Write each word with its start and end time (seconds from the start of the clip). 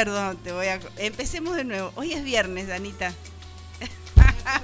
Perdón, 0.00 0.38
te 0.38 0.50
voy 0.50 0.66
a... 0.66 0.80
Empecemos 0.96 1.54
de 1.56 1.64
nuevo. 1.64 1.92
Hoy 1.94 2.14
es 2.14 2.24
viernes, 2.24 2.70
Anita. 2.70 3.12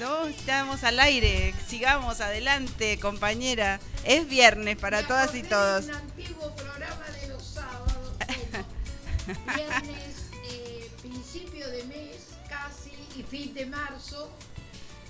No, 0.00 0.26
estamos 0.26 0.82
al 0.82 0.98
aire. 0.98 1.54
Sigamos 1.68 2.20
adelante, 2.20 2.98
compañera. 2.98 3.78
Es 4.04 4.28
viernes 4.28 4.76
para 4.76 5.06
todas 5.06 5.36
y 5.36 5.44
todos. 5.44 5.84
Un 5.84 5.94
antiguo 5.94 6.54
programa 6.56 7.06
de 7.20 7.28
los 7.28 7.44
sábados. 7.44 8.12
Bueno, 8.18 9.40
viernes, 9.54 10.16
eh, 10.50 10.90
principio 11.00 11.68
de 11.68 11.84
mes, 11.84 12.16
casi, 12.48 12.90
y 13.16 13.22
fin 13.22 13.54
de 13.54 13.66
marzo. 13.66 14.32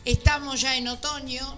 Estamos 0.04 0.60
ya 0.60 0.76
en 0.76 0.88
otoño. 0.88 1.56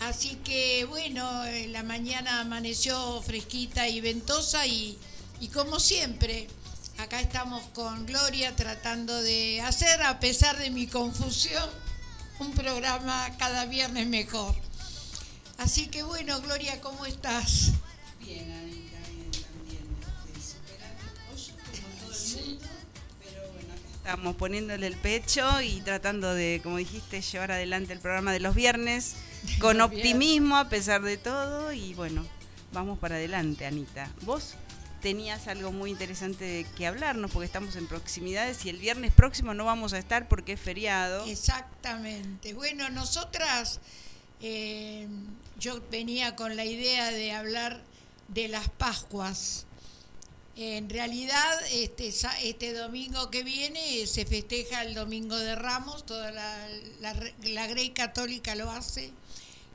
Así 0.00 0.36
que 0.36 0.86
bueno, 0.86 1.44
eh, 1.44 1.68
la 1.68 1.82
mañana 1.82 2.40
amaneció 2.40 3.20
fresquita 3.22 3.86
y 3.88 4.00
ventosa 4.00 4.66
y, 4.66 4.98
y 5.44 5.48
como 5.48 5.78
siempre, 5.78 6.46
acá 6.96 7.20
estamos 7.20 7.62
con 7.74 8.06
Gloria 8.06 8.56
tratando 8.56 9.22
de 9.22 9.60
hacer, 9.60 10.02
a 10.02 10.18
pesar 10.18 10.56
de 10.56 10.70
mi 10.70 10.86
confusión, 10.86 11.68
un 12.38 12.50
programa 12.52 13.30
cada 13.38 13.66
viernes 13.66 14.06
mejor. 14.06 14.54
Así 15.58 15.88
que 15.88 16.02
bueno, 16.02 16.40
Gloria, 16.40 16.80
¿cómo 16.80 17.04
estás? 17.04 17.72
Bien, 18.20 18.50
Anita, 18.50 18.96
bien, 19.10 19.30
también. 19.30 19.84
este, 20.34 20.40
Superando 20.40 21.04
como 21.28 21.92
todo 21.92 22.38
el 22.38 22.46
mundo, 22.46 22.68
pero 23.22 23.52
bueno, 23.52 23.74
acá 23.74 23.96
estamos 23.98 24.36
poniéndole 24.36 24.86
el 24.86 24.96
pecho 24.96 25.60
y 25.60 25.82
tratando 25.82 26.32
de, 26.32 26.60
como 26.62 26.78
dijiste, 26.78 27.20
llevar 27.20 27.52
adelante 27.52 27.92
el 27.92 27.98
programa 27.98 28.32
de 28.32 28.40
los 28.40 28.54
viernes 28.54 29.16
con 29.60 29.82
optimismo 29.82 30.56
a 30.56 30.70
pesar 30.70 31.02
de 31.02 31.18
todo 31.18 31.70
y 31.70 31.92
bueno, 31.92 32.24
vamos 32.72 32.98
para 32.98 33.16
adelante, 33.16 33.66
Anita. 33.66 34.08
Vos 34.22 34.54
tenías 35.04 35.48
algo 35.48 35.70
muy 35.70 35.90
interesante 35.90 36.46
de 36.46 36.64
que 36.64 36.86
hablarnos 36.86 37.30
porque 37.30 37.44
estamos 37.44 37.76
en 37.76 37.86
proximidades 37.86 38.64
y 38.64 38.70
el 38.70 38.78
viernes 38.78 39.12
próximo 39.12 39.52
no 39.52 39.66
vamos 39.66 39.92
a 39.92 39.98
estar 39.98 40.28
porque 40.28 40.54
es 40.54 40.60
feriado. 40.60 41.26
Exactamente. 41.26 42.54
Bueno, 42.54 42.88
nosotras, 42.88 43.80
eh, 44.40 45.06
yo 45.60 45.82
venía 45.90 46.36
con 46.36 46.56
la 46.56 46.64
idea 46.64 47.10
de 47.10 47.32
hablar 47.32 47.82
de 48.28 48.48
las 48.48 48.70
Pascuas. 48.70 49.66
En 50.56 50.88
realidad, 50.88 51.52
este, 51.70 52.08
este 52.08 52.72
domingo 52.72 53.30
que 53.30 53.42
viene 53.42 54.06
se 54.06 54.24
festeja 54.24 54.84
el 54.84 54.94
Domingo 54.94 55.36
de 55.36 55.54
Ramos, 55.54 56.06
toda 56.06 56.30
la, 56.30 56.66
la, 57.02 57.14
la 57.42 57.66
Grey 57.66 57.90
Católica 57.90 58.54
lo 58.54 58.70
hace, 58.70 59.12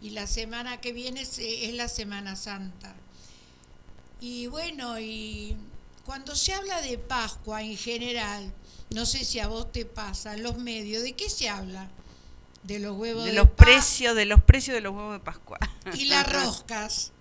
y 0.02 0.10
la 0.10 0.26
semana 0.26 0.82
que 0.82 0.92
viene 0.92 1.22
es 1.22 1.74
la 1.76 1.88
Semana 1.88 2.36
Santa. 2.36 2.96
Y 4.20 4.48
bueno, 4.48 5.00
y 5.00 5.56
cuando 6.06 6.36
se 6.36 6.54
habla 6.54 6.82
de 6.82 6.98
Pascua 6.98 7.62
en 7.64 7.78
general, 7.78 8.54
no 8.90 9.06
sé 9.06 9.24
si 9.24 9.40
a 9.40 9.48
vos 9.48 9.72
te 9.72 9.86
pasa, 9.86 10.34
en 10.34 10.44
los 10.44 10.58
medios, 10.58 11.04
¿de 11.04 11.14
qué 11.14 11.30
se 11.30 11.50
habla? 11.50 11.90
De 12.64 12.80
los 12.80 12.98
huevos 12.98 13.24
De 13.24 13.32
de, 13.32 13.36
los 13.38 13.50
precios, 13.52 14.16
de 14.16 14.26
los 14.26 14.44
precios 14.44 14.76
de 14.76 14.82
los 14.82 14.94
huevos 14.94 15.14
de 15.14 15.20
Pascua. 15.20 15.58
y 15.94 16.06
las 16.06 16.32
roscas. 16.34 17.12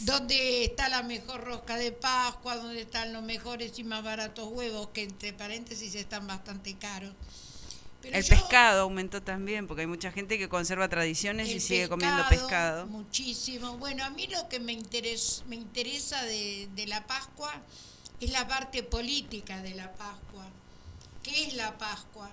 ¿Dónde 0.00 0.64
está 0.64 0.88
la 0.88 1.02
mejor 1.02 1.44
rosca 1.44 1.76
de 1.76 1.92
Pascua? 1.92 2.56
¿Dónde 2.56 2.80
están 2.80 3.12
los 3.12 3.22
mejores 3.22 3.78
y 3.78 3.84
más 3.84 4.02
baratos 4.02 4.48
huevos? 4.50 4.88
Que 4.94 5.02
entre 5.02 5.32
paréntesis 5.34 5.94
están 5.94 6.26
bastante 6.26 6.76
caros. 6.78 7.12
Pero 8.02 8.16
El 8.16 8.22
yo- 8.24 8.28
pescado 8.30 8.82
aumentó 8.82 9.22
también, 9.22 9.66
porque 9.66 9.82
hay 9.82 9.86
mucha 9.86 10.10
gente 10.10 10.38
que 10.38 10.48
conserva 10.48 10.88
tradiciones 10.88 11.48
y 11.48 11.60
sigue 11.60 11.88
comiendo 11.88 12.22
pescado. 12.28 12.86
Muchísimo. 12.86 13.76
Bueno, 13.76 14.04
a 14.04 14.10
mí 14.10 14.26
lo 14.28 14.48
que 14.48 14.58
me, 14.58 14.72
interes- 14.72 15.42
me 15.46 15.56
interesa 15.56 16.22
de, 16.24 16.68
de 16.74 16.86
la 16.86 17.06
Pascua 17.06 17.52
es 18.20 18.30
la 18.30 18.46
parte 18.48 18.82
política 18.82 19.60
de 19.62 19.74
la 19.74 19.92
Pascua. 19.92 20.46
¿Qué 21.22 21.44
es 21.44 21.54
la 21.54 21.76
Pascua? 21.76 22.30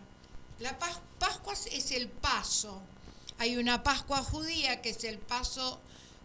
La 0.59 0.80
Pas- 0.80 1.02
Pascua 1.19 1.53
es 1.53 1.91
el 1.91 2.08
paso. 2.08 2.81
Hay 3.38 3.58
una 3.58 3.84
Pascua 3.84 4.20
judía 4.24 4.81
que 4.81 4.90
es 4.91 5.03
el 5.03 5.20
paso 5.20 5.80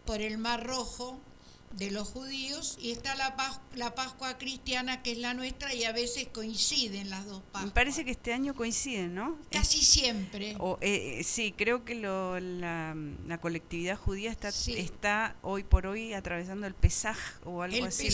por 0.06 0.20
el 0.20 0.38
Mar 0.38 0.64
Rojo 0.64 1.18
de 1.76 1.90
los 1.90 2.08
judíos 2.08 2.76
y 2.80 2.90
está 2.92 3.14
la, 3.14 3.36
Pas- 3.36 3.60
la 3.74 3.94
Pascua 3.94 4.36
cristiana 4.38 5.02
que 5.02 5.12
es 5.12 5.18
la 5.18 5.34
nuestra 5.34 5.72
y 5.74 5.84
a 5.84 5.92
veces 5.92 6.28
coinciden 6.32 7.10
las 7.10 7.26
dos 7.26 7.40
Pascuas. 7.52 7.64
Me 7.64 7.70
parece 7.70 8.04
que 8.04 8.10
este 8.10 8.32
año 8.32 8.54
coinciden, 8.54 9.14
¿no? 9.14 9.38
Casi 9.50 9.78
siempre. 9.84 10.54
O, 10.58 10.78
eh, 10.80 11.18
eh, 11.20 11.24
sí, 11.24 11.52
creo 11.56 11.84
que 11.84 11.94
lo- 11.94 12.38
la, 12.40 12.94
la 13.26 13.38
colectividad 13.38 13.96
judía 13.96 14.30
está, 14.30 14.52
Sí. 14.52 14.74
está 14.76 15.36
hoy 15.42 15.64
por 15.64 15.86
hoy 15.86 16.12
atravesando 16.12 16.66
el 16.66 16.74
Pesaj 16.74 17.16
o 17.44 17.62
algo 17.62 17.76
el 17.76 17.84
así. 17.86 18.08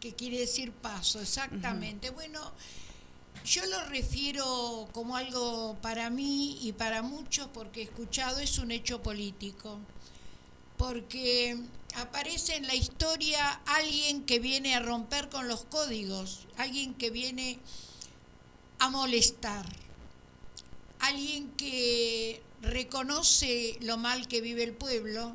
que 0.00 0.14
quiere 0.14 0.38
decir 0.38 0.72
paso, 0.72 1.20
exactamente. 1.20 2.10
Bueno, 2.10 2.40
yo 3.44 3.64
lo 3.66 3.84
refiero 3.86 4.88
como 4.92 5.16
algo 5.16 5.76
para 5.80 6.10
mí 6.10 6.58
y 6.62 6.72
para 6.72 7.02
muchos, 7.02 7.48
porque 7.54 7.80
he 7.80 7.84
escuchado, 7.84 8.40
es 8.40 8.58
un 8.58 8.70
hecho 8.70 9.02
político. 9.02 9.78
Porque 10.76 11.56
aparece 11.96 12.56
en 12.56 12.66
la 12.66 12.74
historia 12.74 13.60
alguien 13.66 14.24
que 14.24 14.38
viene 14.38 14.74
a 14.74 14.80
romper 14.80 15.28
con 15.28 15.48
los 15.48 15.64
códigos, 15.64 16.46
alguien 16.56 16.94
que 16.94 17.10
viene 17.10 17.58
a 18.78 18.90
molestar, 18.90 19.66
alguien 21.00 21.50
que 21.52 22.42
reconoce 22.62 23.78
lo 23.80 23.96
mal 23.96 24.28
que 24.28 24.40
vive 24.40 24.62
el 24.62 24.74
pueblo, 24.74 25.34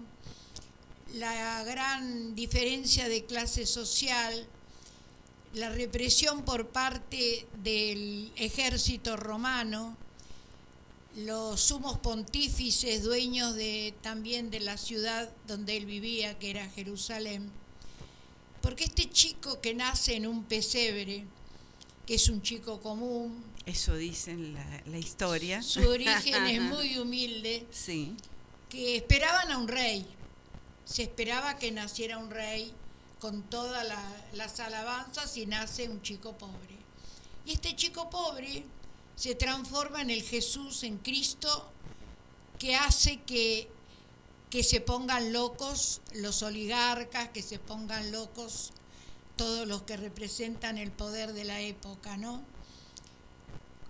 la 1.13 1.63
gran 1.63 2.35
diferencia 2.35 3.07
de 3.07 3.25
clase 3.25 3.66
social, 3.66 4.47
la 5.53 5.69
represión 5.69 6.43
por 6.43 6.67
parte 6.69 7.47
del 7.63 8.31
ejército 8.35 9.16
romano, 9.16 9.95
los 11.15 11.61
sumos 11.61 11.97
pontífices 11.99 13.03
dueños 13.03 13.55
de, 13.55 13.93
también 14.01 14.49
de 14.51 14.59
la 14.59 14.77
ciudad 14.77 15.29
donde 15.47 15.77
él 15.77 15.85
vivía, 15.85 16.37
que 16.37 16.49
era 16.49 16.69
Jerusalén. 16.69 17.49
Porque 18.61 18.83
este 18.85 19.09
chico 19.09 19.61
que 19.61 19.73
nace 19.73 20.15
en 20.15 20.27
un 20.27 20.43
pesebre, 20.43 21.23
que 22.05 22.15
es 22.15 22.29
un 22.29 22.41
chico 22.41 22.81
común, 22.81 23.43
Eso 23.65 23.95
dicen 23.95 24.53
la, 24.53 24.81
la 24.87 24.97
historia. 24.97 25.61
su 25.63 25.87
origen 25.87 26.45
es 26.47 26.61
muy 26.73 26.97
humilde, 26.97 27.65
Sí. 27.71 28.15
que 28.69 28.97
esperaban 28.97 29.51
a 29.51 29.57
un 29.57 29.67
rey. 29.67 30.05
Se 30.83 31.03
esperaba 31.03 31.57
que 31.57 31.71
naciera 31.71 32.17
un 32.17 32.29
rey 32.29 32.73
con 33.19 33.41
todas 33.43 33.87
la- 33.87 34.25
las 34.33 34.59
alabanzas 34.59 35.35
y 35.37 35.45
nace 35.45 35.87
un 35.89 36.01
chico 36.01 36.37
pobre. 36.37 36.75
Y 37.45 37.53
este 37.53 37.75
chico 37.75 38.09
pobre 38.09 38.65
se 39.15 39.35
transforma 39.35 40.01
en 40.01 40.09
el 40.09 40.23
Jesús, 40.23 40.83
en 40.83 40.97
Cristo, 40.97 41.69
que 42.59 42.75
hace 42.75 43.21
que, 43.21 43.69
que 44.49 44.63
se 44.63 44.81
pongan 44.81 45.33
locos 45.33 46.01
los 46.13 46.43
oligarcas, 46.43 47.29
que 47.29 47.41
se 47.41 47.59
pongan 47.59 48.11
locos 48.11 48.71
todos 49.35 49.67
los 49.67 49.83
que 49.83 49.97
representan 49.97 50.77
el 50.77 50.91
poder 50.91 51.33
de 51.33 51.43
la 51.43 51.61
época, 51.61 52.17
¿no? 52.17 52.43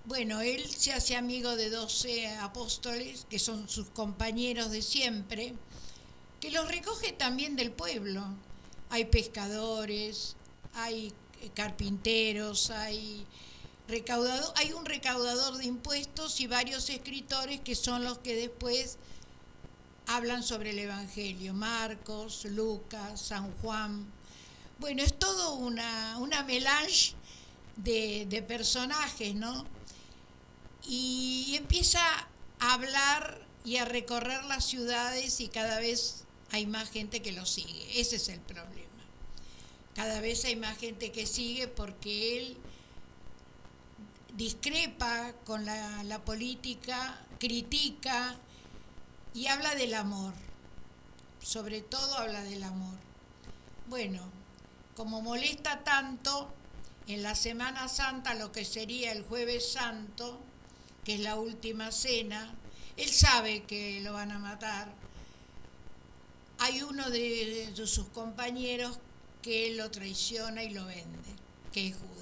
Bueno, 0.06 0.42
él 0.42 0.70
se 0.70 0.94
hace 0.94 1.16
amigo 1.16 1.56
de 1.56 1.72
12 1.72 2.28
apóstoles, 2.38 3.26
que 3.28 3.40
son 3.40 3.68
sus 3.68 3.88
compañeros 3.90 4.70
de 4.70 4.84
siempre, 4.84 5.56
que 6.40 6.52
los 6.52 6.68
recoge 6.68 7.12
también 7.12 7.56
del 7.56 7.72
pueblo. 7.72 8.24
Hay 8.92 9.06
pescadores, 9.06 10.36
hay 10.74 11.12
eh, 11.42 11.50
carpinteros, 11.56 12.70
hay 12.70 13.26
recaudador, 13.88 14.54
hay 14.58 14.74
un 14.74 14.86
recaudador 14.86 15.58
de 15.58 15.66
impuestos 15.66 16.40
y 16.42 16.48
varios 16.48 16.90
escritores 16.90 17.60
que 17.62 17.76
son 17.76 18.04
los 18.04 18.18
que 18.20 18.36
después 18.36 18.98
hablan 20.08 20.44
sobre 20.44 20.72
el 20.72 20.80
Evangelio, 20.80 21.54
Marcos, 21.54 22.46
Lucas, 22.46 23.22
San 23.22 23.52
Juan. 23.58 24.06
Bueno, 24.80 25.04
es 25.04 25.18
todo 25.18 25.56
una, 25.56 26.18
una 26.20 26.44
melange 26.44 27.14
de, 27.78 28.26
de 28.30 28.42
personajes, 28.42 29.36
¿no? 29.36 29.66
Y 30.88 31.56
empieza 31.58 32.02
a 32.60 32.74
hablar 32.74 33.46
y 33.64 33.78
a 33.78 33.86
recorrer 33.86 34.44
las 34.46 34.66
ciudades 34.66 35.40
y 35.40 35.48
cada 35.48 35.80
vez 35.80 36.26
hay 36.52 36.68
más 36.68 36.90
gente 36.90 37.22
que 37.22 37.32
lo 37.32 37.46
sigue. 37.46 38.00
Ese 38.00 38.18
es 38.18 38.30
el 38.30 38.40
problema. 38.42 38.86
Cada 39.96 40.20
vez 40.20 40.46
hay 40.46 40.56
más 40.56 40.78
gente 40.78 41.12
que 41.12 41.26
sigue 41.26 41.68
porque 41.68 42.38
él 42.38 42.58
discrepa 44.36 45.34
con 45.46 45.66
la, 45.66 46.04
la 46.04 46.24
política, 46.24 47.20
critica 47.40 48.36
y 49.34 49.48
habla 49.48 49.76
del 49.76 49.94
amor. 49.94 50.34
Sobre 51.42 51.82
todo 51.82 52.18
habla 52.18 52.44
del 52.44 52.64
amor. 52.64 52.98
Bueno, 53.88 54.22
como 54.96 55.22
molesta 55.22 55.84
tanto, 55.84 56.52
en 57.08 57.22
la 57.22 57.36
Semana 57.36 57.88
Santa, 57.88 58.34
lo 58.34 58.52
que 58.52 58.66
sería 58.66 59.12
el 59.12 59.24
jueves 59.24 59.72
santo, 59.74 60.40
que 61.04 61.16
es 61.16 61.20
la 61.20 61.36
última 61.36 61.92
cena, 61.92 62.56
él 62.98 63.10
sabe 63.10 63.64
que 63.64 64.02
lo 64.02 64.14
van 64.14 64.32
a 64.32 64.40
matar. 64.40 64.92
Hay 66.60 66.82
uno 66.82 67.10
de, 67.10 67.72
de 67.76 67.88
sus 67.88 68.08
compañeros 68.08 68.98
que 69.42 69.74
lo 69.76 69.92
traiciona 69.92 70.64
y 70.64 70.70
lo 70.70 70.86
vende, 70.86 71.30
que 71.72 71.90
es 71.90 71.96
Judas. 71.96 72.15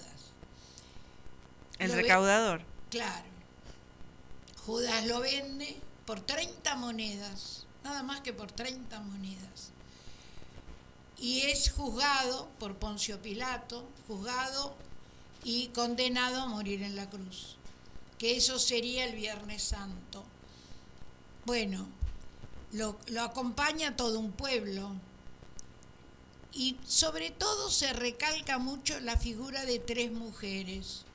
El 1.80 1.90
Lo 1.90 1.96
recaudador. 1.96 2.62
Claro. 2.90 3.26
Judas 4.66 5.06
lo 5.08 5.20
vende 5.20 5.76
por 6.06 6.22
30 6.22 6.76
monedas, 6.76 7.66
nada 7.84 8.04
más 8.04 8.22
que 8.22 8.34
por 8.34 8.52
30 8.52 9.00
monedas. 9.02 9.72
Y 11.18 11.42
es 11.42 11.72
juzgado 11.72 12.50
por 12.60 12.78
Poncio 12.78 13.22
Pilato, 13.22 13.88
juzgado 14.08 14.76
y 15.44 15.68
condenado 15.70 16.42
a 16.42 16.48
morir 16.48 16.84
en 16.84 16.96
la 16.96 17.10
cruz. 17.10 17.58
Que 18.18 18.38
eso 18.38 18.60
sería 18.60 19.06
el 19.06 19.16
Viernes 19.16 19.64
Santo. 19.64 20.24
Bueno, 21.46 21.88
lo, 22.72 22.98
lo 23.08 23.22
acompaña 23.22 23.96
todo 23.96 24.20
un 24.20 24.32
pueblo. 24.32 24.94
Y 26.54 26.78
sobre 26.86 27.32
todo 27.32 27.70
se 27.70 27.92
recalca 27.94 28.60
mucho 28.60 29.00
la 29.00 29.18
figura 29.18 29.66
de 29.66 29.80
tres 29.80 30.12
mujeres 30.12 31.06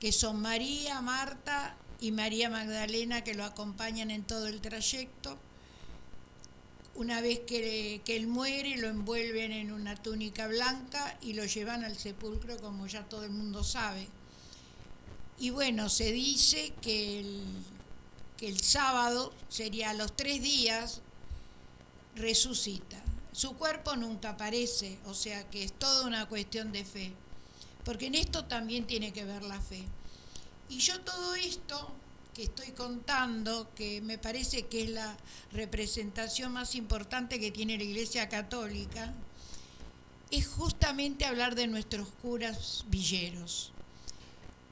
que 0.00 0.12
son 0.12 0.40
María, 0.40 1.02
Marta 1.02 1.76
y 2.00 2.10
María 2.10 2.48
Magdalena, 2.48 3.22
que 3.22 3.34
lo 3.34 3.44
acompañan 3.44 4.10
en 4.10 4.24
todo 4.24 4.46
el 4.46 4.62
trayecto. 4.62 5.38
Una 6.94 7.20
vez 7.20 7.40
que, 7.40 8.00
que 8.04 8.16
él 8.16 8.26
muere, 8.26 8.78
lo 8.78 8.88
envuelven 8.88 9.52
en 9.52 9.70
una 9.70 9.94
túnica 9.96 10.48
blanca 10.48 11.18
y 11.20 11.34
lo 11.34 11.44
llevan 11.44 11.84
al 11.84 11.96
sepulcro, 11.98 12.56
como 12.56 12.86
ya 12.86 13.04
todo 13.04 13.24
el 13.24 13.30
mundo 13.30 13.62
sabe. 13.62 14.08
Y 15.38 15.50
bueno, 15.50 15.88
se 15.88 16.12
dice 16.12 16.72
que 16.80 17.20
el, 17.20 17.42
que 18.38 18.48
el 18.48 18.60
sábado, 18.60 19.32
sería 19.48 19.90
a 19.90 19.94
los 19.94 20.16
tres 20.16 20.42
días, 20.42 21.02
resucita. 22.16 23.02
Su 23.32 23.54
cuerpo 23.56 23.96
nunca 23.96 24.30
aparece, 24.30 24.98
o 25.04 25.14
sea 25.14 25.48
que 25.50 25.62
es 25.62 25.72
toda 25.72 26.06
una 26.06 26.26
cuestión 26.26 26.72
de 26.72 26.84
fe 26.84 27.12
porque 27.84 28.06
en 28.06 28.14
esto 28.14 28.44
también 28.44 28.86
tiene 28.86 29.12
que 29.12 29.24
ver 29.24 29.42
la 29.42 29.60
fe. 29.60 29.82
Y 30.68 30.78
yo 30.78 31.00
todo 31.00 31.34
esto 31.34 31.90
que 32.34 32.44
estoy 32.44 32.70
contando, 32.72 33.68
que 33.74 34.00
me 34.02 34.18
parece 34.18 34.66
que 34.66 34.84
es 34.84 34.90
la 34.90 35.16
representación 35.52 36.52
más 36.52 36.74
importante 36.74 37.40
que 37.40 37.50
tiene 37.50 37.76
la 37.76 37.82
Iglesia 37.84 38.28
Católica, 38.28 39.12
es 40.30 40.46
justamente 40.46 41.24
hablar 41.24 41.56
de 41.56 41.66
nuestros 41.66 42.06
curas 42.22 42.84
villeros, 42.88 43.72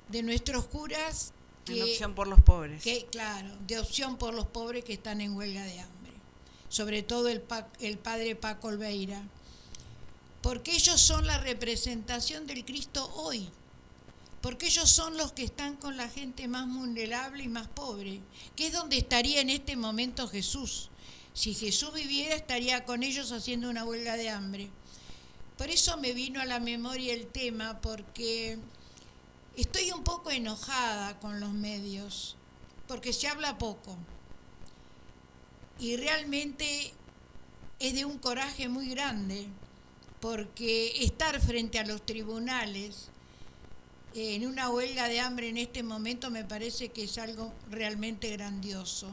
de 0.09 0.23
nuestros 0.23 0.67
curas 0.67 1.33
En 1.67 1.75
que, 1.75 1.83
opción 1.83 2.15
por 2.15 2.29
los 2.29 2.41
pobres. 2.41 2.83
que, 2.85 3.07
claro, 3.11 3.49
de 3.67 3.81
opción 3.81 4.17
por 4.19 4.35
los 4.35 4.47
pobres 4.47 4.85
que 4.85 4.93
están 4.93 5.21
en 5.21 5.35
huelga 5.37 5.65
de 5.65 5.81
hambre, 5.81 6.13
sobre 6.69 7.03
todo 7.03 7.27
el, 7.29 7.41
pa- 7.41 7.69
el 7.81 7.99
padre 7.99 8.37
Paco 8.37 8.69
Olveira, 8.69 9.21
porque 10.43 10.75
ellos 10.75 11.01
son 11.01 11.27
la 11.27 11.39
representación 11.39 12.47
del 12.47 12.65
Cristo 12.65 13.13
hoy, 13.17 13.49
porque 14.41 14.67
ellos 14.67 14.89
son 14.89 15.17
los 15.17 15.33
que 15.33 15.43
están 15.43 15.77
con 15.77 15.97
la 15.97 16.09
gente 16.09 16.47
más 16.47 16.69
vulnerable 16.69 17.43
y 17.43 17.49
más 17.49 17.69
pobre, 17.69 18.21
que 18.55 18.69
es 18.69 18.73
donde 18.73 18.99
estaría 18.99 19.41
en 19.41 19.51
este 19.51 19.77
momento 19.77 20.29
Jesús. 20.29 20.91
Si 21.35 21.55
Jesús 21.55 21.93
viviera, 21.93 22.35
estaría 22.35 22.85
con 22.85 23.03
ellos 23.03 23.33
haciendo 23.33 23.69
una 23.69 23.85
huelga 23.85 24.17
de 24.17 24.31
hambre. 24.31 24.71
Por 25.57 25.71
eso 25.71 25.97
me 25.97 26.13
vino 26.13 26.41
a 26.41 26.45
la 26.45 26.61
memoria 26.61 27.13
el 27.13 27.27
tema, 27.27 27.81
porque 27.81 28.59
estoy 29.57 29.91
un 29.91 30.05
poco 30.05 30.31
enojada 30.31 31.19
con 31.19 31.41
los 31.41 31.53
medios, 31.53 32.37
porque 32.87 33.13
se 33.13 33.27
habla 33.27 33.59
poco. 33.59 33.97
Y 35.81 35.97
realmente 35.97 36.93
es 37.81 37.95
de 37.95 38.05
un 38.05 38.19
coraje 38.19 38.69
muy 38.69 38.89
grande, 38.89 39.49
porque 40.21 41.03
estar 41.05 41.41
frente 41.41 41.79
a 41.79 41.85
los 41.85 42.05
tribunales 42.05 43.09
eh, 44.15 44.35
en 44.35 44.47
una 44.47 44.71
huelga 44.71 45.09
de 45.09 45.21
hambre 45.21 45.49
en 45.49 45.57
este 45.59 45.83
momento 45.83 46.31
me 46.31 46.45
parece 46.45 46.89
que 46.89 47.05
es 47.05 47.19
algo 47.19 47.53
realmente 47.71 48.31
grandioso. 48.31 49.11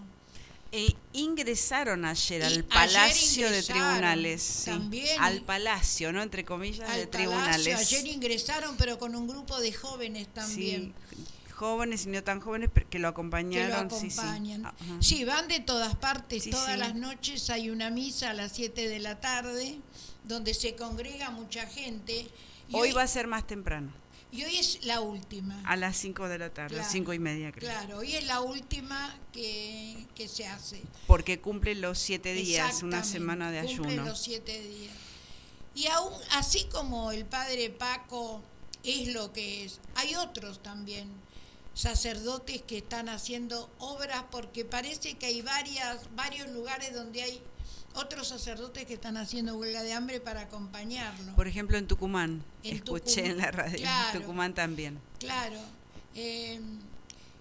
E 0.72 0.94
ingresaron 1.14 2.04
ayer 2.06 2.42
Y 2.42 2.44
al 2.44 2.52
ayer 2.54 2.68
Palacio 2.68 3.50
de 3.52 3.64
Tribunales. 3.64 4.42
sí. 4.42 4.66
también. 4.66 5.22
Al 5.22 5.42
Palacio, 5.42 6.12
¿no? 6.12 6.22
Entre 6.22 6.44
comillas, 6.44 6.88
de 6.94 7.02
Al 7.04 7.08
Tribunales. 7.08 7.68
Palacio, 7.68 7.98
ayer 8.00 8.08
ingresaron, 8.14 8.76
pero 8.76 8.98
con 8.98 9.16
un 9.16 9.28
grupo 9.28 9.58
de 9.60 9.72
jóvenes 9.72 10.28
también. 10.34 10.94
Sí, 11.10 11.54
jóvenes 11.54 12.06
y 12.06 12.10
no 12.10 12.22
tan 12.24 12.42
jóvenes 12.42 12.70
pero 12.74 12.90
que 12.90 13.00
lo 13.00 13.00
que 13.00 13.00
lo 13.00 13.08
acompañaron. 13.10 13.90
sí, 13.92 14.10
sí. 14.10 14.20
acompañan. 14.20 14.66
Ajá. 14.66 14.76
Sí, 15.00 15.24
van 15.24 15.48
de 15.48 15.62
todas 15.62 15.96
partes, 15.96 16.44
Sí, 16.44 16.50
todas 16.50 16.74
sí. 16.74 16.80
las 16.80 16.96
noches 16.96 17.50
hay 17.50 17.70
una 17.70 17.90
misa 17.90 18.32
a 18.32 18.34
las 18.34 18.52
7 18.52 18.90
de 18.90 19.00
la 19.00 19.22
tarde, 19.22 19.78
donde 20.28 20.54
se 20.54 20.76
congrega 20.76 21.30
mucha 21.32 21.66
gente. 21.68 22.28
Y 22.68 22.76
Hoy 22.76 22.92
va 22.92 23.04
a 23.04 23.08
ser 23.08 23.28
más 23.28 23.46
temprano, 23.46 23.92
y 24.32 24.44
hoy 24.44 24.58
es 24.58 24.84
la 24.86 25.00
última. 25.02 25.62
a 25.66 25.76
las 25.76 25.96
5 25.98 26.28
de 26.28 26.40
la 26.40 26.50
tarde, 26.54 26.76
Claro, 26.76 26.90
5 26.92 27.14
y 27.14 27.20
media 27.20 27.52
creo. 27.52 27.70
Claro, 27.70 28.00
hoy 28.00 28.16
es 28.16 28.26
la 28.26 28.42
última 28.42 29.16
que, 29.32 30.06
que 30.16 30.28
se 30.28 30.48
hace. 30.48 30.82
Porque 31.08 31.40
cumple 31.40 31.76
los 31.76 32.00
7 32.00 32.34
días, 32.34 32.84
una 32.84 33.04
semana 33.04 33.52
de 33.52 33.62
cumple 33.66 33.94
ayuno. 33.94 34.06
los 34.10 34.20
siete 34.22 34.62
días. 34.62 34.94
Y 35.76 35.88
aún 35.88 36.14
así 36.32 36.66
como 36.72 37.12
el 37.12 37.26
padre 37.26 37.70
Paco 37.70 38.42
es 38.84 39.10
lo 39.10 39.32
que 39.34 39.66
es, 39.66 39.80
hay 39.96 40.16
otros 40.16 40.64
también 40.64 41.10
sacerdotes 41.74 42.62
que 42.62 42.78
están 42.78 43.10
haciendo 43.10 43.70
obras 43.80 44.24
porque 44.32 44.64
parece 44.64 45.16
que 45.16 45.26
hay 45.26 45.42
varias, 45.42 46.00
varios 46.16 46.50
lugares 46.50 46.94
donde 46.94 47.22
hay 47.22 47.42
otros 47.96 48.28
sacerdotes 48.28 48.86
que 48.86 48.94
están 48.96 49.18
haciendo 49.18 49.56
huelga 49.58 49.84
de 49.84 49.94
hambre 49.94 50.20
para 50.20 50.42
acompañarlo. 50.42 51.34
Por 51.36 51.48
ejemplo, 51.48 51.78
en 51.78 51.88
Tucumán, 51.88 52.44
En 52.64 52.76
escuché 52.76 53.26
en 53.28 53.38
la 53.38 53.52
radio, 53.52 53.78
claro. 53.80 54.14
en 54.18 54.22
Tucumán 54.22 54.54
también. 54.54 55.00
Claro, 55.20 55.60
eh, 56.16 56.60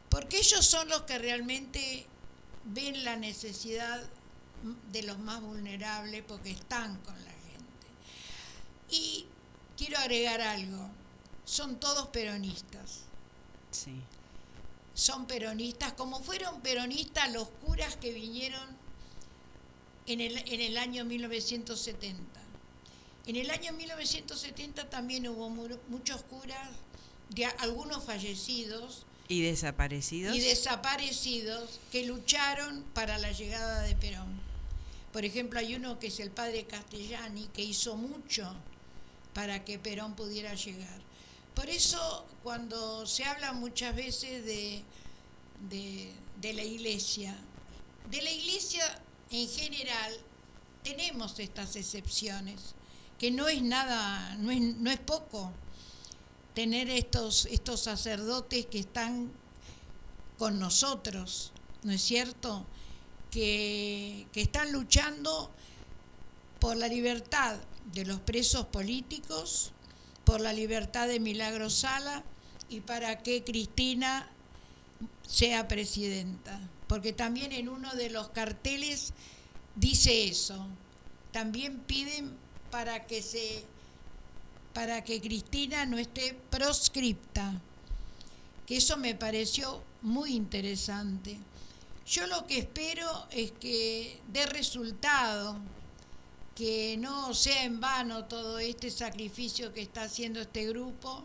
porque 0.09 0.39
ellos 0.39 0.65
son 0.65 0.89
los 0.89 1.03
que 1.03 1.19
realmente 1.19 2.07
ven 2.67 3.05
la 3.05 3.17
necesidad 3.17 4.03
de 4.93 5.03
los 5.03 5.19
más 5.19 5.41
vulnerables 5.43 6.23
porque 6.27 6.51
están 6.53 6.97
con 6.99 7.15
la 7.25 7.31
gente. 7.31 7.87
Y 8.91 9.27
quiero 9.77 9.99
agregar 9.99 10.41
algo, 10.41 10.89
son 11.45 11.79
todos 11.81 12.09
peronistas, 12.09 13.01
Sí. 13.71 14.01
son 14.95 15.27
peronistas, 15.27 15.93
como 15.95 16.21
fueron 16.21 16.61
peronistas 16.61 17.31
los 17.33 17.49
curas 17.49 17.97
que 17.97 18.13
vinieron 18.13 18.84
en 20.07 20.21
el, 20.21 20.37
en 20.49 20.61
el 20.61 20.77
año 20.79 21.05
1970. 21.05 22.41
En 23.27 23.37
el 23.37 23.51
año 23.51 23.73
1970 23.73 24.91
también 24.91 25.27
hubo 25.29 25.49
mu- 25.49 25.79
muchos 25.89 26.23
curas, 26.25 26.69
de, 27.31 27.47
algunos 27.47 28.05
fallecidos, 28.05 29.07
¿Y 29.29 29.41
desaparecidos? 29.41 30.37
y 30.37 30.41
desaparecidos 30.41 31.81
que 31.91 32.05
lucharon 32.05 32.85
para 32.93 33.17
la 33.19 33.33
llegada 33.33 33.83
de 33.83 33.97
Perón. 33.97 34.39
Por 35.13 35.25
ejemplo, 35.25 35.59
hay 35.59 35.75
uno 35.75 35.99
que 35.99 36.09
es 36.09 36.21
el 36.21 36.31
padre 36.31 36.65
Castellani, 36.67 37.49
que 37.55 37.63
hizo 37.63 37.97
mucho 37.97 38.55
para 39.33 39.65
que 39.65 39.79
Perón 39.79 40.15
pudiera 40.15 40.55
llegar. 40.55 41.01
Por 41.55 41.71
eso, 41.71 42.27
cuando 42.43 43.07
se 43.07 43.25
habla 43.25 43.53
muchas 43.53 43.97
veces 43.97 44.45
de, 44.45 44.83
de, 45.71 46.13
de 46.41 46.53
la 46.53 46.63
iglesia, 46.65 47.35
de 48.11 48.21
la 48.23 48.31
iglesia 48.31 48.83
en 49.31 49.49
general, 49.49 50.13
tenemos 50.83 51.39
estas 51.39 51.77
excepciones, 51.77 52.75
que 53.19 53.31
no 53.31 53.49
es 53.49 53.63
nada, 53.63 54.37
no 54.37 54.51
es, 54.51 54.61
no 54.61 54.91
es 54.91 54.99
poco 54.99 55.51
tener 56.55 56.89
estos, 56.91 57.47
estos 57.47 57.81
sacerdotes 57.81 58.67
que 58.67 58.79
están 58.79 59.33
con 60.39 60.59
nosotros, 60.59 61.53
¿no 61.83 61.93
es 61.93 62.03
cierto? 62.03 62.65
Que, 63.31 64.27
que 64.33 64.43
están 64.43 64.73
luchando 64.73 65.51
por 66.61 66.77
la 66.77 66.89
libertad 66.89 67.57
de 67.93 68.05
los 68.05 68.21
presos 68.21 68.67
políticos, 68.67 69.73
por 70.25 70.41
la 70.41 70.53
libertad 70.53 71.09
de 71.09 71.21
Milagro 71.21 71.71
Sala 71.71 72.25
y 72.69 72.81
para 72.81 73.23
que 73.23 73.45
Cristina 73.45 74.29
sea 75.27 75.69
presidenta. 75.69 76.61
Porque 76.95 77.13
también 77.13 77.51
en 77.51 77.69
uno 77.69 77.93
de 77.97 78.09
los 78.09 78.29
carteles 78.29 79.15
dice 79.75 80.29
eso. 80.29 80.65
También 81.33 81.81
piden 81.81 82.37
para 82.71 83.05
que 83.09 83.21
se 83.21 83.65
para 84.73 85.03
que 85.03 85.21
Cristina 85.21 85.87
no 85.87 85.99
esté 85.99 86.39
proscripta. 86.51 87.61
Que 88.65 88.77
eso 88.77 88.97
me 88.97 89.17
pareció 89.17 89.83
muy 90.03 90.37
interesante. 90.37 91.37
Yo 92.07 92.29
lo 92.29 92.47
que 92.47 92.59
espero 92.59 93.27
es 93.33 93.51
que 93.51 94.21
dé 94.29 94.47
resultado, 94.47 95.57
que 96.55 96.97
no 96.97 97.35
sea 97.35 97.65
en 97.65 97.81
vano 97.81 98.27
todo 98.27 98.61
este 98.61 98.89
sacrificio 98.89 99.73
que 99.73 99.83
está 99.83 100.05
haciendo 100.05 100.41
este 100.41 100.65
grupo 100.69 101.25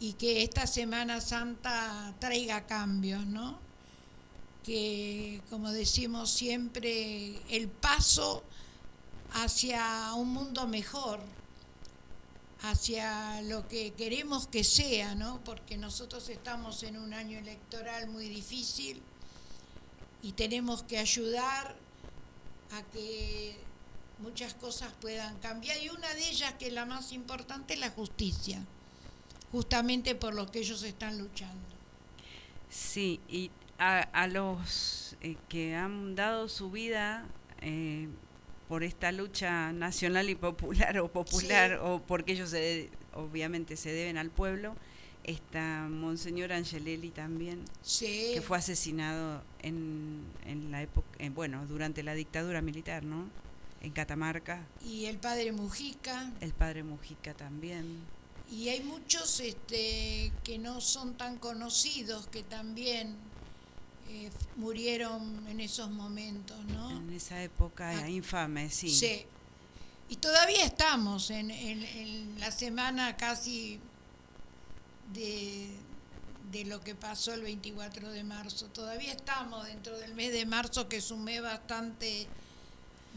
y 0.00 0.14
que 0.14 0.42
esta 0.42 0.66
Semana 0.66 1.20
Santa 1.20 2.12
traiga 2.18 2.66
cambios, 2.66 3.24
¿no? 3.24 3.63
Que, 4.64 5.42
como 5.50 5.70
decimos 5.70 6.30
siempre, 6.30 7.38
el 7.50 7.68
paso 7.68 8.42
hacia 9.34 10.14
un 10.14 10.30
mundo 10.30 10.66
mejor, 10.66 11.20
hacia 12.62 13.42
lo 13.42 13.68
que 13.68 13.92
queremos 13.92 14.46
que 14.46 14.64
sea, 14.64 15.14
¿no? 15.14 15.42
Porque 15.44 15.76
nosotros 15.76 16.28
estamos 16.30 16.82
en 16.82 16.96
un 16.96 17.12
año 17.12 17.38
electoral 17.38 18.08
muy 18.08 18.28
difícil 18.28 19.02
y 20.22 20.32
tenemos 20.32 20.82
que 20.82 20.98
ayudar 20.98 21.76
a 22.72 22.82
que 22.84 23.56
muchas 24.20 24.54
cosas 24.54 24.92
puedan 25.00 25.36
cambiar 25.40 25.76
y 25.82 25.90
una 25.90 26.12
de 26.14 26.28
ellas 26.30 26.54
que 26.54 26.68
es 26.68 26.72
la 26.72 26.86
más 26.86 27.12
importante 27.12 27.74
es 27.74 27.80
la 27.80 27.90
justicia, 27.90 28.64
justamente 29.52 30.14
por 30.14 30.32
lo 30.34 30.50
que 30.50 30.60
ellos 30.60 30.82
están 30.84 31.18
luchando. 31.18 31.60
Sí, 32.70 33.20
y 33.28 33.50
a, 33.78 34.26
los 34.28 35.16
eh, 35.20 35.36
que 35.48 35.74
han 35.74 36.14
dado 36.14 36.48
su 36.48 36.70
vida 36.70 37.26
eh, 37.60 38.08
por 38.68 38.82
esta 38.82 39.12
lucha 39.12 39.72
nacional 39.72 40.30
y 40.30 40.34
popular 40.34 40.98
o 40.98 41.08
popular 41.08 41.80
o 41.82 42.00
porque 42.00 42.32
ellos 42.32 42.54
obviamente 43.14 43.76
se 43.76 43.92
deben 43.92 44.16
al 44.16 44.30
pueblo, 44.30 44.74
está 45.24 45.86
Monseñor 45.88 46.52
Angelelli 46.52 47.10
también, 47.10 47.64
que 47.98 48.42
fue 48.44 48.58
asesinado 48.58 49.42
en, 49.62 50.22
en 50.46 50.70
la 50.70 50.82
época, 50.82 51.06
bueno, 51.30 51.66
durante 51.66 52.02
la 52.02 52.14
dictadura 52.14 52.60
militar, 52.62 53.04
¿no? 53.04 53.28
En 53.80 53.92
Catamarca. 53.92 54.66
Y 54.82 55.06
el 55.06 55.18
padre 55.18 55.52
Mujica. 55.52 56.32
El 56.40 56.52
padre 56.52 56.82
Mujica 56.82 57.34
también. 57.34 57.98
Y 58.50 58.68
hay 58.68 58.80
muchos 58.80 59.40
este, 59.40 60.32
que 60.42 60.58
no 60.58 60.80
son 60.80 61.16
tan 61.16 61.38
conocidos 61.38 62.26
que 62.28 62.42
también 62.42 63.16
eh, 64.14 64.30
murieron 64.56 65.46
en 65.48 65.60
esos 65.60 65.90
momentos, 65.90 66.56
¿no? 66.66 66.90
En 66.90 67.12
esa 67.12 67.42
época 67.42 67.90
ah, 67.90 68.08
infame, 68.08 68.70
sí. 68.70 68.90
Sí. 68.90 69.26
Y 70.08 70.16
todavía 70.16 70.64
estamos 70.64 71.30
en, 71.30 71.50
en, 71.50 72.38
la 72.38 72.50
semana 72.50 73.16
casi 73.16 73.80
de, 75.12 75.68
de, 76.52 76.64
lo 76.66 76.80
que 76.80 76.94
pasó 76.94 77.34
el 77.34 77.42
24 77.42 78.10
de 78.10 78.22
marzo. 78.22 78.66
Todavía 78.66 79.12
estamos 79.12 79.66
dentro 79.66 79.98
del 79.98 80.14
mes 80.14 80.32
de 80.32 80.46
marzo, 80.46 80.88
que 80.88 80.96
es 80.98 81.10
un 81.10 81.24
mes 81.24 81.42
bastante 81.42 82.26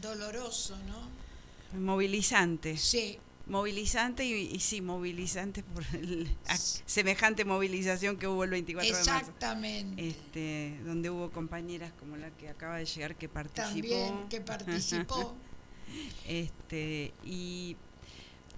doloroso, 0.01 0.77
¿no? 0.87 1.79
Movilizante. 1.79 2.77
Sí 2.77 3.19
movilizante 3.47 4.25
y, 4.25 4.59
sí, 4.59 4.81
movilizante 4.81 5.63
por 5.63 5.83
el, 5.93 6.27
semejante 6.85 7.45
movilización 7.45 8.17
que 8.17 8.27
hubo 8.27 8.43
el 8.43 8.49
24 8.51 8.87
de 8.87 8.93
marzo. 8.93 9.11
Exactamente. 9.11 10.07
Este, 10.07 10.79
donde 10.85 11.09
hubo 11.09 11.31
compañeras 11.31 11.91
como 11.99 12.17
la 12.17 12.29
que 12.31 12.49
acaba 12.49 12.77
de 12.77 12.85
llegar 12.85 13.15
que 13.15 13.29
participó. 13.29 13.89
También 13.89 14.29
que 14.29 14.41
participó. 14.41 15.35
este, 16.27 17.13
y 17.25 17.77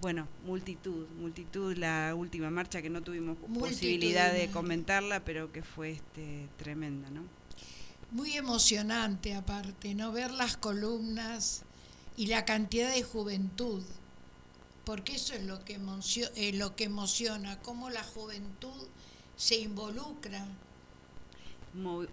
bueno, 0.00 0.26
multitud, 0.44 1.06
multitud, 1.18 1.76
la 1.76 2.14
última 2.14 2.50
marcha 2.50 2.82
que 2.82 2.90
no 2.90 3.02
tuvimos 3.02 3.36
posibilidad 3.58 4.32
de 4.32 4.50
comentarla, 4.50 5.24
pero 5.24 5.52
que 5.52 5.62
fue 5.62 5.92
este, 5.92 6.48
tremenda, 6.56 7.10
¿no? 7.10 7.22
Muy 8.10 8.36
emocionante 8.36 9.34
aparte, 9.34 9.94
¿no? 9.94 10.10
Ver 10.10 10.32
las 10.32 10.56
columnas 10.56 11.62
y 12.16 12.26
la 12.26 12.44
cantidad 12.44 12.92
de 12.92 13.02
juventud 13.04 13.84
porque 14.84 15.16
eso 15.16 15.34
es 15.34 15.44
lo 15.44 15.64
que, 15.64 15.74
emociona, 15.74 16.30
eh, 16.36 16.52
lo 16.52 16.74
que 16.76 16.84
emociona, 16.84 17.58
cómo 17.60 17.90
la 17.90 18.02
juventud 18.02 18.88
se 19.36 19.56
involucra. 19.56 20.46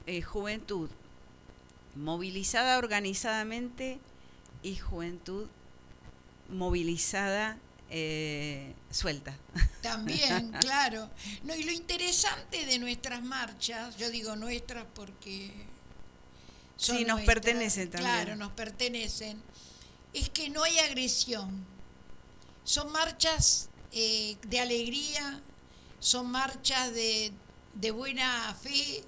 Eh, 0.05 0.21
juventud 0.21 0.89
movilizada 1.95 2.77
organizadamente 2.77 3.99
y 4.61 4.75
juventud 4.75 5.47
movilizada 6.49 7.57
eh, 7.89 8.73
suelta. 8.91 9.35
También, 9.81 10.51
claro. 10.61 11.09
No, 11.43 11.55
y 11.55 11.63
lo 11.63 11.71
interesante 11.71 12.65
de 12.65 12.79
nuestras 12.79 13.23
marchas, 13.23 13.97
yo 13.97 14.09
digo 14.11 14.35
nuestras 14.35 14.85
porque... 14.93 15.51
sí, 16.75 17.05
nos 17.05 17.21
pertenecen 17.21 17.89
también. 17.89 18.11
Claro, 18.13 18.35
nos 18.35 18.51
pertenecen, 18.51 19.41
es 20.13 20.29
que 20.29 20.49
no 20.49 20.63
hay 20.63 20.77
agresión 20.79 21.65
son 22.67 22.91
marchas 22.91 23.69
eh, 23.93 24.35
de 24.45 24.59
alegría, 24.59 25.41
son 26.01 26.29
marchas 26.29 26.93
de, 26.93 27.31
buena 27.91 28.53
fe, 28.61 29.05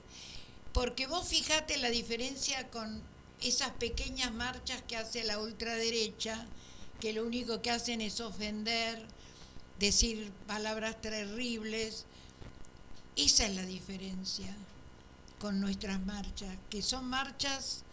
porque 0.71 1.07
vos 1.07 1.27
fijate 1.27 1.77
la 1.77 1.89
diferencia 1.89 2.69
con 2.69 3.01
esas 3.41 3.71
pequeñas 3.71 4.31
marchas 4.31 4.81
que 4.83 4.95
hace 4.95 5.25
la 5.25 5.39
ultraderecha, 5.39 6.45
que 7.01 7.11
lo 7.11 7.25
único 7.25 7.61
que 7.61 7.69
hacen 7.69 7.99
es 7.99 8.21
ofender, 8.21 9.05
decir 9.77 10.31
palabras 10.47 11.01
terribles. 11.01 12.05
Esa 13.17 13.45
es 13.45 13.55
la 13.55 13.65
diferencia 13.65 14.55
con 15.37 15.59
nuestras 15.59 15.99
marchas, 16.05 16.55
que 16.69 16.81
son 16.81 17.09
marchas 17.09 17.83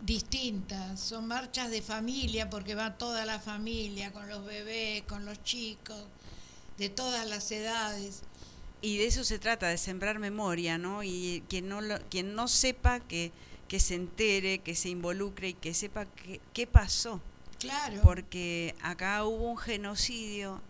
distintas, 0.00 1.00
son 1.00 1.26
marchas 1.26 1.70
de 1.70 1.82
familia 1.82 2.48
porque 2.50 2.74
va 2.74 2.96
toda 2.96 3.24
la 3.24 3.40
familia, 3.40 4.12
con 4.12 4.28
los 4.28 4.44
bebés, 4.44 5.02
con 5.02 5.24
los 5.24 5.42
chicos, 5.42 6.04
de 6.76 6.88
todas 6.88 7.26
las 7.26 7.50
edades. 7.50 8.22
Y 8.80 8.98
de 8.98 9.06
eso 9.06 9.24
se 9.24 9.38
trata, 9.38 9.68
de 9.68 9.78
sembrar 9.78 10.18
memoria, 10.18 10.78
¿no? 10.78 11.02
Y 11.02 11.42
quien 11.48 11.68
no, 11.68 11.80
lo, 11.80 11.98
quien 12.08 12.34
no 12.34 12.46
sepa 12.46 13.00
que, 13.00 13.32
que 13.66 13.80
se 13.80 13.96
entere, 13.96 14.60
que 14.60 14.76
se 14.76 14.88
involucre 14.88 15.48
y 15.48 15.54
que 15.54 15.74
sepa 15.74 16.06
qué 16.52 16.66
pasó. 16.66 17.20
Claro. 17.58 18.00
Porque 18.02 18.76
acá 18.82 19.24
hubo 19.24 19.50
un 19.50 19.58
genocidio 19.58 20.62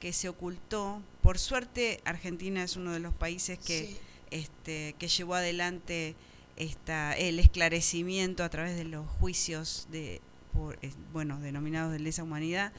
que 0.00 0.12
se 0.12 0.28
ocultó. 0.28 1.00
Por 1.22 1.38
suerte, 1.38 2.00
Argentina 2.04 2.62
es 2.62 2.76
uno 2.76 2.92
de 2.92 2.98
los 2.98 3.14
países 3.14 3.58
que, 3.58 3.96
este, 4.30 4.94
que 4.98 5.08
llevó 5.08 5.34
adelante 5.34 6.16
esta, 6.56 7.12
el 7.14 7.38
esclarecimiento 7.38 8.44
a 8.44 8.48
través 8.48 8.76
de 8.76 8.84
los 8.84 9.08
juicios 9.08 9.86
de, 9.90 10.20
por, 10.52 10.78
eh, 10.82 10.92
bueno, 11.12 11.40
denominados 11.40 11.92
de 11.92 11.98
lesa 11.98 12.22
humanidad, 12.22 12.72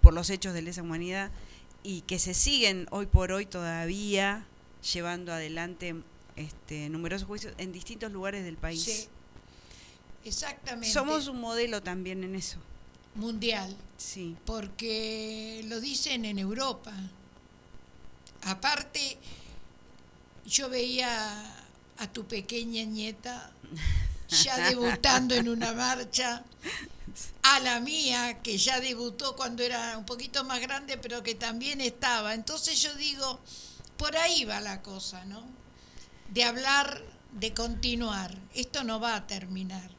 por, 0.00 0.14
los 0.14 0.30
hechos 0.30 0.54
de 0.54 0.62
lesa 0.62 0.82
humanidad, 0.82 1.30
y 1.82 2.02
que 2.02 2.18
se 2.18 2.34
siguen 2.34 2.86
hoy 2.90 3.06
por 3.06 3.32
hoy 3.32 3.46
todavía 3.46 4.46
llevando 4.92 5.32
adelante 5.32 5.94
este, 6.36 6.88
numerosos 6.88 7.26
juicios 7.26 7.54
en 7.58 7.72
distintos 7.72 8.10
lugares 8.10 8.44
del 8.44 8.56
país. 8.56 8.82
Sí, 8.82 9.08
exactamente. 10.24 10.92
Somos 10.92 11.28
un 11.28 11.40
modelo 11.40 11.82
también 11.82 12.24
en 12.24 12.34
eso. 12.34 12.58
Mundial. 13.14 13.76
Sí. 13.96 14.36
Porque 14.44 15.62
lo 15.66 15.80
dicen 15.80 16.24
en 16.24 16.38
Europa. 16.38 16.92
Aparte, 18.42 19.18
yo 20.46 20.68
veía 20.68 21.63
a 21.98 22.06
tu 22.12 22.26
pequeña 22.26 22.84
nieta 22.84 23.52
ya 24.28 24.70
debutando 24.70 25.34
en 25.34 25.48
una 25.48 25.72
marcha, 25.72 26.42
a 27.42 27.60
la 27.60 27.80
mía 27.80 28.40
que 28.42 28.58
ya 28.58 28.80
debutó 28.80 29.36
cuando 29.36 29.62
era 29.62 29.96
un 29.98 30.06
poquito 30.06 30.44
más 30.44 30.60
grande, 30.60 30.98
pero 30.98 31.22
que 31.22 31.34
también 31.34 31.80
estaba. 31.80 32.34
Entonces 32.34 32.80
yo 32.82 32.94
digo, 32.94 33.38
por 33.96 34.16
ahí 34.16 34.44
va 34.44 34.60
la 34.60 34.82
cosa, 34.82 35.24
¿no? 35.26 35.44
De 36.30 36.44
hablar, 36.44 37.02
de 37.32 37.52
continuar. 37.52 38.34
Esto 38.54 38.82
no 38.82 38.98
va 38.98 39.14
a 39.14 39.26
terminar. 39.26 39.90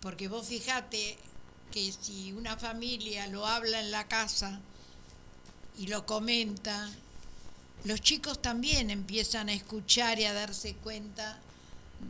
Porque 0.00 0.28
vos 0.28 0.46
fijate 0.46 1.18
que 1.70 1.92
si 1.92 2.32
una 2.32 2.56
familia 2.56 3.26
lo 3.26 3.46
habla 3.46 3.80
en 3.80 3.90
la 3.90 4.08
casa 4.08 4.60
y 5.78 5.88
lo 5.88 6.06
comenta 6.06 6.88
los 7.86 8.00
chicos 8.00 8.42
también 8.42 8.90
empiezan 8.90 9.48
a 9.48 9.52
escuchar 9.52 10.18
y 10.18 10.24
a 10.24 10.32
darse 10.32 10.74
cuenta 10.74 11.38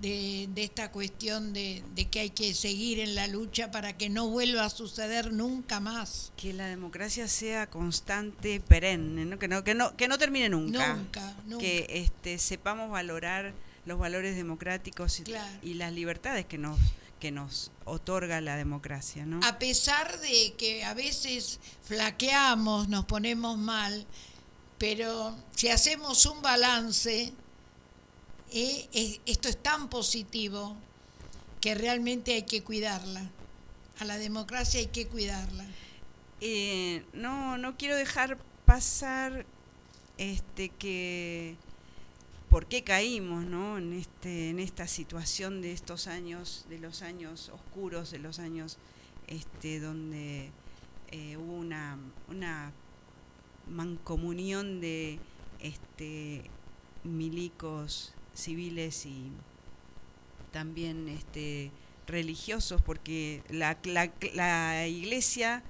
de, 0.00 0.48
esta 0.56 0.90
cuestión 0.90 1.52
de, 1.52 1.82
que 2.10 2.20
hay 2.20 2.30
que 2.30 2.54
seguir 2.54 2.98
en 2.98 3.14
la 3.14 3.26
lucha 3.26 3.70
para 3.70 3.96
que 3.96 4.08
no 4.08 4.28
vuelva 4.28 4.64
a 4.64 4.70
suceder 4.70 5.32
nunca 5.32 5.78
más. 5.78 6.32
Que 6.36 6.54
la 6.54 6.66
democracia 6.66 7.28
sea 7.28 7.68
constante, 7.68 8.60
perenne, 8.60 9.38
Que, 9.38 9.48
no, 9.48 9.64
que, 9.64 9.74
no, 9.74 9.94
que 9.96 10.08
no 10.08 10.18
termine 10.18 10.48
nunca. 10.48 10.94
Nunca, 10.94 11.34
nunca. 11.44 11.58
Que 11.58 11.86
este, 11.90 12.38
sepamos 12.38 12.90
valorar 12.90 13.52
los 13.84 13.98
valores 13.98 14.34
democráticos 14.34 15.22
y, 15.62 15.74
las 15.74 15.92
libertades 15.92 16.46
que 16.46 16.58
nos 16.58 16.78
que 17.20 17.30
nos 17.30 17.70
otorga 17.86 18.42
la 18.42 18.56
democracia, 18.56 19.24
¿no? 19.24 19.40
A 19.42 19.58
pesar 19.58 20.20
de 20.20 20.52
que 20.58 20.84
a 20.84 20.92
veces 20.92 21.60
flaqueamos, 21.82 22.88
nos 22.90 23.06
ponemos 23.06 23.56
mal, 23.56 24.06
pero 24.78 25.34
si 25.54 25.68
hacemos 25.68 26.26
un 26.26 26.42
balance, 26.42 27.32
eh, 28.52 29.20
esto 29.26 29.48
es 29.48 29.62
tan 29.62 29.88
positivo 29.88 30.76
que 31.60 31.74
realmente 31.74 32.34
hay 32.34 32.42
que 32.42 32.62
cuidarla. 32.62 33.30
A 33.98 34.04
la 34.04 34.18
democracia 34.18 34.80
hay 34.80 34.86
que 34.86 35.06
cuidarla. 35.06 35.64
Eh, 36.40 37.04
no, 37.14 37.56
no 37.56 37.76
quiero 37.78 37.96
dejar 37.96 38.38
pasar 38.66 39.46
este 40.18 40.68
que 40.68 41.56
por 42.50 42.66
qué 42.66 42.84
caímos 42.84 43.44
¿no? 43.44 43.78
en, 43.78 43.94
este, 43.94 44.50
en 44.50 44.60
esta 44.60 44.86
situación 44.86 45.62
de 45.62 45.72
estos 45.72 46.06
años, 46.06 46.66
de 46.68 46.78
los 46.78 47.02
años 47.02 47.48
oscuros, 47.48 48.10
de 48.10 48.18
los 48.18 48.38
años 48.38 48.78
este, 49.26 49.80
donde 49.80 50.50
eh, 51.10 51.36
hubo 51.36 51.54
una, 51.54 51.98
una 52.28 52.72
mancomunión 53.66 54.80
de 54.80 55.18
este, 55.60 56.42
milicos 57.04 58.12
civiles 58.34 59.06
y 59.06 59.30
también 60.52 61.08
este, 61.08 61.70
religiosos, 62.06 62.80
porque 62.82 63.42
la, 63.50 63.78
la, 64.34 64.86
iglesia 64.86 65.62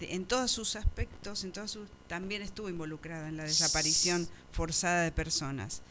en 0.00 0.24
todos 0.24 0.50
sus 0.50 0.76
aspectos, 0.76 1.44
en 1.44 1.52
todos 1.52 1.72
sus, 1.72 1.88
también 2.06 2.42
estuvo 2.42 2.68
involucrada 2.68 3.28
en 3.28 3.36
la 3.36 3.44
desaparición 3.44 4.28
forzada 4.52 5.02
de 5.02 5.12
personas. 5.12 5.82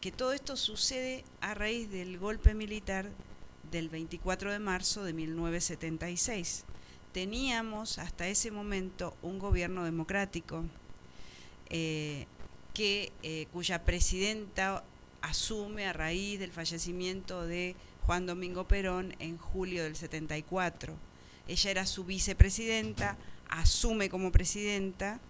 Que 0.00 0.10
todo 0.10 0.32
esto 0.32 0.56
sucede 0.56 1.24
a 1.40 1.54
raíz 1.54 1.90
del 1.90 2.18
golpe 2.18 2.54
militar 2.54 3.10
del 3.70 3.88
24 3.88 4.52
de 4.52 4.58
marzo 4.58 5.04
de 5.04 5.12
1976. 5.12 6.64
Teníamos 7.12 7.98
hasta 7.98 8.26
ese 8.26 8.50
momento 8.50 9.14
un 9.22 9.38
gobierno 9.38 9.84
democrático 9.84 10.64
eh, 11.72 12.26
que, 12.74 13.12
eh, 13.22 13.46
cuya 13.52 13.84
presidenta 13.84 14.84
asume 15.22 15.86
a 15.86 15.92
raíz 15.92 16.38
del 16.38 16.52
fallecimiento 16.52 17.46
de 17.46 17.76
Juan 18.06 18.26
Domingo 18.26 18.68
Perón 18.68 19.14
en 19.18 19.38
julio 19.38 19.84
del 19.84 19.96
74. 19.96 20.94
Ella 21.48 21.70
era 21.70 21.86
su 21.86 22.04
vicepresidenta, 22.04 23.16
asume 23.48 24.08
como 24.08 24.32
presidenta 24.32 25.20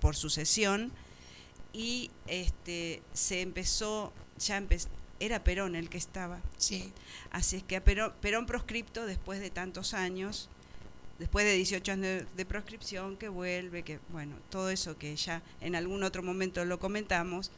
por 0.00 0.16
sucesión 0.16 0.92
y 1.72 2.10
este, 2.26 3.02
se 3.12 3.40
empezó, 3.40 4.12
ya 4.38 4.62
era 5.20 5.44
Perón 5.44 5.74
el 5.74 5.88
que 5.88 5.98
estaba. 5.98 6.40
Sí. 6.56 6.92
Así 7.30 7.56
es 7.56 7.62
que 7.62 7.76
a 7.76 7.84
Perón, 7.84 8.14
Perón 8.20 8.46
proscripto 8.46 9.06
después 9.06 9.40
de 9.40 9.50
tantos 9.50 9.94
años, 9.94 10.48
después 11.18 11.44
de 11.44 11.54
18 11.54 11.92
años 11.92 12.24
de, 12.36 12.44
proscripción, 12.44 13.16
que 13.16 13.28
vuelve, 13.28 13.82
que 13.82 13.98
bueno, 14.10 14.36
todo 14.50 14.70
eso 14.70 14.96
que 14.96 15.14
ya 15.16 15.42
en 15.60 15.74
algún 15.74 16.02
otro 16.02 16.22
momento 16.22 16.64
lo 16.64 16.78
comentamos, 16.78 17.50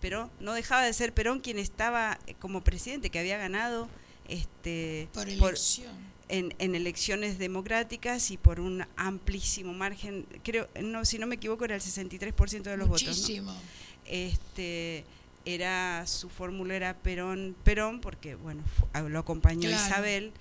pero 0.00 0.30
no 0.40 0.52
dejaba 0.52 0.84
de 0.84 0.92
ser 0.92 1.12
Perón 1.12 1.40
quien 1.40 1.58
estaba 1.58 2.18
como 2.38 2.62
presidente, 2.62 3.10
que 3.10 3.18
había 3.18 3.36
ganado 3.38 3.88
este, 4.28 5.08
por 5.12 5.28
elección. 5.28 5.92
en, 6.28 6.54
en, 6.58 6.74
elecciones 6.74 7.38
democráticas 7.38 8.30
y 8.30 8.36
por 8.36 8.60
un 8.60 8.84
amplísimo 8.96 9.72
margen, 9.72 10.26
creo, 10.44 10.68
no, 10.80 11.04
si 11.04 11.18
no 11.18 11.26
me 11.26 11.36
equivoco, 11.36 11.64
era 11.64 11.74
el 11.74 11.80
63% 11.80 12.62
de 12.62 12.76
los 12.76 12.88
Muchísimo. 12.88 13.52
votos. 13.52 13.66
Este, 14.04 15.04
era 15.44 16.06
su 16.06 16.28
fórmula 16.28 16.74
era 16.74 16.94
Perón, 16.94 17.56
Perón, 17.64 18.00
porque 18.00 18.34
bueno, 18.34 18.62
lo 19.08 19.18
acompañó 19.18 19.70
Isabel. 19.70 20.32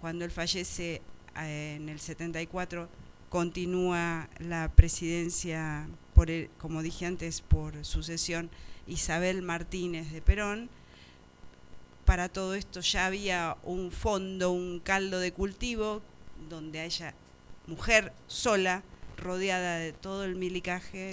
Cuando 0.00 0.24
él 0.24 0.30
fallece 0.30 0.94
eh, 0.94 1.02
en 1.48 1.88
el 1.88 2.00
74, 2.00 2.88
continúa 3.28 4.28
la 4.38 4.70
presidencia, 4.74 5.88
por 6.14 6.28
como 6.58 6.82
dije 6.82 7.06
antes, 7.06 7.40
por 7.40 7.84
sucesión 7.84 8.50
Isabel 8.86 9.42
Martínez 9.42 10.10
de 10.12 10.20
Perón. 10.20 10.68
Para 12.04 12.28
todo 12.28 12.54
esto 12.54 12.80
ya 12.80 13.06
había 13.06 13.56
un 13.62 13.92
fondo, 13.92 14.50
un 14.50 14.80
caldo 14.80 15.20
de 15.20 15.32
cultivo, 15.32 16.02
donde 16.48 16.84
ella, 16.84 17.14
mujer 17.66 18.12
sola, 18.26 18.82
rodeada 19.16 19.76
de 19.76 19.92
todo 19.92 20.24
el 20.24 20.34
milicaje, 20.34 21.10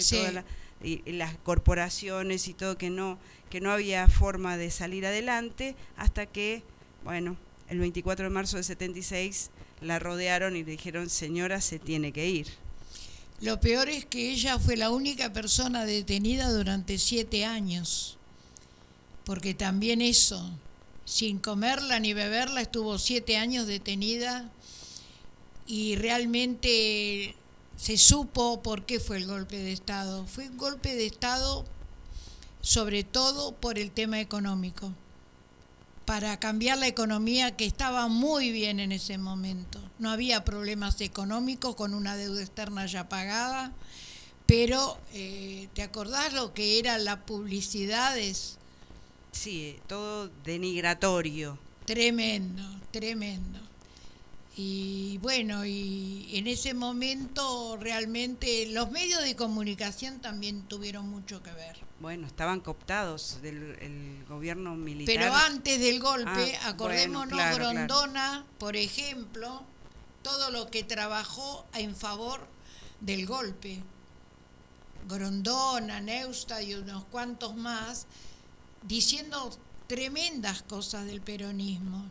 y, 0.82 1.12
las 1.12 1.36
corporaciones 1.38 2.48
y 2.48 2.54
todo, 2.54 2.76
que 2.76 2.90
no, 2.90 3.18
que 3.50 3.60
no 3.60 3.70
había 3.70 4.08
forma 4.08 4.56
de 4.56 4.70
salir 4.70 5.06
adelante, 5.06 5.76
hasta 5.96 6.26
que, 6.26 6.62
bueno, 7.04 7.36
el 7.68 7.78
24 7.78 8.24
de 8.24 8.30
marzo 8.30 8.56
de 8.56 8.62
76 8.62 9.50
la 9.80 9.98
rodearon 9.98 10.56
y 10.56 10.64
le 10.64 10.72
dijeron, 10.72 11.08
señora, 11.10 11.60
se 11.60 11.78
tiene 11.78 12.12
que 12.12 12.28
ir. 12.28 12.48
Lo 13.40 13.60
peor 13.60 13.88
es 13.88 14.04
que 14.04 14.32
ella 14.32 14.58
fue 14.58 14.76
la 14.76 14.90
única 14.90 15.32
persona 15.32 15.84
detenida 15.84 16.52
durante 16.52 16.98
siete 16.98 17.44
años, 17.44 18.16
porque 19.24 19.54
también 19.54 20.00
eso, 20.00 20.50
sin 21.04 21.38
comerla 21.38 22.00
ni 22.00 22.14
beberla, 22.14 22.60
estuvo 22.60 22.98
siete 22.98 23.36
años 23.36 23.66
detenida 23.66 24.50
y 25.66 25.94
realmente 25.96 27.36
se 27.76 27.96
supo 27.96 28.60
por 28.62 28.86
qué 28.86 28.98
fue 28.98 29.18
el 29.18 29.26
golpe 29.26 29.58
de 29.58 29.72
Estado. 29.72 30.26
Fue 30.26 30.48
un 30.48 30.56
golpe 30.56 30.96
de 30.96 31.06
Estado 31.06 31.64
sobre 32.60 33.04
todo 33.04 33.52
por 33.52 33.78
el 33.78 33.92
tema 33.92 34.20
económico 34.20 34.92
para 36.08 36.40
cambiar 36.40 36.78
la 36.78 36.86
economía 36.86 37.54
que 37.54 37.66
estaba 37.66 38.08
muy 38.08 38.50
bien 38.50 38.80
en 38.80 38.92
ese 38.92 39.18
momento. 39.18 39.78
No 39.98 40.10
había 40.10 40.42
problemas 40.42 40.98
económicos 41.02 41.76
con 41.76 41.92
una 41.92 42.16
deuda 42.16 42.40
externa 42.40 42.86
ya 42.86 43.10
pagada, 43.10 43.72
pero 44.46 44.96
eh, 45.12 45.68
¿te 45.74 45.82
acordás 45.82 46.32
lo 46.32 46.54
que 46.54 46.78
eran 46.78 47.04
las 47.04 47.18
publicidades? 47.18 48.56
Sí, 49.32 49.76
todo 49.86 50.30
denigratorio. 50.44 51.58
Tremendo, 51.84 52.62
tremendo. 52.90 53.58
Y 54.60 55.18
bueno, 55.18 55.64
y 55.64 56.30
en 56.32 56.48
ese 56.48 56.74
momento 56.74 57.76
realmente 57.76 58.66
los 58.66 58.90
medios 58.90 59.22
de 59.22 59.36
comunicación 59.36 60.18
también 60.18 60.62
tuvieron 60.62 61.08
mucho 61.08 61.44
que 61.44 61.52
ver. 61.52 61.78
Bueno, 62.00 62.26
estaban 62.26 62.58
cooptados 62.58 63.40
del 63.40 64.24
gobierno 64.28 64.74
militar. 64.74 65.14
Pero 65.14 65.32
antes 65.32 65.78
del 65.78 66.00
golpe, 66.00 66.58
ah, 66.62 66.70
acordémonos 66.70 67.38
Grondona, 67.54 68.44
por 68.58 68.74
ejemplo, 68.74 69.62
todo 70.22 70.50
lo 70.50 70.68
que 70.72 70.82
trabajó 70.82 71.64
en 71.74 71.94
favor 71.94 72.40
del 72.98 73.26
golpe. 73.26 73.80
Grondona, 75.08 76.00
Neusta 76.00 76.64
y 76.64 76.74
unos 76.74 77.04
cuantos 77.04 77.54
más, 77.54 78.08
diciendo 78.82 79.56
tremendas 79.86 80.62
cosas 80.62 81.06
del 81.06 81.20
peronismo. 81.20 82.10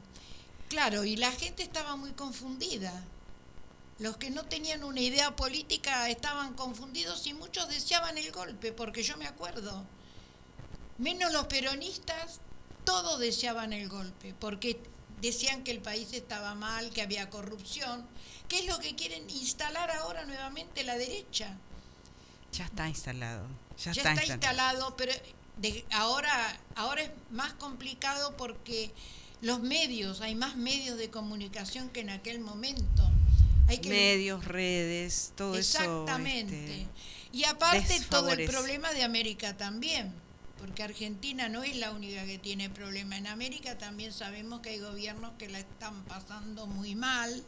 Claro, 0.69 1.05
y 1.05 1.15
la 1.15 1.31
gente 1.31 1.63
estaba 1.63 1.95
muy 1.95 2.11
confundida. 2.11 2.93
Los 3.99 4.17
que 4.17 4.29
no 4.29 4.43
tenían 4.45 4.83
una 4.83 5.01
idea 5.01 5.35
política 5.35 6.09
estaban 6.09 6.53
confundidos 6.53 7.25
y 7.25 7.33
muchos 7.33 7.67
deseaban 7.69 8.17
el 8.17 8.31
golpe, 8.31 8.71
porque 8.71 9.01
yo 9.01 9.17
me 9.17 9.25
acuerdo. 9.25 9.83
Menos 10.97 11.31
los 11.31 11.47
peronistas, 11.47 12.39
todos 12.83 13.19
deseaban 13.19 13.73
el 13.73 13.89
golpe, 13.89 14.35
porque 14.39 14.79
decían 15.21 15.63
que 15.63 15.71
el 15.71 15.79
país 15.79 16.13
estaba 16.13 16.53
mal, 16.53 16.91
que 16.91 17.01
había 17.01 17.29
corrupción, 17.29 18.05
¿Qué 18.47 18.59
es 18.59 18.65
lo 18.65 18.79
que 18.79 18.95
quieren 18.95 19.29
instalar 19.29 19.91
ahora 19.91 20.25
nuevamente 20.25 20.83
la 20.83 20.97
derecha. 20.97 21.57
Ya 22.53 22.65
está 22.65 22.87
instalado. 22.87 23.45
Ya, 23.77 23.91
está, 23.91 24.13
instalado, 24.25 24.95
pero 24.95 25.11
ahora, 25.91 26.59
ahora 26.75 27.03
es 27.03 27.11
más 27.29 27.53
complicado 27.53 28.35
porque 28.37 28.91
los 29.41 29.61
medios, 29.61 30.21
hay 30.21 30.35
más 30.35 30.55
medios 30.55 30.97
de 30.97 31.09
comunicación 31.09 31.89
que 31.89 32.01
en 32.01 32.09
aquel 32.09 32.39
momento. 32.39 33.09
Hay 33.67 33.79
medios, 33.81 34.45
redes, 34.45 35.33
todo 35.35 35.55
eso. 35.55 35.79
Exactamente. 35.79 36.81
Este, 36.81 36.87
y 37.33 37.43
aparte 37.43 37.99
todo 38.09 38.31
el 38.31 38.45
problema 38.49 38.93
de 38.93 39.03
América 39.03 39.57
también, 39.57 40.13
porque 40.57 40.83
Argentina 40.83 41.49
no 41.49 41.63
es 41.63 41.75
la 41.75 41.91
única 41.91 42.25
que 42.25 42.37
tiene 42.37 42.69
problema. 42.69 43.17
En 43.17 43.27
América 43.27 43.77
también 43.77 44.13
sabemos 44.13 44.61
que 44.61 44.69
hay 44.69 44.79
gobiernos 44.79 45.33
que 45.37 45.49
la 45.49 45.59
están 45.59 46.03
pasando 46.05 46.65
muy 46.65 46.95
mal. 46.95 47.43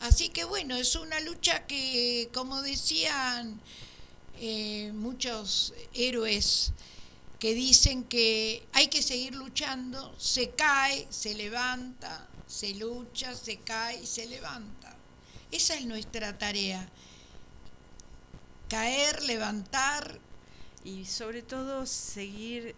Así 0.00 0.30
que 0.30 0.44
bueno, 0.44 0.76
es 0.76 0.96
una 0.96 1.20
lucha 1.20 1.66
que, 1.66 2.28
como 2.34 2.62
decían 2.62 3.60
eh, 4.40 4.90
muchos 4.94 5.74
héroes, 5.94 6.72
que 7.40 7.54
dicen 7.54 8.04
que 8.04 8.68
hay 8.74 8.88
que 8.88 9.02
seguir 9.02 9.34
luchando, 9.34 10.14
se 10.18 10.50
cae, 10.50 11.06
se 11.08 11.34
levanta, 11.34 12.28
se 12.46 12.74
lucha, 12.74 13.34
se 13.34 13.56
cae 13.60 14.02
y 14.02 14.06
se 14.06 14.26
levanta. 14.26 14.94
Esa 15.50 15.74
es 15.74 15.86
nuestra 15.86 16.36
tarea. 16.36 16.86
Caer, 18.68 19.22
levantar. 19.22 20.20
Y 20.84 21.06
sobre 21.06 21.40
todo 21.40 21.86
seguir 21.86 22.74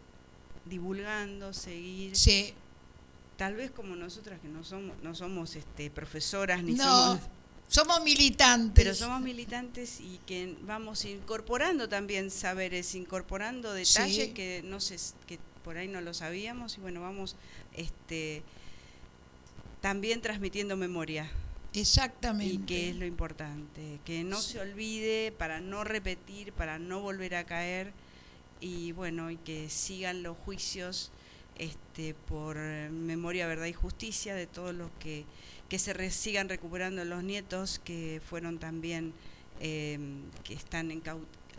divulgando, 0.65 1.53
seguir... 1.53 2.17
Sí. 2.17 2.55
Tal 3.37 3.57
vez 3.57 3.73
como 3.73 3.97
nosotras 3.97 4.41
que 4.41 4.49
no 4.49 4.63
somos, 4.63 4.97
no 5.03 5.15
somos 5.17 5.57
este, 5.57 5.91
profesoras 5.91 6.63
ni 6.63 6.77
somos 6.77 7.19
somos 7.73 8.03
militantes. 8.03 8.85
Pero 8.85 8.95
somos 8.95 9.23
militantes 9.23 10.01
y 10.01 10.21
que 10.27 10.57
vamos 10.63 11.05
incorporando 11.05 11.89
también 11.89 12.31
saberes, 12.31 12.95
incorporando 12.95 13.73
detalles 13.73 14.35
que 14.35 14.63
no 14.65 14.79
sé, 14.79 14.97
que 15.27 15.39
por 15.65 15.79
ahí 15.79 15.89
no 15.89 16.01
lo 16.01 16.13
sabíamos 16.13 16.77
y 16.77 16.81
bueno, 16.81 17.01
vamos 17.01 17.37
este 17.75 18.43
también 19.81 20.21
transmitiendo 20.21 20.77
memoria. 20.77 21.31
Exactamente. 21.73 22.55
Y 22.55 22.59
que 22.59 22.91
es 22.91 22.97
lo 22.97 23.07
importante, 23.07 23.99
que 24.05 24.23
no 24.23 24.41
se 24.41 24.61
olvide 24.61 25.33
para 25.33 25.61
no 25.61 25.85
repetir, 25.85 26.53
para 26.53 26.79
no 26.79 27.01
volver 27.01 27.35
a 27.35 27.45
caer 27.45 27.93
y 28.61 28.93
bueno, 28.93 29.31
y 29.31 29.39
que 29.39 29.71
sigan 29.71 30.23
los 30.23 30.37
juicios 30.37 31.11
este 31.59 32.15
por 32.15 32.57
memoria, 32.59 33.47
verdad 33.47 33.67
y 33.67 33.73
justicia 33.73 34.35
de 34.35 34.47
todos 34.47 34.75
los 34.75 34.91
que 35.01 35.25
que 35.73 35.79
se 35.79 36.11
sigan 36.11 36.51
recuperando 36.51 37.03
los 37.07 37.25
nietos 37.25 37.81
que 37.83 38.21
fueron 38.29 38.59
también, 38.59 39.15
em, 39.59 40.21
que 40.45 40.53
están 40.53 40.93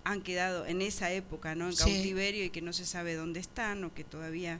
han 0.03 0.21
quedado 0.21 0.67
en 0.67 0.83
esa 0.83 1.11
época, 1.11 1.55
¿no? 1.55 1.67
En 1.67 1.75
cautiverio 1.75 2.45
y 2.45 2.51
que 2.51 2.61
no 2.61 2.73
se 2.73 2.85
sabe 2.85 3.15
dónde 3.15 3.39
están 3.39 3.83
o 3.83 3.91
que 3.91 4.03
todavía 4.03 4.59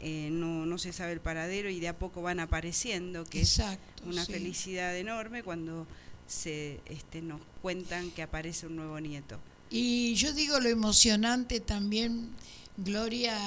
eh, 0.00 0.30
no, 0.32 0.64
no 0.64 0.78
se 0.78 0.94
sabe 0.94 1.12
el 1.12 1.20
paradero 1.20 1.68
y 1.68 1.80
de 1.80 1.88
a 1.88 1.98
poco 1.98 2.22
van 2.22 2.40
apareciendo, 2.40 3.26
que 3.26 3.42
es 3.42 3.60
una 4.06 4.24
felicidad 4.24 4.96
enorme 4.96 5.42
cuando 5.42 5.86
se 6.26 6.80
este, 6.86 7.20
nos 7.20 7.42
cuentan 7.60 8.10
que 8.10 8.22
aparece 8.22 8.68
un 8.68 8.76
nuevo 8.76 8.98
nieto. 9.00 9.38
Y 9.68 10.14
yo 10.14 10.32
digo 10.32 10.60
lo 10.60 10.70
emocionante 10.70 11.60
también, 11.60 12.30
Gloria, 12.78 13.38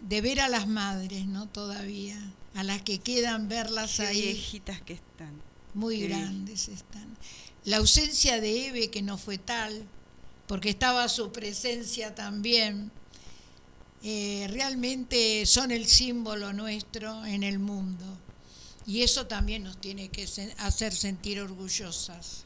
de 0.00 0.20
ver 0.22 0.40
a 0.40 0.48
las 0.48 0.66
madres, 0.66 1.26
¿no? 1.26 1.46
Todavía, 1.50 2.18
a 2.56 2.62
las 2.62 2.80
que 2.82 2.98
quedan 2.98 3.48
verlas 3.48 4.00
ahí. 4.00 4.22
viejitas 4.22 4.80
que 4.80 4.94
están. 4.94 5.42
Muy 5.74 6.00
grandes 6.00 6.68
están. 6.68 7.16
La 7.64 7.76
ausencia 7.76 8.40
de 8.40 8.68
Eve, 8.68 8.90
que 8.90 9.02
no 9.02 9.18
fue 9.18 9.36
tal, 9.36 9.86
porque 10.48 10.70
estaba 10.70 11.06
su 11.10 11.32
presencia 11.32 12.14
también, 12.14 12.90
eh, 14.02 14.46
realmente 14.50 15.44
son 15.44 15.70
el 15.70 15.86
símbolo 15.86 16.54
nuestro 16.54 17.26
en 17.26 17.42
el 17.42 17.58
mundo. 17.58 18.06
Y 18.86 19.02
eso 19.02 19.26
también 19.26 19.64
nos 19.64 19.78
tiene 19.78 20.08
que 20.08 20.26
hacer 20.58 20.94
sentir 20.94 21.40
orgullosas. 21.40 22.44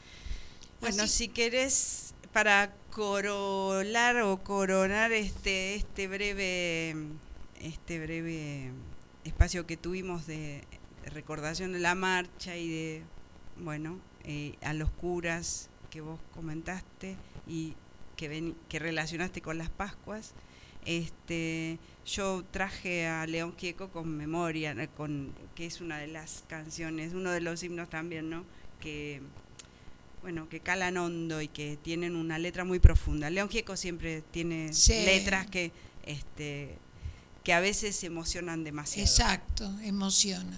Bueno, 0.81 1.07
si 1.07 1.29
querés, 1.29 2.13
para 2.33 2.75
corolar 2.89 4.23
o 4.23 4.43
coronar 4.43 5.13
este, 5.13 5.75
este 5.75 6.07
breve, 6.09 6.95
este 7.61 7.99
breve 7.99 8.71
espacio 9.23 9.65
que 9.65 9.77
tuvimos 9.77 10.27
de 10.27 10.63
recordación 11.05 11.73
de 11.73 11.79
la 11.79 11.95
marcha 11.95 12.57
y 12.57 12.69
de, 12.69 13.03
bueno, 13.57 13.99
eh, 14.23 14.55
a 14.61 14.73
los 14.73 14.89
curas 14.91 15.69
que 15.89 16.01
vos 16.01 16.19
comentaste 16.33 17.15
y 17.47 17.73
que, 18.15 18.53
que 18.69 18.79
relacionaste 18.79 19.41
con 19.41 19.57
las 19.57 19.69
Pascuas, 19.69 20.33
este, 20.85 21.77
yo 22.05 22.43
traje 22.49 23.07
a 23.07 23.27
León 23.27 23.53
Gieco 23.57 23.89
con 23.89 24.15
memoria, 24.15 24.71
eh, 24.71 24.89
con, 24.95 25.33
que 25.55 25.65
es 25.65 25.81
una 25.81 25.97
de 25.99 26.07
las 26.07 26.43
canciones, 26.47 27.13
uno 27.13 27.31
de 27.31 27.41
los 27.41 27.63
himnos 27.63 27.89
también, 27.89 28.29
¿no? 28.29 28.45
Que, 28.79 29.21
bueno, 30.21 30.49
que 30.49 30.59
calan 30.59 30.97
hondo 30.97 31.41
y 31.41 31.47
que 31.47 31.77
tienen 31.81 32.15
una 32.15 32.39
letra 32.39 32.63
muy 32.63 32.79
profunda. 32.79 33.29
León 33.29 33.49
Gieco 33.49 33.75
siempre 33.75 34.23
tiene 34.31 34.71
letras 35.05 35.47
que, 35.47 35.71
este, 36.05 36.77
que 37.43 37.53
a 37.53 37.59
veces 37.59 38.03
emocionan 38.03 38.63
demasiado. 38.63 39.07
Exacto, 39.07 39.71
emociona. 39.81 40.57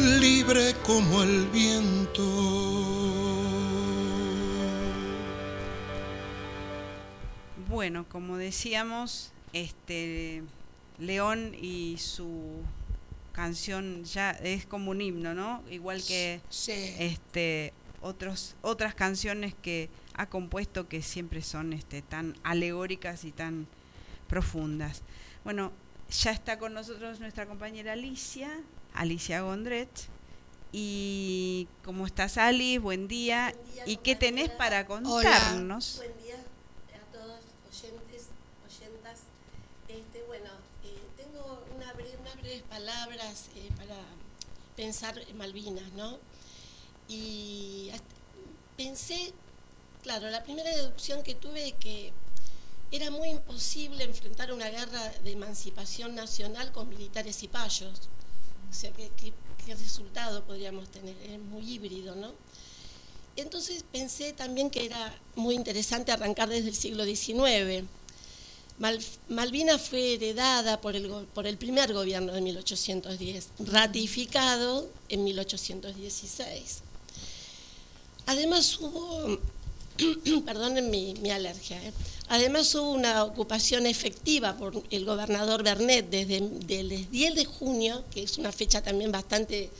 libre 0.00 0.74
como 0.84 1.22
el 1.22 1.46
viento. 1.46 2.22
Bueno, 7.68 8.06
como 8.08 8.36
decíamos, 8.36 9.32
este 9.52 10.42
León 10.98 11.54
y 11.60 11.96
su 11.98 12.62
canción 13.32 14.04
ya 14.04 14.30
es 14.30 14.66
como 14.66 14.90
un 14.90 15.00
himno, 15.00 15.34
¿no? 15.34 15.62
Igual 15.70 16.02
que 16.04 16.40
este 16.98 17.72
otros 18.00 18.54
otras 18.62 18.94
canciones 18.94 19.54
que 19.60 19.90
ha 20.14 20.26
compuesto 20.26 20.88
que 20.88 21.02
siempre 21.02 21.42
son 21.42 21.72
este 21.72 22.02
tan 22.02 22.36
alegóricas 22.42 23.24
y 23.24 23.32
tan 23.32 23.66
profundas. 24.28 25.02
Bueno, 25.44 25.72
ya 26.10 26.30
está 26.30 26.58
con 26.58 26.74
nosotros 26.74 27.20
nuestra 27.20 27.46
compañera 27.46 27.92
Alicia, 27.92 28.50
Alicia 28.94 29.42
Gondret. 29.42 29.88
Y 30.72 31.66
¿cómo 31.84 32.06
estás, 32.06 32.36
Ali? 32.36 32.78
Buen 32.78 33.08
día. 33.08 33.54
¿Y 33.86 33.96
qué 33.96 34.16
tenés 34.16 34.50
para 34.50 34.86
contarnos? 34.86 36.02
palabras 42.78 43.46
eh, 43.56 43.70
para 43.76 43.96
pensar 44.76 45.20
Malvinas, 45.34 45.90
¿no? 45.92 46.18
Y 47.08 47.90
pensé, 48.76 49.32
claro, 50.02 50.30
la 50.30 50.42
primera 50.44 50.70
deducción 50.70 51.22
que 51.22 51.34
tuve 51.34 51.68
es 51.68 51.74
que 51.74 52.12
era 52.92 53.10
muy 53.10 53.30
imposible 53.30 54.04
enfrentar 54.04 54.52
una 54.52 54.68
guerra 54.68 55.08
de 55.24 55.32
emancipación 55.32 56.14
nacional 56.14 56.70
con 56.72 56.88
militares 56.88 57.42
y 57.42 57.48
payos. 57.48 58.08
O 58.70 58.74
sea, 58.74 58.90
¿qué, 58.92 59.10
qué 59.64 59.74
resultado 59.74 60.44
podríamos 60.44 60.88
tener? 60.90 61.16
Es 61.22 61.38
muy 61.38 61.70
híbrido, 61.70 62.14
¿no? 62.14 62.32
Entonces 63.36 63.84
pensé 63.92 64.32
también 64.32 64.70
que 64.70 64.84
era 64.86 65.14
muy 65.36 65.54
interesante 65.54 66.10
arrancar 66.12 66.48
desde 66.48 66.68
el 66.68 66.74
siglo 66.74 67.04
XIX 67.04 67.86
Malvinas 69.28 69.80
fue 69.80 70.14
heredada 70.14 70.80
por 70.80 70.94
el, 70.94 71.08
por 71.34 71.46
el 71.46 71.58
primer 71.58 71.92
gobierno 71.92 72.32
de 72.32 72.40
1810, 72.40 73.48
ratificado 73.58 74.88
en 75.08 75.24
1816. 75.24 76.82
Además 78.26 78.78
hubo, 78.80 79.40
perdonen 80.46 80.90
mi, 80.90 81.30
alergia, 81.30 81.82
¿eh? 81.82 81.92
además 82.28 82.74
hubo 82.74 82.92
una 82.92 83.24
ocupación 83.24 83.86
efectiva 83.86 84.56
por 84.56 84.82
el 84.90 85.04
gobernador 85.04 85.62
Bernet 85.62 86.08
desde, 86.08 86.36
el 86.36 87.10
10 87.10 87.34
de 87.34 87.44
junio, 87.44 88.04
que 88.10 88.22
es 88.22 88.38
una 88.38 88.52
fecha 88.52 88.80
también 88.82 89.10
bastante 89.10 89.70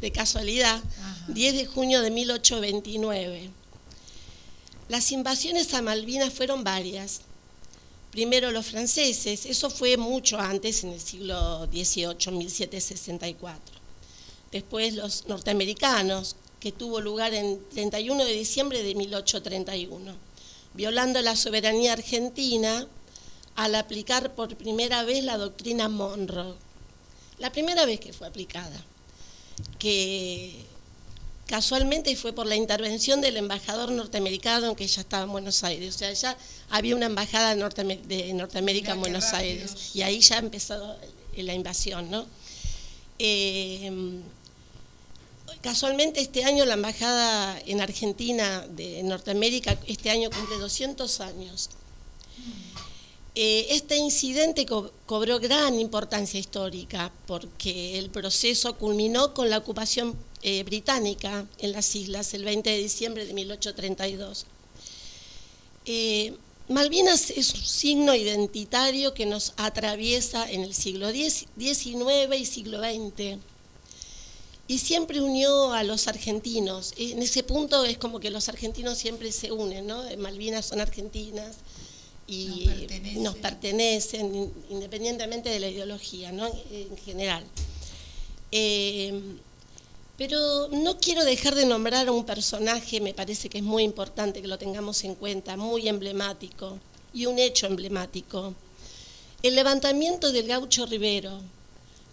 de 0.00 0.10
casualidad, 0.10 0.82
10 1.28 1.54
de 1.54 1.66
junio 1.66 2.02
de 2.02 2.10
1829. 2.10 3.50
Las 4.88 5.12
invasiones 5.12 5.72
a 5.74 5.82
Malvinas 5.82 6.32
fueron 6.32 6.64
varias, 6.64 7.20
primero 8.10 8.50
los 8.50 8.66
franceses, 8.66 9.46
eso 9.46 9.70
fue 9.70 9.96
mucho 9.96 10.38
antes, 10.38 10.82
en 10.82 10.92
el 10.92 11.00
siglo 11.00 11.66
XVIII, 11.66 12.32
1764. 12.32 13.76
Después 14.50 14.94
los 14.94 15.28
norteamericanos, 15.28 16.36
que 16.60 16.72
tuvo 16.72 17.00
lugar 17.00 17.34
en 17.34 17.60
31 17.70 18.24
de 18.24 18.32
diciembre 18.32 18.82
de 18.82 18.94
1831, 18.94 20.14
violando 20.74 21.22
la 21.22 21.36
soberanía 21.36 21.92
argentina 21.92 22.86
al 23.54 23.74
aplicar 23.74 24.34
por 24.34 24.56
primera 24.56 25.02
vez 25.04 25.24
la 25.24 25.36
doctrina 25.36 25.88
Monroe. 25.88 26.54
La 27.38 27.50
primera 27.52 27.86
vez 27.86 28.00
que 28.00 28.12
fue 28.12 28.26
aplicada, 28.26 28.84
que 29.78 30.64
casualmente 31.46 32.14
fue 32.14 32.32
por 32.32 32.46
la 32.46 32.56
intervención 32.56 33.20
del 33.20 33.36
embajador 33.36 33.90
norteamericano 33.90 34.76
que 34.76 34.86
ya 34.86 35.00
estaba 35.00 35.24
en 35.24 35.32
Buenos 35.32 35.64
Aires. 35.64 35.94
O 35.94 35.98
sea, 35.98 36.12
ya 36.12 36.36
había 36.70 36.94
una 36.94 37.06
embajada 37.06 37.54
de 37.54 38.32
Norteamérica 38.34 38.92
en 38.92 39.00
Buenos 39.00 39.32
Aires 39.32 39.94
y 39.94 40.02
ahí 40.02 40.20
ya 40.20 40.38
empezó 40.38 40.96
la 41.36 41.54
invasión, 41.54 42.10
¿no? 42.10 42.26
Eh, 43.18 43.90
casualmente 45.60 46.20
este 46.20 46.44
año 46.44 46.64
la 46.64 46.74
embajada 46.74 47.58
en 47.66 47.80
Argentina 47.80 48.66
de 48.68 49.02
Norteamérica, 49.02 49.78
este 49.86 50.10
año 50.10 50.30
cumple 50.30 50.58
200 50.58 51.20
años. 51.20 51.70
Eh, 53.34 53.68
este 53.76 53.96
incidente 53.96 54.66
cobró 54.66 55.38
gran 55.38 55.78
importancia 55.78 56.40
histórica 56.40 57.12
porque 57.26 57.96
el 57.98 58.10
proceso 58.10 58.76
culminó 58.76 59.32
con 59.32 59.48
la 59.48 59.58
ocupación 59.58 60.16
eh, 60.42 60.64
británica 60.64 61.46
en 61.58 61.70
las 61.72 61.94
islas 61.94 62.34
el 62.34 62.44
20 62.44 62.68
de 62.68 62.78
diciembre 62.78 63.26
de 63.26 63.34
1832. 63.34 64.46
Eh, 65.86 66.34
Malvinas 66.68 67.30
es 67.30 67.54
un 67.54 67.60
signo 67.62 68.14
identitario 68.14 69.14
que 69.14 69.24
nos 69.24 69.54
atraviesa 69.56 70.50
en 70.50 70.62
el 70.62 70.74
siglo 70.74 71.10
XIX 71.10 72.36
y 72.38 72.44
siglo 72.44 72.80
XX. 72.80 73.38
Y 74.68 74.78
siempre 74.78 75.22
unió 75.22 75.72
a 75.72 75.82
los 75.82 76.08
argentinos. 76.08 76.92
En 76.98 77.22
ese 77.22 77.42
punto 77.42 77.84
es 77.86 77.96
como 77.96 78.20
que 78.20 78.30
los 78.30 78.50
argentinos 78.50 78.98
siempre 78.98 79.32
se 79.32 79.50
unen, 79.50 79.86
¿no? 79.86 80.04
Malvinas 80.18 80.66
son 80.66 80.82
argentinas 80.82 81.56
y 82.26 82.68
nos 83.16 83.36
pertenecen, 83.36 84.52
independientemente 84.68 85.48
de 85.48 85.58
la 85.58 85.68
ideología, 85.68 86.32
¿no? 86.32 86.46
En 86.70 86.96
general. 86.98 87.44
Eh, 88.52 89.18
pero 90.18 90.68
no 90.68 90.98
quiero 90.98 91.24
dejar 91.24 91.54
de 91.54 91.64
nombrar 91.64 92.06
a 92.06 92.12
un 92.12 92.26
personaje, 92.26 93.00
me 93.00 93.14
parece 93.14 93.48
que 93.48 93.58
es 93.58 93.64
muy 93.64 93.84
importante 93.84 94.42
que 94.42 94.48
lo 94.48 94.58
tengamos 94.58 95.02
en 95.04 95.14
cuenta, 95.14 95.56
muy 95.56 95.88
emblemático 95.88 96.78
y 97.14 97.24
un 97.24 97.38
hecho 97.38 97.66
emblemático. 97.66 98.52
El 99.42 99.54
levantamiento 99.54 100.30
del 100.30 100.48
gaucho 100.48 100.84
Rivero, 100.84 101.40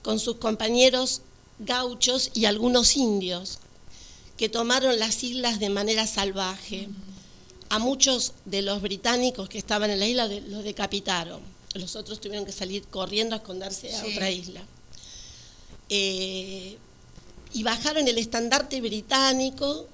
con 0.03 0.19
sus 0.19 0.35
compañeros 0.35 1.21
gauchos 1.59 2.31
y 2.33 2.45
algunos 2.45 2.95
indios, 2.97 3.59
que 4.37 4.49
tomaron 4.49 4.99
las 4.99 5.23
islas 5.23 5.59
de 5.59 5.69
manera 5.69 6.07
salvaje. 6.07 6.89
A 7.69 7.79
muchos 7.79 8.33
de 8.45 8.61
los 8.61 8.81
británicos 8.81 9.49
que 9.49 9.57
estaban 9.57 9.89
en 9.89 9.99
la 9.99 10.07
isla 10.07 10.27
los 10.27 10.63
decapitaron. 10.63 11.41
Los 11.73 11.95
otros 11.95 12.21
tuvieron 12.21 12.45
que 12.45 12.51
salir 12.51 12.83
corriendo 12.87 13.35
a 13.35 13.39
esconderse 13.39 13.93
a 13.95 14.05
otra 14.05 14.29
isla. 14.29 14.61
Eh, 15.89 16.77
y 17.53 17.63
bajaron 17.63 18.07
el 18.07 18.17
estandarte 18.17 18.81
británico 18.81 19.87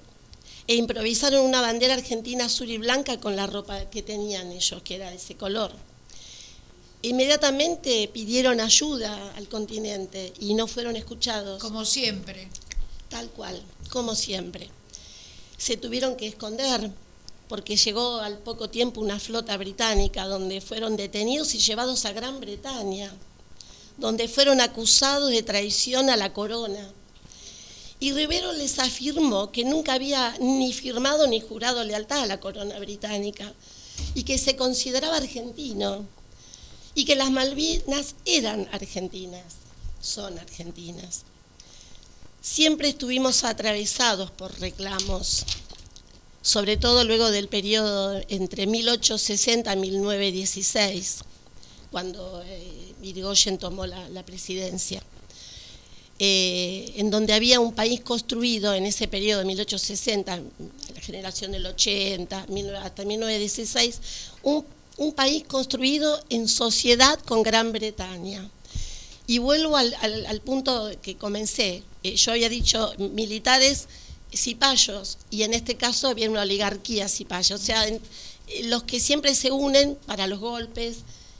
e 0.66 0.74
improvisaron 0.74 1.44
una 1.44 1.60
bandera 1.60 1.94
argentina 1.94 2.46
azul 2.46 2.70
y 2.70 2.78
blanca 2.78 3.20
con 3.20 3.36
la 3.36 3.46
ropa 3.46 3.90
que 3.90 4.02
tenían 4.02 4.52
ellos, 4.52 4.82
que 4.82 4.96
era 4.96 5.10
de 5.10 5.16
ese 5.16 5.36
color. 5.36 5.72
Inmediatamente 7.04 8.08
pidieron 8.12 8.60
ayuda 8.60 9.32
al 9.34 9.48
continente 9.48 10.32
y 10.38 10.54
no 10.54 10.68
fueron 10.68 10.94
escuchados. 10.94 11.60
Como 11.60 11.84
siempre. 11.84 12.48
Tal 13.08 13.28
cual, 13.30 13.60
como 13.90 14.14
siempre. 14.14 14.70
Se 15.58 15.76
tuvieron 15.76 16.14
que 16.14 16.28
esconder 16.28 16.92
porque 17.48 17.76
llegó 17.76 18.18
al 18.18 18.38
poco 18.38 18.70
tiempo 18.70 19.00
una 19.00 19.18
flota 19.18 19.56
británica 19.56 20.26
donde 20.26 20.60
fueron 20.60 20.96
detenidos 20.96 21.54
y 21.56 21.58
llevados 21.58 22.04
a 22.04 22.12
Gran 22.12 22.40
Bretaña, 22.40 23.12
donde 23.98 24.28
fueron 24.28 24.60
acusados 24.60 25.30
de 25.30 25.42
traición 25.42 26.08
a 26.08 26.16
la 26.16 26.32
corona. 26.32 26.88
Y 27.98 28.12
Rivero 28.12 28.52
les 28.52 28.78
afirmó 28.78 29.50
que 29.50 29.64
nunca 29.64 29.94
había 29.94 30.36
ni 30.40 30.72
firmado 30.72 31.26
ni 31.26 31.40
jurado 31.40 31.82
lealtad 31.82 32.20
a 32.20 32.26
la 32.26 32.40
corona 32.40 32.78
británica 32.78 33.52
y 34.14 34.22
que 34.22 34.38
se 34.38 34.54
consideraba 34.54 35.16
argentino 35.16 36.06
y 36.94 37.04
que 37.04 37.16
las 37.16 37.30
Malvinas 37.30 38.14
eran 38.24 38.68
argentinas, 38.72 39.54
son 40.00 40.38
argentinas. 40.38 41.22
Siempre 42.40 42.88
estuvimos 42.88 43.44
atravesados 43.44 44.30
por 44.30 44.58
reclamos, 44.60 45.44
sobre 46.42 46.76
todo 46.76 47.04
luego 47.04 47.30
del 47.30 47.48
periodo 47.48 48.20
entre 48.28 48.66
1860 48.66 49.72
y 49.72 49.76
1916, 49.76 51.18
cuando 51.90 52.42
eh, 52.44 53.56
tomó 53.58 53.86
la, 53.86 54.22
presidencia. 54.24 55.02
Eh, 56.18 56.92
en 56.96 57.10
donde 57.10 57.32
había 57.32 57.58
un 57.58 57.72
país 57.72 58.00
construido 58.00 58.74
en 58.74 58.86
ese 58.86 59.08
periodo 59.08 59.40
de 59.40 59.46
1860, 59.46 60.36
la 60.94 61.00
generación 61.00 61.52
del 61.52 61.66
80, 61.66 62.46
hasta 62.82 63.04
1916, 63.04 64.00
un 64.42 64.64
un 65.02 65.12
país 65.12 65.44
construido 65.46 66.22
en 66.30 66.48
sociedad 66.48 67.18
con 67.20 67.42
Gran 67.42 67.72
Bretaña. 67.72 68.48
Y 69.26 69.38
vuelvo 69.38 69.76
al, 69.76 70.40
punto 70.44 70.90
que 71.00 71.16
comencé. 71.16 71.82
Eh, 72.02 72.16
yo 72.16 72.32
había 72.32 72.48
dicho 72.48 72.92
militares 72.98 73.88
cipayos 74.34 75.18
y 75.30 75.42
en 75.42 75.54
este 75.54 75.76
caso 75.76 76.08
había 76.08 76.30
una 76.30 76.42
oligarquía 76.42 77.08
cipaya, 77.08 77.54
o 77.54 77.58
sea, 77.58 77.86
eh, 77.86 78.00
los 78.64 78.82
que 78.84 78.98
siempre 78.98 79.34
se 79.34 79.50
unen 79.50 79.96
para 80.06 80.26
los 80.26 80.38
golpes 80.38 80.98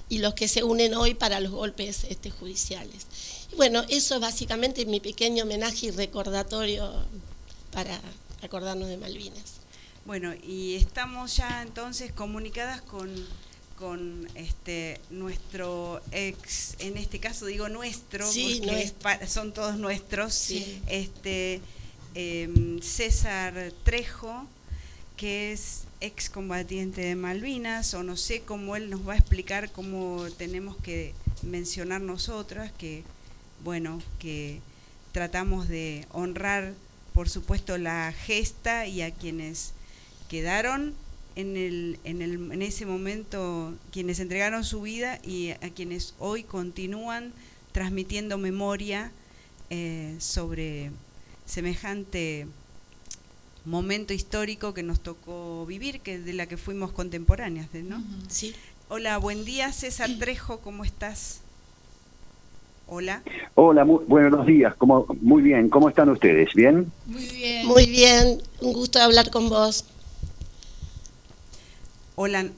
y 0.09 0.19
los 0.19 0.35
que 0.35 0.47
se 0.47 0.63
unen 0.63 0.95
hoy 0.95 1.15
para 1.15 1.41
los 1.41 1.53
golpes 1.53 2.05
este, 2.09 2.31
judiciales. 2.31 3.07
Y 3.53 3.57
bueno, 3.57 3.83
eso 3.89 4.17
es 4.17 4.21
básicamente 4.21 4.87
mi 4.87 5.01
pequeño 5.01 5.45
homenaje 5.45 5.87
y 5.87 5.91
recordatorio 5.91 6.91
para 7.73 8.01
acordarnos 8.43 8.89
de 8.89 8.97
Malvinas. 8.99 9.63
Bueno, 10.05 10.35
y 10.35 10.75
estamos 10.75 11.37
ya 11.37 11.63
entonces 11.63 12.13
comunicadas 12.13 12.83
con 12.83 13.09
con 13.83 14.29
este 14.37 15.01
nuestro 15.11 16.01
ex, 16.13 16.77
en 16.79 16.97
este 16.97 17.19
caso 17.19 17.47
digo 17.47 17.69
nuestro, 17.69 18.25
porque 18.25 19.27
son 19.27 19.53
todos 19.53 19.77
nuestros, 19.77 20.53
este 20.87 21.61
em, 22.15 22.81
César 22.81 23.73
Trejo, 23.83 24.47
que 25.17 25.51
es 25.51 25.83
ex 26.01 26.31
combatiente 26.31 27.01
de 27.01 27.17
Malvinas, 27.17 27.93
o 27.95 28.05
no 28.05 28.17
sé 28.17 28.43
cómo 28.43 28.77
él 28.77 28.89
nos 28.89 29.07
va 29.07 29.15
a 29.15 29.17
explicar 29.17 29.73
cómo 29.73 30.29
tenemos 30.39 30.77
que 30.77 31.13
mencionar 31.43 32.01
nosotras, 32.01 32.71
que 32.79 33.03
bueno, 33.65 34.01
que 34.21 34.61
tratamos 35.11 35.67
de 35.67 36.07
honrar 36.13 36.73
por 37.15 37.29
supuesto 37.29 37.79
la 37.79 38.13
gesta 38.13 38.87
y 38.87 39.03
a 39.03 39.11
quienes 39.11 39.73
quedaron 40.29 40.95
en, 41.37 41.57
el, 41.57 41.99
en, 42.05 42.23
el, 42.23 42.53
en 42.53 42.63
ese 42.63 42.87
momento 42.87 43.75
quienes 43.91 44.21
entregaron 44.21 44.65
su 44.65 44.83
vida 44.83 45.19
y 45.25 45.51
a 45.51 45.71
quienes 45.75 46.15
hoy 46.19 46.43
continúan 46.43 47.33
transmitiendo 47.73 48.39
memoria 48.39 49.13
eh, 49.71 50.17
sobre 50.19 50.91
semejante 51.47 52.47
momento 53.65 54.13
histórico 54.13 54.75
que 54.75 54.83
nos 54.83 55.01
tocó 55.01 55.65
vivir, 55.67 56.01
que 56.01 56.19
de 56.19 56.33
la 56.33 56.47
que 56.47 56.57
fuimos 56.57 56.93
contemporáneas, 56.93 57.69
¿no? 57.75 58.03
Sí. 58.29 58.55
Hola, 58.89 59.17
buen 59.19 59.45
día, 59.45 59.73
César 59.73 60.11
Trejo, 60.19 60.59
¿cómo 60.59 60.85
estás? 60.85 61.41
Hola. 62.89 63.23
Hola, 63.55 63.85
buenos 63.85 64.47
días, 64.47 64.75
¿cómo, 64.77 65.07
muy 65.23 65.43
bien, 65.43 65.71
¿cómo 65.71 65.89
están 65.89 66.11
ustedes? 66.11 66.53
¿Bien? 66.55 66.93
Muy 67.07 67.27
bien. 67.27 67.67
Muy 67.67 67.87
bien, 67.87 68.43
un 68.61 68.73
gusto 68.73 69.01
hablar 69.01 69.31
con 69.31 69.49
vos. 69.49 69.87
Hola. 72.15 72.51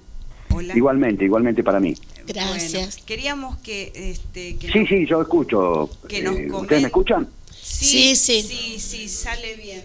Igualmente, 0.74 1.24
igualmente 1.24 1.62
para 1.62 1.80
mí. 1.80 1.94
Gracias. 2.26 2.96
queríamos 2.98 3.58
que... 3.58 3.92
Este, 3.94 4.56
sí, 4.60 4.86
sí, 4.86 5.06
yo 5.06 5.20
escucho. 5.20 5.90
Que 6.08 6.22
nos 6.22 6.36
eh, 6.36 6.48
¿Ustedes 6.50 6.82
me 6.82 6.88
escuchan? 6.88 7.28
Sí, 7.50 8.16
sí, 8.16 8.42
sí, 8.42 8.78
sí, 8.78 9.08
sale 9.08 9.56
bien. 9.56 9.84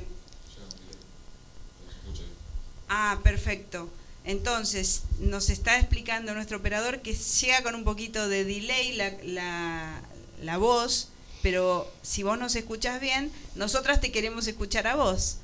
Ah, 2.88 3.20
perfecto. 3.24 3.90
Entonces, 4.26 5.04
nos 5.20 5.50
está 5.50 5.80
explicando 5.80 6.34
nuestro 6.34 6.58
operador 6.58 7.00
que 7.00 7.14
llega 7.14 7.64
con 7.64 7.76
un 7.76 7.84
poquito 7.84 8.28
de 8.28 8.44
delay 8.46 8.94
la, 8.94 9.12
la, 9.24 10.02
la 10.44 10.58
voz, 10.58 11.10
pero 11.42 11.90
si 12.02 12.24
vos 12.24 12.38
nos 12.38 12.56
escuchas 12.56 13.02
bien, 13.02 13.32
nosotras 13.56 14.02
te 14.02 14.12
queremos 14.12 14.48
escuchar 14.48 14.88
a 14.88 14.96
vos. 14.96 15.38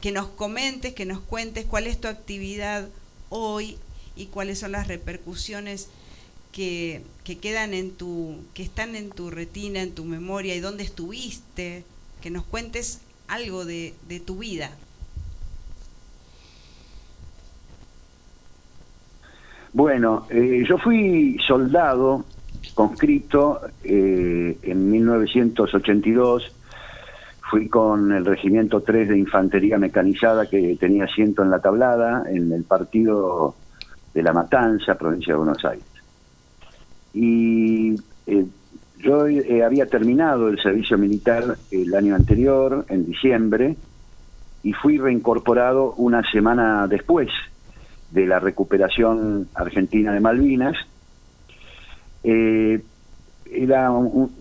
Que 0.00 0.12
nos 0.12 0.28
comentes, 0.28 0.94
que 0.94 1.06
nos 1.06 1.20
cuentes 1.20 1.64
cuál 1.64 1.86
es 1.86 2.00
tu 2.00 2.08
actividad 2.08 2.88
hoy 3.32 3.78
y 4.14 4.26
cuáles 4.26 4.58
son 4.58 4.72
las 4.72 4.88
repercusiones 4.88 5.88
que, 6.52 7.02
quedan 7.40 7.72
en 7.72 7.92
tu, 7.92 8.36
que 8.54 8.62
están 8.62 8.94
en 8.94 9.10
tu 9.10 9.30
retina, 9.30 9.80
en 9.80 9.94
tu 9.94 10.04
memoria 10.04 10.54
y 10.54 10.60
dónde 10.60 10.84
estuviste, 10.84 11.84
que 12.20 12.30
nos 12.30 12.44
cuentes 12.44 13.00
algo 13.26 13.64
de, 13.64 13.94
tu 14.26 14.38
vida. 14.38 14.70
Bueno, 19.72 20.26
eh, 20.28 20.64
yo 20.68 20.76
fui 20.76 21.38
soldado 21.46 22.26
conscrito 22.74 23.60
eh, 23.82 24.58
en 24.62 24.90
1982 24.90 26.52
fui 27.52 27.68
con 27.68 28.10
el 28.12 28.24
Regimiento 28.24 28.80
3 28.80 29.10
de 29.10 29.18
Infantería 29.18 29.76
Mecanizada 29.76 30.48
que 30.48 30.74
tenía 30.80 31.04
asiento 31.04 31.42
en 31.42 31.50
la 31.50 31.60
tablada 31.60 32.24
en 32.26 32.50
el 32.50 32.64
partido 32.64 33.54
de 34.14 34.22
La 34.22 34.32
Matanza, 34.32 34.94
provincia 34.94 35.34
de 35.34 35.38
Buenos 35.38 35.62
Aires. 35.62 35.84
Y 37.12 37.94
eh, 38.26 38.46
yo 39.00 39.26
eh, 39.26 39.62
había 39.62 39.84
terminado 39.84 40.48
el 40.48 40.62
servicio 40.62 40.96
militar 40.96 41.58
el 41.70 41.94
año 41.94 42.14
anterior, 42.14 42.86
en 42.88 43.04
diciembre, 43.04 43.76
y 44.62 44.72
fui 44.72 44.96
reincorporado 44.96 45.92
una 45.98 46.22
semana 46.32 46.86
después 46.88 47.28
de 48.12 48.26
la 48.28 48.38
recuperación 48.38 49.48
argentina 49.54 50.14
de 50.14 50.20
Malvinas. 50.20 50.76
Eh, 52.24 52.82
era 53.44 53.90
un, 53.90 54.32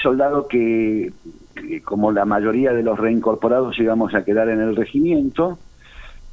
soldado 0.00 0.46
que 0.46 1.12
como 1.84 2.12
la 2.12 2.24
mayoría 2.24 2.72
de 2.72 2.82
los 2.82 2.98
reincorporados 2.98 3.78
íbamos 3.78 4.14
a 4.14 4.24
quedar 4.24 4.48
en 4.48 4.60
el 4.60 4.76
regimiento, 4.76 5.58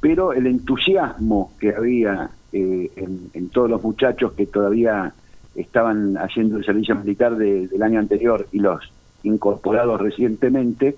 pero 0.00 0.32
el 0.32 0.46
entusiasmo 0.46 1.52
que 1.58 1.74
había 1.74 2.30
eh, 2.52 2.90
en, 2.96 3.48
todos 3.50 3.70
los 3.70 3.82
muchachos 3.82 4.32
que 4.32 4.46
todavía 4.46 5.12
estaban 5.54 6.16
haciendo 6.16 6.56
el 6.56 6.64
servicio 6.64 6.94
militar 6.94 7.36
del 7.36 7.82
año 7.82 7.98
anterior 7.98 8.46
y 8.52 8.58
los 8.60 8.80
incorporados 9.22 10.00
recientemente, 10.00 10.96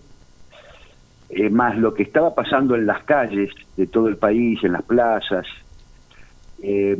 eh, 1.31 1.51
más 1.51 1.77
lo 1.77 1.95
que 1.95 2.05
estaba 2.05 2.35
pasando 2.35 2.75
en 2.75 2.87
las 2.87 3.03
calles 3.05 3.51
de 3.77 3.87
todo 3.87 4.09
el 4.09 4.17
país, 4.17 4.63
en 4.63 4.73
las 4.73 4.83
plazas, 4.83 5.47
eh, 6.63 6.97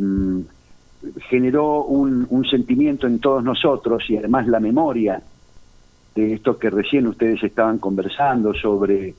generó 1.29 1.85
un, 1.85 2.45
sentimiento 2.51 3.07
en 3.07 3.19
todos 3.19 3.43
nosotros 3.43 4.03
y 4.09 4.17
además 4.17 4.47
la 4.47 4.61
memoria 4.61 5.23
de 6.15 6.35
esto 6.35 6.59
que 6.59 6.71
recién 6.71 7.07
ustedes 7.07 7.43
estaban 7.43 7.79
conversando 7.79 8.55
sobre 8.55 9.09
eh, 9.09 9.15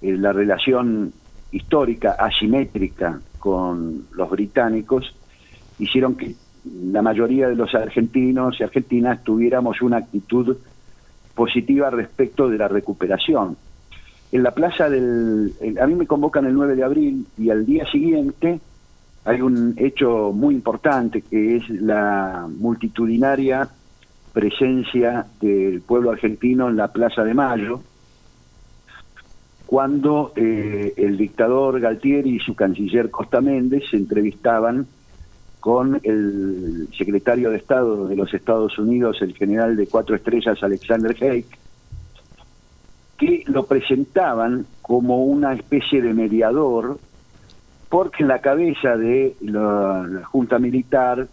la 0.00 0.32
relación 0.32 1.12
histórica 1.52 2.16
asimétrica 2.18 3.20
con 3.38 4.06
los 4.12 4.30
británicos, 4.30 5.14
hicieron 5.78 6.16
que 6.16 6.34
la 6.90 7.02
mayoría 7.02 7.48
de 7.48 7.54
los 7.54 7.74
argentinos 7.74 8.58
y 8.58 8.64
argentinas 8.64 9.22
tuviéramos 9.22 9.80
una 9.82 9.98
actitud 9.98 10.56
positiva 11.34 11.90
respecto 11.90 12.48
de 12.48 12.58
la 12.58 12.68
recuperación. 12.68 13.56
En 14.32 14.42
la 14.42 14.50
plaza 14.50 14.90
del... 14.90 15.52
A 15.80 15.86
mí 15.86 15.94
me 15.94 16.06
convocan 16.06 16.46
el 16.46 16.54
9 16.54 16.74
de 16.74 16.82
abril 16.82 17.26
y 17.38 17.50
al 17.50 17.64
día 17.64 17.86
siguiente 17.90 18.58
hay 19.24 19.40
un 19.40 19.74
hecho 19.76 20.32
muy 20.32 20.54
importante 20.54 21.22
que 21.22 21.56
es 21.56 21.68
la 21.68 22.48
multitudinaria 22.48 23.68
presencia 24.36 25.24
del 25.40 25.80
pueblo 25.80 26.10
argentino 26.10 26.68
en 26.68 26.76
la 26.76 26.92
Plaza 26.92 27.24
de 27.24 27.32
Mayo, 27.32 27.80
cuando 29.64 30.34
eh, 30.36 30.92
el 30.94 31.16
dictador 31.16 31.80
Galtieri 31.80 32.36
y 32.36 32.40
su 32.40 32.54
canciller 32.54 33.10
Costa 33.10 33.40
Méndez 33.40 33.84
se 33.90 33.96
entrevistaban 33.96 34.86
con 35.58 35.98
el 36.02 36.86
secretario 36.98 37.48
de 37.48 37.56
Estado 37.56 38.06
de 38.08 38.14
los 38.14 38.34
Estados 38.34 38.78
Unidos, 38.78 39.22
el 39.22 39.34
general 39.34 39.74
de 39.74 39.86
cuatro 39.86 40.14
estrellas 40.14 40.62
Alexander 40.62 41.16
Haig, 41.18 41.46
que 43.16 43.42
lo 43.46 43.64
presentaban 43.64 44.66
como 44.82 45.24
una 45.24 45.54
especie 45.54 46.02
de 46.02 46.12
mediador, 46.12 46.98
porque 47.88 48.22
en 48.22 48.28
la 48.28 48.42
cabeza 48.42 48.98
de 48.98 49.34
la, 49.40 50.24
Junta 50.26 50.58
Militar, 50.58 51.26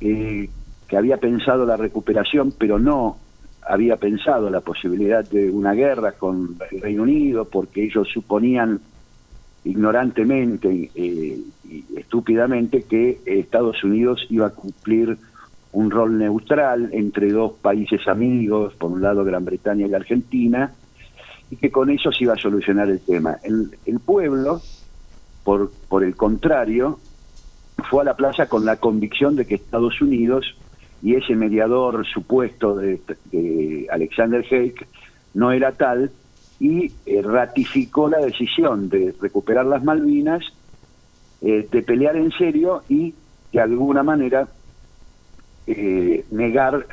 eh, 0.00 0.48
había 0.96 1.16
pensado 1.16 1.64
la 1.66 1.76
recuperación, 1.76 2.52
pero 2.56 2.78
no 2.78 3.16
había 3.66 3.96
pensado 3.96 4.50
la 4.50 4.60
posibilidad 4.60 5.28
de 5.28 5.50
una 5.50 5.72
guerra 5.72 6.12
con 6.12 6.56
el 6.70 6.80
Reino 6.80 7.02
Unido, 7.02 7.46
porque 7.46 7.84
ellos 7.84 8.08
suponían 8.12 8.80
ignorantemente 9.64 10.90
eh, 10.94 11.40
y 11.64 11.84
estúpidamente 11.96 12.82
que 12.82 13.20
Estados 13.24 13.82
Unidos 13.82 14.26
iba 14.28 14.48
a 14.48 14.50
cumplir 14.50 15.16
un 15.72 15.90
rol 15.90 16.18
neutral 16.18 16.90
entre 16.92 17.32
dos 17.32 17.52
países 17.54 18.06
amigos, 18.06 18.74
por 18.74 18.92
un 18.92 19.02
lado 19.02 19.24
Gran 19.24 19.44
Bretaña 19.44 19.86
y 19.86 19.94
Argentina, 19.94 20.72
y 21.50 21.56
que 21.56 21.70
con 21.70 21.90
eso 21.90 22.12
se 22.12 22.24
iba 22.24 22.34
a 22.34 22.38
solucionar 22.38 22.88
el 22.90 23.00
tema. 23.00 23.38
El, 23.42 23.76
el 23.86 23.98
pueblo, 24.00 24.60
por, 25.42 25.72
por 25.88 26.04
el 26.04 26.14
contrario, 26.14 27.00
fue 27.90 28.02
a 28.02 28.04
la 28.04 28.16
plaza 28.16 28.46
con 28.46 28.64
la 28.64 28.76
convicción 28.76 29.34
de 29.36 29.46
que 29.46 29.56
Estados 29.56 30.00
Unidos 30.00 30.56
y 31.04 31.16
ese 31.16 31.36
mediador 31.36 32.06
supuesto 32.06 32.76
de, 32.76 32.98
de 33.30 33.86
Alexander 33.90 34.42
Haig 34.50 34.74
no 35.34 35.52
era 35.52 35.72
tal 35.72 36.10
y 36.58 36.92
eh, 37.04 37.20
ratificó 37.20 38.08
la 38.08 38.20
decisión 38.20 38.88
de 38.88 39.14
recuperar 39.20 39.66
las 39.66 39.84
Malvinas, 39.84 40.42
eh, 41.42 41.68
de 41.70 41.82
pelear 41.82 42.16
en 42.16 42.30
serio 42.30 42.84
y 42.88 43.12
de 43.52 43.60
alguna 43.60 44.02
manera 44.02 44.48
eh, 45.66 46.24
negar 46.30 46.86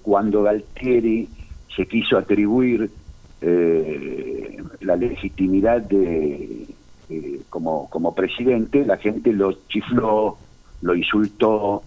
cuando 0.00 0.42
Galtieri 0.42 1.28
se 1.76 1.86
quiso 1.86 2.16
atribuir 2.16 2.90
la 4.80 4.96
legitimidad 4.96 5.80
de 5.82 6.66
como, 7.48 7.88
como 7.88 8.14
presidente, 8.14 8.84
la 8.84 8.98
gente 8.98 9.32
lo 9.32 9.52
chifló, 9.68 10.36
lo 10.82 10.94
insultó, 10.94 11.82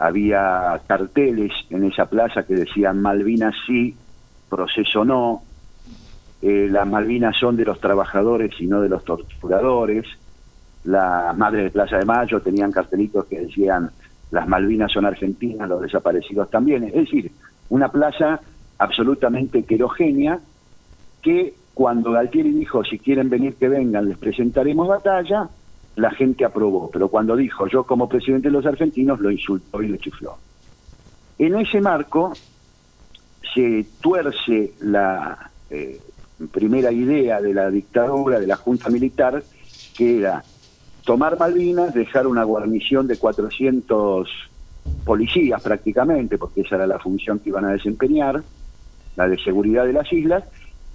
había 0.00 0.80
carteles 0.86 1.52
en 1.68 1.84
esa 1.84 2.06
plaza 2.06 2.42
que 2.44 2.54
decían 2.54 3.02
Malvinas 3.02 3.54
sí, 3.66 3.94
proceso 4.48 5.04
no, 5.04 5.42
eh, 6.40 6.68
las 6.70 6.88
Malvinas 6.88 7.36
son 7.36 7.56
de 7.56 7.66
los 7.66 7.78
trabajadores 7.80 8.50
y 8.58 8.66
no 8.66 8.80
de 8.80 8.88
los 8.88 9.04
torturadores, 9.04 10.06
las 10.84 11.36
madres 11.36 11.64
de 11.64 11.70
Plaza 11.70 11.98
de 11.98 12.06
Mayo 12.06 12.40
tenían 12.40 12.72
cartelitos 12.72 13.26
que 13.26 13.40
decían 13.40 13.90
las 14.30 14.48
Malvinas 14.48 14.90
son 14.90 15.04
argentinas, 15.04 15.68
los 15.68 15.82
desaparecidos 15.82 16.48
también, 16.48 16.84
es 16.84 16.94
decir, 16.94 17.30
una 17.68 17.90
plaza 17.90 18.40
absolutamente 18.78 19.58
heterogénea 19.58 20.38
que 21.20 21.52
cuando 21.74 22.12
Galtieri 22.12 22.52
dijo 22.52 22.82
si 22.84 22.98
quieren 22.98 23.28
venir 23.28 23.56
que 23.56 23.68
vengan 23.68 24.08
les 24.08 24.16
presentaremos 24.16 24.88
batalla, 24.88 25.46
la 26.00 26.10
gente 26.10 26.44
aprobó, 26.44 26.90
pero 26.90 27.08
cuando 27.08 27.36
dijo 27.36 27.66
yo 27.68 27.84
como 27.84 28.08
presidente 28.08 28.48
de 28.48 28.52
los 28.52 28.66
argentinos 28.66 29.20
lo 29.20 29.30
insultó 29.30 29.82
y 29.82 29.88
lo 29.88 29.96
chifló. 29.96 30.36
En 31.38 31.56
ese 31.56 31.80
marco 31.80 32.32
se 33.54 33.84
tuerce 34.00 34.72
la 34.80 35.50
eh, 35.68 36.00
primera 36.52 36.90
idea 36.90 37.40
de 37.40 37.52
la 37.52 37.70
dictadura, 37.70 38.40
de 38.40 38.46
la 38.46 38.56
Junta 38.56 38.88
Militar, 38.88 39.42
que 39.96 40.18
era 40.18 40.42
tomar 41.04 41.38
Malvinas, 41.38 41.92
dejar 41.92 42.26
una 42.26 42.44
guarnición 42.44 43.06
de 43.06 43.18
400 43.18 44.28
policías 45.04 45.62
prácticamente, 45.62 46.38
porque 46.38 46.62
esa 46.62 46.76
era 46.76 46.86
la 46.86 46.98
función 46.98 47.38
que 47.40 47.50
iban 47.50 47.64
a 47.66 47.72
desempeñar, 47.72 48.42
la 49.16 49.28
de 49.28 49.38
seguridad 49.38 49.84
de 49.84 49.92
las 49.92 50.10
islas, 50.12 50.44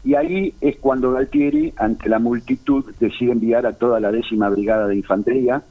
y 0.05 0.13
ahí 0.13 0.53
es 0.61 0.77
cuando 0.77 1.11
Galtieri, 1.11 1.73
ante 1.77 2.07
la 2.09 2.19
multitud, 2.19 2.85
decide 2.99 3.31
enviar 3.31 3.65
a 3.65 3.73
toda 3.73 3.99
la 3.99 4.11
décima 4.11 4.49
brigada 4.49 4.87
de 4.87 4.95
infantería, 4.95 5.63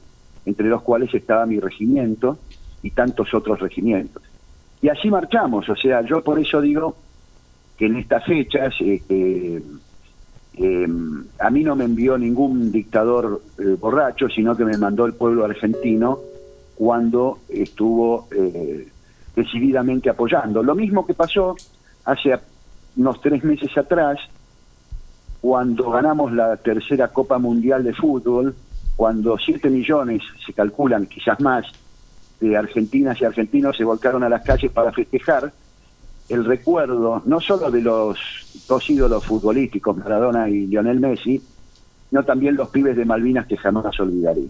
entre 0.45 0.67
los 0.67 0.81
cuales 0.81 1.13
estaba 1.13 1.45
mi 1.45 1.57
regimiento 1.61 2.37
y 2.83 2.91
tantos 2.91 3.33
otros 3.33 3.61
regimientos. 3.61 4.21
Y 4.81 4.89
así 4.89 5.09
marchamos, 5.09 5.69
o 5.69 5.75
sea, 5.77 6.01
yo 6.01 6.21
por 6.21 6.37
eso 6.37 6.59
digo 6.59 6.97
que 7.77 7.85
en 7.85 7.95
estas 7.95 8.25
fechas 8.25 8.73
eh, 8.81 9.01
eh, 10.57 10.87
a 11.39 11.49
mí 11.49 11.63
no 11.63 11.77
me 11.77 11.85
envió 11.85 12.17
ningún 12.17 12.73
dictador 12.73 13.41
eh, 13.57 13.77
borracho, 13.79 14.27
sino 14.27 14.55
que 14.57 14.65
me 14.65 14.77
mandó 14.77 15.05
el 15.05 15.13
pueblo 15.13 15.45
argentino 15.45 16.19
cuando 16.75 17.39
estuvo 17.47 18.27
decididamente 19.33 20.09
apoyando. 20.09 20.61
Lo 20.61 20.75
mismo 20.75 21.05
que 21.05 21.13
pasó 21.13 21.55
hace 22.03 22.33
unos 22.97 23.21
tres 23.21 23.43
meses 23.43 23.77
atrás, 23.77 24.19
cuando 25.41 25.89
ganamos 25.91 26.31
la 26.33 26.57
tercera 26.57 27.09
Copa 27.09 27.37
Mundial 27.37 27.83
de 27.83 27.93
Fútbol, 27.93 28.55
cuando 28.95 29.37
siete 29.37 29.69
millones, 29.69 30.21
se 30.45 30.53
calculan 30.53 31.05
quizás 31.05 31.39
más, 31.39 31.65
de 32.39 32.57
argentinas 32.57 33.19
y 33.21 33.25
argentinos 33.25 33.77
se 33.77 33.83
volcaron 33.83 34.23
a 34.23 34.29
las 34.29 34.43
calles 34.43 34.71
para 34.71 34.91
festejar, 34.91 35.51
el 36.29 36.43
recuerdo 36.43 37.21
no 37.25 37.39
solo 37.39 37.69
de 37.69 37.81
los 37.81 38.17
dos 38.67 38.89
ídolos 38.89 39.23
futbolísticos, 39.25 39.95
Maradona 39.97 40.49
y 40.49 40.67
Lionel 40.67 40.99
Messi, 40.99 41.41
sino 42.09 42.23
también 42.23 42.55
los 42.55 42.69
pibes 42.69 42.95
de 42.95 43.05
Malvinas 43.05 43.45
que 43.45 43.57
jamás 43.57 43.99
olvidaré. 43.99 44.45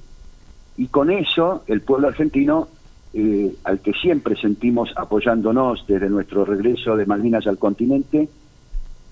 Y 0.78 0.88
con 0.88 1.10
eso 1.10 1.64
el 1.68 1.82
pueblo 1.82 2.08
argentino, 2.08 2.68
eh, 3.16 3.56
al 3.64 3.80
que 3.80 3.94
siempre 3.94 4.36
sentimos 4.36 4.92
apoyándonos 4.96 5.86
desde 5.88 6.10
nuestro 6.10 6.46
regreso 6.46 6.96
de 6.96 7.06
Malvinas 7.06 7.48
al 7.48 7.58
continente, 7.58 8.30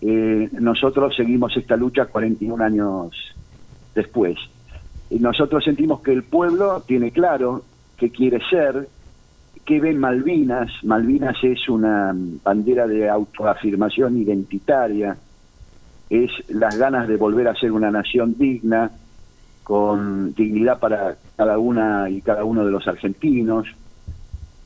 eh, 0.02 0.50
nosotros 0.60 1.16
seguimos 1.16 1.56
esta 1.58 1.78
lucha 1.78 2.06
41 2.06 2.64
años 2.64 3.16
después. 3.96 4.38
Nosotros 5.10 5.64
sentimos 5.64 6.02
que 6.02 6.12
el 6.12 6.24
pueblo 6.24 6.84
tiene 6.86 7.12
claro 7.12 7.64
qué 7.98 8.10
quiere 8.10 8.40
ser, 8.50 8.88
¿Qué 9.66 9.80
ven 9.80 9.98
Malvinas? 9.98 10.70
Malvinas 10.84 11.38
es 11.42 11.70
una 11.70 12.14
bandera 12.44 12.86
de 12.86 13.10
autoafirmación 13.10 14.18
identitaria, 14.18 15.16
es 16.10 16.32
las 16.50 16.78
ganas 16.78 17.08
de 17.08 17.16
volver 17.16 17.48
a 17.48 17.56
ser 17.56 17.72
una 17.72 17.90
nación 17.90 18.36
digna, 18.38 18.92
con 19.64 20.34
dignidad 20.34 20.80
para 20.80 21.16
cada 21.38 21.58
una 21.58 22.10
y 22.10 22.22
cada 22.22 22.44
uno 22.44 22.66
de 22.66 22.72
los 22.72 22.86
argentinos. 22.86 23.68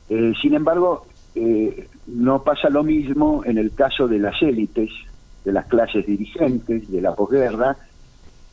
Eh, 0.08 0.32
sin 0.40 0.54
embargo, 0.54 1.06
eh, 1.34 1.88
no 2.06 2.42
pasa 2.42 2.68
lo 2.70 2.82
mismo 2.82 3.42
en 3.44 3.58
el 3.58 3.72
caso 3.72 4.08
de 4.08 4.18
las 4.18 4.40
élites, 4.42 4.90
de 5.44 5.52
las 5.52 5.66
clases 5.66 6.06
dirigentes 6.06 6.90
de 6.90 7.00
la 7.00 7.14
posguerra, 7.14 7.76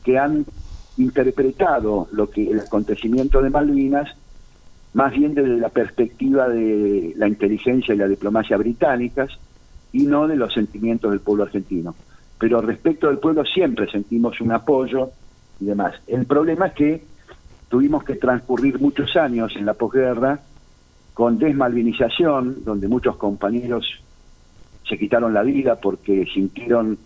que 0.04 0.18
han 0.18 0.44
interpretado 0.98 2.08
lo 2.12 2.30
que 2.30 2.50
el 2.50 2.60
acontecimiento 2.60 3.42
de 3.42 3.50
Malvinas 3.50 4.08
más 4.96 5.12
bien 5.12 5.34
desde 5.34 5.58
la 5.58 5.68
perspectiva 5.68 6.48
de 6.48 7.12
la 7.16 7.28
inteligencia 7.28 7.94
y 7.94 7.98
la 7.98 8.08
diplomacia 8.08 8.56
británicas 8.56 9.28
y 9.92 10.06
no 10.06 10.26
de 10.26 10.36
los 10.36 10.54
sentimientos 10.54 11.10
del 11.10 11.20
pueblo 11.20 11.44
argentino. 11.44 11.94
Pero 12.38 12.62
respecto 12.62 13.08
del 13.08 13.18
pueblo 13.18 13.44
siempre 13.44 13.90
sentimos 13.90 14.40
un 14.40 14.52
apoyo 14.52 15.10
y 15.60 15.66
demás. 15.66 15.94
El 16.06 16.24
problema 16.24 16.68
es 16.68 16.72
que 16.72 17.04
tuvimos 17.68 18.04
que 18.04 18.16
transcurrir 18.16 18.80
muchos 18.80 19.16
años 19.16 19.52
en 19.56 19.66
la 19.66 19.74
posguerra 19.74 20.40
con 21.16 21.38
desmalvinización, 21.38 22.62
donde 22.62 22.88
muchos 22.88 23.16
compañeros 23.16 23.86
se 24.86 24.98
quitaron 24.98 25.32
la 25.32 25.42
vida 25.42 25.76
porque 25.76 26.26
sintieron 26.26 26.98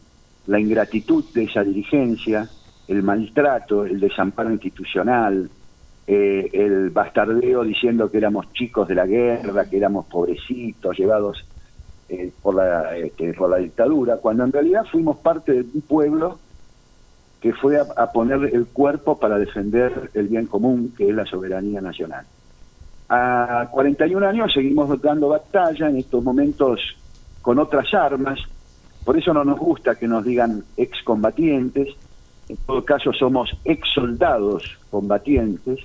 la 0.49 0.59
ingratitud 0.59 1.25
de 1.33 1.45
esa 1.45 1.63
dirigencia, 1.63 2.51
el 2.89 3.05
maltrato, 3.05 3.85
el 3.85 4.01
desamparo 4.01 4.51
institucional, 4.51 5.49
eh, 6.09 6.51
el 6.53 6.91
bastardeo 6.91 7.63
diciendo 7.63 8.11
que 8.11 8.19
éramos 8.19 8.53
chicos 8.53 8.89
de 8.89 8.97
la 8.97 9.07
guerra, 9.07 9.71
que 9.71 9.77
éramos 9.77 10.07
pobrecitos, 10.07 10.99
llevados 10.99 11.47
eh, 12.09 12.33
por, 12.43 12.57
la, 12.57 12.97
este, 12.97 13.33
por 13.33 13.49
la 13.49 13.59
dictadura, 13.59 14.17
cuando 14.17 14.43
en 14.43 14.51
realidad 14.51 14.87
fuimos 14.91 15.19
parte 15.19 15.53
de 15.53 15.61
un 15.61 15.83
pueblo 15.83 16.41
que 17.41 17.53
fue 17.53 17.79
a, 17.79 18.11
poner 18.11 18.51
el 18.53 18.67
cuerpo 18.67 19.21
para 19.21 19.39
defender 19.39 20.11
el 20.15 20.27
bien 20.27 20.47
común, 20.47 20.93
que 20.99 21.09
es 21.09 21.15
la 21.15 21.27
soberanía 21.27 21.81
nacional. 21.81 22.27
A 23.13 23.69
41 23.73 24.25
años 24.25 24.53
seguimos 24.53 25.03
dando 25.03 25.31
batalla, 25.31 25.89
en 25.89 25.97
estos 25.97 26.23
momentos 26.23 26.81
con 27.43 27.59
otras 27.59 27.93
armas, 27.93 28.39
por 29.05 29.19
eso 29.19 29.35
no 29.35 29.45
nos 29.45 29.59
gusta 29.59 29.97
que 29.97 30.07
nos 30.07 30.25
digan 30.25 30.63
excombatientes, 30.77 31.89
en 32.49 32.57
todo 32.59 32.85
caso 32.85 33.13
somos 33.13 33.51
ex 33.65 33.89
soldados 33.93 34.79
combatientes, 34.91 35.81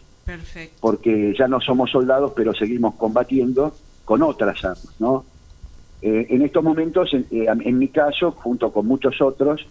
porque 0.80 1.34
ya 1.38 1.48
no 1.48 1.60
somos 1.62 1.90
soldados, 1.90 2.34
pero 2.36 2.54
seguimos 2.54 2.94
combatiendo 2.94 3.74
con 4.04 4.22
otras 4.22 4.64
armas, 4.64 4.96
¿no? 5.00 5.26
Eh, 6.04 6.28
en 6.30 6.44
estos 6.44 6.64
momentos, 6.64 7.12
en, 7.12 7.26
eh, 7.32 7.48
en 7.48 7.80
mi 7.80 7.88
caso, 7.88 8.34
junto 8.34 8.72
con 8.72 8.86
muchos 8.86 9.20
otros, 9.20 9.66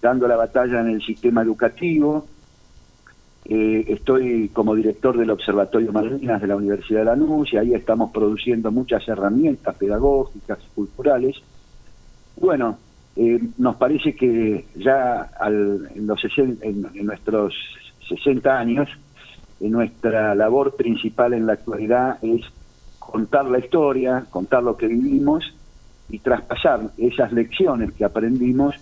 dando 0.00 0.28
la 0.28 0.36
batalla 0.36 0.80
en 0.80 0.90
el 0.90 1.02
sistema 1.02 1.42
educativo. 1.42 2.26
Eh, 3.44 3.84
estoy 3.88 4.50
como 4.50 4.74
director 4.74 5.16
del 5.18 5.30
Observatorio 5.30 5.92
Malvinas 5.92 6.40
de 6.40 6.46
la 6.46 6.56
Universidad 6.56 7.00
de 7.00 7.06
Lanús 7.06 7.52
y 7.52 7.56
ahí 7.56 7.74
estamos 7.74 8.12
produciendo 8.12 8.70
muchas 8.70 9.06
herramientas 9.08 9.74
pedagógicas, 9.74 10.58
culturales. 10.74 11.36
Bueno, 12.36 12.78
eh, 13.16 13.40
nos 13.58 13.76
parece 13.76 14.14
que 14.14 14.66
ya 14.76 15.30
en, 15.44 16.06
los 16.06 16.20
en, 16.38 17.04
nuestros 17.04 17.54
60 18.08 18.58
años, 18.58 18.88
nuestra 19.60 20.34
labor 20.34 20.76
principal 20.76 21.34
en 21.34 21.46
la 21.46 21.54
actualidad 21.54 22.18
es 22.22 22.42
contar 22.98 23.46
la 23.46 23.58
historia, 23.58 24.24
contar 24.30 24.62
lo 24.62 24.76
que 24.76 24.86
vivimos 24.86 25.52
y 26.08 26.20
traspasar 26.20 26.90
esas 26.96 27.32
lecciones 27.32 27.92
que 27.92 28.04
aprendimos 28.04 28.76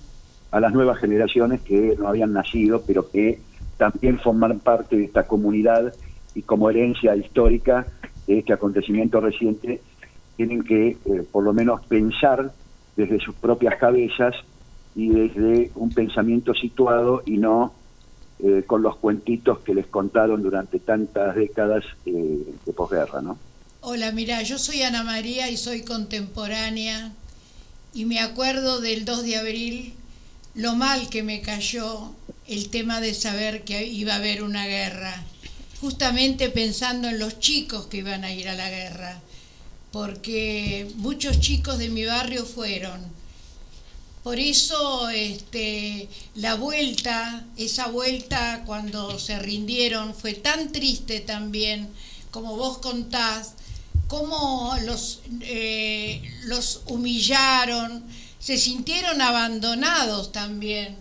a 0.51 0.61
las 0.61 0.73
nuevas 0.73 0.99
generaciones 0.99 1.63
que 1.63 1.97
no 1.99 2.09
habían 2.09 2.33
nacido, 2.33 2.83
pero 2.87 3.11
que 3.11 3.41
también 3.81 4.18
forman 4.20 4.61
parte 4.61 4.95
de 4.95 5.05
esta 5.05 5.26
comunidad 5.26 5.95
y 6.35 6.43
como 6.43 6.68
herencia 6.68 7.16
histórica 7.16 7.87
de 8.26 8.41
este 8.41 8.53
acontecimiento 8.53 9.22
reciente, 9.22 9.81
tienen 10.37 10.62
que 10.62 10.89
eh, 10.89 11.24
por 11.33 11.45
lo 11.45 11.55
menos 11.55 11.81
pensar 11.87 12.53
desde 12.95 13.18
sus 13.20 13.35
propias 13.37 13.76
cabezas 13.78 14.35
y 14.95 15.09
desde 15.09 15.70
un 15.76 15.89
pensamiento 15.95 16.53
situado 16.53 17.22
y 17.24 17.39
no 17.39 17.72
eh, 18.41 18.64
con 18.66 18.83
los 18.83 18.97
cuentitos 18.97 19.61
que 19.61 19.74
les 19.74 19.87
contaron 19.87 20.43
durante 20.43 20.78
tantas 20.78 21.35
décadas 21.35 21.83
eh, 22.05 22.55
de 22.66 22.72
posguerra, 22.74 23.22
¿no? 23.22 23.39
Hola, 23.81 24.12
mira, 24.12 24.43
yo 24.43 24.59
soy 24.59 24.83
Ana 24.83 25.05
María 25.05 25.49
y 25.49 25.57
soy 25.57 25.85
contemporánea 25.85 27.12
y 27.95 28.05
me 28.05 28.20
acuerdo 28.20 28.83
del 28.83 29.07
2 29.07 29.22
de 29.22 29.37
abril 29.37 29.95
lo 30.55 30.74
mal 30.74 31.09
que 31.09 31.22
me 31.22 31.40
cayó 31.40 32.12
el 32.46 32.68
tema 32.68 33.01
de 33.01 33.14
saber 33.14 33.64
que 33.64 33.86
iba 33.86 34.14
a 34.14 34.16
haber 34.16 34.42
una 34.42 34.66
guerra, 34.66 35.24
justamente 35.80 36.48
pensando 36.51 37.09
en 37.09 37.18
los 37.18 37.38
chicos 37.38 37.86
que 37.86 37.98
iban 37.98 38.24
a 38.24 38.32
ir 38.32 38.48
a 38.48 38.55
la 38.55 38.68
guerra, 38.68 39.20
porque 39.92 40.90
muchos 40.96 41.40
chicos 41.40 41.78
de 41.78 41.88
mi 41.88 42.05
barrio 42.05 42.44
fueron. 42.44 43.01
Por 44.22 44.38
eso 44.38 45.09
este, 45.09 46.09
la 46.34 46.55
vuelta, 46.57 47.46
esa 47.57 47.86
vuelta 47.86 48.64
cuando 48.66 49.18
se 49.18 49.38
rindieron 49.38 50.14
fue 50.14 50.34
tan 50.34 50.72
triste 50.72 51.20
también, 51.20 51.88
como 52.30 52.57
vos 52.57 52.78
contás, 52.78 53.55
cómo 54.09 54.76
los, 54.84 55.20
eh, 55.40 56.20
los 56.44 56.82
humillaron, 56.86 58.05
se 58.41 58.57
sintieron 58.57 59.20
abandonados 59.20 60.32
también. 60.32 60.97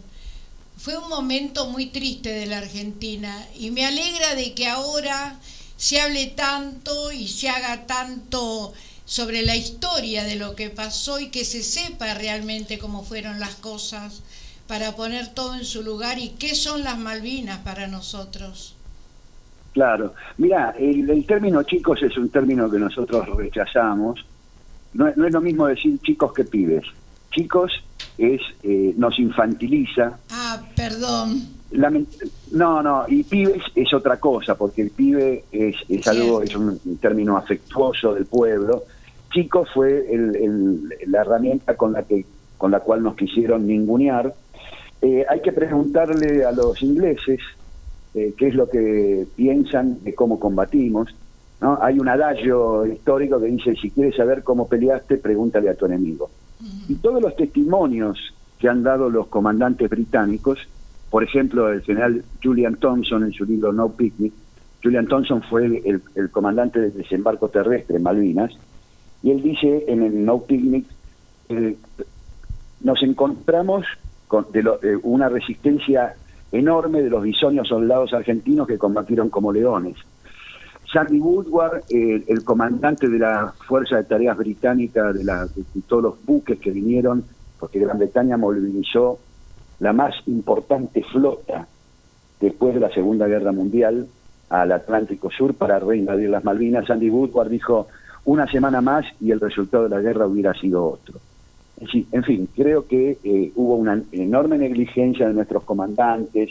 Fue 0.78 0.98
un 0.98 1.10
momento 1.10 1.68
muy 1.68 1.88
triste 1.88 2.30
de 2.30 2.46
la 2.46 2.60
Argentina 2.60 3.34
y 3.58 3.72
me 3.72 3.86
alegra 3.86 4.36
de 4.36 4.54
que 4.54 4.68
ahora 4.68 5.40
se 5.78 6.02
hable 6.02 6.28
tanto 6.28 7.12
y 7.12 7.28
se 7.28 7.50
haga 7.50 7.88
tanto 7.88 8.74
sobre 9.06 9.42
la 9.42 9.56
historia 9.56 10.26
de 10.26 10.36
lo 10.36 10.56
que 10.56 10.70
pasó 10.70 11.20
y 11.20 11.30
que 11.30 11.46
se 11.46 11.64
sepa 11.64 12.14
realmente 12.14 12.78
cómo 12.78 13.04
fueron 13.04 13.40
las 13.40 13.56
cosas 13.56 14.22
para 14.68 14.96
poner 14.96 15.30
todo 15.30 15.56
en 15.56 15.66
su 15.66 15.82
lugar 15.82 16.20
y 16.20 16.32
qué 16.32 16.56
son 16.56 16.84
las 16.84 17.00
Malvinas 17.00 17.60
para 17.60 17.88
nosotros. 17.88 18.76
Claro, 19.74 20.14
mira, 20.38 20.76
el, 20.78 21.26
término 21.26 21.64
chicos 21.64 22.04
es 22.04 22.18
un 22.18 22.30
término 22.30 22.70
que 22.70 22.80
nosotros 22.80 23.26
rechazamos. 23.38 24.26
no 24.94 25.08
es 25.08 25.34
lo 25.34 25.42
mismo 25.42 25.68
decir 25.68 26.00
chicos 26.02 26.34
que 26.34 26.44
pibes 26.44 26.84
chicos 27.32 27.72
es 28.18 28.42
eh, 28.64 28.94
nos 28.98 29.18
infantiliza. 29.20 30.18
Ah, 30.32 30.62
perdón. 30.76 31.42
no, 32.52 32.84
no, 32.84 33.06
y 33.08 33.24
pibes 33.24 33.64
es 33.76 33.94
otra 33.94 34.20
cosa, 34.20 34.56
porque 34.56 34.82
el 34.82 34.92
pibe 34.92 35.44
es, 35.52 35.76
es 35.88 36.08
algo, 36.08 36.42
es 36.42 36.56
un 36.56 36.98
término 37.00 37.38
afectuoso 37.38 38.14
del 38.14 38.26
pueblo. 38.26 38.84
Chicos 39.32 39.70
fue 39.74 40.06
la 41.08 41.22
herramienta 41.22 41.78
con 41.78 41.94
la 41.94 42.04
que 42.04 42.26
con 42.60 42.72
la 42.72 42.82
cual 42.82 43.02
nos 43.02 43.16
quisieron 43.16 43.66
ningunear. 43.66 44.36
Eh, 45.02 45.26
hay 45.28 45.42
que 45.42 45.54
preguntarle 45.54 46.44
a 46.44 46.52
los 46.52 46.82
ingleses 46.84 47.40
eh, 48.14 48.34
qué 48.38 48.50
es 48.50 48.54
lo 48.54 48.70
que 48.70 49.26
piensan 49.36 50.04
de 50.04 50.14
cómo 50.14 50.40
combatimos. 50.40 51.08
¿no? 51.62 51.80
Hay 51.82 51.98
un 52.00 52.10
adagio 52.10 52.86
histórico 52.86 53.40
que 53.40 53.48
dice, 53.48 53.76
si 53.76 53.92
quieres 53.92 54.18
saber 54.18 54.44
cómo 54.44 54.68
peleaste, 54.68 55.18
pregúntale 55.18 55.70
a 55.70 55.76
tu 55.76 55.86
enemigo. 55.86 56.30
Y 56.88 56.96
todos 56.96 57.22
los 57.22 57.36
testimonios 57.36 58.18
que 58.60 58.68
han 58.68 58.84
dado 58.84 59.10
los 59.10 59.28
comandantes 59.28 59.90
británicos, 59.90 60.60
por 61.10 61.24
ejemplo, 61.24 61.72
el 61.72 61.82
general 61.82 62.24
Julian 62.44 62.76
Thompson 62.76 63.24
en 63.24 63.32
su 63.32 63.46
libro 63.46 63.72
No 63.72 63.90
Picnic, 63.90 64.34
Julian 64.84 65.08
Thompson 65.08 65.42
fue 65.44 65.66
el, 65.66 66.32
comandante 66.32 66.80
del 66.80 66.94
desembarco 66.94 67.50
terrestre 67.50 67.98
en 67.98 68.04
Malvinas, 68.04 68.52
y 69.24 69.32
él 69.32 69.42
dice 69.42 69.86
en 69.88 70.04
el 70.04 70.26
No 70.26 70.42
Picnic, 70.42 70.86
eh, 71.50 71.78
nos 72.82 73.04
encontramos 73.04 73.86
con 74.28 74.48
de 74.52 74.60
eh, 74.60 74.98
una 75.04 75.28
resistencia 75.28 76.16
enorme 76.52 77.02
de 77.02 77.10
los 77.10 77.24
bisonios 77.24 77.68
soldados 77.68 78.14
argentinos 78.14 78.68
que 78.68 78.78
combatieron 78.78 79.30
como 79.30 79.52
leones. 79.52 79.96
Sandy 80.92 81.20
Woodward, 81.20 81.84
el 81.90 82.44
comandante 82.44 83.08
de 83.08 83.20
la 83.20 83.54
Fuerza 83.68 83.98
de 83.98 84.06
Tareas 84.06 84.38
Británica, 84.38 85.14
de, 85.14 85.24
la, 85.24 85.48
todos 85.88 86.04
los 86.04 86.26
buques 86.26 86.60
que 86.60 86.72
vinieron, 86.72 87.24
porque 87.60 87.80
Gran 87.80 88.00
Bretaña 88.00 88.38
movilizó 88.38 89.20
la 89.80 89.94
más 89.94 90.16
importante 90.28 91.04
flota 91.04 91.68
después 92.40 92.74
de 92.74 92.80
la 92.80 92.90
Segunda 92.90 93.28
Guerra 93.28 93.52
Mundial 93.52 94.08
al 94.50 94.72
Atlántico 94.72 95.30
Sur 95.30 95.54
para 95.54 95.80
reinvadir 95.80 96.30
las 96.30 96.44
Malvinas. 96.44 96.88
Sandy 96.88 97.10
Woodward 97.10 97.50
dijo 97.50 97.88
una 98.26 98.48
semana 98.48 98.82
más 98.82 99.06
y 99.20 99.32
el 99.32 99.40
resultado 99.40 99.84
de 99.84 99.90
la 99.90 100.02
guerra 100.02 100.28
hubiera 100.28 100.54
sido 100.54 100.86
otro. 100.86 101.20
En 102.12 102.24
fin, 102.24 102.50
creo 102.54 102.88
que 102.88 103.18
eh, 103.24 103.52
hubo 103.56 103.76
una 103.76 104.02
enorme 104.12 104.58
negligencia 104.58 105.28
de 105.28 105.34
nuestros 105.34 105.64
comandantes, 105.64 106.50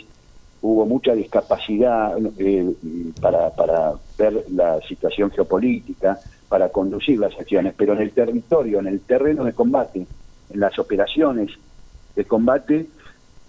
hubo 0.63 0.87
mucha 0.87 1.15
discapacidad 1.15 2.17
eh, 2.39 2.75
para, 3.21 3.51
para 3.51 3.93
ver 4.19 4.45
la 4.51 4.81
situación 4.83 5.31
geopolítica, 5.31 6.19
para 6.49 6.71
conducir 6.71 7.19
las 7.19 7.39
acciones, 7.39 7.75
pero 7.77 7.93
en 7.93 8.01
el 8.01 8.13
territorio, 8.13 8.81
en 8.81 8.87
el 8.87 9.01
terreno 9.01 9.45
de 9.45 9.53
combate, 9.53 10.07
en 10.51 10.61
las 10.61 10.79
operaciones 10.79 11.51
de 12.17 12.25
combate, 12.25 12.87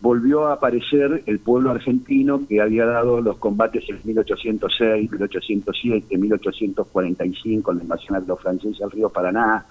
volvió 0.01 0.47
a 0.47 0.53
aparecer 0.53 1.23
el 1.25 1.39
pueblo 1.39 1.71
argentino 1.71 2.45
que 2.47 2.61
había 2.61 2.85
dado 2.85 3.21
los 3.21 3.37
combates 3.37 3.83
en 3.89 3.99
1806, 4.03 5.11
1807, 5.11 6.17
1845, 6.17 7.71
en 7.71 7.77
la 7.77 7.83
invasión 7.83 8.37
franceses 8.37 8.81
al 8.81 8.91
río 8.91 9.09
Paraná, 9.09 9.65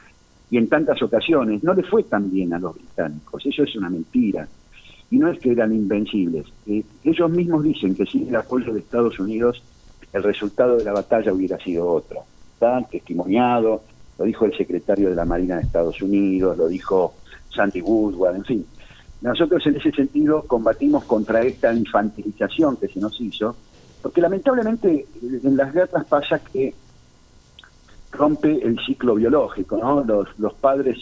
y 0.50 0.56
en 0.56 0.68
tantas 0.68 1.00
ocasiones. 1.02 1.62
No 1.62 1.74
le 1.74 1.82
fue 1.82 2.02
tan 2.04 2.30
bien 2.30 2.52
a 2.54 2.58
los 2.58 2.74
británicos, 2.74 3.44
eso 3.46 3.62
es 3.62 3.76
una 3.76 3.90
mentira 3.90 4.48
y 5.10 5.18
no 5.18 5.30
es 5.30 5.38
que 5.38 5.52
eran 5.52 5.72
invencibles. 5.72 6.46
Eh, 6.66 6.84
ellos 7.04 7.30
mismos 7.30 7.64
dicen 7.64 7.94
que 7.94 8.06
sin 8.06 8.28
el 8.28 8.36
apoyo 8.36 8.72
de 8.72 8.80
Estados 8.80 9.18
Unidos 9.18 9.62
el 10.12 10.22
resultado 10.22 10.76
de 10.76 10.84
la 10.84 10.92
batalla 10.92 11.32
hubiera 11.32 11.58
sido 11.58 11.86
otro. 11.86 12.24
Está 12.54 12.82
testimoniado, 12.82 13.82
lo 14.18 14.24
dijo 14.24 14.44
el 14.44 14.56
secretario 14.56 15.10
de 15.10 15.14
la 15.14 15.24
Marina 15.24 15.56
de 15.56 15.62
Estados 15.62 16.00
Unidos, 16.02 16.56
lo 16.56 16.68
dijo 16.68 17.14
Sandy 17.54 17.80
Woodward, 17.80 18.36
en 18.36 18.44
fin. 18.44 18.66
Nosotros 19.20 19.66
en 19.66 19.76
ese 19.76 19.90
sentido 19.92 20.42
combatimos 20.42 21.04
contra 21.04 21.42
esta 21.42 21.72
infantilización 21.72 22.76
que 22.76 22.88
se 22.88 23.00
nos 23.00 23.20
hizo, 23.20 23.56
porque 24.02 24.20
lamentablemente 24.20 25.06
en 25.22 25.56
las 25.56 25.72
guerras 25.72 26.06
pasa 26.06 26.38
que 26.38 26.72
rompe 28.12 28.64
el 28.64 28.78
ciclo 28.86 29.16
biológico, 29.16 29.76
¿no? 29.76 30.02
Los, 30.04 30.28
los 30.38 30.54
padres 30.54 30.98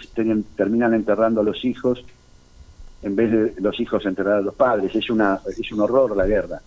terminan 0.56 0.94
enterrando 0.94 1.42
a 1.42 1.44
los 1.44 1.64
hijos 1.64 2.04
en 3.02 3.16
vez 3.16 3.30
de 3.30 3.60
los 3.60 3.78
hijos 3.80 4.04
enterrar 4.06 4.38
a 4.38 4.40
los 4.40 4.54
padres. 4.54 4.94
Es, 4.94 5.10
una, 5.10 5.40
es 5.46 5.72
un 5.72 5.80
horror 5.80 6.16
la 6.16 6.26
guerra. 6.26 6.60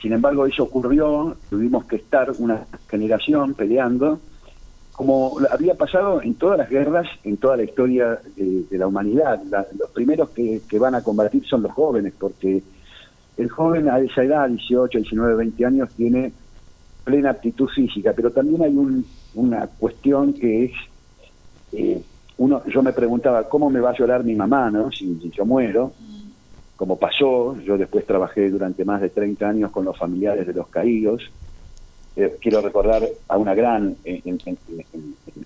Sin 0.00 0.12
embargo, 0.12 0.46
eso 0.46 0.64
ocurrió, 0.64 1.36
tuvimos 1.48 1.86
que 1.86 1.96
estar 1.96 2.30
una 2.38 2.66
generación 2.88 3.54
peleando, 3.54 4.20
como 4.92 5.38
había 5.50 5.74
pasado 5.74 6.22
en 6.22 6.34
todas 6.34 6.58
las 6.58 6.68
guerras, 6.68 7.08
en 7.24 7.36
toda 7.38 7.56
la 7.56 7.64
historia 7.64 8.20
de, 8.36 8.66
la 8.78 8.86
humanidad. 8.86 9.42
los 9.78 9.90
primeros 9.90 10.30
que, 10.30 10.60
van 10.78 10.94
a 10.94 11.02
combatir 11.02 11.44
son 11.46 11.62
los 11.62 11.72
jóvenes, 11.72 12.12
porque 12.18 12.62
el 13.36 13.48
joven 13.48 13.88
a 13.88 13.98
esa 13.98 14.22
edad, 14.22 14.48
18, 14.48 14.98
19, 14.98 15.36
20 15.36 15.64
años, 15.64 15.88
tiene 15.96 16.32
plena 17.02 17.30
aptitud 17.30 17.68
física, 17.68 18.12
pero 18.14 18.30
también 18.30 18.62
hay 18.62 18.76
un, 18.76 19.04
una 19.34 19.66
cuestión 19.66 20.32
que 20.32 20.66
es, 20.66 20.72
eh, 21.72 22.02
uno, 22.38 22.62
yo 22.66 22.82
me 22.82 22.92
preguntaba, 22.92 23.48
¿cómo 23.48 23.70
me 23.70 23.80
va 23.80 23.90
a 23.90 23.96
llorar 23.96 24.24
mi 24.24 24.34
mamá, 24.34 24.70
no? 24.70 24.90
Si, 24.90 25.30
yo 25.30 25.44
muero, 25.44 25.92
como 26.76 26.98
pasó, 26.98 27.56
yo 27.60 27.78
después 27.78 28.06
trabajé 28.06 28.50
durante 28.50 28.84
más 28.84 29.00
de 29.00 29.10
30 29.10 29.48
años 29.48 29.70
con 29.70 29.84
los 29.84 29.96
familiares 29.96 30.46
de 30.46 30.52
los 30.52 30.68
caídos, 30.68 31.30
eh, 32.16 32.36
quiero 32.40 32.60
recordar 32.60 33.02
a 33.28 33.36
una 33.36 33.54
gran, 33.54 33.96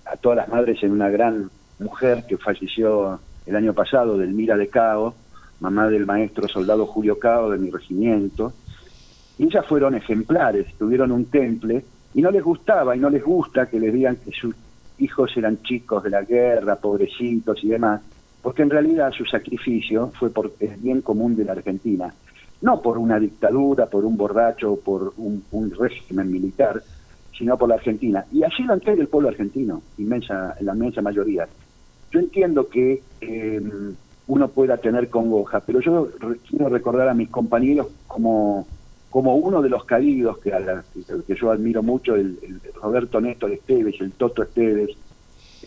a 0.05 0.17
todas 0.17 0.37
las 0.37 0.49
madres 0.49 0.81
en 0.83 0.91
una 0.91 1.09
gran 1.09 1.49
mujer 1.79 2.25
que 2.27 2.37
falleció 2.37 3.19
el 3.45 3.55
año 3.55 3.73
pasado, 3.73 4.17
del 4.17 4.33
Mira 4.33 4.57
de 4.57 4.67
Cao, 4.67 5.13
mamá 5.59 5.87
del 5.87 6.05
maestro 6.05 6.47
soldado 6.47 6.85
Julio 6.85 7.17
Cao 7.19 7.49
de 7.51 7.57
mi 7.57 7.69
regimiento, 7.69 8.53
y 9.37 9.45
ellas 9.45 9.65
fueron 9.65 9.95
ejemplares, 9.95 10.75
tuvieron 10.77 11.11
un 11.11 11.25
temple 11.25 11.83
y 12.13 12.21
no 12.21 12.31
les 12.31 12.43
gustaba 12.43 12.95
y 12.95 12.99
no 12.99 13.09
les 13.09 13.23
gusta 13.23 13.67
que 13.67 13.79
les 13.79 13.93
digan 13.93 14.17
que 14.17 14.31
sus 14.31 14.55
hijos 14.99 15.35
eran 15.35 15.61
chicos 15.63 16.03
de 16.03 16.09
la 16.09 16.23
guerra, 16.23 16.75
pobrecitos 16.75 17.63
y 17.63 17.69
demás, 17.69 18.01
porque 18.41 18.61
en 18.61 18.69
realidad 18.69 19.11
su 19.11 19.25
sacrificio 19.25 20.11
fue 20.17 20.29
por 20.29 20.51
el 20.59 20.77
bien 20.77 21.01
común 21.01 21.35
de 21.35 21.45
la 21.45 21.53
Argentina, 21.53 22.13
no 22.61 22.81
por 22.81 22.97
una 22.97 23.19
dictadura, 23.19 23.87
por 23.87 24.05
un 24.05 24.17
borracho, 24.17 24.77
por 24.77 25.13
un, 25.17 25.71
régimen 25.77 26.31
militar, 26.31 26.81
sino 27.37 27.57
por 27.57 27.69
la 27.69 27.75
Argentina. 27.75 28.25
Y 28.31 28.43
así 28.43 28.63
lo 28.63 28.73
entiende 28.73 29.01
el 29.01 29.07
pueblo 29.07 29.29
argentino, 29.29 29.81
inmensa, 29.97 30.55
la 30.61 30.73
inmensa 30.73 31.01
mayoría. 31.01 31.47
Yo 32.11 32.19
entiendo 32.19 32.67
que 32.67 33.01
eh, 33.21 33.61
uno 34.27 34.47
pueda 34.49 34.77
tener 34.77 35.09
congoja, 35.09 35.59
pero 35.61 35.79
yo 35.79 36.09
quiero 36.47 36.69
recordar 36.69 37.09
a 37.09 37.13
mis 37.13 37.29
compañeros 37.29 37.87
como 38.07 38.67
como 39.09 39.35
uno 39.35 39.61
de 39.61 39.69
los 39.69 39.85
caídos 39.85 40.37
que, 40.39 40.51
que 41.25 41.35
yo 41.35 41.51
admiro 41.51 41.81
mucho, 41.81 42.15
el, 42.15 42.37
Roberto 42.81 43.19
Néstor 43.19 43.51
Esteves, 43.51 43.99
el 44.01 44.11
Toto 44.11 44.43
Esteves, 44.43 44.91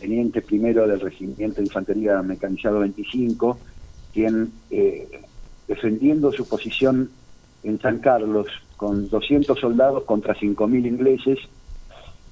teniente 0.00 0.42
primero 0.42 0.86
del 0.86 1.00
Regimiento 1.00 1.56
de 1.56 1.66
Infantería 1.66 2.22
Mecanizado 2.22 2.80
25, 2.80 3.58
quien 4.12 4.52
eh, 4.70 5.22
defendiendo 5.66 6.32
su 6.32 6.48
posición 6.48 7.10
en 7.62 7.80
San 7.80 7.98
Carlos 7.98 8.46
con 8.76 9.08
200 9.08 9.58
soldados 9.58 10.04
contra 10.04 10.34
5.000 10.34 10.86
ingleses, 10.86 11.38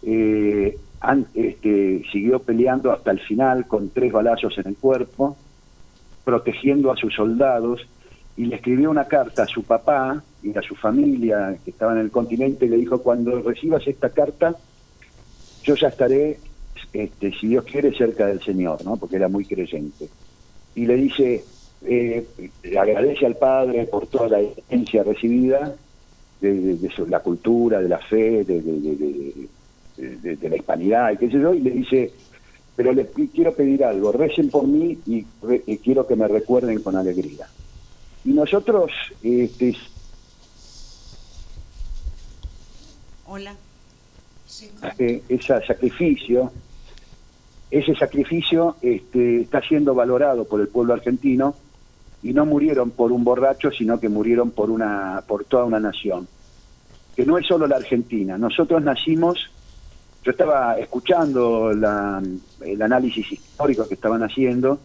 eh, 0.02 0.78
este, 1.34 2.02
siguió 2.12 2.40
peleando 2.40 2.92
hasta 2.92 3.10
el 3.10 3.20
final 3.20 3.66
con 3.66 3.90
tres 3.90 4.12
balazos 4.12 4.56
en 4.58 4.68
el 4.68 4.76
cuerpo, 4.76 5.36
protegiendo 6.24 6.92
a 6.92 6.96
sus 6.96 7.14
soldados 7.14 7.86
y 8.40 8.46
le 8.46 8.56
escribió 8.56 8.90
una 8.90 9.04
carta 9.04 9.42
a 9.42 9.46
su 9.46 9.64
papá 9.64 10.24
y 10.42 10.56
a 10.56 10.62
su 10.62 10.74
familia 10.74 11.58
que 11.62 11.72
estaba 11.72 11.92
en 11.92 11.98
el 11.98 12.10
continente 12.10 12.64
y 12.64 12.70
le 12.70 12.78
dijo, 12.78 13.02
cuando 13.02 13.38
recibas 13.42 13.86
esta 13.86 14.08
carta, 14.08 14.56
yo 15.62 15.74
ya 15.74 15.88
estaré, 15.88 16.38
este, 16.90 17.32
si 17.38 17.48
Dios 17.48 17.66
quiere, 17.66 17.94
cerca 17.94 18.24
del 18.24 18.40
Señor, 18.40 18.82
¿no? 18.82 18.96
porque 18.96 19.16
era 19.16 19.28
muy 19.28 19.44
creyente. 19.44 20.08
Y 20.74 20.86
le 20.86 20.96
dice, 20.96 21.44
eh, 21.84 22.26
agradece 22.80 23.26
al 23.26 23.36
Padre 23.36 23.84
por 23.84 24.06
toda 24.06 24.30
la 24.30 24.40
herencia 24.40 25.02
recibida 25.02 25.74
de, 26.40 26.78
la 27.08 27.20
cultura, 27.20 27.82
de 27.82 27.88
la 27.90 27.98
fe, 27.98 28.42
de, 28.42 29.48
la 30.48 30.56
hispanidad, 30.56 31.12
y 31.12 31.18
qué 31.18 31.26
sé 31.26 31.38
yo, 31.38 31.52
y 31.52 31.60
le 31.60 31.72
dice, 31.72 32.10
pero 32.74 32.94
le 32.94 33.06
quiero 33.34 33.52
pedir 33.52 33.84
algo, 33.84 34.12
recen 34.12 34.48
por 34.48 34.66
mí 34.66 34.98
y 35.04 35.76
quiero 35.76 36.06
que 36.06 36.16
me 36.16 36.26
recuerden 36.26 36.80
con 36.82 36.96
alegría. 36.96 37.46
Y 38.24 38.32
nosotros, 38.32 38.90
este, 39.22 39.76
Hola. 43.26 43.54
Eh, 44.98 45.22
ese 45.28 45.64
sacrificio, 45.64 46.52
ese 47.70 47.94
sacrificio 47.94 48.76
este, 48.82 49.42
está 49.42 49.62
siendo 49.62 49.94
valorado 49.94 50.44
por 50.44 50.60
el 50.60 50.68
pueblo 50.68 50.92
argentino 50.94 51.54
y 52.22 52.32
no 52.32 52.44
murieron 52.44 52.90
por 52.90 53.12
un 53.12 53.22
borracho, 53.22 53.70
sino 53.70 54.00
que 54.00 54.08
murieron 54.08 54.50
por 54.50 54.70
una, 54.70 55.22
por 55.26 55.44
toda 55.44 55.64
una 55.64 55.78
nación. 55.78 56.26
Que 57.14 57.24
no 57.24 57.38
es 57.38 57.46
solo 57.46 57.66
la 57.66 57.76
Argentina. 57.76 58.36
Nosotros 58.36 58.82
nacimos, 58.82 59.50
yo 60.24 60.32
estaba 60.32 60.78
escuchando 60.78 61.70
el 61.70 62.82
análisis 62.82 63.32
histórico 63.32 63.86
que 63.86 63.94
estaban 63.94 64.22
haciendo 64.22 64.80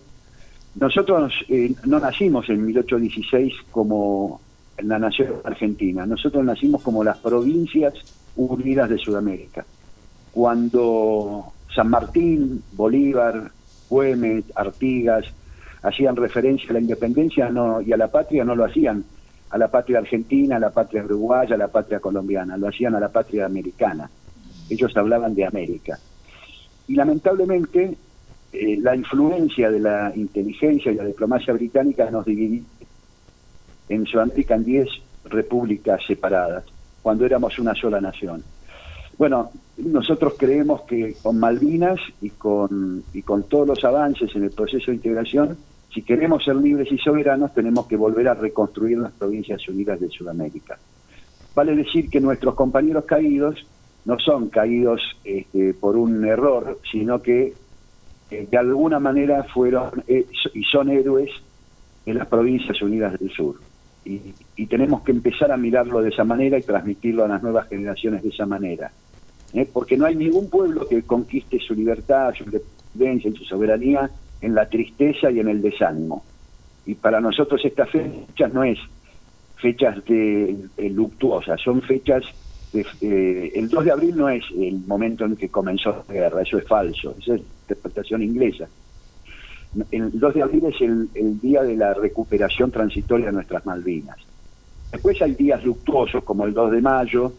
nosotros 0.76 1.34
eh, 1.48 1.74
no 1.86 2.00
nacimos 2.00 2.50
en 2.50 2.66
1816 2.66 3.54
como 3.72 4.42
la 4.80 5.00
nación 5.00 5.36
argentina, 5.44 6.06
nosotros 6.06 6.44
nacimos 6.44 6.82
como 6.82 7.04
las 7.04 7.18
provincias 7.18 7.94
unidas 8.36 8.90
de 8.90 8.98
Sudamérica. 8.98 9.66
Cuando 10.34 11.54
San 11.74 11.90
Martín, 11.90 12.62
Bolívar, 12.74 13.52
Güemes, 13.90 14.46
Artigas 14.54 15.26
hacían 15.82 16.16
referencia 16.16 16.70
a 16.72 16.74
la 16.74 16.80
independencia 16.80 17.50
no, 17.50 17.80
y 17.80 17.94
a 17.94 17.98
la 17.98 18.10
patria, 18.10 18.44
no 18.44 18.56
lo 18.56 18.66
hacían 18.66 19.06
a 19.52 19.58
la 19.58 19.70
patria 19.70 20.00
argentina, 20.00 20.58
a 20.58 20.60
la 20.60 20.72
patria 20.72 21.06
uruguaya, 21.06 21.56
a 21.56 21.58
la 21.58 21.70
patria 21.70 22.00
colombiana, 22.00 22.58
lo 22.58 22.68
hacían 22.68 22.96
a 22.96 23.00
la 23.00 23.10
patria 23.10 23.46
americana. 23.46 24.10
Ellos 24.70 24.96
hablaban 24.98 25.36
de 25.36 25.46
América. 25.46 25.98
Y 26.88 26.96
lamentablemente 26.96 27.96
eh, 28.60 28.78
la 28.82 28.96
influencia 28.96 29.70
de 29.70 29.80
la 29.80 30.12
inteligencia 30.16 30.92
y 30.92 30.96
la 30.96 31.06
diplomacia 31.06 31.54
británica 31.54 32.10
nos 32.10 32.26
dividió 32.26 32.64
en 33.90 34.06
Sudamérica 34.06 34.56
en 34.56 34.64
10 34.64 34.88
repúblicas 35.26 36.02
separadas, 36.06 36.64
cuando 37.02 37.26
éramos 37.26 37.60
una 37.60 37.76
sola 37.76 38.02
nación. 38.02 38.44
Bueno, 39.18 39.52
nosotros 39.78 40.36
creemos 40.38 40.82
que 40.82 41.16
con 41.22 41.40
Malvinas 41.40 42.00
y 42.22 42.32
con, 42.32 43.04
y 43.14 43.22
con 43.22 43.44
todos 43.44 43.68
los 43.68 43.84
avances 43.84 44.36
en 44.36 44.44
el 44.44 44.52
proceso 44.52 44.92
de 44.92 44.98
integración, 44.98 45.58
si 45.94 46.02
queremos 46.02 46.44
ser 46.44 46.58
libres 46.58 46.92
y 46.92 46.98
soberanos, 46.98 47.54
tenemos 47.54 47.88
que 47.88 47.96
volver 47.96 48.28
a 48.28 48.34
reconstruir 48.34 48.98
las 48.98 49.14
provincias 49.14 49.68
unidas 49.70 50.00
de 50.00 50.10
Sudamérica. 50.10 50.78
Vale 51.56 51.76
decir 51.76 52.10
que 52.10 52.20
nuestros 52.20 52.54
compañeros 52.56 53.06
caídos 53.06 53.66
no 54.04 54.20
son 54.20 54.50
caídos 54.50 55.02
este, 55.24 55.74
por 55.74 55.96
un 55.96 56.26
error, 56.26 56.80
sino 56.92 57.22
que 57.22 57.54
de 58.30 58.58
alguna 58.58 59.00
manera 59.00 59.44
fueron 59.44 60.04
eh, 60.08 60.26
y 60.54 60.64
son 60.64 60.90
héroes 60.90 61.30
en 62.06 62.18
las 62.18 62.28
provincias 62.28 62.82
unidas 62.82 63.20
del 63.20 63.32
sur. 63.32 63.56
Y, 64.04 64.66
tenemos 64.68 65.02
que 65.02 65.12
empezar 65.12 65.52
a 65.52 65.58
mirarlo 65.58 66.02
de 66.02 66.10
esa 66.10 66.24
manera 66.24 66.58
y 66.58 66.62
transmitirlo 66.62 67.26
a 67.26 67.28
las 67.28 67.42
nuevas 67.42 67.68
generaciones 67.68 68.22
de 68.22 68.30
esa 68.30 68.46
manera. 68.46 68.92
¿eh? 69.54 69.68
Porque 69.72 69.98
no 69.98 70.06
hay 70.06 70.16
ningún 70.16 70.50
pueblo 70.50 70.88
que 70.88 71.02
conquiste 71.04 71.60
su 71.60 71.74
libertad, 71.74 72.34
su 72.36 72.44
independencia 72.44 73.32
y 73.32 73.36
su 73.36 73.46
soberanía 73.46 74.10
en 74.42 74.54
la 74.54 74.70
tristeza 74.70 75.32
y 75.32 75.40
en 75.40 75.50
el 75.50 75.62
desánimo. 75.62 76.24
Y 76.86 76.96
para 76.96 77.20
nosotros 77.20 77.64
estas 77.64 77.90
fechas 77.90 78.54
no 78.54 78.64
es 78.64 78.78
fechas 79.58 80.04
de, 80.06 80.56
de 80.78 80.90
luctuosas, 80.90 81.60
son 81.62 81.82
fechas 81.82 82.24
eh, 83.02 83.52
el 83.56 83.70
2 83.70 83.86
de 83.86 83.92
abril 83.92 84.18
no 84.18 84.30
es 84.30 84.44
el 84.58 84.80
momento 84.86 85.26
en 85.26 85.36
que 85.36 85.50
comenzó 85.50 86.04
la 86.08 86.14
guerra, 86.14 86.42
eso 86.42 86.58
es 86.58 86.68
falso, 86.68 87.16
esa 87.20 87.36
es 87.36 87.42
interpretación 87.66 88.22
inglesa. 88.22 88.68
El 89.92 90.18
2 90.18 90.34
de 90.34 90.42
abril 90.42 90.66
es 90.66 90.82
el, 90.82 91.40
día 91.42 91.64
de 91.64 91.76
la 91.76 91.94
recuperación 91.94 92.72
transitoria 92.72 93.28
de 93.28 93.34
nuestras 93.34 93.66
Malvinas. 93.66 94.18
Después 94.92 95.22
hay 95.22 95.34
días 95.34 95.64
luctuosos 95.66 96.24
como 96.24 96.46
el 96.46 96.54
2 96.54 96.72
de 96.72 96.82
mayo, 96.82 97.34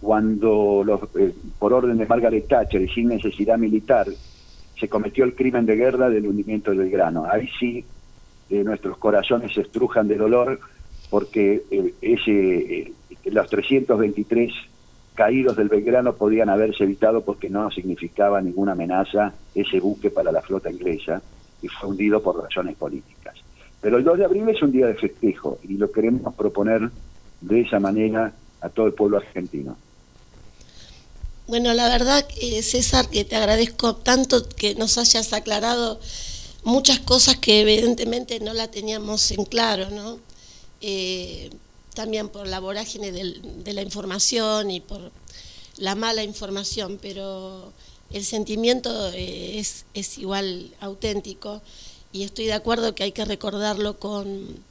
cuando 0.00 0.84
eh, 1.16 1.32
por 1.58 1.72
orden 1.72 1.98
de 1.98 2.06
Margaret 2.06 2.48
Thatcher 2.48 2.82
y 2.82 2.88
sin 2.88 3.08
necesidad 3.08 3.56
militar 3.56 4.06
se 4.78 4.88
cometió 4.88 5.24
el 5.24 5.36
crimen 5.36 5.64
de 5.64 5.76
guerra 5.76 6.10
del 6.10 6.26
hundimiento 6.26 6.72
del 6.72 6.90
grano. 6.90 7.24
Ahí 7.30 7.48
sí 7.60 7.84
eh, 8.50 8.64
nuestros 8.64 8.98
corazones 8.98 9.54
se 9.54 9.60
estrujan 9.60 10.08
de 10.08 10.16
dolor 10.16 10.58
porque 11.08 11.62
ese 12.00 12.92
los 13.26 13.48
323 13.48 14.52
caídos 15.14 15.56
del 15.56 15.68
Belgrano 15.68 16.14
podían 16.14 16.48
haberse 16.48 16.84
evitado 16.84 17.22
porque 17.22 17.50
no 17.50 17.70
significaba 17.70 18.40
ninguna 18.40 18.72
amenaza 18.72 19.34
ese 19.54 19.80
buque 19.80 20.10
para 20.10 20.32
la 20.32 20.42
flota 20.42 20.70
inglesa 20.70 21.22
y 21.60 21.68
fue 21.68 21.90
hundido 21.90 22.22
por 22.22 22.42
razones 22.42 22.76
políticas. 22.76 23.36
Pero 23.80 23.98
el 23.98 24.04
2 24.04 24.18
de 24.18 24.24
abril 24.24 24.48
es 24.48 24.62
un 24.62 24.72
día 24.72 24.86
de 24.86 24.94
festejo 24.94 25.58
y 25.64 25.76
lo 25.76 25.90
queremos 25.90 26.34
proponer 26.34 26.90
de 27.40 27.60
esa 27.60 27.80
manera 27.80 28.32
a 28.60 28.68
todo 28.68 28.86
el 28.86 28.94
pueblo 28.94 29.18
argentino. 29.18 29.76
Bueno, 31.48 31.74
la 31.74 31.88
verdad, 31.88 32.24
eh, 32.40 32.62
César, 32.62 33.08
que 33.08 33.24
te 33.24 33.36
agradezco 33.36 33.96
tanto 33.96 34.48
que 34.48 34.76
nos 34.76 34.96
hayas 34.96 35.32
aclarado 35.32 35.98
muchas 36.62 37.00
cosas 37.00 37.36
que 37.36 37.60
evidentemente 37.60 38.38
no 38.40 38.54
la 38.54 38.70
teníamos 38.70 39.32
en 39.32 39.44
claro, 39.44 39.90
¿no? 39.90 40.18
Eh, 40.80 41.50
también 41.94 42.28
por 42.28 42.46
la 42.46 42.60
vorágine 42.60 43.12
de 43.12 43.72
la 43.72 43.82
información 43.82 44.70
y 44.70 44.80
por 44.80 45.12
la 45.76 45.94
mala 45.94 46.22
información, 46.22 46.98
pero 47.00 47.72
el 48.12 48.24
sentimiento 48.24 49.08
eh, 49.12 49.58
es, 49.58 49.84
es 49.94 50.18
igual 50.18 50.70
auténtico 50.80 51.62
y 52.12 52.24
estoy 52.24 52.46
de 52.46 52.52
acuerdo 52.52 52.94
que 52.94 53.04
hay 53.04 53.12
que 53.12 53.24
recordarlo 53.24 53.98
con, 53.98 54.62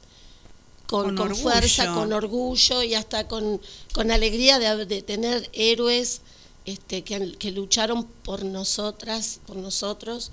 con, 0.86 1.34
fuerza, 1.34 1.92
con 1.92 2.12
orgullo 2.12 2.82
y 2.82 2.94
hasta 2.94 3.26
con, 3.26 3.60
con 3.92 4.10
alegría 4.10 4.58
de, 4.58 5.02
tener 5.02 5.48
héroes 5.52 6.20
este, 6.66 7.02
que, 7.02 7.32
que, 7.32 7.50
lucharon 7.50 8.04
por 8.04 8.44
nosotras, 8.44 9.40
por 9.46 9.56
nosotros. 9.56 10.30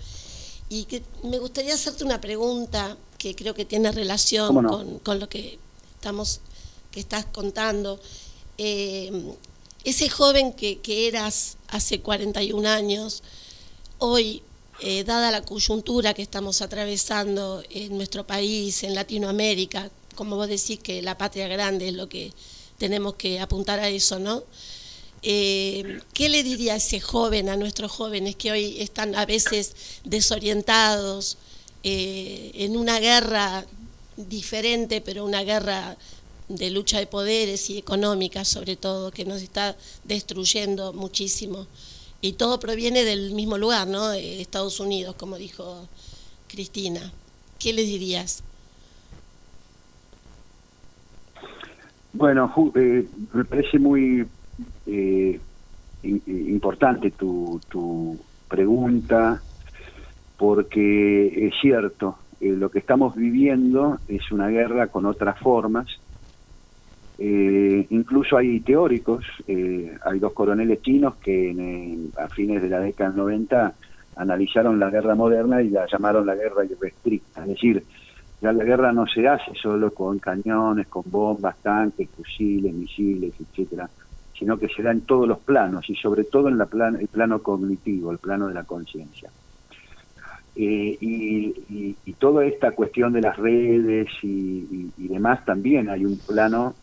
Y 0.70 0.84
que 0.84 1.02
me 1.24 1.40
gustaría 1.40 1.74
hacerte 1.74 2.04
una 2.04 2.22
pregunta 2.22 2.96
que 3.18 3.36
creo 3.36 3.56
que 3.56 3.66
tiene 3.66 3.92
relación 3.92 4.54
con, 4.54 5.00
con, 5.00 5.20
lo 5.20 5.28
que 5.28 5.58
estamos, 5.96 6.42
estás 7.00 7.26
contando. 7.26 8.00
Eh, 8.58 9.12
ese 9.84 10.10
joven 10.10 10.54
que, 10.54 10.80
eras 11.08 11.58
hace 11.70 12.02
41 12.02 12.68
años, 12.68 13.24
hoy 13.98 14.44
eh, 14.82 15.04
dada 15.04 15.32
la 15.32 15.42
coyuntura 15.42 16.14
que 16.14 16.22
estamos 16.22 16.62
atravesando 16.62 17.64
en 17.70 17.98
nuestro 17.98 18.28
país, 18.28 18.84
en 18.84 18.96
Latinoamérica, 18.96 19.90
como 20.16 20.36
vos 20.36 20.50
decís 20.50 20.80
que 20.80 21.02
la 21.02 21.18
patria 21.18 21.48
grande 21.48 21.88
es 21.88 21.94
lo 21.94 22.10
que 22.10 22.34
tenemos 22.78 23.16
que 23.16 23.40
apuntar 23.40 23.80
a 23.80 23.90
eso, 23.90 24.20
¿no? 24.20 24.44
Eh, 25.22 26.00
¿Qué 26.14 26.30
le 26.30 26.44
diría 26.44 26.74
a 26.74 26.78
ese 26.78 27.00
joven, 27.00 27.50
a 27.50 27.58
nuestros 27.58 27.92
jóvenes 27.92 28.36
que 28.36 28.52
hoy 28.52 28.80
están 28.80 29.16
a 29.16 29.26
veces 29.26 29.76
desorientados 30.04 31.38
en 31.82 32.76
una 32.76 33.00
guerra 33.00 33.66
diferente, 34.28 35.02
pero 35.02 35.24
una 35.24 35.44
guerra 35.44 35.98
de 36.50 36.70
lucha 36.70 37.00
de 37.00 37.08
poderes 37.08 37.70
y 37.70 37.78
económica 37.78 38.44
sobre 38.44 38.76
todo, 38.76 39.12
que 39.12 39.24
nos 39.24 39.42
está 39.42 39.78
destruyendo 40.04 40.94
muchísimo? 40.94 41.68
y 42.22 42.34
todo 42.34 42.60
proviene 42.60 43.04
del 43.04 43.32
mismo 43.34 43.58
lugar, 43.58 43.88
¿no? 43.88 44.12
Estados 44.12 44.80
Unidos, 44.80 45.16
como 45.16 45.38
dijo 45.38 45.88
Cristina. 46.48 47.12
¿Qué 47.58 47.74
le 47.74 47.84
dirías? 47.84 48.44
Bueno, 52.12 52.52
eh, 52.76 53.08
me 53.34 53.46
parece 53.46 53.80
muy 53.80 54.26
eh, 54.88 55.40
importante 56.04 57.12
tu, 57.12 57.62
tu 57.70 58.18
pregunta, 58.50 59.42
porque 60.38 61.48
es 61.48 61.54
cierto, 61.62 62.18
eh, 62.42 62.50
lo 62.50 62.72
que 62.72 62.80
estamos 62.80 63.16
viviendo 63.16 64.00
es 64.08 64.32
una 64.32 64.48
guerra 64.48 64.88
con 64.88 65.06
otras 65.06 65.40
formas, 65.40 65.88
eh, 67.22 67.86
incluso 67.90 68.38
hay 68.38 68.62
teóricos, 68.62 69.26
eh, 69.46 69.94
hay 70.06 70.20
dos 70.20 70.32
coroneles 70.32 70.82
chinos 70.82 71.16
que 71.18 71.98
a 72.18 72.30
fines 72.30 72.62
de 72.62 72.70
la 72.70 72.80
década 72.80 73.10
90 73.10 73.74
analizaron 74.16 74.80
la 74.80 74.90
guerra 74.90 75.16
moderna 75.16 75.62
y 75.62 75.70
la 75.70 75.86
llamaron 75.86 76.26
la 76.26 76.36
guerra 76.36 76.64
irrestricta. 76.64 77.42
Es 77.42 77.50
decir, 77.50 77.84
ya 78.42 78.54
la 78.54 78.64
guerra 78.64 78.94
no 78.94 79.06
se 79.06 79.28
hace 79.28 79.54
solo 79.62 79.94
con 79.94 80.20
cañones, 80.20 80.88
con 80.88 81.04
bombas, 81.08 81.58
tanques, 81.62 82.08
fusiles, 82.10 82.74
misiles, 82.74 83.34
etcétera, 83.38 83.90
sino 84.38 84.58
que 84.58 84.70
se 84.70 84.82
da 84.82 84.92
en 84.92 85.02
todos 85.02 85.28
los 85.28 85.40
planos 85.40 85.90
y 85.90 85.96
sobre 85.96 86.24
todo 86.24 86.48
en 86.48 86.58
la 86.58 86.70
el 86.98 87.08
plano 87.10 87.44
cognitivo, 87.44 88.14
el 88.14 88.20
plano 88.20 88.48
de 88.48 88.54
la 88.54 88.64
conciencia. 88.64 89.30
Eh, 90.56 90.98
y, 91.02 92.14
toda 92.18 92.46
esta 92.46 92.72
cuestión 92.72 93.14
de 93.14 93.22
las 93.22 93.38
redes 93.38 94.10
y 94.22 95.08
demás 95.08 95.46
también 95.46 95.90
hay 95.90 96.04
un 96.04 96.18
plano 96.18 96.76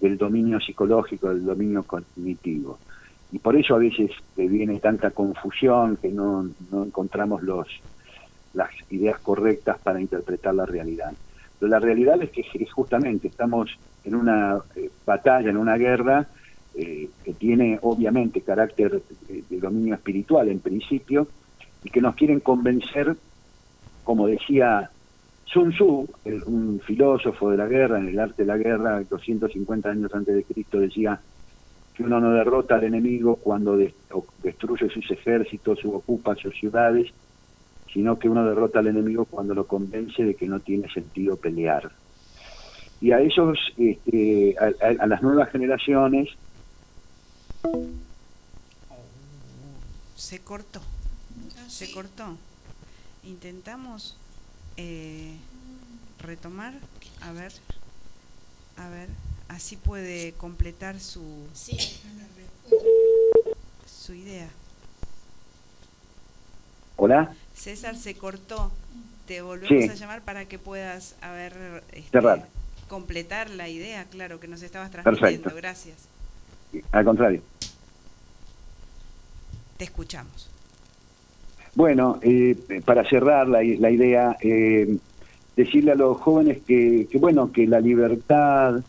del 0.00 0.16
dominio 0.16 0.60
psicológico, 0.60 1.28
del 1.28 1.44
dominio 1.44 1.82
cognitivo. 1.82 2.78
Y 3.32 3.38
por 3.38 3.56
eso 3.56 3.74
a 3.74 3.78
veces 3.78 4.10
viene 4.36 4.78
tanta 4.80 5.10
confusión 5.10 5.96
que 5.96 6.08
no, 6.08 6.48
encontramos 6.72 7.42
los, 7.42 7.68
las 8.54 8.70
ideas 8.90 9.18
correctas 9.20 9.78
para 9.78 10.00
interpretar 10.00 10.54
la 10.54 10.66
realidad. 10.66 11.12
Pero 11.58 11.70
la 11.70 11.80
realidad 11.80 12.22
es 12.22 12.30
que 12.30 12.44
justamente 12.66 13.28
estamos 13.28 13.76
en 14.04 14.14
una 14.14 14.58
eh, 14.76 14.90
batalla, 15.04 15.50
en 15.50 15.56
una 15.56 15.76
guerra 15.76 16.26
eh, 16.74 17.10
que 17.24 17.34
tiene 17.34 17.78
obviamente 17.82 18.40
carácter 18.40 19.02
de, 19.28 19.58
dominio 19.58 19.94
espiritual 19.94 20.48
en 20.48 20.60
principio 20.60 21.26
y 21.82 21.90
que 21.90 22.00
nos 22.00 22.14
quieren 22.14 22.40
convencer, 22.40 23.16
como 24.04 24.28
decía 24.28 24.90
Sun 25.52 25.72
Tzu, 25.72 26.06
un 26.46 26.80
filósofo 26.84 27.50
de 27.50 27.56
la 27.56 27.66
guerra, 27.66 27.98
en 27.98 28.08
el 28.08 28.18
arte 28.18 28.42
de 28.42 28.46
la 28.46 28.58
guerra, 28.58 29.02
250 29.02 29.88
años 29.88 30.14
antes 30.14 30.34
de 30.34 30.44
Cristo, 30.44 30.78
decía 30.78 31.18
que 31.94 32.02
uno 32.02 32.20
no 32.20 32.32
derrota 32.32 32.74
al 32.74 32.84
enemigo 32.84 33.36
cuando 33.36 33.78
destruye 34.42 34.90
sus 34.90 35.10
ejércitos 35.10 35.82
o 35.84 35.96
ocupa 35.96 36.36
sus 36.36 36.54
ciudades, 36.54 37.10
sino 37.92 38.18
que 38.18 38.28
uno 38.28 38.44
derrota 38.44 38.80
al 38.80 38.88
enemigo 38.88 39.24
cuando 39.24 39.54
lo 39.54 39.66
convence 39.66 40.22
de 40.22 40.34
que 40.34 40.46
no 40.46 40.60
tiene 40.60 40.92
sentido 40.92 41.36
pelear. 41.36 41.90
Y 43.00 43.12
a 43.12 43.20
esos, 43.20 43.58
este, 43.78 44.54
a, 44.58 45.06
las 45.06 45.22
nuevas 45.22 45.50
generaciones... 45.50 46.28
Se 50.14 50.40
cortó, 50.40 50.80
se 51.68 51.90
cortó. 51.90 52.36
Intentamos 53.24 54.18
eh, 54.78 55.36
retomar, 56.20 56.72
a 57.20 57.32
ver, 57.32 57.52
a 58.76 58.88
ver, 58.88 59.08
así 59.48 59.76
puede 59.76 60.32
completar 60.34 61.00
su, 61.00 61.46
su 63.86 64.14
idea. 64.14 64.48
Hola. 66.96 67.34
César 67.54 67.96
se 67.96 68.14
cortó. 68.14 68.70
Te 69.26 69.42
volvemos 69.42 69.90
a 69.90 69.94
llamar 69.94 70.22
para 70.22 70.46
que 70.46 70.58
puedas 70.58 71.16
a 71.20 71.32
ver 71.32 71.82
este, 71.92 72.18
completar 72.88 73.50
la 73.50 73.68
idea, 73.68 74.04
claro, 74.04 74.40
que 74.40 74.48
nos 74.48 74.62
estabas 74.62 74.90
transmitiendo. 74.90 75.54
Gracias. 75.54 75.96
Al 76.92 77.04
contrario. 77.04 77.42
Te 79.76 79.84
escuchamos. 79.84 80.48
Bueno, 81.74 82.18
eh, 82.22 82.56
para 82.84 83.08
cerrar 83.08 83.48
la, 83.48 83.62
idea, 83.62 84.36
eh, 84.40 84.96
decirle 85.56 85.92
a 85.92 85.94
los 85.96 86.18
jóvenes 86.18 86.58
que, 86.66 87.08
bueno, 87.20 87.52
que 87.52 87.66
la 87.66 87.80
libertad, 87.80 88.80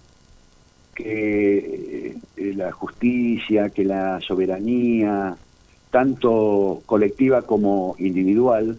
que 0.95 2.15
eh, 2.35 2.53
la 2.55 2.71
justicia, 2.71 3.69
que 3.69 3.85
la 3.85 4.19
soberanía, 4.21 5.35
tanto 5.91 6.81
colectiva 6.85 7.41
como 7.43 7.95
individual, 7.99 8.77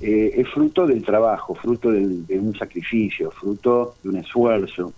es 0.00 0.48
fruto 0.48 0.84
del 0.84 1.04
trabajo, 1.04 1.54
fruto 1.54 1.92
de 1.92 2.36
un 2.36 2.56
sacrificio, 2.58 3.30
fruto 3.30 3.94
de 4.02 4.08
un 4.08 4.16
esfuerzo, 4.16 4.92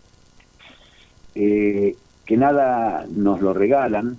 que 1.34 2.36
nada 2.38 3.06
nos 3.14 3.42
lo 3.42 3.52
regalan, 3.52 4.16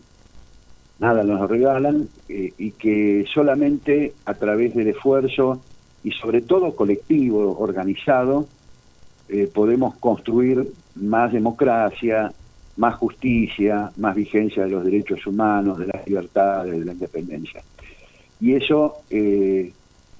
nada 0.99 1.23
nos 1.23 1.49
regalan 1.49 2.07
eh, 2.29 2.53
y 2.57 2.71
que 2.71 3.25
solamente 3.33 4.13
a 4.25 4.33
través 4.33 4.75
del 4.75 4.87
esfuerzo 4.87 5.61
y 6.03 6.11
sobre 6.11 6.41
todo 6.41 6.75
colectivo, 6.75 7.57
organizado, 7.57 8.47
eh, 9.27 9.49
podemos 9.51 9.95
construir 9.97 10.71
más 10.95 11.33
democracia, 11.33 12.31
más 12.77 12.95
justicia, 12.95 13.91
más 13.97 14.15
vigencia 14.15 14.63
de 14.63 14.69
los 14.69 14.85
derechos 14.85 15.25
humanos, 15.25 15.79
de 15.79 15.87
las 15.87 16.07
libertades, 16.07 16.79
de 16.79 16.85
la 16.85 16.93
independencia. 16.93 17.63
Y 18.39 18.53
eso 18.53 18.97
eh, 19.09 19.73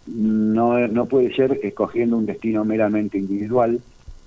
no, 0.08 0.88
no 0.88 1.06
puede 1.06 1.36
ser 1.36 1.60
escogiendo 1.62 2.18
un 2.18 2.26
destino 2.26 2.66
meramente 2.66 3.18
individual, 3.18 3.80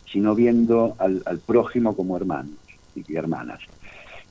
sino 0.07 0.35
viendo 0.35 0.95
al, 0.99 1.23
al 1.27 1.39
prójimo 1.39 1.97
como 1.97 2.17
hermanos 2.17 2.55
y 2.95 3.17
hermanas. 3.17 3.61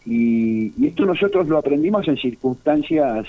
Y, 0.10 0.88
esto 0.88 1.06
nosotros 1.06 1.50
lo 1.50 1.58
aprendimos 1.58 2.08
en 2.08 2.16
circunstancias 2.16 3.28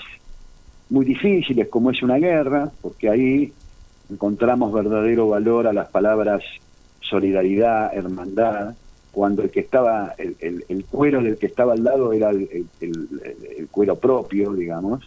muy 0.89 1.05
difíciles, 1.05 1.67
como 1.67 1.91
es 1.91 2.01
una 2.01 2.15
guerra, 2.15 2.71
porque 2.81 3.09
ahí 3.09 3.53
encontramos 4.09 4.71
verdadero 4.71 5.27
valor 5.27 5.67
a 5.67 5.73
las 5.73 5.89
palabras 5.89 6.41
solidaridad, 7.01 7.93
hermandad, 7.93 8.75
cuando 9.11 9.43
el 9.43 9.49
que 9.49 9.59
estaba, 9.59 10.15
el, 10.17 10.85
cuero 10.89 11.21
del 11.21 11.37
que 11.37 11.47
estaba 11.47 11.73
al 11.73 11.83
lado 11.83 12.13
era 12.13 12.29
el, 12.29 13.67
cuero 13.69 13.97
propio, 13.97 14.53
digamos. 14.53 15.03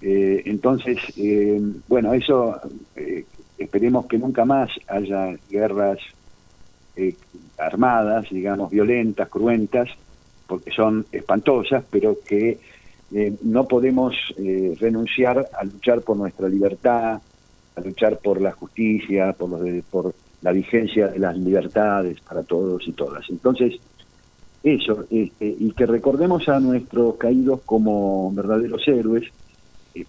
Eh, 0.00 0.42
entonces, 0.46 0.98
eh, 1.18 1.60
bueno, 1.88 2.14
eso 2.14 2.58
eh, 2.96 3.26
esperemos 3.58 4.06
que 4.06 4.16
nunca 4.16 4.46
más 4.46 4.70
haya 4.88 5.36
guerras 5.50 5.98
armadas, 7.58 8.26
digamos, 8.30 8.70
violentas, 8.70 9.28
cruentas, 9.28 9.90
porque 10.46 10.70
son 10.70 11.06
espantosas, 11.12 11.84
pero 11.90 12.18
que 12.24 12.58
eh, 13.12 13.32
no 13.42 13.66
podemos 13.66 14.14
eh, 14.36 14.76
renunciar 14.78 15.48
a 15.52 15.64
luchar 15.64 16.02
por 16.02 16.16
nuestra 16.16 16.48
libertad, 16.48 17.20
a 17.76 17.80
luchar 17.80 18.18
por 18.18 18.40
la 18.40 18.52
justicia, 18.52 19.32
por, 19.32 19.50
los 19.50 19.84
por 19.84 20.14
la 20.42 20.52
vigencia 20.52 21.08
de 21.08 21.18
las 21.18 21.36
libertades 21.38 22.20
para 22.20 22.42
todos 22.42 22.86
y 22.86 22.92
todas. 22.92 23.24
Entonces, 23.30 23.80
eso, 24.62 25.04
este, 25.10 25.56
y 25.58 25.72
que 25.72 25.86
recordemos 25.86 26.48
a 26.48 26.58
nuestros 26.58 27.16
caídos 27.16 27.60
como 27.64 28.32
verdaderos 28.32 28.82
héroes. 28.88 29.24
Eh, 29.94 30.04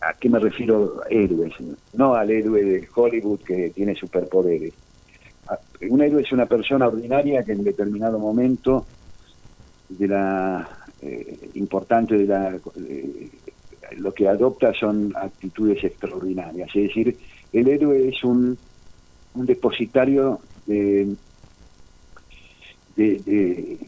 ¿A 0.00 0.14
qué 0.14 0.28
me 0.28 0.38
refiero 0.38 1.00
héroes? 1.10 1.52
No 1.94 2.14
al 2.14 2.30
héroe 2.30 2.62
de 2.62 2.88
Hollywood 2.94 3.40
que 3.40 3.70
tiene 3.70 3.94
superpoderes. 3.94 4.72
Un 5.88 6.02
héroe 6.02 6.22
es 6.22 6.32
una 6.32 6.46
persona 6.46 6.86
ordinaria 6.86 7.42
que 7.42 7.52
en 7.52 7.64
determinado 7.64 8.18
momento 8.18 8.86
de 9.88 10.08
la 10.08 10.68
eh, 11.00 11.50
importante 11.54 12.16
de 12.18 12.26
la 12.26 12.58
lo 13.96 14.12
que 14.12 14.28
adopta 14.28 14.72
son 14.74 15.12
actitudes 15.16 15.82
extraordinarias. 15.82 16.68
Es 16.74 16.88
decir, 16.88 17.16
el 17.52 17.68
héroe 17.68 18.08
es 18.08 18.22
un, 18.24 18.58
un 19.34 19.46
depositario 19.46 20.40
de, 20.66 21.14
de, 22.96 23.78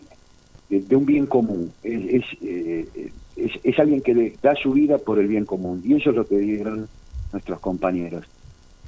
de, 0.69 0.97
un 0.97 1.05
bien 1.05 1.27
común. 1.27 1.73
Es, 1.83 2.25
eh, 2.43 3.11
es, 3.37 3.53
es, 3.63 3.79
alguien 3.79 4.01
que 4.01 4.35
da 4.43 4.55
su 4.55 4.73
vida 4.73 4.99
por 4.99 5.19
el 5.19 5.27
bien 5.27 5.45
común. 5.45 5.83
Y 5.85 5.95
eso 5.95 6.11
es 6.11 6.17
lo 6.17 6.27
que 6.27 6.39
dieron 6.39 6.89
nuestros 7.33 7.61
compañeros. 7.61 8.25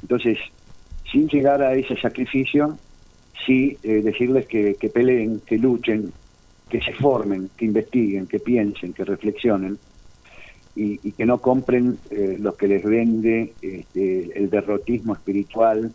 Entonces, 0.01 0.39
sin 1.11 1.29
llegar 1.29 1.63
a 1.63 1.75
ese 1.75 1.97
sacrificio, 2.01 2.79
sí 3.47 3.77
eh, 3.83 4.03
decirles 4.03 4.47
que, 4.47 4.77
que 4.77 4.89
peleen, 4.89 5.41
que 5.41 5.59
luchen, 5.59 6.13
que 6.73 6.81
se 6.81 6.95
formen, 6.95 7.51
que 7.55 7.67
investiguen, 7.67 8.27
que 8.27 8.41
piensen, 8.41 8.95
que 8.95 9.05
reflexionen 9.05 9.79
y, 10.75 11.13
que 11.13 11.27
no 11.27 11.37
compren 11.37 11.99
eh, 12.11 12.39
lo 12.41 12.57
que 12.57 12.67
les 12.67 12.83
vende 12.83 13.53
este, 13.61 14.39
el 14.39 14.49
derrotismo 14.49 15.13
espiritual, 15.13 15.93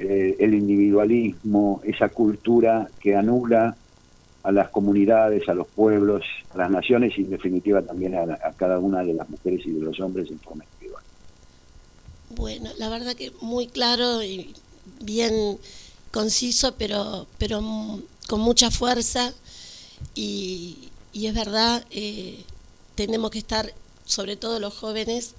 eh, 0.00 0.34
el 0.40 0.54
individualismo, 0.54 1.82
esa 1.84 2.08
cultura 2.08 2.88
que 2.98 3.14
anula 3.14 3.76
a 4.42 4.50
las 4.50 4.70
comunidades, 4.70 5.48
a 5.48 5.54
los 5.54 5.68
pueblos, 5.68 6.24
a 6.52 6.58
las 6.58 6.70
naciones 6.72 7.16
y 7.16 7.20
en 7.20 7.30
definitiva 7.30 7.80
también 7.80 8.16
a, 8.16 8.36
cada 8.56 8.80
una 8.80 9.04
de 9.04 9.14
las 9.14 9.30
mujeres 9.30 9.64
y 9.64 9.70
de 9.70 9.82
los 9.82 10.00
hombres 10.00 10.28
en 10.32 10.40
forma 10.40 10.64
individual. 10.64 11.04
Bueno, 12.30 12.70
la 12.76 12.88
verdad 12.88 13.14
que 13.14 13.30
muy 13.40 13.68
claro 13.68 14.20
y 14.20 14.52
bien 15.00 15.32
conciso, 16.10 16.74
pero, 16.76 17.28
pero 17.38 17.62
con 18.26 18.40
mucha 18.40 18.72
fuerza 18.72 19.32
y, 20.14 20.90
es 21.14 21.34
verdad, 21.34 21.84
eh, 21.90 22.44
tenemos 22.94 23.30
que 23.30 23.38
estar 23.38 23.72
sobre 24.04 24.36
todo 24.36 24.60
los 24.60 24.74
jóvenes, 24.74 25.32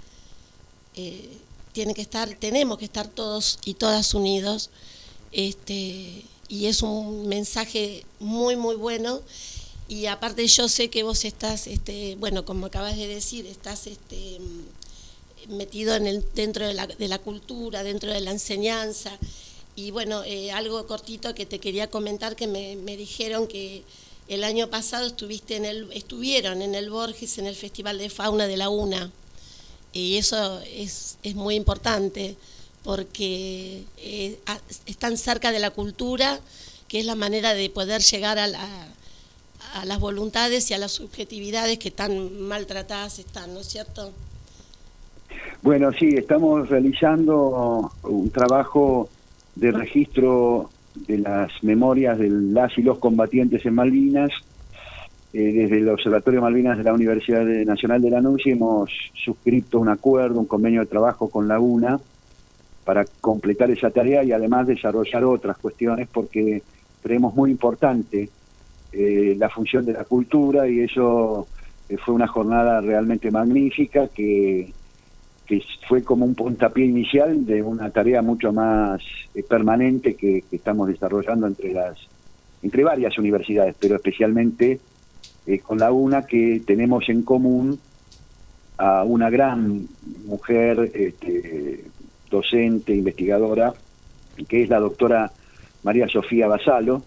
eh, 0.94 1.28
que 1.72 2.02
estar, 2.02 2.28
tenemos 2.36 2.78
que 2.78 2.84
estar 2.84 3.08
todos 3.08 3.58
y 3.64 3.74
todas 3.74 4.14
unidos. 4.14 4.70
Este, 5.32 6.24
y 6.48 6.66
es 6.66 6.82
un 6.82 7.26
mensaje 7.26 8.04
muy, 8.20 8.56
muy 8.56 8.76
bueno. 8.76 9.20
Y 9.88 10.06
aparte 10.06 10.46
yo 10.46 10.68
sé 10.68 10.88
que 10.88 11.02
vos 11.02 11.24
estás, 11.24 11.66
este, 11.66 12.16
bueno, 12.16 12.44
como 12.44 12.66
acabas 12.66 12.96
de 12.96 13.06
decir, 13.06 13.46
estás 13.46 13.86
este, 13.86 14.38
metido 15.48 15.94
en 15.96 16.06
el, 16.06 16.24
dentro 16.34 16.66
de 16.66 16.74
la, 16.74 16.86
de 16.86 17.08
la 17.08 17.18
cultura, 17.18 17.82
dentro 17.82 18.12
de 18.12 18.20
la 18.20 18.30
enseñanza. 18.30 19.18
Y 19.76 19.90
bueno, 19.90 20.22
eh, 20.24 20.52
algo 20.52 20.86
cortito 20.86 21.34
que 21.34 21.44
te 21.44 21.58
quería 21.58 21.90
comentar, 21.90 22.36
que 22.36 22.46
me, 22.46 22.76
me 22.76 22.96
dijeron 22.96 23.48
que 23.48 23.82
el 24.28 24.44
año 24.44 24.68
pasado 24.68 25.06
estuviste 25.06 25.56
en 25.56 25.64
el, 25.64 25.92
estuvieron 25.92 26.62
en 26.62 26.74
el 26.74 26.90
Borges 26.90 27.38
en 27.38 27.46
el 27.46 27.54
Festival 27.54 27.98
de 27.98 28.10
Fauna 28.10 28.46
de 28.46 28.56
la 28.56 28.68
UNA. 28.68 29.10
Y 29.92 30.16
eso 30.16 30.60
es, 30.60 31.18
es 31.22 31.34
muy 31.34 31.54
importante 31.54 32.36
porque 32.82 33.84
eh, 33.98 34.38
están 34.86 35.16
cerca 35.16 35.52
de 35.52 35.58
la 35.58 35.70
cultura, 35.70 36.40
que 36.88 37.00
es 37.00 37.06
la 37.06 37.14
manera 37.14 37.54
de 37.54 37.70
poder 37.70 38.02
llegar 38.02 38.38
a, 38.38 38.48
a 39.74 39.84
las 39.84 40.00
voluntades 40.00 40.70
y 40.70 40.74
a 40.74 40.78
las 40.78 40.92
subjetividades 40.92 41.78
que 41.78 41.90
tan 41.90 42.42
maltratadas 42.42 43.18
están, 43.18 43.54
¿no 43.54 43.60
es 43.60 43.68
cierto? 43.68 44.12
Bueno, 45.62 45.92
sí, 45.92 46.08
estamos 46.16 46.68
realizando 46.68 47.90
un 48.02 48.30
trabajo 48.30 49.08
de 49.54 49.72
registro 49.72 50.70
de 50.94 51.18
las 51.18 51.50
memorias 51.62 52.18
de 52.18 52.28
las 52.30 52.76
y 52.78 52.82
los 52.82 52.98
combatientes 52.98 53.64
en 53.66 53.74
Malvinas. 53.74 54.30
Eh, 55.32 55.52
desde 55.52 55.78
el 55.78 55.88
Observatorio 55.88 56.40
Malvinas 56.40 56.78
de 56.78 56.84
la 56.84 56.94
Universidad 56.94 57.44
Nacional 57.44 58.00
de 58.00 58.10
la 58.10 58.20
NUCI 58.20 58.52
hemos 58.52 58.90
suscrito 59.14 59.80
un 59.80 59.88
acuerdo, 59.88 60.38
un 60.38 60.46
convenio 60.46 60.80
de 60.80 60.86
trabajo 60.86 61.28
con 61.28 61.48
la 61.48 61.58
UNA 61.58 61.98
para 62.84 63.04
completar 63.20 63.70
esa 63.70 63.90
tarea 63.90 64.22
y 64.22 64.30
además 64.30 64.68
desarrollar 64.68 65.24
otras 65.24 65.58
cuestiones 65.58 66.08
porque 66.12 66.62
creemos 67.02 67.34
muy 67.34 67.50
importante 67.50 68.28
eh, 68.92 69.34
la 69.36 69.48
función 69.48 69.84
de 69.84 69.94
la 69.94 70.04
cultura 70.04 70.68
y 70.68 70.80
eso 70.80 71.48
eh, 71.88 71.96
fue 71.96 72.14
una 72.14 72.28
jornada 72.28 72.80
realmente 72.80 73.30
magnífica 73.30 74.06
que 74.08 74.72
que 75.46 75.62
fue 75.88 76.02
como 76.02 76.24
un 76.24 76.34
puntapié 76.34 76.86
inicial 76.86 77.44
de 77.44 77.62
una 77.62 77.90
tarea 77.90 78.22
mucho 78.22 78.52
más 78.52 79.02
eh, 79.34 79.42
permanente 79.42 80.14
que, 80.14 80.44
estamos 80.50 80.88
desarrollando 80.88 81.46
entre 81.46 81.72
las 81.72 81.98
entre 82.62 82.82
varias 82.82 83.18
universidades, 83.18 83.76
pero 83.78 83.96
especialmente 83.96 84.80
eh, 85.46 85.58
con 85.58 85.78
la 85.78 85.92
UNA 85.92 86.22
que 86.22 86.62
tenemos 86.66 87.06
en 87.10 87.22
común 87.22 87.78
a 88.78 89.04
una 89.04 89.28
gran 89.28 89.86
mujer 90.26 90.90
este, 90.94 91.84
docente, 92.30 92.94
investigadora, 92.94 93.74
que 94.48 94.62
es 94.62 94.70
la 94.70 94.80
doctora 94.80 95.30
María 95.82 96.08
Sofía 96.08 96.48
Basalo, 96.48 97.02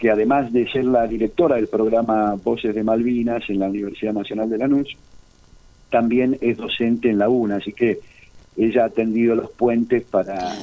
que 0.00 0.10
además 0.10 0.52
de 0.52 0.68
ser 0.70 0.86
la 0.86 1.06
directora 1.06 1.56
del 1.56 1.68
programa 1.68 2.34
Voces 2.42 2.74
de 2.74 2.82
Malvinas 2.82 3.42
en 3.48 3.60
la 3.60 3.68
Universidad 3.68 4.14
Nacional 4.14 4.48
de 4.48 4.58
Lanús, 4.58 4.96
también 5.90 6.38
es 6.40 6.56
docente 6.56 7.10
en 7.10 7.18
la 7.18 7.28
UNA, 7.28 7.56
así 7.56 7.72
que 7.72 8.00
ella 8.56 8.86
ha 8.86 8.90
tendido 8.90 9.34
los 9.34 9.50
puentes 9.50 10.04
para, 10.04 10.56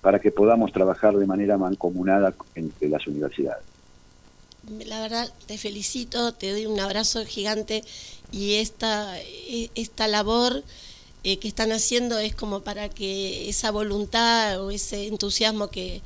para 0.00 0.18
que 0.18 0.30
podamos 0.30 0.72
trabajar 0.72 1.16
de 1.16 1.26
manera 1.26 1.56
mancomunada 1.56 2.34
entre 2.54 2.88
las 2.88 3.06
universidades. 3.06 3.64
La 4.86 5.00
verdad, 5.00 5.32
te 5.46 5.56
felicito, 5.56 6.34
te 6.34 6.50
doy 6.50 6.66
un 6.66 6.78
abrazo 6.78 7.24
gigante 7.24 7.84
y 8.32 8.54
esta, 8.54 9.18
e, 9.20 9.70
esta 9.74 10.08
labor 10.08 10.62
eh, 11.24 11.38
que 11.38 11.48
están 11.48 11.72
haciendo 11.72 12.18
es 12.18 12.34
como 12.34 12.60
para 12.60 12.88
que 12.88 13.48
esa 13.48 13.70
voluntad 13.70 14.60
o 14.62 14.70
ese 14.70 15.06
entusiasmo 15.06 15.68
que, 15.68 16.02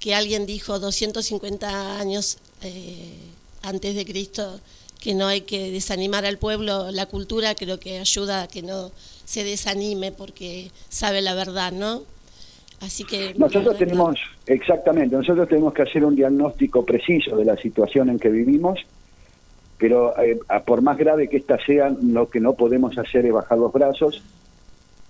que 0.00 0.14
alguien 0.14 0.46
dijo 0.46 0.78
250 0.78 1.98
años 1.98 2.38
eh, 2.62 3.14
antes 3.62 3.94
de 3.94 4.04
Cristo, 4.04 4.60
que 5.02 5.14
no 5.14 5.26
hay 5.26 5.40
que 5.40 5.72
desanimar 5.72 6.24
al 6.24 6.38
pueblo, 6.38 6.92
la 6.92 7.06
cultura 7.06 7.56
creo 7.56 7.80
que 7.80 7.98
ayuda 7.98 8.42
a 8.42 8.48
que 8.48 8.62
no 8.62 8.92
se 9.24 9.42
desanime 9.42 10.12
porque 10.12 10.70
sabe 10.88 11.22
la 11.22 11.34
verdad, 11.34 11.72
¿no? 11.72 12.02
Así 12.80 13.04
que 13.04 13.34
nosotros 13.36 13.76
tenemos 13.78 14.16
exactamente, 14.46 15.16
nosotros 15.16 15.48
tenemos 15.48 15.74
que 15.74 15.82
hacer 15.82 16.04
un 16.04 16.14
diagnóstico 16.14 16.84
preciso 16.84 17.36
de 17.36 17.44
la 17.44 17.56
situación 17.56 18.10
en 18.10 18.18
que 18.18 18.28
vivimos, 18.28 18.78
pero 19.76 20.16
eh, 20.20 20.38
por 20.64 20.82
más 20.82 20.96
grave 20.96 21.28
que 21.28 21.38
ésta 21.38 21.58
sea, 21.66 21.90
lo 22.00 22.28
que 22.28 22.38
no 22.38 22.54
podemos 22.54 22.96
hacer 22.96 23.26
es 23.26 23.32
bajar 23.32 23.58
los 23.58 23.72
brazos, 23.72 24.22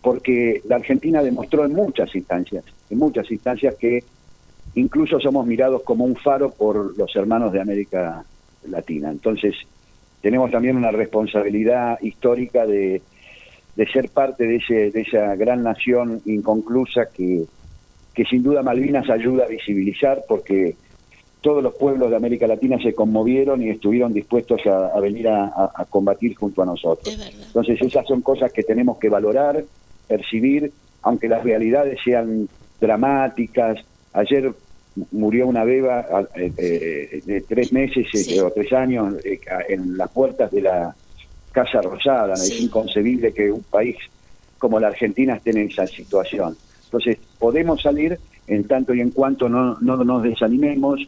porque 0.01 0.63
la 0.67 0.77
Argentina 0.77 1.23
demostró 1.23 1.67
en 1.67 1.75
muchas 1.75 2.15
instancias, 2.15 2.65
en 2.89 2.99
muchas 2.99 3.31
instancias 3.31 3.75
que 3.75 4.03
incluso 4.75 5.21
somos 5.21 5.47
mirados 5.47 5.83
como 5.83 6.05
un 6.05 6.17
faro 6.17 6.51
por 6.51 6.97
los 6.97 7.15
hermanos 7.15 7.53
de 7.53 7.61
América 7.61 8.25
Latina. 8.69 9.11
Entonces, 9.11 9.55
tenemos 10.23 10.51
también 10.51 10.77
una 10.77 10.91
responsabilidad 10.91 11.99
histórica 12.01 12.65
de, 12.65 13.03
ser 13.93 14.09
parte 14.09 14.47
de, 14.47 14.57
ese, 14.57 14.91
de 14.91 15.01
esa 15.03 15.35
gran 15.35 15.63
nación 15.63 16.23
inconclusa 16.25 17.07
que, 17.13 17.45
que 18.15 18.25
sin 18.25 18.43
duda 18.43 18.63
Malvinas 18.63 19.11
ayuda 19.11 19.45
a 19.45 19.49
visibilizar 19.49 20.23
porque 20.29 20.77
todos 21.41 21.63
los 21.63 21.75
pueblos 21.75 22.09
de 22.09 22.17
América 22.17 22.47
Latina 22.47 22.79
se 22.81 22.95
conmovieron 22.95 23.63
y 23.63 23.71
estuvieron 23.71 24.13
dispuestos 24.13 24.61
a, 24.67 24.99
venir 25.01 25.29
a, 25.29 25.85
combatir 25.91 26.37
junto 26.37 26.63
a 26.63 26.67
nosotros. 26.67 27.19
Entonces 27.47 27.83
esas 27.83 28.07
son 28.07 28.23
cosas 28.23 28.53
que 28.53 28.63
tenemos 28.63 28.99
que 28.99 29.09
valorar, 29.09 29.65
percibir, 30.07 30.73
aunque 31.03 31.29
las 31.29 31.43
realidades 31.43 31.99
sean 32.05 32.49
dramáticas. 32.81 33.85
Ayer 34.13 34.53
murió 35.11 35.47
una 35.47 35.65
beba 35.65 36.07
eh, 36.35 36.53
eh, 36.57 37.23
de 37.25 37.41
tres 37.43 37.73
meses 37.73 38.07
eh, 38.29 38.41
o 38.43 38.51
tres 38.51 38.73
años 38.73 39.15
en 39.69 39.97
las 39.97 40.11
puertas 40.11 40.51
de 40.51 40.63
la 40.63 40.95
Casa 41.51 41.81
Rosada. 41.81 42.35
Es 42.35 42.61
inconcebible 42.61 43.33
que 43.33 43.51
un 43.51 43.63
país 43.63 43.97
como 44.59 44.79
la 44.79 44.89
Argentina 44.89 45.35
esté 45.35 45.51
en 45.51 45.69
esa 45.69 45.87
situación. 45.87 46.57
Entonces, 46.85 47.19
podemos 47.39 47.83
salir 47.83 48.19
en 48.47 48.65
tanto 48.67 48.95
y 48.95 49.01
en 49.01 49.11
cuanto 49.11 49.49
no, 49.49 49.79
no 49.81 49.97
nos 50.05 50.23
desanimemos, 50.23 51.01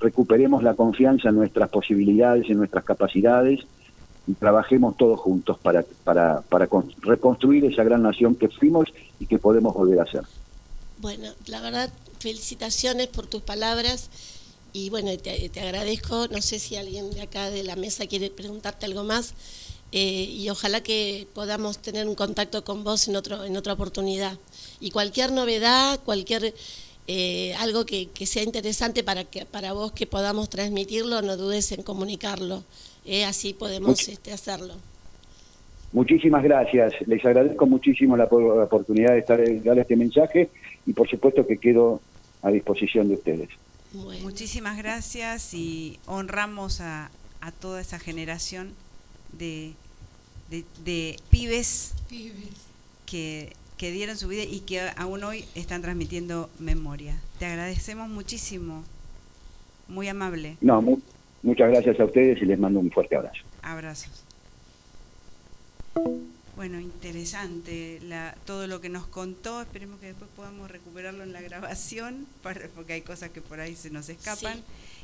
recuperemos 0.00 0.62
la 0.62 0.74
confianza 0.74 1.28
en 1.28 1.36
nuestras 1.36 1.68
posibilidades, 1.70 2.50
en 2.50 2.58
nuestras 2.58 2.84
capacidades 2.84 3.60
y 4.26 4.34
trabajemos 4.34 4.96
todos 4.96 5.18
juntos 5.18 5.58
para, 5.58 5.84
para, 6.04 6.42
para 6.42 6.68
reconstruir 7.00 7.64
esa 7.64 7.82
gran 7.82 8.02
nación 8.02 8.34
que 8.34 8.48
fuimos 8.48 8.92
y 9.18 9.26
que 9.26 9.38
podemos 9.38 9.74
volver 9.74 10.00
a 10.00 10.06
ser. 10.06 10.22
Bueno, 11.00 11.28
la 11.46 11.60
verdad, 11.60 11.90
felicitaciones 12.18 13.08
por 13.08 13.26
tus 13.26 13.42
palabras 13.42 14.10
y 14.72 14.90
bueno, 14.90 15.10
te, 15.16 15.50
agradezco. 15.60 16.28
No 16.28 16.42
sé 16.42 16.58
si 16.58 16.76
alguien 16.76 17.10
de 17.10 17.22
acá 17.22 17.50
de 17.50 17.62
la 17.64 17.76
mesa 17.76 18.06
quiere 18.06 18.30
preguntarte 18.30 18.86
algo 18.86 19.04
más 19.04 19.34
eh, 19.92 20.24
y 20.24 20.48
ojalá 20.50 20.82
que 20.82 21.26
podamos 21.34 21.78
tener 21.78 22.06
un 22.06 22.14
contacto 22.14 22.64
con 22.64 22.84
vos 22.84 23.08
en, 23.08 23.16
otro, 23.16 23.44
en 23.44 23.56
otra 23.56 23.72
oportunidad. 23.72 24.38
Y 24.80 24.90
cualquier 24.90 25.32
novedad, 25.32 26.00
cualquier 26.04 26.54
eh, 27.10 27.54
algo 27.54 27.86
que, 27.86 28.08
sea 28.26 28.42
interesante 28.42 29.02
para, 29.02 29.24
que, 29.24 29.46
para 29.46 29.72
vos 29.72 29.92
que 29.92 30.06
podamos 30.06 30.50
transmitirlo, 30.50 31.22
no 31.22 31.38
dudes 31.38 31.72
en 31.72 31.82
comunicarlo. 31.82 32.64
Eh, 33.06 33.24
así 33.24 33.54
podemos 33.54 34.06
este, 34.08 34.30
hacerlo. 34.30 34.74
Muchísimas 35.92 36.42
gracias. 36.42 36.92
Les 37.06 37.24
agradezco 37.24 37.66
muchísimo 37.66 38.14
la, 38.14 38.24
oportunidad 38.24 39.12
de 39.12 39.20
estar 39.20 39.40
dar 39.64 39.78
este 39.78 39.96
mensaje 39.96 40.50
y 40.88 40.94
por 40.94 41.06
supuesto 41.08 41.46
que 41.46 41.58
quedo 41.58 42.00
a 42.40 42.50
disposición 42.50 43.08
de 43.08 43.14
ustedes. 43.14 43.50
Muchísimas 43.92 44.78
gracias 44.78 45.52
y 45.52 45.98
honramos 46.06 46.80
a, 46.80 47.10
toda 47.60 47.80
esa 47.80 47.98
generación 47.98 48.72
de, 49.32 49.72
de, 50.50 51.16
pibes, 51.30 51.94
Que, 53.06 53.52
que 53.76 53.90
dieron 53.90 54.16
su 54.16 54.28
vida 54.28 54.42
y 54.42 54.60
que 54.60 54.80
aún 54.96 55.24
hoy 55.24 55.44
están 55.54 55.82
transmitiendo 55.82 56.48
memoria. 56.58 57.20
Te 57.38 57.46
agradecemos 57.46 58.08
muchísimo. 58.08 58.84
Muy 59.88 60.08
amable. 60.08 60.56
No, 60.60 60.82
muchas 61.42 61.70
gracias 61.70 62.00
a 62.00 62.04
ustedes 62.04 62.40
y 62.42 62.46
les 62.46 62.58
mando 62.58 62.80
un 62.80 62.90
fuerte 62.90 63.16
abrazo. 63.16 63.42
Abrazos. 63.62 64.24
Bueno, 66.58 66.80
interesante 66.80 68.00
la, 68.02 68.34
todo 68.44 68.66
lo 68.66 68.80
que 68.80 68.88
nos 68.88 69.06
contó. 69.06 69.62
Esperemos 69.62 70.00
que 70.00 70.06
después 70.06 70.28
podamos 70.34 70.68
recuperarlo 70.68 71.22
en 71.22 71.32
la 71.32 71.40
grabación, 71.40 72.26
porque 72.74 72.94
hay 72.94 73.02
cosas 73.02 73.30
que 73.30 73.40
por 73.40 73.60
ahí 73.60 73.76
se 73.76 73.90
nos 73.90 74.08
escapan. 74.08 74.60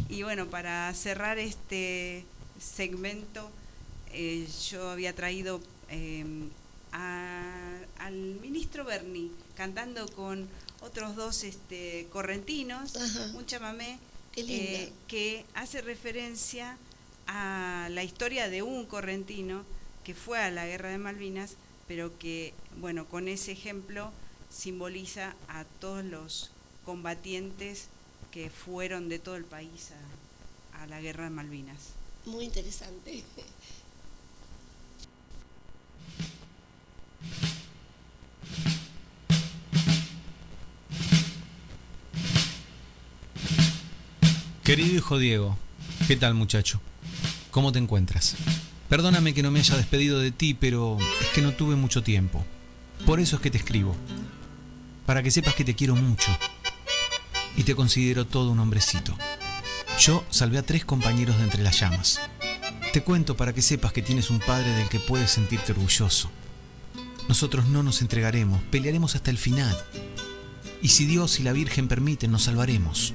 Y 0.09 0.25
bueno, 0.25 0.49
para 0.49 0.93
cerrar 0.95 1.39
este 1.39 2.25
segmento, 2.59 3.53
eh, 4.13 4.49
yo 4.69 4.91
había 4.91 5.15
traído 5.15 5.61
em, 5.91 6.49
al 6.91 8.15
ministro 8.43 8.85
Berni 8.85 9.31
cantando 9.55 10.09
con 10.09 10.49
otros 10.81 11.15
dos 11.15 11.45
este, 11.45 12.09
correntinos, 12.11 12.97
un 13.37 13.47
chamamé 13.47 14.01
eh, 14.35 14.93
que 15.07 15.45
hace 15.55 15.83
referencia 15.83 16.77
a 17.29 17.87
la 17.93 18.03
historia 18.03 18.49
de 18.49 18.63
un 18.63 18.87
correntino 18.87 19.65
que 20.05 20.15
fue 20.15 20.39
a 20.39 20.51
la 20.51 20.67
guerra 20.67 20.91
de 20.91 20.99
Malvinas, 20.99 21.57
pero 21.89 22.17
que, 22.19 22.55
bueno, 22.79 23.07
con 23.07 23.27
ese 23.27 23.53
ejemplo 23.53 24.13
simboliza 24.51 25.35
a 25.49 25.65
todos 25.81 26.05
los 26.05 26.51
combatientes 26.85 27.89
que 28.31 28.51
fueron 28.51 29.09
de 29.09 29.19
todo 29.19 29.37
el 29.37 29.45
país 29.45 29.91
a, 30.73 30.83
a 30.83 30.87
la 30.87 31.01
guerra 31.01 31.25
de 31.25 31.31
Malvinas. 31.31 31.79
Muy 32.27 32.45
interesante. 32.45 33.25
Querido 44.63 44.95
hijo 44.97 45.19
Diego, 45.19 45.59
¿qué 46.09 46.17
tal 46.17 46.33
muchacho? 46.33 46.81
¿Cómo 47.51 47.71
te 47.71 47.79
encuentras? 47.79 48.35
Perdóname 48.95 49.34
que 49.34 49.42
no 49.42 49.51
me 49.51 49.59
haya 49.59 49.76
despedido 49.76 50.20
de 50.20 50.30
ti, 50.30 50.55
pero 50.55 50.99
es 51.20 51.28
que 51.30 51.42
no 51.42 51.51
tuve 51.51 51.74
mucho 51.74 52.05
tiempo. 52.05 52.45
Por 53.05 53.18
eso 53.18 53.34
es 53.34 53.42
que 53.42 53.51
te 53.51 53.59
escribo. 53.59 53.97
Para 55.05 55.20
que 55.20 55.32
sepas 55.32 55.57
que 55.57 55.64
te 55.64 55.74
quiero 55.74 55.97
mucho. 55.97 56.30
Y 57.57 57.64
te 57.64 57.74
considero 57.74 58.24
todo 58.24 58.53
un 58.53 58.61
hombrecito. 58.61 59.18
Yo 59.99 60.24
salvé 60.30 60.59
a 60.59 60.62
tres 60.62 60.84
compañeros 60.84 61.36
de 61.38 61.42
entre 61.42 61.64
las 61.64 61.80
llamas. 61.80 62.20
Te 62.92 63.03
cuento 63.03 63.36
para 63.36 63.53
que 63.53 63.62
sepas 63.62 63.92
que 63.92 64.01
tienes 64.01 64.30
un 64.30 64.38
padre 64.38 64.70
del 64.70 64.88
que 64.88 65.01
puedes 65.01 65.32
sentirte 65.32 65.72
orgulloso. 65.72 66.30
Nosotros 67.26 67.66
no 67.66 67.82
nos 67.82 68.01
entregaremos, 68.01 68.62
pelearemos 68.70 69.16
hasta 69.16 69.32
el 69.32 69.38
final. 69.38 69.76
Y 70.82 70.90
si 70.90 71.05
Dios 71.05 71.40
y 71.40 71.42
la 71.42 71.53
Virgen 71.53 71.88
permiten, 71.88 72.30
nos 72.30 72.45
salvaremos. 72.45 73.12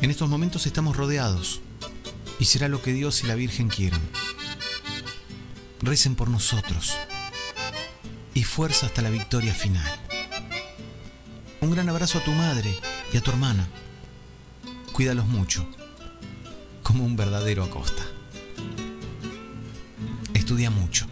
En 0.00 0.10
estos 0.10 0.30
momentos 0.30 0.64
estamos 0.64 0.96
rodeados. 0.96 1.60
Y 2.40 2.46
será 2.46 2.68
lo 2.68 2.80
que 2.80 2.94
Dios 2.94 3.22
y 3.22 3.26
la 3.26 3.34
Virgen 3.34 3.68
quieran 3.68 4.00
recen 5.86 6.16
por 6.16 6.28
nosotros 6.28 6.96
y 8.34 8.42
fuerza 8.42 8.86
hasta 8.86 9.02
la 9.02 9.08
victoria 9.08 9.54
final. 9.54 9.88
Un 11.60 11.70
gran 11.70 11.88
abrazo 11.88 12.18
a 12.18 12.24
tu 12.24 12.32
madre 12.32 12.76
y 13.12 13.16
a 13.16 13.20
tu 13.20 13.30
hermana. 13.30 13.68
Cuídalos 14.92 15.26
mucho, 15.26 15.66
como 16.82 17.04
un 17.04 17.16
verdadero 17.16 17.62
Acosta. 17.62 18.02
Estudia 20.34 20.70
mucho. 20.70 21.06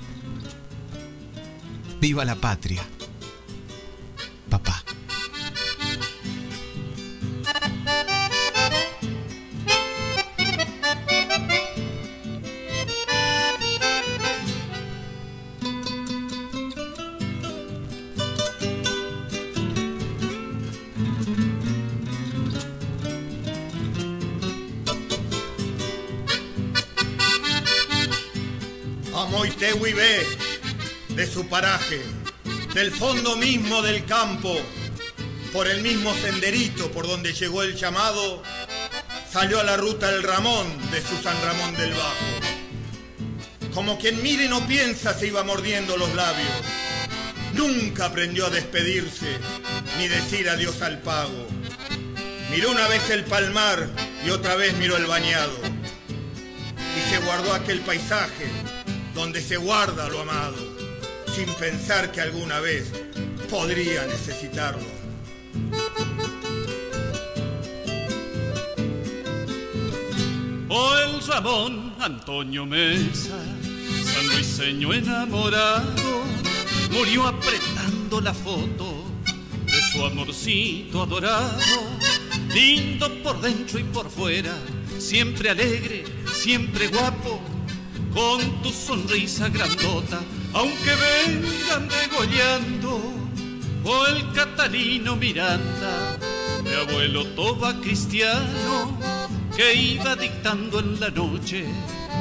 Viva 2.00 2.24
la 2.24 2.34
patria. 2.34 2.82
Papá. 4.50 4.83
De 31.24 31.32
su 31.32 31.48
paraje, 31.48 32.02
del 32.74 32.90
fondo 32.90 33.34
mismo 33.36 33.80
del 33.80 34.04
campo, 34.04 34.54
por 35.54 35.66
el 35.66 35.80
mismo 35.80 36.12
senderito 36.12 36.90
por 36.90 37.06
donde 37.06 37.32
llegó 37.32 37.62
el 37.62 37.76
llamado, 37.76 38.42
salió 39.32 39.58
a 39.58 39.64
la 39.64 39.78
ruta 39.78 40.10
el 40.10 40.22
Ramón 40.22 40.66
de 40.90 41.00
su 41.00 41.16
San 41.22 41.34
Ramón 41.42 41.74
del 41.76 41.94
Bajo. 41.94 43.72
Como 43.72 43.98
quien 43.98 44.22
mire 44.22 44.50
no 44.50 44.66
piensa 44.66 45.14
se 45.14 45.28
iba 45.28 45.42
mordiendo 45.44 45.96
los 45.96 46.14
labios. 46.14 46.50
Nunca 47.54 48.04
aprendió 48.04 48.44
a 48.48 48.50
despedirse 48.50 49.38
ni 49.98 50.08
decir 50.08 50.50
adiós 50.50 50.82
al 50.82 51.00
pago. 51.00 51.46
Miró 52.50 52.70
una 52.70 52.86
vez 52.86 53.08
el 53.08 53.24
palmar 53.24 53.88
y 54.26 54.28
otra 54.28 54.56
vez 54.56 54.74
miró 54.74 54.98
el 54.98 55.06
bañado. 55.06 55.56
Y 56.98 57.10
se 57.10 57.16
guardó 57.20 57.54
aquel 57.54 57.80
paisaje 57.80 58.46
donde 59.14 59.40
se 59.40 59.56
guarda 59.56 60.08
lo 60.08 60.20
amado, 60.20 60.73
sin 61.34 61.48
pensar 61.54 62.12
que 62.12 62.20
alguna 62.20 62.60
vez 62.60 62.92
podría 63.50 64.06
necesitarlo. 64.06 64.86
Oh, 70.68 70.96
el 70.96 71.26
Ramón 71.26 71.94
Antonio 71.98 72.64
Mesa, 72.66 73.36
San 74.04 74.26
Luiseño 74.28 74.92
enamorado, 74.92 76.22
murió 76.92 77.26
apretando 77.26 78.20
la 78.20 78.32
foto 78.32 79.04
de 79.66 79.82
su 79.92 80.04
amorcito 80.04 81.02
adorado, 81.02 81.58
lindo 82.54 83.10
por 83.24 83.40
dentro 83.40 83.80
y 83.80 83.84
por 83.84 84.08
fuera, 84.08 84.54
siempre 84.98 85.50
alegre, 85.50 86.04
siempre 86.32 86.86
guapo 86.86 87.40
con 88.14 88.62
tu 88.62 88.70
sonrisa 88.70 89.48
grandota, 89.48 90.20
aunque 90.54 90.90
vengan 90.94 91.88
degollando, 91.88 93.00
o 93.84 94.06
el 94.06 94.32
Catalino 94.32 95.16
Miranda, 95.16 96.16
mi 96.62 96.72
abuelo 96.72 97.26
Toba 97.34 97.78
Cristiano, 97.80 98.98
que 99.56 99.74
iba 99.74 100.16
dictando 100.16 100.80
en 100.80 100.98
la 101.00 101.10
noche 101.10 101.66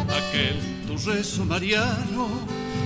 aquel 0.09 0.73
tu 0.85 0.97
rezo 1.09 1.45
mariano 1.45 2.27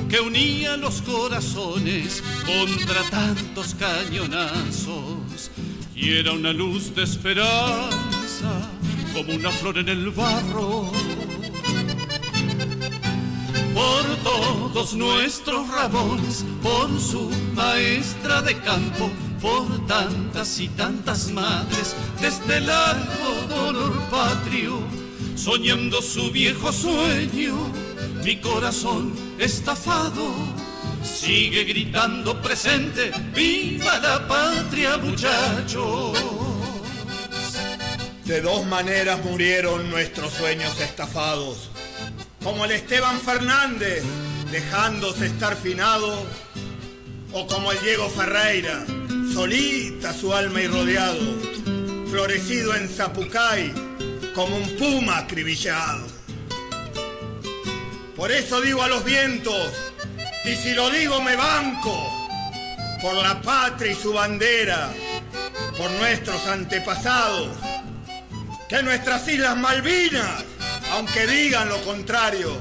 que 0.09 0.19
unía 0.19 0.77
los 0.77 1.01
corazones 1.01 2.23
contra 2.45 3.01
tantos 3.09 3.75
cañonazos 3.75 5.51
y 5.95 6.13
era 6.13 6.31
una 6.31 6.53
luz 6.53 6.95
de 6.95 7.03
esperanza 7.03 8.69
como 9.13 9.33
una 9.33 9.51
flor 9.51 9.79
en 9.79 9.89
el 9.89 10.09
barro 10.11 10.91
por 13.77 14.05
todos 14.23 14.95
nuestros 14.95 15.69
rabones, 15.69 16.43
por 16.63 16.89
su 16.99 17.29
maestra 17.53 18.41
de 18.41 18.57
campo, 18.61 19.11
por 19.39 19.85
tantas 19.85 20.59
y 20.59 20.67
tantas 20.69 21.29
madres 21.29 21.95
de 22.19 22.27
este 22.27 22.59
largo 22.61 23.29
dolor 23.47 23.93
patrio, 24.09 24.79
soñando 25.35 26.01
su 26.01 26.31
viejo 26.31 26.73
sueño, 26.73 27.55
mi 28.23 28.37
corazón 28.37 29.13
estafado 29.37 30.25
sigue 31.03 31.63
gritando 31.63 32.41
presente, 32.41 33.11
viva 33.35 33.99
la 33.99 34.27
patria 34.27 34.97
muchachos. 34.97 36.17
De 38.25 38.41
dos 38.41 38.65
maneras 38.65 39.23
murieron 39.23 39.89
nuestros 39.91 40.33
sueños 40.33 40.81
estafados, 40.81 41.69
como 42.47 42.63
el 42.63 42.71
Esteban 42.71 43.19
Fernández, 43.19 44.05
dejándose 44.49 45.25
estar 45.25 45.57
finado, 45.57 46.25
o 47.33 47.45
como 47.45 47.73
el 47.73 47.81
Diego 47.81 48.09
Ferreira, 48.09 48.85
solita 49.33 50.13
su 50.13 50.33
alma 50.33 50.61
y 50.61 50.67
rodeado, 50.67 51.19
florecido 52.09 52.73
en 52.73 52.87
Zapucay, 52.87 53.73
como 54.33 54.55
un 54.55 54.77
puma 54.77 55.17
acribillado. 55.17 56.07
Por 58.15 58.31
eso 58.31 58.61
digo 58.61 58.81
a 58.81 58.87
los 58.87 59.03
vientos, 59.03 59.73
y 60.45 60.55
si 60.55 60.73
lo 60.73 60.89
digo 60.89 61.21
me 61.21 61.35
banco, 61.35 62.29
por 63.01 63.13
la 63.15 63.41
patria 63.41 63.91
y 63.91 63.95
su 63.95 64.13
bandera, 64.13 64.89
por 65.77 65.91
nuestros 65.91 66.47
antepasados, 66.47 67.49
que 68.69 68.81
nuestras 68.83 69.27
Islas 69.27 69.57
Malvinas, 69.57 70.45
aunque 70.91 71.27
digan 71.27 71.69
lo 71.69 71.81
contrario, 71.83 72.57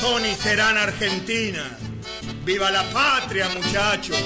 son 0.00 0.24
y 0.24 0.34
serán 0.34 0.76
Argentinas. 0.76 1.78
¡Viva 2.44 2.70
la 2.70 2.82
patria, 2.90 3.48
muchachos! 3.50 4.18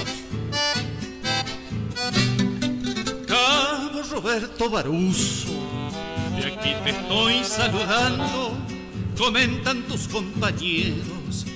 Cabo 3.26 4.02
Roberto 4.10 4.70
Baruso, 4.70 5.52
de 6.38 6.46
aquí 6.46 6.74
te 6.84 6.90
estoy 6.90 7.44
saludando. 7.44 8.56
Comentan 9.18 9.82
tus 9.82 10.08
compañeros, 10.08 11.46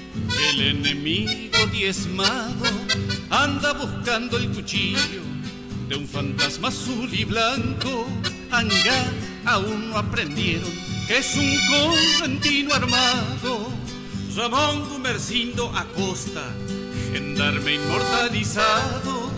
el 0.50 0.60
enemigo 0.60 1.66
diezmado 1.70 2.64
anda 3.28 3.72
buscando 3.74 4.38
el 4.38 4.50
cuchillo 4.50 5.22
de 5.88 5.96
un 5.96 6.08
fantasma 6.08 6.68
azul 6.68 7.12
y 7.12 7.24
blanco. 7.24 8.06
Angar 8.50 9.12
aún 9.44 9.90
no 9.90 9.98
aprendieron 9.98 10.89
es 11.10 11.36
un 11.36 11.56
correntino 11.66 12.72
armado. 12.72 13.68
Ramón 14.36 14.88
Gumercindo 14.88 15.72
Acosta, 15.76 16.54
gendarme 17.12 17.74
inmortalizado, 17.74 19.30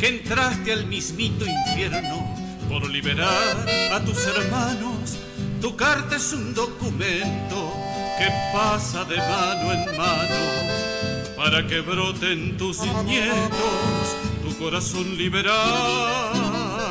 que 0.00 0.08
entraste 0.08 0.72
al 0.72 0.86
mismito 0.86 1.46
infierno 1.46 2.34
por 2.68 2.90
liberar 2.90 3.66
a 3.92 4.00
tus 4.00 4.18
hermanos. 4.26 5.16
Tu 5.60 5.76
carta 5.76 6.16
es 6.16 6.32
un 6.32 6.54
documento 6.54 7.72
que 8.18 8.28
pasa 8.52 9.04
de 9.04 9.16
mano 9.16 9.72
en 9.72 9.96
mano 9.96 11.36
para 11.36 11.64
que 11.68 11.80
broten 11.80 12.56
tus 12.56 12.80
nietos, 13.04 14.16
tu 14.42 14.58
corazón 14.58 15.16
liberado 15.16 16.82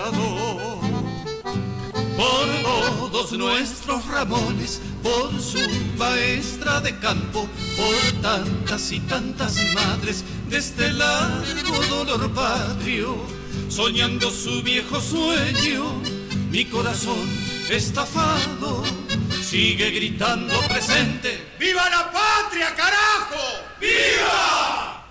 por 2.21 2.47
todos 2.61 3.31
nuestros 3.31 4.05
Ramones, 4.07 4.79
por 5.01 5.41
su 5.41 5.59
maestra 5.97 6.79
de 6.79 6.97
campo, 6.99 7.47
por 7.75 8.21
tantas 8.21 8.91
y 8.91 8.99
tantas 8.99 9.55
madres 9.73 10.23
de 10.47 10.57
este 10.57 10.91
largo 10.91 11.77
dolor 11.89 12.31
patrio, 12.31 13.15
soñando 13.69 14.29
su 14.29 14.61
viejo 14.61 15.01
sueño, 15.01 15.99
mi 16.51 16.65
corazón 16.65 17.27
estafado 17.69 18.83
sigue 19.41 19.89
gritando 19.89 20.53
presente. 20.69 21.53
¡Viva 21.59 21.89
la 21.89 22.11
patria, 22.11 22.75
carajo! 22.75 23.43
¡Viva! 23.79 25.05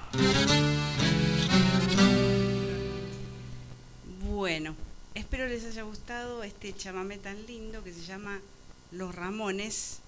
Bueno, 4.20 4.76
espero 5.20 5.46
les 5.46 5.64
haya 5.64 5.82
gustado 5.82 6.42
este 6.42 6.74
chamamé 6.74 7.18
tan 7.18 7.46
lindo 7.46 7.84
que 7.84 7.92
se 7.92 8.02
llama 8.02 8.40
Los 8.90 9.14
Ramones, 9.14 10.00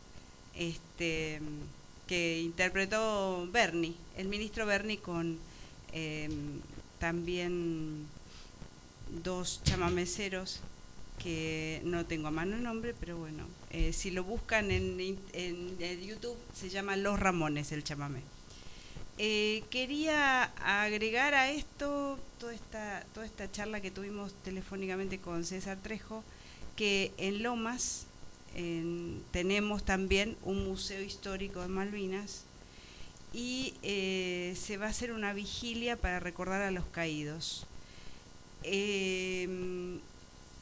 este, 0.54 1.40
que 2.08 2.40
interpretó 2.40 3.46
Bernie, 3.52 3.94
el 4.16 4.28
ministro 4.28 4.66
Bernie 4.66 4.98
con 4.98 5.38
eh, 5.92 6.28
también 6.98 8.06
dos 9.22 9.60
chamameceros 9.64 10.60
que 11.22 11.82
no 11.84 12.06
tengo 12.06 12.28
a 12.28 12.30
mano 12.32 12.56
el 12.56 12.62
nombre, 12.62 12.94
pero 12.98 13.18
bueno, 13.18 13.46
eh, 13.70 13.92
si 13.92 14.10
lo 14.10 14.24
buscan 14.24 14.70
en 14.70 14.96
YouTube 15.78 16.36
se 16.54 16.70
llama 16.70 16.96
Los 16.96 17.20
Ramones 17.20 17.70
el 17.72 17.84
chamamé. 17.84 18.22
Eh, 19.18 19.62
quería 19.70 20.44
agregar 20.82 21.34
a 21.34 21.50
esto 21.50 22.18
toda 22.42 22.54
esta, 22.54 23.04
toda 23.14 23.24
esta 23.24 23.48
charla 23.52 23.80
que 23.80 23.92
tuvimos 23.92 24.34
telefónicamente 24.42 25.18
con 25.18 25.44
César 25.44 25.78
Trejo, 25.80 26.24
que 26.74 27.12
en 27.16 27.40
Lomas 27.44 28.06
en, 28.56 29.22
tenemos 29.30 29.84
también 29.84 30.36
un 30.42 30.64
museo 30.64 31.00
histórico 31.02 31.60
de 31.62 31.68
Malvinas 31.68 32.42
y 33.32 33.74
eh, 33.84 34.56
se 34.60 34.76
va 34.76 34.86
a 34.86 34.88
hacer 34.88 35.12
una 35.12 35.32
vigilia 35.32 35.96
para 35.96 36.18
recordar 36.18 36.62
a 36.62 36.72
los 36.72 36.84
caídos. 36.86 37.64
Eh, 38.64 39.48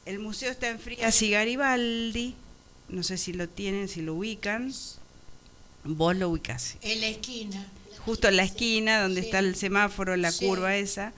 el 0.05 0.19
museo 0.19 0.51
está 0.51 0.69
en 0.69 0.81
Frías 0.81 1.23
y 1.23 1.31
Garibaldi, 1.31 2.35
no 2.91 3.03
sé 3.03 3.17
si 3.17 3.33
lo 3.33 3.49
tienen, 3.49 3.89
si 3.89 4.03
lo 4.03 4.17
ubican. 4.17 4.71
Vos 5.85 6.15
lo 6.15 6.29
ubicás. 6.29 6.77
En 6.83 7.01
la 7.01 7.07
esquina 7.07 7.67
justo 8.05 8.29
en 8.29 8.37
la 8.37 8.45
esquina 8.45 9.03
donde 9.03 9.21
Sí. 9.21 9.27
está 9.27 9.39
el 9.41 9.55
semáforo, 9.57 10.17
la 10.17 10.33
Sí. 10.33 10.47
curva 10.47 10.77
esa. 10.77 11.13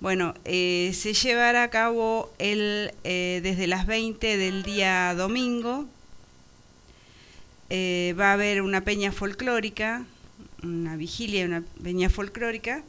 Bueno, 0.00 0.34
eh, 0.44 0.92
se 0.94 1.14
llevará 1.14 1.62
a 1.64 1.70
cabo 1.70 2.30
el, 2.38 2.92
eh, 3.04 3.40
desde 3.42 3.66
las 3.66 3.86
20 3.86 4.36
del 4.36 4.62
día 4.62 5.14
domingo. 5.14 5.86
Eh, 7.70 8.14
va 8.18 8.30
a 8.30 8.32
haber 8.34 8.60
una 8.62 8.82
peña 8.82 9.10
folclórica, 9.12 10.04
una 10.62 10.96
vigilia 10.96 11.44
una 11.46 11.62
peña 11.82 12.10
folclórica. 12.10 12.82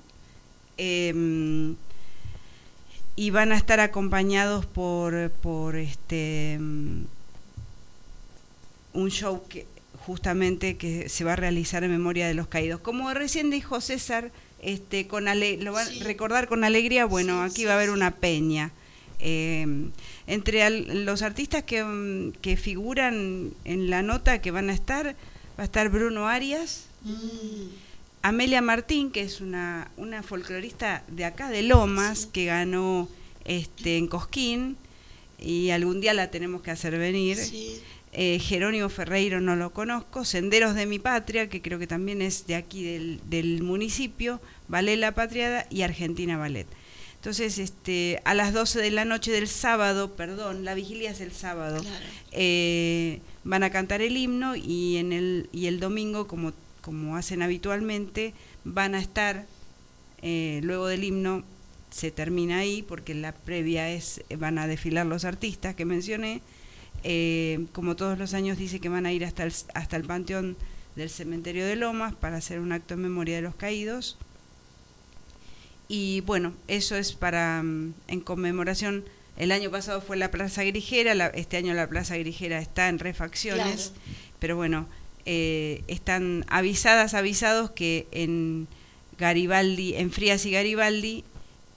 eh, 0.78 1.76
y 3.16 3.30
van 3.30 3.52
a 3.52 3.58
estar 3.58 3.80
acompañados 3.80 4.66
por, 4.66 5.32
por 5.32 5.76
este 5.78 6.58
mm, 6.60 7.04
un 8.94 9.10
show 9.10 9.44
que 9.48 9.66
justamente 10.06 10.78
que 10.78 11.10
se 11.10 11.24
va 11.24 11.34
a 11.34 11.36
realizar 11.36 11.84
en 11.84 11.92
memoria 11.92 12.28
de 12.28 12.34
los 12.34 12.48
caídos. 12.48 12.80
Como 12.82 13.12
recién 13.14 13.50
dijo 13.50 13.82
César, 13.82 14.32
este, 14.66 15.08
con 15.08 15.28
ale- 15.28 15.58
lo 15.58 15.72
van 15.74 15.88
a 15.88 15.92
Sí. 15.92 16.00
recordar 16.00 16.48
con 16.48 16.64
alegría, 16.64 17.06
bueno, 17.06 17.44
Sí, 17.44 17.52
aquí 17.52 17.62
sí, 17.62 17.66
va 17.66 17.74
a 17.74 17.76
haber 17.76 17.92
una 17.92 18.12
peña. 18.12 18.72
Eh, 19.20 19.66
entre 20.28 20.64
al- 20.64 21.06
los 21.06 21.22
artistas 21.22 21.64
que, 21.64 21.84
mm, 21.84 22.34
que 22.42 22.58
figuran 22.58 23.52
en 23.64 23.90
la 23.90 24.02
nota 24.02 24.42
que 24.42 24.52
van 24.52 24.70
a 24.70 24.74
estar, 24.74 25.16
va 25.58 25.62
a 25.62 25.64
estar 25.64 25.90
Bruno 25.90 26.28
Arias, 26.28 26.88
Mm. 27.04 27.68
Amelia 28.24 28.62
Martín, 28.62 29.12
que 29.12 29.22
es 29.22 29.40
una, 29.40 29.92
una 29.98 30.24
folclorista 30.24 31.04
de 31.08 31.26
acá 31.26 31.50
de 31.50 31.62
Lomas, 31.62 32.26
que 32.26 32.46
ganó 32.46 33.08
este, 33.46 33.98
en 33.98 34.08
Cosquín, 34.08 34.76
y 35.40 35.70
algún 35.70 36.02
día 36.02 36.16
la 36.16 36.32
tenemos 36.32 36.64
que 36.64 36.72
hacer 36.72 36.98
venir. 36.98 37.38
Eh, 38.14 38.40
Jerónimo 38.40 38.90
Ferreiro 38.90 39.40
no 39.42 39.56
lo 39.56 39.72
conozco, 39.72 40.26
Senderos 40.26 40.74
de 40.74 40.88
mi 40.88 40.98
Patria, 40.98 41.48
que 41.50 41.62
creo 41.62 41.78
que 41.78 41.86
también 41.86 42.22
es 42.24 42.48
de 42.48 42.56
aquí 42.56 42.84
del, 42.84 43.20
del 43.30 43.62
municipio, 43.62 44.40
Ballet 44.68 44.98
La 44.98 45.14
Patriada 45.14 45.66
y 45.70 45.82
Argentina 45.82 46.38
Ballet. 46.38 46.68
Entonces, 47.16 47.58
este, 47.58 48.22
a 48.24 48.34
las 48.36 48.54
12 48.54 48.80
de 48.80 48.92
la 48.92 49.04
noche 49.04 49.32
del 49.32 49.48
sábado, 49.48 50.16
perdón, 50.16 50.64
la 50.64 50.76
vigilia 50.76 51.10
es 51.10 51.22
el 51.22 51.32
sábado, 51.32 51.82
Claro. 51.82 52.06
eh, 52.32 53.20
van 53.44 53.64
a 53.64 53.72
cantar 53.72 54.02
el 54.02 54.16
himno 54.16 54.56
y, 54.56 54.98
en 54.98 55.12
el, 55.12 55.50
y 55.52 55.66
el 55.66 55.80
domingo, 55.80 56.28
como, 56.28 56.54
como 56.82 57.16
hacen 57.16 57.42
habitualmente, 57.42 58.34
van 58.64 58.94
a 58.94 59.00
estar, 59.00 59.46
eh, 60.22 60.60
luego 60.64 60.86
del 60.88 61.04
himno, 61.04 61.44
se 61.90 62.12
termina 62.12 62.60
ahí, 62.60 62.84
porque 62.84 63.16
la 63.16 63.32
previa 63.32 63.90
es, 63.90 64.22
van 64.38 64.60
a 64.60 64.68
desfilar 64.68 65.06
los 65.08 65.26
artistas 65.26 65.74
que 65.76 65.86
mencioné, 65.86 66.42
eh, 67.04 67.66
como 67.72 67.96
todos 67.96 68.20
los 68.20 68.34
años 68.36 68.58
dice 68.58 68.80
que 68.80 68.90
van 68.90 69.06
a 69.06 69.14
ir 69.14 69.26
hasta 69.26 69.44
el, 69.46 69.54
hasta 69.74 69.96
el 69.96 70.04
panteón 70.04 70.58
del 70.96 71.10
cementerio 71.10 71.66
de 71.66 71.76
Lomas 71.76 72.14
para 72.14 72.38
hacer 72.38 72.60
un 72.60 72.72
acto 72.72 72.94
en 72.96 73.02
memoria 73.02 73.36
de 73.38 73.42
los 73.42 73.56
caídos. 73.56 74.18
Y 75.88 76.22
bueno, 76.22 76.54
eso 76.68 76.96
es 76.96 77.14
para 77.14 77.62
mm, 77.64 77.94
en 78.08 78.20
conmemoración. 78.22 79.06
El 79.38 79.52
año 79.52 79.70
pasado 79.70 80.02
fue 80.02 80.18
la 80.18 80.32
Plaza 80.32 80.64
Grigera, 80.64 81.14
la- 81.14 81.28
este 81.28 81.58
año 81.58 81.74
la 81.74 81.88
Plaza 81.88 82.18
Grigera 82.18 82.60
está 82.60 82.88
en 82.90 83.00
refacciones, 83.00 83.92
Claro. 83.94 84.02
pero 84.40 84.56
bueno, 84.56 84.88
eh, 85.26 85.84
están 85.88 86.46
avisadas, 86.48 87.14
avisados 87.14 87.72
que 87.72 88.08
en 88.12 88.68
Garibaldi, 89.20 89.96
en 89.96 90.12
Frías 90.12 90.46
y 90.46 90.52
Garibaldi, 90.52 91.24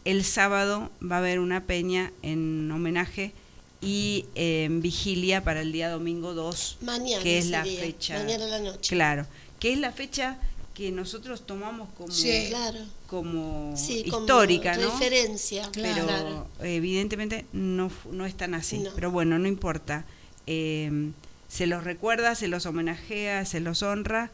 el 0.05 0.25
sábado 0.25 0.91
va 1.03 1.17
a 1.17 1.19
haber 1.19 1.39
una 1.41 1.65
peña 1.65 2.13
en 2.23 2.71
homenaje 2.71 3.33
y 3.81 4.27
eh, 4.35 4.65
en 4.65 4.81
vigilia 4.81 5.43
para 5.45 5.61
el 5.61 5.73
día 5.73 5.91
domingo 5.91 6.35
2, 6.35 6.79
Mañana 6.83 7.23
que 7.23 7.39
es 7.39 7.47
la 7.47 7.65
fecha. 7.65 8.19
Mañana 8.19 8.47
la 8.47 8.61
noche. 8.61 8.95
Claro, 8.95 9.27
que 9.61 9.73
es 9.73 9.79
la 9.79 9.93
fecha 9.93 10.39
que 10.79 10.93
nosotros 10.93 11.45
tomamos 11.45 11.89
como, 11.99 12.13
Sí. 12.13 12.47
Claro. 12.51 12.79
como 13.09 13.77
Sí, 13.77 14.05
como 14.09 14.23
histórica, 14.23 14.77
¿no? 14.77 14.89
referencia. 14.93 15.69
Pero 15.75 16.05
Claro. 16.07 16.47
evidentemente 16.61 17.45
no, 17.53 17.91
no 18.13 18.25
es 18.25 18.37
tan 18.37 18.55
así. 18.55 18.79
No. 18.79 18.91
Pero 18.95 19.11
bueno, 19.11 19.41
no 19.41 19.49
importa. 19.49 20.05
Eh, 20.47 21.11
se 21.49 21.67
los 21.67 21.83
recuerda, 21.83 22.37
se 22.37 22.47
los 22.47 22.65
homenajea, 22.65 23.45
se 23.45 23.59
los 23.59 23.83
honra 23.83 24.31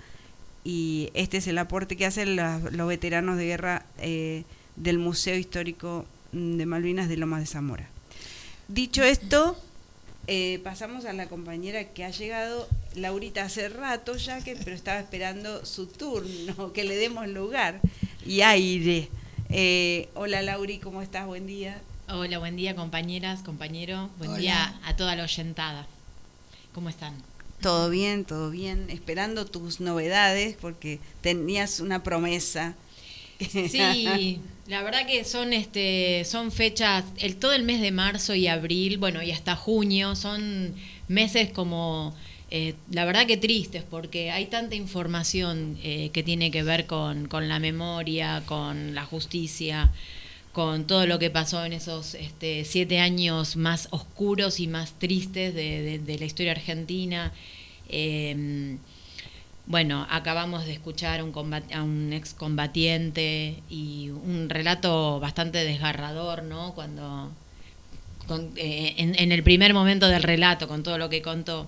y 0.64 1.08
este 1.14 1.38
es 1.38 1.46
el 1.46 1.56
aporte 1.56 1.96
que 1.96 2.04
hacen 2.04 2.36
los 2.36 2.88
veteranos 2.88 3.38
de 3.38 3.46
guerra 3.46 3.86
eh, 3.98 4.44
del 4.76 4.98
Museo 4.98 5.36
Histórico 5.38 6.04
mm, 6.32 6.56
de 6.58 6.66
Malvinas 6.66 7.08
de 7.08 7.16
Lomas 7.16 7.40
de 7.40 7.46
Zamora. 7.46 7.88
Dicho 8.68 9.02
esto, 9.02 9.56
eh, 10.26 10.60
pasamos 10.64 11.04
a 11.04 11.12
la 11.12 11.26
compañera 11.26 11.84
que 11.92 12.04
ha 12.04 12.10
llegado, 12.10 12.68
Laurita, 12.94 13.44
hace 13.44 13.68
rato 13.68 14.16
ya, 14.16 14.42
que, 14.42 14.56
pero 14.56 14.74
estaba 14.74 15.00
esperando 15.00 15.64
su 15.66 15.86
turno, 15.86 16.72
que 16.74 16.84
le 16.84 16.96
demos 16.96 17.28
lugar 17.28 17.80
y 18.26 18.40
aire. 18.40 19.08
Eh, 19.50 20.08
hola 20.14 20.42
Lauri, 20.42 20.78
¿cómo 20.78 21.02
estás? 21.02 21.26
Buen 21.26 21.46
día. 21.46 21.80
Hola, 22.08 22.38
buen 22.38 22.56
día 22.56 22.74
compañeras, 22.74 23.42
compañero. 23.42 24.10
Buen 24.18 24.30
Hola. 24.30 24.40
día 24.40 24.80
a 24.84 24.96
toda 24.96 25.16
la 25.16 25.24
oyentada. 25.24 25.86
¿Cómo 26.72 26.88
están? 26.88 27.14
Todo 27.60 27.88
bien, 27.88 28.24
todo 28.24 28.50
bien. 28.50 28.90
Esperando 28.90 29.46
tus 29.46 29.80
novedades 29.80 30.56
porque 30.60 31.00
tenías 31.22 31.80
una 31.80 32.02
promesa. 32.02 32.74
Sí, 33.40 34.40
la 34.66 34.82
verdad 34.82 35.06
que 35.06 35.24
son 35.24 35.52
este 35.52 36.24
son 36.24 36.50
fechas 36.52 37.04
el 37.18 37.36
todo 37.36 37.52
el 37.52 37.64
mes 37.64 37.80
de 37.80 37.90
marzo 37.90 38.34
y 38.34 38.46
abril, 38.46 38.98
bueno, 38.98 39.22
y 39.22 39.30
hasta 39.30 39.56
junio 39.56 40.16
son 40.16 40.74
meses 41.08 41.50
como 41.50 42.14
eh, 42.50 42.74
la 42.90 43.04
verdad 43.04 43.26
que 43.26 43.36
tristes 43.36 43.82
porque 43.82 44.30
hay 44.30 44.46
tanta 44.46 44.74
información 44.74 45.78
eh, 45.82 46.10
que 46.12 46.22
tiene 46.22 46.50
que 46.50 46.62
ver 46.62 46.86
con, 46.86 47.26
con 47.28 47.48
la 47.48 47.58
memoria, 47.58 48.42
con 48.46 48.94
la 48.94 49.04
justicia, 49.04 49.92
con 50.52 50.86
todo 50.86 51.06
lo 51.06 51.18
que 51.18 51.30
pasó 51.30 51.64
en 51.64 51.72
esos 51.72 52.14
este, 52.14 52.64
siete 52.64 53.00
años 53.00 53.56
más 53.56 53.88
oscuros 53.90 54.60
y 54.60 54.68
más 54.68 54.98
tristes 54.98 55.54
de, 55.54 56.16
la 56.18 56.24
historia 56.24 56.52
argentina. 56.52 57.32
Eh, 57.88 58.78
bueno, 59.66 60.06
acabamos 60.10 60.66
de 60.66 60.72
escuchar 60.72 61.20
a 61.20 61.24
un, 61.24 61.54
a 61.72 61.82
un 61.82 62.12
excombatiente 62.12 63.62
y 63.70 64.10
un 64.10 64.48
relato 64.50 65.20
bastante 65.20 65.64
desgarrador, 65.64 66.42
¿no? 66.42 66.74
Cuando, 66.74 67.30
eh, 68.56 68.94
en, 68.98 69.32
el 69.32 69.42
primer 69.42 69.72
momento 69.72 70.08
del 70.08 70.22
relato, 70.22 70.68
con 70.68 70.82
todo 70.82 70.98
lo 70.98 71.08
que 71.08 71.22
contó. 71.22 71.66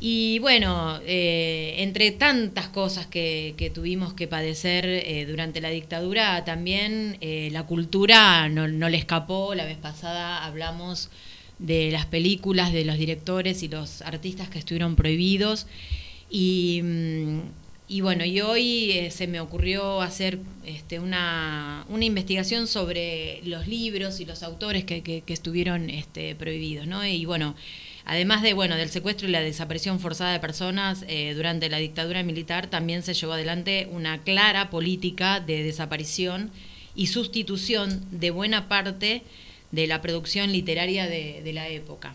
Y 0.00 0.38
bueno, 0.38 1.00
eh, 1.04 1.74
entre 1.78 2.12
tantas 2.12 2.68
cosas 2.68 3.06
que, 3.06 3.70
tuvimos 3.74 4.14
que 4.14 4.28
padecer 4.28 4.86
eh, 4.86 5.26
durante 5.28 5.60
la 5.60 5.70
dictadura, 5.70 6.44
también 6.44 7.18
la 7.20 7.64
cultura 7.64 8.48
no 8.48 8.88
le 8.88 8.96
escapó. 8.96 9.54
La 9.54 9.66
vez 9.66 9.76
pasada 9.76 10.44
hablamos 10.44 11.10
de 11.58 11.90
las 11.90 12.06
películas, 12.06 12.72
de 12.72 12.84
los 12.84 12.96
directores 12.96 13.62
y 13.62 13.68
los 13.68 14.02
artistas 14.02 14.48
que 14.48 14.58
estuvieron 14.58 14.96
prohibidos. 14.96 15.66
Y, 16.30 16.80
mm, 16.82 17.40
y 17.88 18.00
bueno, 18.02 18.24
y 18.24 18.40
hoy 18.42 18.92
eh, 18.92 19.10
se 19.10 19.26
me 19.26 19.40
ocurrió 19.40 20.02
hacer 20.02 20.38
este, 20.66 20.98
una, 21.00 21.86
una 21.88 22.04
investigación 22.04 22.66
sobre 22.66 23.40
los 23.44 23.66
libros 23.66 24.20
y 24.20 24.26
los 24.26 24.42
autores 24.42 24.84
que, 24.84 25.02
que- 25.02 25.22
que 25.22 25.32
estuvieron 25.32 25.88
este, 25.88 26.34
prohibidos, 26.34 26.86
¿no? 26.86 27.04
Y 27.06 27.24
bueno, 27.24 27.54
además 28.04 28.42
de 28.42 28.52
bueno 28.52 28.76
del 28.76 28.90
secuestro 28.90 29.26
y 29.28 29.30
la 29.32 29.40
desaparición 29.40 30.00
forzada 30.00 30.32
de 30.32 30.40
personas 30.40 31.04
eh, 31.08 31.32
durante 31.34 31.70
la 31.70 31.78
dictadura 31.78 32.22
militar, 32.22 32.68
también 32.68 33.02
se 33.02 33.14
llevó 33.14 33.32
adelante 33.32 33.88
una 33.90 34.18
clara 34.22 34.68
política 34.70 35.40
de 35.40 35.62
desaparición 35.62 36.50
y 36.94 37.06
sustitución 37.06 38.04
de 38.10 38.30
buena 38.30 38.68
parte 38.68 39.22
de 39.72 39.86
la 39.86 40.02
producción 40.02 40.52
literaria 40.52 41.06
de 41.06 41.52
la 41.54 41.68
época. 41.68 42.14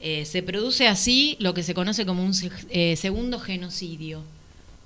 Eh, 0.00 0.24
se 0.26 0.42
produce 0.42 0.86
así 0.86 1.36
lo 1.40 1.54
que 1.54 1.62
se 1.62 1.74
conoce 1.74 2.06
como 2.06 2.24
un 2.24 2.32
eh, 2.70 2.94
segundo 2.96 3.40
genocidio. 3.40 4.22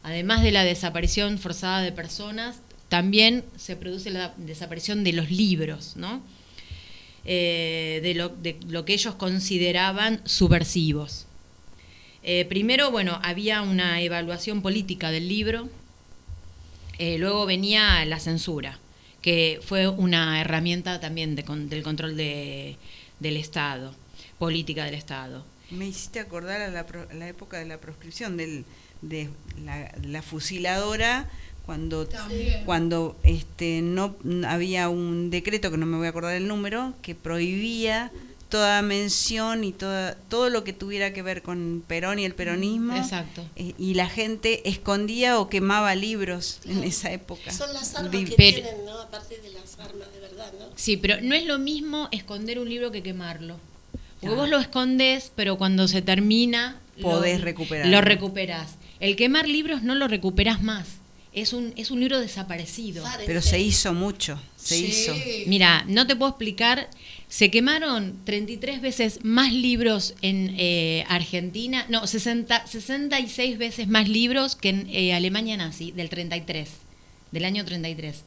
Además 0.02 0.42
de 0.42 0.50
la 0.52 0.64
desaparición 0.64 1.38
forzada 1.38 1.82
de 1.82 1.92
personas, 1.92 2.60
también 2.88 3.44
se 3.56 3.76
produce 3.76 4.10
la 4.10 4.34
desaparición 4.36 5.04
de 5.04 5.12
los 5.12 5.30
libros, 5.30 5.96
¿no? 5.96 6.22
Eh, 7.24 8.00
de, 8.02 8.14
lo, 8.14 8.84
que 8.84 8.94
ellos 8.94 9.14
consideraban 9.14 10.20
subversivos. 10.24 11.26
Primero, 12.48 12.90
bueno, 12.92 13.18
había 13.22 13.62
una 13.62 14.00
evaluación 14.00 14.62
política 14.62 15.10
del 15.10 15.28
libro, 15.28 15.68
luego 17.18 17.46
venía 17.46 18.04
la 18.04 18.20
censura, 18.20 18.78
que 19.22 19.58
fue 19.64 19.88
una 19.88 20.40
herramienta 20.40 21.00
también 21.00 21.34
de 21.34 21.44
con- 21.44 21.68
del 21.68 21.82
control 21.82 22.16
de- 22.16 22.76
del 23.18 23.36
Estado, 23.36 23.94
política 24.46 24.84
del 24.86 24.94
Estado. 24.94 25.44
Me 25.70 25.86
hiciste 25.86 26.18
acordar 26.18 26.60
a 26.62 26.68
la, 26.68 26.84
pro- 26.84 27.06
a 27.08 27.14
la 27.14 27.28
época 27.28 27.58
de 27.58 27.64
la 27.66 27.78
proscripción 27.78 28.36
del, 28.36 28.64
de 29.00 29.28
la, 29.64 29.92
la 30.02 30.20
fusiladora 30.20 31.30
cuando 31.64 32.06
También. 32.08 32.64
cuando 32.64 33.16
este 33.22 33.82
no 33.82 34.16
había 34.48 34.88
un 34.88 35.30
decreto 35.30 35.70
que 35.70 35.76
no 35.78 35.86
me 35.86 35.96
voy 35.96 36.06
a 36.08 36.10
acordar 36.10 36.34
el 36.34 36.48
número 36.48 36.92
que 37.02 37.14
prohibía 37.14 38.10
toda 38.48 38.82
mención 38.82 39.62
y 39.62 39.70
toda 39.72 40.16
todo 40.28 40.50
lo 40.50 40.64
que 40.64 40.72
tuviera 40.72 41.12
que 41.14 41.22
ver 41.22 41.40
con 41.42 41.84
Perón 41.86 42.18
y 42.18 42.24
el 42.24 42.34
peronismo 42.34 42.96
Exacto. 42.96 43.46
eh, 43.54 43.74
y 43.78 43.94
la 43.94 44.08
gente 44.08 44.68
escondía 44.68 45.38
o 45.38 45.48
quemaba 45.48 45.94
libros 45.94 46.58
en 46.66 46.82
esa 46.82 47.12
época 47.12 47.52
Son 47.52 47.72
las 47.72 47.94
armas 47.94 48.10
que 48.10 48.34
pero- 48.36 48.60
tienen, 48.62 48.84
¿no? 48.84 48.98
Aparte 49.02 49.38
de 49.38 49.50
las 49.50 49.78
armas 49.78 50.12
de 50.12 50.18
verdad, 50.20 50.52
¿no? 50.58 50.66
Sí, 50.74 50.96
pero 50.96 51.20
no 51.22 51.32
es 51.36 51.46
lo 51.46 51.58
mismo 51.60 52.08
esconder 52.10 52.58
un 52.58 52.68
libro 52.68 52.90
que 52.90 53.02
quemarlo. 53.04 53.56
Porque 54.22 54.34
Ah. 54.36 54.38
vos 54.38 54.48
lo 54.48 54.58
escondés, 54.58 55.30
pero 55.36 55.58
cuando 55.58 55.86
se 55.88 56.00
termina... 56.00 56.80
lo- 56.96 57.02
Podés 57.10 57.40
recuperarlo. 57.42 57.90
Lo 57.92 58.00
recuperás. 58.00 58.76
El 59.00 59.16
quemar 59.16 59.48
libros 59.48 59.82
no 59.82 59.94
lo 59.94 60.08
recuperás 60.08 60.62
más. 60.62 60.86
Es 61.34 61.52
un, 61.54 61.72
es 61.76 61.90
un 61.90 61.98
libro 62.00 62.20
desaparecido. 62.20 63.04
Pero 63.26 63.40
se 63.40 63.58
hizo 63.58 63.94
mucho 63.94 64.38
se 64.56 64.76
Sí. 64.76 64.84
hizo 64.84 65.14
Mira, 65.48 65.84
no 65.88 66.06
te 66.06 66.14
puedo 66.14 66.30
explicar. 66.30 66.88
Se 67.28 67.50
quemaron 67.50 68.16
33 68.24 68.80
veces 68.82 69.20
más 69.24 69.50
libros 69.52 70.14
en 70.22 70.54
eh, 70.58 71.04
Argentina. 71.08 71.86
No, 71.88 72.06
60, 72.06 72.66
66 72.66 73.56
veces 73.58 73.88
más 73.88 74.08
libros 74.10 74.54
que 74.56 74.68
en 74.68 74.86
eh, 74.90 75.14
Alemania 75.14 75.56
nazi, 75.56 75.90
del 75.90 76.10
33. 76.10 76.68
Del 77.32 77.44
año 77.46 77.64
33. 77.64 78.22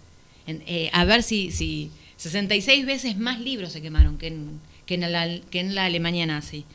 En, 0.48 0.64
eh, 0.66 0.90
a 0.92 1.06
ver 1.06 1.22
si, 1.24 1.52
si. 1.52 1.92
66 2.18 2.86
veces 2.88 3.18
más 3.18 3.40
libros 3.40 3.72
se 3.72 3.82
quemaron 3.84 4.18
que 4.18 4.28
en, 4.28 4.60
que 4.86 4.96
en, 4.96 5.12
la, 5.12 5.40
que 5.52 5.60
en 5.60 5.76
la 5.76 5.86
Alemania 5.86 6.26
nazi. 6.26 6.66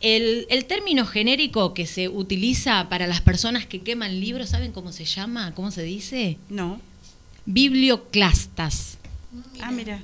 El, 0.00 0.46
el 0.50 0.64
término 0.66 1.04
genérico 1.06 1.74
que 1.74 1.86
se 1.86 2.08
utiliza 2.08 2.88
para 2.88 3.06
las 3.08 3.20
personas 3.20 3.66
que 3.66 3.80
queman 3.80 4.20
libros, 4.20 4.50
¿saben 4.50 4.70
cómo 4.72 4.92
se 4.92 5.04
llama? 5.04 5.54
¿Cómo 5.54 5.70
se 5.70 5.82
dice? 5.82 6.36
no 6.48 6.80
Biblioclastas. 7.46 8.98
ah 9.60 9.70
mira 9.70 10.02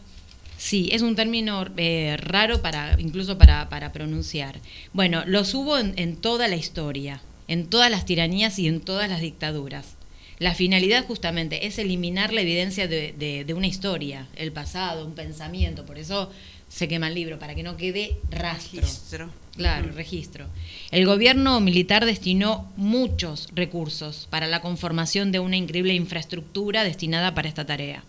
Sí, 0.57 0.89
es 0.93 1.03
un 1.03 1.15
término 1.15 1.67
eh, 1.77 2.17
raro 2.19 2.63
para, 2.63 2.97
incluso 2.99 3.37
para, 3.37 3.69
para 3.69 3.93
pronunciar. 3.93 4.61
Bueno, 4.95 5.23
los 5.27 5.53
hubo 5.55 5.77
en, 5.77 5.93
en 5.99 6.17
toda 6.17 6.49
la 6.49 6.57
historia, 6.57 7.21
en 7.49 7.67
todas 7.67 7.91
las 7.91 8.07
tiranías 8.07 8.59
y 8.59 8.67
en 8.67 8.81
todas 8.81 9.11
las 9.11 9.21
dictaduras. 9.21 9.97
La 10.39 10.55
finalidad 10.55 11.05
justamente 11.07 11.67
es 11.67 11.79
eliminar 11.79 12.33
la 12.33 12.41
evidencia 12.41 12.89
de, 12.89 13.13
de- 13.13 13.45
de 13.45 13.55
una 13.55 13.67
historia, 13.67 14.27
el 14.37 14.53
pasado, 14.53 15.05
un 15.07 15.15
pensamiento. 15.15 15.85
Por 15.85 15.99
eso 15.99 16.31
se 16.75 16.89
quema 16.89 17.07
el 17.07 17.15
libro, 17.15 17.39
para 17.39 17.55
que 17.55 17.63
no 17.63 17.77
quede 17.77 18.17
rastro. 18.33 18.81
registro 18.81 19.31
Claro, 19.57 19.93
registro. 19.93 20.47
El 20.91 21.07
gobierno 21.07 21.61
militar 21.61 22.05
destinó 22.05 22.69
muchos 22.77 23.49
recursos 23.55 24.27
para 24.29 24.49
la 24.49 24.61
conformación 24.61 25.31
de 25.31 25.39
una 25.39 25.57
increíble 25.57 25.95
infraestructura 25.95 26.83
destinada 26.83 27.33
para 27.33 27.47
esta 27.47 27.65
tarea. 27.65 28.03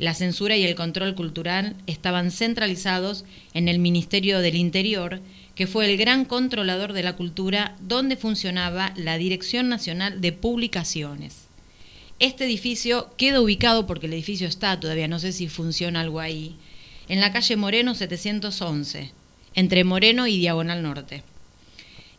La 0.00 0.12
censura 0.12 0.56
y 0.56 0.64
el 0.64 0.74
control 0.74 1.14
cultural 1.14 1.76
estaban 1.86 2.32
centralizados 2.32 3.24
en 3.52 3.68
el 3.68 3.78
Ministerio 3.78 4.40
del 4.40 4.56
Interior, 4.56 5.20
que 5.54 5.68
fue 5.68 5.88
el 5.88 5.96
gran 5.96 6.24
controlador 6.24 6.94
de 6.94 7.04
la 7.04 7.14
cultura, 7.14 7.76
donde 7.80 8.16
funcionaba 8.16 8.92
la 8.96 9.18
Dirección 9.18 9.68
Nacional 9.68 10.20
de 10.20 10.32
Publicaciones. 10.32 11.44
Este 12.18 12.44
edificio 12.44 13.14
queda 13.16 13.40
ubicado, 13.40 13.86
porque 13.86 14.06
el 14.06 14.14
edificio 14.14 14.48
está 14.48 14.80
todavía, 14.80 15.06
no 15.06 15.20
sé 15.20 15.30
si 15.30 15.46
funciona 15.46 16.00
algo 16.00 16.18
ahí, 16.18 16.56
en 17.08 17.20
la 17.20 17.32
calle 17.32 17.56
Moreno 17.56 17.94
711, 17.94 19.12
entre 19.54 19.84
Moreno 19.84 20.26
y 20.26 20.38
Diagonal 20.38 20.82
Norte. 20.82 21.22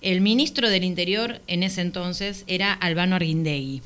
El 0.01 0.21
ministro 0.21 0.69
del 0.69 0.83
Interior 0.83 1.41
en 1.47 1.63
ese 1.63 1.81
entonces 1.81 2.43
era 2.47 2.73
Albano 2.73 3.15
Arguindegui, 3.15 3.81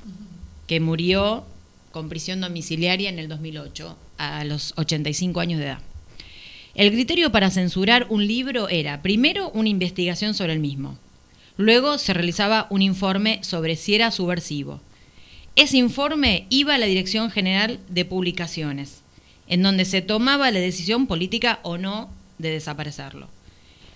que 0.68 0.80
murió 0.80 1.46
con 1.92 2.10
prisión 2.10 2.42
domiciliaria 2.42 3.10
en 3.10 3.20
el 3.20 3.28
2008, 3.30 3.98
a 4.18 4.44
los 4.44 4.74
85 4.76 5.40
años 5.40 5.60
de 5.60 5.66
edad. 5.66 5.80
El 6.76 6.92
criterio 6.92 7.32
para 7.32 7.50
censurar 7.50 8.06
un 8.10 8.28
libro 8.28 8.70
era, 8.70 9.02
primero, 9.02 9.50
una 9.52 9.70
investigación 9.70 10.34
sobre 10.34 10.54
el 10.54 10.60
mismo. 10.60 10.98
Luego 11.58 11.98
se 11.98 12.14
realizaba 12.14 12.68
un 12.70 12.82
informe 12.82 13.40
sobre 13.44 13.76
si 13.76 13.96
era 13.96 14.12
subversivo. 14.12 14.82
Ese 15.56 15.78
informe 15.78 16.46
iba 16.50 16.76
a 16.76 16.78
la 16.78 16.86
Dirección 16.86 17.32
General 17.32 17.80
de 17.90 18.06
Publicaciones, 18.06 19.02
en 19.50 19.62
donde 19.64 19.84
se 19.86 20.02
tomaba 20.02 20.50
la 20.52 20.60
decisión 20.60 21.06
política 21.08 21.60
o 21.64 21.78
no 21.78 22.10
de 22.38 22.52
desaparecerlo. 22.52 23.28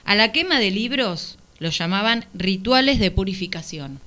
A 0.04 0.16
la 0.16 0.32
quema 0.34 0.60
de 0.60 0.72
libros 0.72 1.38
los 1.60 1.78
llamaban 1.78 2.26
rituales 2.34 3.00
de 3.00 3.12
purificación. 3.12 4.00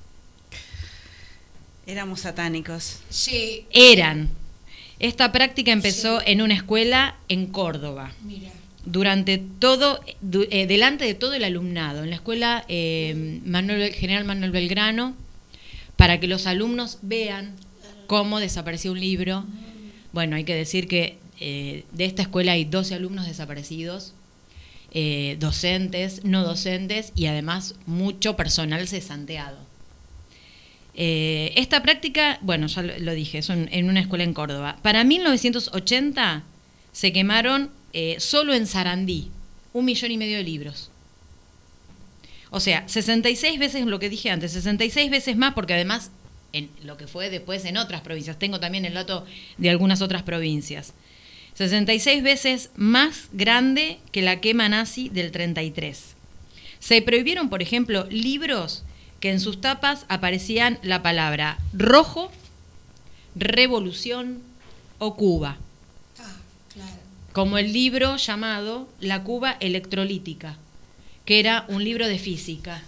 Éramos 1.85 2.21
satánicos. 2.21 2.99
Sí, 3.09 3.65
Eran. 3.71 4.29
Esta 4.99 5.31
práctica 5.31 5.71
empezó 5.71 6.21
en 6.25 6.41
una 6.41 6.55
escuela 6.55 7.15
en 7.29 7.47
Córdoba. 7.47 8.11
mira. 8.23 8.51
durante 8.85 9.37
todo, 9.59 9.99
du- 10.21 10.47
eh, 10.49 10.65
delante 10.65 11.03
de 11.03 11.13
todo 11.13 11.33
el 11.33 11.43
alumnado, 11.43 12.03
en 12.05 12.09
la 12.09 12.15
escuela 12.15 12.63
eh, 12.69 13.41
Manuel, 13.45 13.93
General 13.93 14.23
Manuel 14.23 14.51
Belgrano, 14.51 15.13
para 15.97 16.19
que 16.21 16.27
los 16.27 16.47
alumnos 16.47 16.99
vean 17.01 17.51
cómo 18.07 18.39
desapareció 18.39 18.93
un 18.93 19.01
libro. 19.01 19.43
Bueno, 20.13 20.37
hay 20.37 20.45
que 20.45 20.55
decir 20.55 20.87
que 20.87 21.17
eh, 21.39 21.85
de 21.91 22.05
esta 22.05 22.21
escuela 22.21 22.53
hay 22.53 22.65
12 22.65 22.95
alumnos 22.95 23.25
desaparecidos, 23.27 24.13
eh, 24.91 25.37
docentes, 25.39 26.23
no 26.23 26.43
docentes 26.43 27.11
y 27.15 27.27
además 27.27 27.75
mucho 27.85 28.35
personal 28.35 28.87
cesanteado. 28.87 29.57
Eh, 30.95 31.53
esta 31.55 31.83
práctica, 31.83 32.39
bueno, 32.41 32.67
ya 32.67 32.81
lo, 32.81 33.13
dije, 33.13 33.37
es 33.37 33.49
en 33.49 33.89
una 33.89 33.99
escuela 33.99 34.23
en 34.23 34.33
Córdoba. 34.33 34.79
Para 34.81 35.03
1980 35.03 36.43
se 36.91 37.13
quemaron 37.13 37.71
solo 38.19 38.53
en 38.53 38.67
Sarandí 38.67 39.31
un 39.73 39.85
millón 39.85 40.11
y 40.11 40.17
medio 40.17 40.37
de 40.37 40.43
libros. 40.43 40.91
O 42.49 42.59
sea, 42.59 42.87
66 42.87 43.59
veces 43.59 43.85
lo 43.85 43.99
que 43.99 44.09
dije 44.09 44.29
antes, 44.29 44.51
66 44.53 45.11
veces 45.11 45.37
más, 45.37 45.53
porque 45.53 45.73
además 45.73 46.11
en 46.53 46.69
lo 46.83 46.97
que 46.97 47.07
fue 47.07 47.29
después 47.29 47.65
en 47.65 47.77
otras 47.77 48.01
provincias, 48.01 48.39
tengo 48.39 48.59
también 48.59 48.85
el 48.85 48.93
dato 48.93 49.25
de 49.57 49.69
algunas 49.69 50.01
otras 50.01 50.23
provincias. 50.23 50.93
66 51.57 52.21
veces 52.21 52.69
más 52.75 53.29
grande 53.33 53.99
que 54.11 54.21
la 54.21 54.39
quema 54.39 54.69
nazi 54.69 55.09
del 55.09 55.31
33. 55.31 56.15
Se 56.79 57.01
prohibieron, 57.01 57.49
por 57.49 57.63
ejemplo, 57.63 58.05
libros 58.11 58.83
que 59.19 59.31
en 59.31 59.39
sus 59.39 59.59
tapas 59.59 60.05
aparecían 60.07 60.77
la 60.83 61.01
palabra 61.01 61.57
rojo, 61.73 62.31
revolución 63.35 64.39
o 64.99 65.15
Cuba, 65.15 65.57
Ah, 66.19 66.35
claro. 66.73 66.91
como 67.33 67.57
el 67.57 67.73
libro 67.73 68.17
llamado 68.17 68.87
La 68.99 69.23
Cuba 69.23 69.57
Electrolítica, 69.59 70.57
que 71.25 71.39
era 71.39 71.65
un 71.69 71.83
libro 71.83 72.07
de 72.07 72.19
física. 72.19 72.83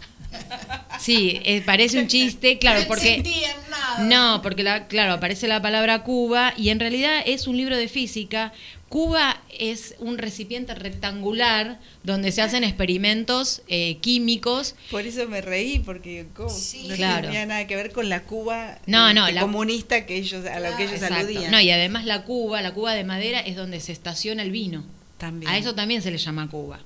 Sí, 0.99 1.39
eh, 1.45 1.61
parece 1.65 1.99
un 1.99 2.07
chiste, 2.07 2.57
claro, 2.59 2.81
no 2.81 2.87
porque... 2.87 3.23
nada. 3.69 3.99
No, 4.03 4.41
porque 4.41 4.63
la, 4.63 4.87
claro, 4.87 5.13
aparece 5.13 5.47
la 5.47 5.61
palabra 5.61 6.03
Cuba 6.03 6.53
y 6.57 6.69
en 6.69 6.79
realidad 6.79 7.21
es 7.25 7.47
un 7.47 7.55
libro 7.57 7.77
de 7.77 7.87
física. 7.87 8.51
Cuba 8.89 9.41
es 9.57 9.95
un 9.99 10.17
recipiente 10.17 10.73
rectangular 10.75 11.79
donde 12.03 12.31
se 12.31 12.41
hacen 12.41 12.63
experimentos 12.63 13.61
eh, 13.67 13.97
químicos. 14.01 14.75
Por 14.91 15.05
eso 15.05 15.27
me 15.27 15.41
reí, 15.41 15.79
porque 15.79 16.25
¿cómo? 16.35 16.49
Sí. 16.49 16.87
no 16.89 16.95
Claro. 16.95 17.27
tenía 17.27 17.45
nada 17.45 17.65
que 17.67 17.75
ver 17.75 17.91
con 17.91 18.09
la 18.09 18.23
Cuba 18.23 18.79
No, 18.87 19.13
no, 19.13 19.21
este, 19.21 19.33
la- 19.35 19.41
comunista 19.41 20.05
que 20.05 20.15
ellos, 20.17 20.45
a 20.45 20.59
lo 20.59 20.75
que 20.75 20.83
ellos 20.83 20.95
Exacto. 20.95 21.15
aludían. 21.17 21.51
No, 21.51 21.59
y 21.61 21.69
además 21.71 22.05
la 22.05 22.23
Cuba, 22.23 22.61
la 22.61 22.73
Cuba 22.73 22.93
de 22.93 23.03
madera 23.03 23.39
es 23.39 23.55
donde 23.55 23.79
se 23.79 23.91
estaciona 23.91 24.41
el 24.43 24.51
vino. 24.51 24.83
También. 25.17 25.51
A 25.51 25.57
eso 25.57 25.75
también 25.75 26.01
se 26.01 26.11
le 26.11 26.17
llama 26.17 26.49
Cuba. 26.49 26.79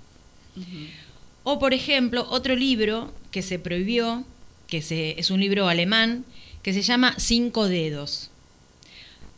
O, 1.43 1.59
por 1.59 1.73
ejemplo, 1.73 2.25
otro 2.29 2.55
libro 2.55 3.13
que 3.31 3.41
se 3.41 3.59
prohibió, 3.59 4.23
que 4.67 4.81
se, 4.81 5.19
es 5.19 5.29
un 5.29 5.39
libro 5.39 5.67
alemán, 5.67 6.25
que 6.61 6.73
se 6.73 6.81
llama 6.81 7.15
Cinco 7.17 7.67
Dedos, 7.67 8.29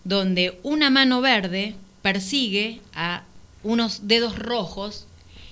donde 0.03 0.59
una 0.63 0.89
mano 0.89 1.21
verde 1.21 1.75
persigue 2.01 2.79
a 2.93 3.23
unos 3.63 4.07
dedos 4.07 4.37
rojos 4.37 5.07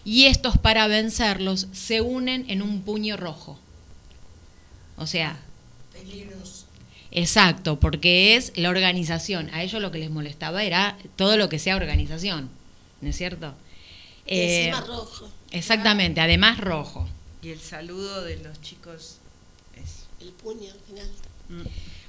y 0.05 0.25
estos 0.25 0.57
para 0.57 0.87
vencerlos 0.87 1.67
se 1.71 2.01
unen 2.01 2.45
en 2.49 2.61
un 2.61 2.81
puño 2.83 3.17
rojo. 3.17 3.57
O 4.97 5.07
sea, 5.07 5.39
Peligroso. 5.91 6.65
exacto, 7.09 7.79
porque 7.79 8.35
es 8.35 8.53
la 8.55 8.69
organización. 8.69 9.49
A 9.53 9.63
ellos 9.63 9.81
lo 9.81 9.91
que 9.91 9.97
les 9.97 10.11
molestaba 10.11 10.63
era 10.63 10.97
todo 11.15 11.37
lo 11.37 11.49
que 11.49 11.57
sea 11.57 11.75
organización, 11.75 12.49
¿no 13.01 13.09
es 13.09 13.17
cierto? 13.17 13.55
Y 14.27 14.35
Eh, 14.35 14.67
encima 14.67 14.85
rojo, 14.85 15.29
Exactamente, 15.53 16.19
además 16.19 16.59
rojo. 16.59 17.07
Y 17.43 17.49
el 17.49 17.59
saludo 17.59 18.23
de 18.23 18.37
los 18.37 18.59
chicos 18.61 19.17
es... 19.75 20.07
el 20.19 20.33
puño 20.33 20.71
al 20.71 20.79
final. 20.79 21.07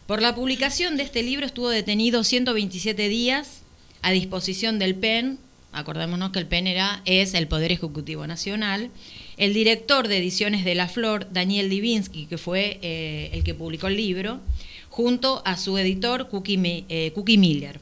Por 0.06 0.22
la 0.22 0.34
publicación 0.34 0.96
de 0.96 1.02
este 1.02 1.22
libro 1.22 1.44
estuvo 1.44 1.68
detenido 1.68 2.24
127 2.24 3.08
días 3.08 3.60
a 4.02 4.12
disposición 4.12 4.78
del 4.78 4.94
PEN. 4.94 5.38
Acordémonos 5.72 6.30
que 6.30 6.38
el 6.38 6.46
PEN 6.46 6.68
era, 6.68 7.02
es 7.04 7.34
el 7.34 7.46
Poder 7.46 7.70
Ejecutivo 7.70 8.26
Nacional. 8.26 8.90
El 9.36 9.52
director 9.52 10.08
de 10.08 10.18
ediciones 10.18 10.64
de 10.64 10.74
La 10.74 10.88
Flor, 10.88 11.26
Daniel 11.30 11.68
Divinsky, 11.68 12.26
que 12.26 12.38
fue 12.38 12.78
eh, 12.80 13.30
el 13.32 13.44
que 13.44 13.54
publicó 13.54 13.88
el 13.88 13.96
libro, 13.96 14.40
junto 14.88 15.42
a 15.44 15.58
su 15.58 15.76
editor, 15.76 16.28
Cookie, 16.28 16.84
eh, 16.88 17.12
Cookie 17.14 17.38
Miller. 17.38 17.80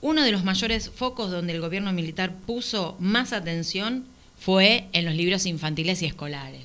Uno 0.00 0.22
de 0.22 0.30
los 0.30 0.44
mayores 0.44 0.90
focos 0.90 1.30
donde 1.30 1.54
el 1.54 1.60
gobierno 1.60 1.92
militar 1.92 2.36
puso 2.46 2.96
más 3.00 3.32
atención 3.32 4.04
fue 4.40 4.86
en 4.92 5.04
los 5.04 5.14
libros 5.14 5.46
infantiles 5.46 6.02
y 6.02 6.06
escolares 6.06 6.62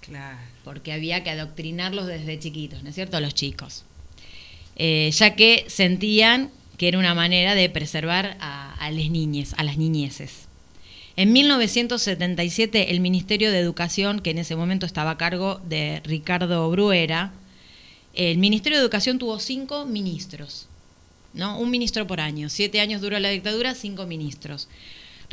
Claro. 0.00 0.36
porque 0.64 0.92
había 0.92 1.22
que 1.24 1.30
adoctrinarlos 1.30 2.06
desde 2.06 2.38
chiquitos, 2.38 2.82
¿no 2.82 2.88
es 2.90 2.94
cierto?, 2.94 3.16
a 3.16 3.20
los 3.20 3.34
chicos. 3.34 3.84
Eh, 4.76 5.10
ya 5.12 5.34
que 5.36 5.64
sentían 5.68 6.50
que 6.76 6.88
era 6.88 6.98
una 6.98 7.14
manera 7.14 7.54
de 7.54 7.70
preservar 7.70 8.36
a, 8.40 8.74
a 8.74 8.90
las 8.90 9.08
niñes, 9.10 9.54
a 9.56 9.62
las 9.62 9.78
niñeces. 9.78 10.48
En 11.16 11.32
1977, 11.32 12.90
el 12.90 13.00
Ministerio 13.00 13.52
de 13.52 13.58
Educación, 13.58 14.20
que 14.20 14.30
en 14.30 14.38
ese 14.38 14.56
momento 14.56 14.86
estaba 14.86 15.12
a 15.12 15.18
cargo 15.18 15.60
de 15.68 16.00
Ricardo 16.04 16.70
Bruera, 16.70 17.32
el 18.14 18.38
Ministerio 18.38 18.78
de 18.78 18.82
Educación 18.82 19.18
tuvo 19.18 19.38
cinco 19.38 19.84
ministros, 19.86 20.66
¿no? 21.34 21.58
Un 21.58 21.70
ministro 21.70 22.06
por 22.06 22.20
año. 22.20 22.48
Siete 22.48 22.80
años 22.80 23.00
duró 23.00 23.18
la 23.20 23.28
dictadura, 23.28 23.74
cinco 23.74 24.06
ministros. 24.06 24.68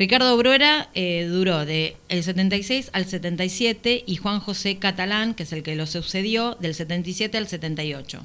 Ricardo 0.00 0.34
Bruera 0.38 0.88
eh, 0.94 1.28
duró 1.30 1.66
de 1.66 1.94
el 2.08 2.24
76 2.24 2.88
al 2.94 3.04
77 3.04 4.02
y 4.06 4.16
Juan 4.16 4.40
José 4.40 4.78
Catalán, 4.78 5.34
que 5.34 5.42
es 5.42 5.52
el 5.52 5.62
que 5.62 5.76
lo 5.76 5.86
sucedió, 5.86 6.56
del 6.58 6.74
77 6.74 7.36
al 7.36 7.46
78. 7.46 8.24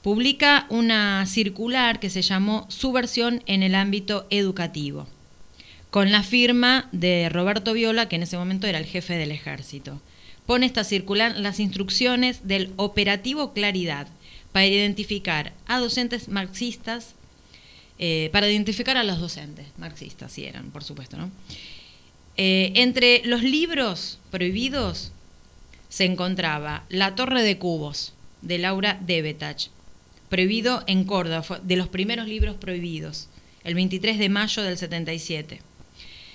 Publica 0.00 0.66
una 0.68 1.26
circular 1.26 1.98
que 1.98 2.08
se 2.08 2.22
llamó 2.22 2.66
Subversión 2.70 3.42
en 3.46 3.64
el 3.64 3.74
ámbito 3.74 4.28
educativo, 4.30 5.08
con 5.90 6.12
la 6.12 6.22
firma 6.22 6.88
de 6.92 7.30
Roberto 7.30 7.72
Viola, 7.72 8.08
que 8.08 8.14
en 8.14 8.22
ese 8.22 8.38
momento 8.38 8.68
era 8.68 8.78
el 8.78 8.86
jefe 8.86 9.14
del 9.14 9.32
ejército. 9.32 10.00
Pone 10.46 10.66
esta 10.66 10.84
circular 10.84 11.36
las 11.36 11.58
instrucciones 11.58 12.46
del 12.46 12.72
operativo 12.76 13.54
Claridad 13.54 14.06
para 14.52 14.66
identificar 14.66 15.52
a 15.66 15.80
docentes 15.80 16.28
marxistas 16.28 17.16
eh, 17.98 18.28
para 18.32 18.50
identificar 18.50 18.96
a 18.96 19.04
los 19.04 19.20
docentes, 19.20 19.66
marxistas, 19.78 20.32
si 20.32 20.44
eran, 20.44 20.70
por 20.70 20.84
supuesto, 20.84 21.16
¿no? 21.16 21.30
Eh, 22.36 22.72
entre 22.74 23.22
los 23.24 23.42
libros 23.42 24.18
prohibidos 24.30 25.12
se 25.88 26.04
encontraba 26.04 26.84
La 26.90 27.14
Torre 27.14 27.42
de 27.42 27.56
Cubos, 27.56 28.12
de 28.42 28.58
Laura 28.58 29.00
Debetach, 29.06 29.68
prohibido 30.28 30.84
en 30.86 31.04
Córdoba, 31.04 31.60
de 31.62 31.76
los 31.76 31.88
primeros 31.88 32.28
libros 32.28 32.56
prohibidos, 32.56 33.28
el 33.64 33.74
23 33.74 34.18
de 34.18 34.28
mayo 34.28 34.62
del 34.62 34.76
77. 34.76 35.60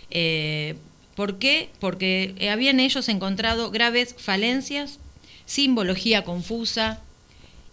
Eh, 0.09 0.75
¿Por 1.15 1.37
qué? 1.37 1.69
Porque 1.79 2.49
habían 2.51 2.79
ellos 2.79 3.07
encontrado 3.07 3.69
graves 3.69 4.15
falencias, 4.17 4.97
simbología 5.45 6.23
confusa, 6.23 7.01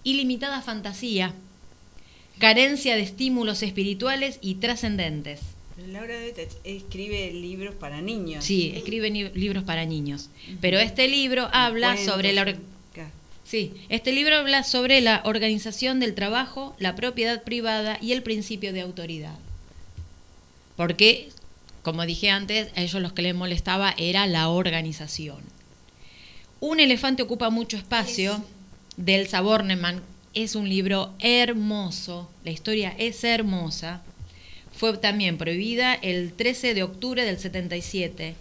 ilimitada 0.04 0.60
fantasía, 0.60 1.32
carencia 2.38 2.96
de 2.96 3.02
estímulos 3.02 3.62
espirituales 3.62 4.38
y 4.40 4.56
trascendentes. 4.56 5.40
Laura 5.86 6.18
Detech 6.18 6.50
escribe 6.64 7.32
libros 7.32 7.74
para 7.74 8.00
niños. 8.00 8.44
Sí, 8.44 8.72
escribe 8.74 9.10
libros 9.10 9.64
para 9.64 9.84
niños. 9.84 10.28
Pero 10.60 10.78
este 10.78 11.08
libro 11.08 11.48
habla 11.52 11.94
Cuentos, 11.94 12.14
sobre 12.14 12.32
la... 12.32 12.56
Sí, 13.44 13.72
este 13.88 14.12
libro 14.12 14.36
habla 14.36 14.62
sobre 14.62 15.00
la 15.00 15.22
organización 15.24 16.00
del 16.00 16.14
trabajo, 16.14 16.76
la 16.78 16.94
propiedad 16.94 17.44
privada 17.44 17.96
y 18.02 18.12
el 18.12 18.22
principio 18.22 18.74
de 18.74 18.82
autoridad. 18.82 19.38
Porque, 20.76 21.30
como 21.82 22.04
dije 22.04 22.28
antes, 22.28 22.68
a 22.76 22.82
ellos 22.82 23.00
los 23.00 23.14
que 23.14 23.22
les 23.22 23.34
molestaba 23.34 23.94
era 23.96 24.26
la 24.26 24.50
organización. 24.50 25.38
Un 26.60 26.78
elefante 26.78 27.22
ocupa 27.22 27.48
mucho 27.48 27.78
espacio 27.78 28.44
del 28.98 29.28
Saborneman. 29.28 30.02
Es 30.34 30.54
un 30.54 30.68
libro 30.68 31.14
hermoso, 31.18 32.30
la 32.44 32.50
historia 32.50 32.94
es 32.98 33.24
hermosa. 33.24 34.02
Fue 34.72 34.96
también 34.98 35.38
prohibida 35.38 35.94
el 35.94 36.32
13 36.32 36.74
de 36.74 36.82
octubre 36.82 37.24
del 37.24 37.38
77 37.38 38.36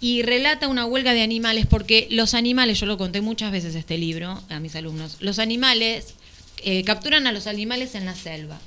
y 0.00 0.22
relata 0.22 0.68
una 0.68 0.84
huelga 0.84 1.14
de 1.14 1.22
animales 1.22 1.66
porque 1.66 2.06
los 2.10 2.34
animales, 2.34 2.78
yo 2.78 2.86
lo 2.86 2.98
conté 2.98 3.22
muchas 3.22 3.50
veces 3.50 3.74
este 3.74 3.96
libro 3.96 4.40
a 4.50 4.60
mis 4.60 4.76
alumnos, 4.76 5.16
los 5.20 5.38
animales 5.38 6.14
eh, 6.62 6.84
capturan 6.84 7.26
a 7.26 7.32
los 7.32 7.46
animales 7.46 7.94
en 7.94 8.04
la 8.04 8.14
selva 8.14 8.60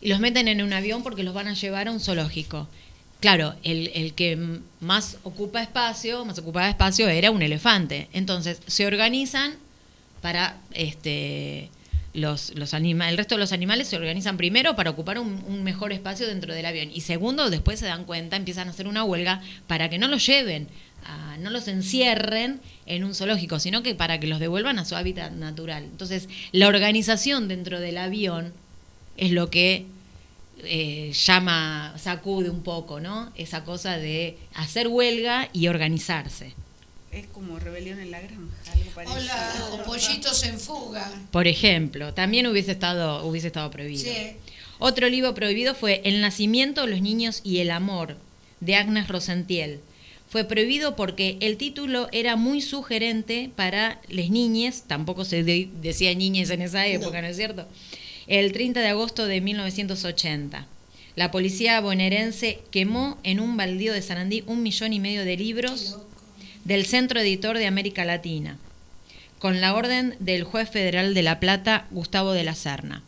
y 0.00 0.08
los 0.08 0.20
meten 0.20 0.48
en 0.48 0.62
un 0.62 0.72
avión 0.72 1.02
porque 1.02 1.22
los 1.22 1.34
van 1.34 1.48
a 1.48 1.54
llevar 1.54 1.88
a 1.88 1.92
un 1.92 2.00
zoológico. 2.00 2.68
Claro, 3.20 3.54
el, 3.62 3.90
el 3.94 4.14
que 4.14 4.36
más 4.80 5.16
ocupa 5.22 5.62
espacio, 5.62 6.24
más 6.24 6.38
ocupaba 6.38 6.68
espacio 6.68 7.08
era 7.08 7.30
un 7.30 7.40
elefante. 7.40 8.08
Entonces 8.12 8.60
se 8.66 8.84
organizan 8.84 9.54
para 10.22 10.56
este 10.72 11.68
los, 12.14 12.54
los 12.56 12.74
el 12.74 13.16
resto 13.16 13.34
de 13.36 13.40
los 13.40 13.52
animales 13.52 13.88
se 13.88 13.96
organizan 13.96 14.36
primero 14.36 14.76
para 14.76 14.90
ocupar 14.90 15.18
un, 15.18 15.42
un 15.46 15.62
mejor 15.62 15.92
espacio 15.92 16.26
dentro 16.26 16.52
del 16.54 16.66
avión. 16.66 16.90
Y 16.92 17.00
segundo 17.02 17.48
después 17.50 17.80
se 17.80 17.86
dan 17.86 18.04
cuenta 18.04 18.36
empiezan 18.36 18.68
a 18.68 18.70
hacer 18.72 18.86
una 18.86 19.02
huelga 19.04 19.40
para 19.66 19.88
que 19.88 19.98
no 19.98 20.08
los 20.08 20.26
lleven 20.26 20.68
a- 21.06 21.36
no 21.38 21.50
los 21.50 21.68
encierren 21.68 22.60
en 22.86 23.04
un 23.04 23.14
zoológico 23.14 23.58
sino 23.58 23.82
que 23.82 23.94
para 23.94 24.20
que 24.20 24.26
los 24.26 24.40
devuelvan 24.40 24.78
a 24.78 24.84
su 24.84 24.94
hábitat 24.94 25.32
natural. 25.32 25.84
Entonces 25.84 26.28
la 26.52 26.68
organización 26.68 27.48
dentro 27.48 27.80
del 27.80 27.96
avión 27.98 28.52
es 29.16 29.32
lo 29.32 29.50
que 29.50 29.86
eh, 30.64 31.12
llama 31.14 31.94
sacude 31.98 32.50
un 32.50 32.62
poco 32.62 33.00
no 33.00 33.32
esa 33.36 33.64
cosa 33.64 33.96
de 33.96 34.36
hacer 34.54 34.86
huelga 34.88 35.48
y 35.52 35.68
organizarse 35.68 36.54
Es 37.12 37.26
como 37.26 37.58
rebelión 37.58 37.98
en 38.00 38.10
la 38.10 38.20
granja, 38.20 38.72
algo 38.72 38.90
parecido. 38.94 39.20
Hola, 39.20 39.68
o 39.72 39.82
pollitos 39.84 40.42
en 40.44 40.58
fuga. 40.58 41.12
Por 41.30 41.46
ejemplo, 41.46 42.14
también 42.14 42.46
hubiese 42.46 42.72
estado, 42.72 43.24
hubiese 43.26 43.48
estado 43.48 43.70
prohibido. 43.70 44.02
Sí. 44.02 44.32
Otro 44.78 45.08
libro 45.10 45.34
prohibido 45.34 45.74
fue 45.74 46.00
El 46.04 46.20
nacimiento, 46.22 46.86
los 46.86 47.02
niños 47.02 47.42
y 47.44 47.58
el 47.58 47.70
amor, 47.70 48.16
de 48.60 48.76
Agnes 48.76 49.08
Rosentiel. 49.08 49.80
Fue 50.28 50.44
prohibido 50.44 50.96
porque 50.96 51.36
el 51.40 51.58
título 51.58 52.08
era 52.12 52.36
muy 52.36 52.62
sugerente 52.62 53.50
para 53.54 54.00
las 54.08 54.30
niñas, 54.30 54.84
tampoco 54.86 55.26
se 55.26 55.42
de- 55.44 55.68
decía 55.82 56.14
niñas 56.14 56.48
en 56.48 56.62
esa 56.62 56.86
época, 56.86 57.20
¿no, 57.20 57.28
es 57.28 57.36
cierto? 57.36 57.66
El 58.26 58.52
30 58.52 58.80
de 58.80 58.88
agosto 58.88 59.26
de 59.26 59.42
1980. 59.42 60.66
La 61.16 61.30
policía 61.30 61.78
bonaerense 61.82 62.60
quemó 62.70 63.18
en 63.22 63.38
un 63.40 63.58
baldío 63.58 63.92
de 63.92 64.00
Sarandí 64.00 64.42
un 64.46 64.62
millón 64.62 64.94
y 64.94 65.00
medio 65.00 65.26
de 65.26 65.36
libros 65.36 65.98
del 66.64 66.86
Centro 66.86 67.20
Editor 67.20 67.58
de 67.58 67.66
América 67.66 68.04
Latina 68.04 68.58
con 69.42 69.60
la 69.60 69.74
orden 69.74 70.14
del 70.20 70.44
juez 70.44 70.70
federal 70.70 71.14
de 71.14 71.22
La 71.22 71.40
Plata, 71.40 71.88
Gustavo 71.90 72.30
de 72.30 72.44
la 72.44 72.54
Serna. 72.54 73.02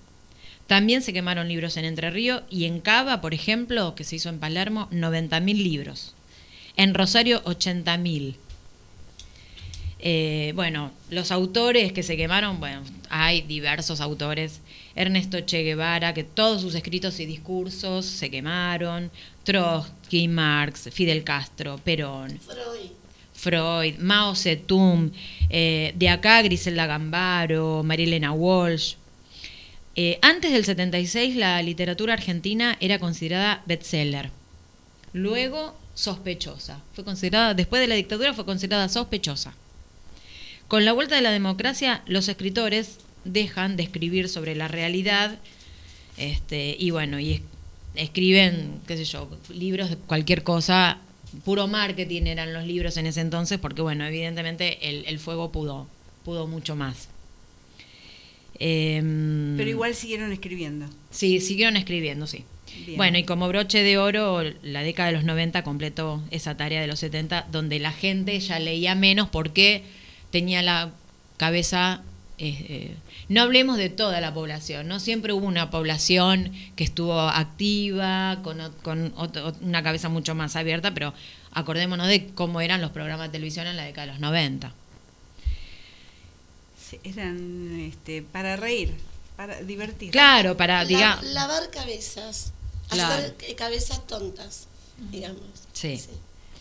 También 0.67 1.01
se 1.01 1.13
quemaron 1.13 1.47
libros 1.47 1.77
en 1.77 1.85
Entre 1.85 2.11
Ríos 2.11 2.43
y 2.51 2.65
en 2.65 2.81
Cava, 2.81 3.21
por 3.21 3.35
ejemplo, 3.35 3.95
que 3.95 4.03
se 4.03 4.17
hizo 4.17 4.31
en 4.31 4.41
Palermo, 4.41 4.89
90.000 4.91 5.55
libros. 5.55 6.13
En 6.77 6.93
Rosario, 6.93 7.41
80.000. 7.45 8.35
Eh, 10.01 10.53
bueno, 10.57 10.91
los 11.09 11.31
autores 11.31 11.93
que 11.93 12.03
se 12.03 12.17
quemaron, 12.17 12.59
bueno, 12.59 12.83
hay 13.11 13.43
diversos 13.43 14.01
autores. 14.01 14.61
Ernesto 14.97 15.41
Che 15.43 15.63
Guevara, 15.63 16.15
que 16.15 16.25
todos 16.25 16.63
sus 16.63 16.75
escritos 16.75 17.21
y 17.21 17.27
discursos 17.27 18.07
se 18.07 18.29
quemaron. 18.29 19.13
Trotsky, 19.45 20.27
Marx, 20.27 20.89
Fidel 20.91 21.23
Castro, 21.23 21.79
Perón. 21.79 22.41
Freud, 23.45 23.99
Mao 23.99 24.35
Zedong, 24.35 25.13
eh, 25.51 25.93
de 25.97 26.09
acá 26.09 26.41
Griselda 26.43 26.87
Gambaro, 26.87 27.83
Marilena 27.85 28.33
Walsh. 28.33 28.95
Eh, 29.97 30.19
antes 30.23 30.51
del 30.53 30.65
76 30.65 31.37
la 31.37 31.61
literatura 31.63 32.15
argentina 32.15 32.77
era 32.81 32.99
considerada 32.99 33.63
bestseller. 33.67 34.31
Luego 35.13 35.77
sospechosa. 35.95 36.81
Fue 36.95 37.05
considerada 37.05 37.55
después 37.55 37.81
de 37.81 37.87
la 37.87 37.95
dictadura 37.95 38.33
fue 38.35 38.45
considerada 38.45 38.89
sospechosa. 38.89 39.53
Con 40.67 40.85
la 40.85 40.93
vuelta 40.93 41.15
de 41.15 41.21
la 41.23 41.31
democracia 41.31 42.03
los 42.07 42.29
escritores 42.29 42.99
dejan 43.25 43.77
de 43.77 43.85
escribir 43.85 44.29
sobre 44.29 44.55
la 44.57 44.67
realidad 44.69 45.39
este, 46.17 46.77
y 46.79 46.91
bueno, 46.91 47.19
y 47.21 47.33
es- 47.35 47.41
escriben, 47.97 48.81
qué 48.89 48.97
sé 48.97 49.05
yo, 49.05 49.29
libros 49.51 49.91
de 49.91 49.97
cualquier 49.97 50.43
cosa, 50.43 50.99
puro 51.45 51.67
marketing 51.67 52.23
eran 52.27 52.53
los 52.53 52.67
libros 52.67 52.97
en 52.97 53.07
ese 53.07 53.21
entonces, 53.21 53.59
porque 53.59 53.83
bueno, 53.83 54.05
evidentemente 54.07 54.89
el, 54.89 55.05
el 55.07 55.19
fuego 55.19 55.51
pudo, 55.53 55.87
pudo 56.25 56.47
mucho 56.47 56.77
más. 56.77 57.09
Em, 58.59 59.57
Pero 59.57 59.71
igual 59.71 59.95
siguieron 59.95 60.33
escribiendo. 60.33 60.87
Sí, 61.11 61.41
siguieron 61.41 61.77
escribiendo, 61.77 62.27
sí. 62.27 62.45
Bien. 62.87 62.97
Bueno, 62.97 63.19
y 63.19 63.25
como 63.25 63.49
broche 63.49 63.83
de 63.83 63.99
oro, 63.99 64.43
la 64.63 64.83
década 64.83 65.09
de 65.09 65.15
los 65.15 65.25
90 65.25 65.63
completó 65.63 66.23
esa 66.31 66.57
tarea 66.57 66.81
de 66.81 66.87
los 66.87 66.99
70, 67.01 67.47
donde 67.53 67.79
la 67.79 67.93
gente 67.93 68.39
ya 68.41 68.59
leía 68.59 68.95
menos 68.95 69.29
porque 69.29 69.83
tenía 70.31 70.63
la 70.63 70.93
cabeza... 71.37 72.03
eh, 72.39 72.67
eh, 72.69 72.95
no 73.29 73.43
hablemos 73.43 73.77
de 73.79 73.89
toda 73.91 74.21
la 74.21 74.33
población, 74.35 74.87
¿no? 74.89 75.01
Siempre 75.01 75.33
hubo 75.33 75.47
una 75.47 75.71
población 75.71 76.53
que 76.77 76.85
estuvo 76.85 77.19
activa, 77.21 78.41
con, 78.43 78.61
o- 78.61 78.73
con 78.83 79.13
otro- 79.17 79.55
una 79.61 79.83
cabeza 79.83 80.09
mucho 80.09 80.35
más 80.35 80.57
abierta, 80.57 80.93
pero 80.95 81.15
acordémonos 81.53 82.07
de 82.09 82.27
cómo 82.35 82.61
eran 82.61 82.81
los 82.81 82.91
programas 82.91 83.29
de 83.29 83.33
televisión 83.33 83.67
en 83.67 83.77
la 83.77 83.85
década 83.85 84.07
de 84.09 84.13
los 84.13 84.21
90. 84.21 84.73
Sí, 86.91 87.01
Eran 87.05 87.81
este, 87.81 88.23
para 88.23 88.57
reír, 88.57 88.93
para 89.37 89.61
divertir. 89.63 90.11
Claro, 90.11 90.57
para, 90.57 90.83
La- 90.83 90.89
diga, 90.89 91.23
lavar 91.23 91.71
cabezas. 91.71 92.53
Claro. 92.91 93.15
Hacer 93.15 93.37
eh, 93.49 93.55
cabezas 93.55 94.07
tontas, 94.07 94.67
digamos. 95.11 95.41
Sí. 95.73 95.99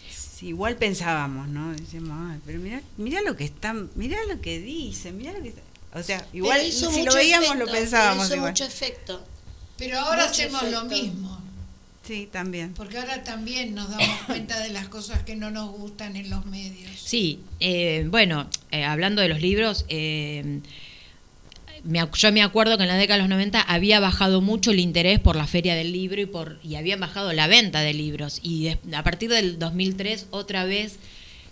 Sí, 0.09 0.47
igual 0.47 0.77
pensábamos, 0.77 1.47
¿no? 1.49 1.71
Decíamos, 1.73 2.31
"Ay, 2.33 2.39
pero 2.45 2.59
mirá, 2.59 2.81
mirá 2.97 3.21
lo 3.21 3.35
que 3.35 3.43
están, 3.43 3.89
mirá 3.95 4.17
lo 4.29 4.39
que 4.41 4.59
dicen, 4.59 5.17
mirá 5.17 5.33
lo 5.33 5.41
que 5.41 5.49
está-". 5.49 5.61
O 5.95 6.01
sea, 6.03 6.25
igual 6.33 6.61
si 6.71 7.03
lo 7.03 7.13
veíamos 7.13 7.49
efecto, 7.49 7.65
lo 7.65 7.71
pensábamos 7.71 8.25
Hizo 8.25 8.35
igual. 8.35 8.51
mucho 8.51 8.65
efecto. 8.65 9.23
Pero 9.77 9.99
ahora 9.99 10.23
Mucho 10.27 10.31
hacemos 10.31 10.63
lo 10.63 10.85
mismo. 10.85 11.41
Sí, 12.05 12.27
también. 12.31 12.73
Porque 12.73 12.97
ahora 12.97 13.23
también 13.23 13.73
nos 13.73 13.89
damos 13.89 14.21
cuenta 14.25 14.59
de 14.59 14.69
las 14.69 14.89
cosas 14.89 15.23
que 15.23 15.35
no 15.35 15.51
nos 15.51 15.71
gustan 15.71 16.15
en 16.15 16.29
los 16.29 16.45
medios. 16.45 16.91
Sí, 17.03 17.39
eh, 17.59 18.05
bueno, 18.09 18.49
eh, 18.71 18.83
hablando 18.83 19.21
de 19.21 19.29
los 19.29 19.41
libros, 19.41 19.85
eh, 19.87 20.59
me 21.83 22.05
yo 22.15 22.31
me 22.31 22.41
acuerdo 22.41 22.77
que 22.77 22.83
en 22.83 22.89
la 22.89 22.95
década 22.95 23.17
de 23.17 23.23
los 23.23 23.29
90 23.29 23.61
había 23.61 23.99
bajado 23.99 24.41
mucho 24.41 24.71
el 24.71 24.79
interés 24.79 25.19
por 25.19 25.35
la 25.35 25.47
feria 25.47 25.75
del 25.75 25.91
libro 25.91 26.21
y 26.21 26.25
por 26.25 26.59
y 26.63 26.75
había 26.75 26.97
bajado 26.97 27.33
la 27.33 27.47
venta 27.47 27.81
de 27.81 27.93
libros 27.93 28.39
y 28.41 28.69
a 28.93 29.03
partir 29.03 29.29
del 29.29 29.59
2003 29.59 30.27
otra 30.31 30.63
vez 30.63 30.97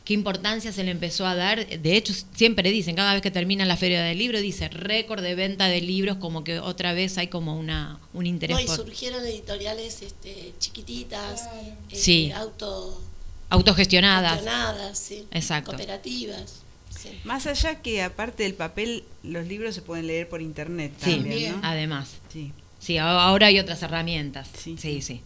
qué 0.05 0.13
importancia 0.13 0.71
se 0.71 0.83
le 0.83 0.91
empezó 0.91 1.25
a 1.25 1.35
dar. 1.35 1.65
De 1.67 1.95
hecho, 1.95 2.13
siempre 2.35 2.71
dicen, 2.71 2.95
cada 2.95 3.13
vez 3.13 3.21
que 3.21 3.31
termina 3.31 3.65
la 3.65 3.77
feria 3.77 4.01
del 4.03 4.17
libro, 4.17 4.39
dice 4.41 4.67
récord 4.69 5.21
de 5.21 5.35
venta 5.35 5.67
de 5.67 5.81
libros, 5.81 6.17
como 6.17 6.43
que 6.43 6.59
otra 6.59 6.93
vez 6.93 7.17
hay 7.17 7.27
como 7.27 7.57
una 7.57 7.99
un 8.13 8.25
interés 8.25 8.57
No, 8.57 8.61
y 8.63 8.65
por 8.65 8.75
surgieron 8.77 9.23
editoriales 9.25 10.01
este, 10.01 10.53
chiquititas, 10.59 11.43
eh, 11.53 11.75
Sí. 11.95 12.31
auto 12.31 13.01
autogestionadas. 13.49 14.35
gestionadas, 14.35 14.97
sí, 14.97 15.25
Exacto. 15.31 15.71
cooperativas. 15.71 16.61
sí. 16.89 17.09
Más 17.23 17.47
allá 17.47 17.81
que 17.81 18.01
aparte 18.01 18.43
del 18.43 18.53
papel, 18.53 19.03
los 19.23 19.45
libros 19.47 19.75
se 19.75 19.81
pueden 19.81 20.07
leer 20.07 20.29
por 20.29 20.41
internet 20.41 20.93
Sí, 21.03 21.15
también, 21.15 21.53
¿no? 21.53 21.59
además. 21.67 22.09
Sí. 22.31 22.51
Sí, 22.79 22.97
ahora 22.97 23.47
hay 23.47 23.59
otras 23.59 23.81
herramientas. 23.83 24.47
Sí, 24.57 24.75
Sí, 24.79 25.01
sí. 25.01 25.21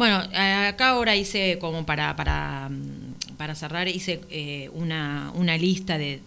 Bueno, 0.00 0.16
acá 0.16 0.88
ahora 0.88 1.14
hice 1.14 1.58
como 1.60 1.84
para, 1.84 2.16
para, 2.16 2.70
mm, 2.70 3.36
para 3.36 3.54
cerrar, 3.54 3.86
hice 3.86 4.22
eh, 4.30 4.70
una, 4.72 5.30
una 5.34 5.58
lista 5.58 5.98
de, 5.98 6.22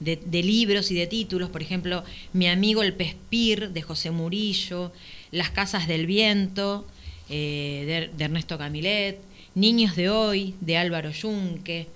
de- 0.00 0.42
libros 0.42 0.90
y 0.90 0.94
de 0.94 1.06
títulos. 1.06 1.50
Por 1.50 1.60
ejemplo, 1.60 2.04
Mi 2.32 2.48
amigo 2.48 2.82
el 2.82 2.94
Pespir, 2.94 3.68
de 3.68 3.82
José 3.82 4.10
Murillo, 4.12 4.92
Las 5.30 5.50
Casas 5.50 5.86
del 5.86 6.06
Viento, 6.06 6.86
eh, 7.28 8.08
de, 8.10 8.16
de 8.16 8.24
Ernesto 8.24 8.56
Camilet, 8.56 9.18
Niños 9.54 9.94
de 9.94 10.08
Hoy, 10.08 10.54
de 10.62 10.78
Álvaro 10.78 11.10
Yunque, 11.10 11.86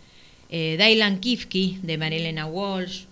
eh, 0.50 0.76
Dailan 0.78 1.18
Kifki, 1.18 1.78
de 1.82 1.96
Marilena 1.96 2.44
Walsh, 2.44 3.04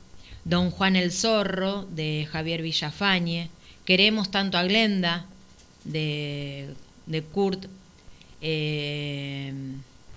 Don 0.44 0.70
Juan 0.70 0.94
el 0.94 1.10
Zorro, 1.10 1.86
de 1.90 2.28
Javier 2.30 2.60
Villafañe, 2.60 3.48
Queremos 3.86 4.30
tanto 4.30 4.58
a 4.58 4.64
Glenda, 4.64 5.24
de, 5.84 6.68
de 7.06 7.22
Kurt, 7.22 7.64
eh, 8.40 9.52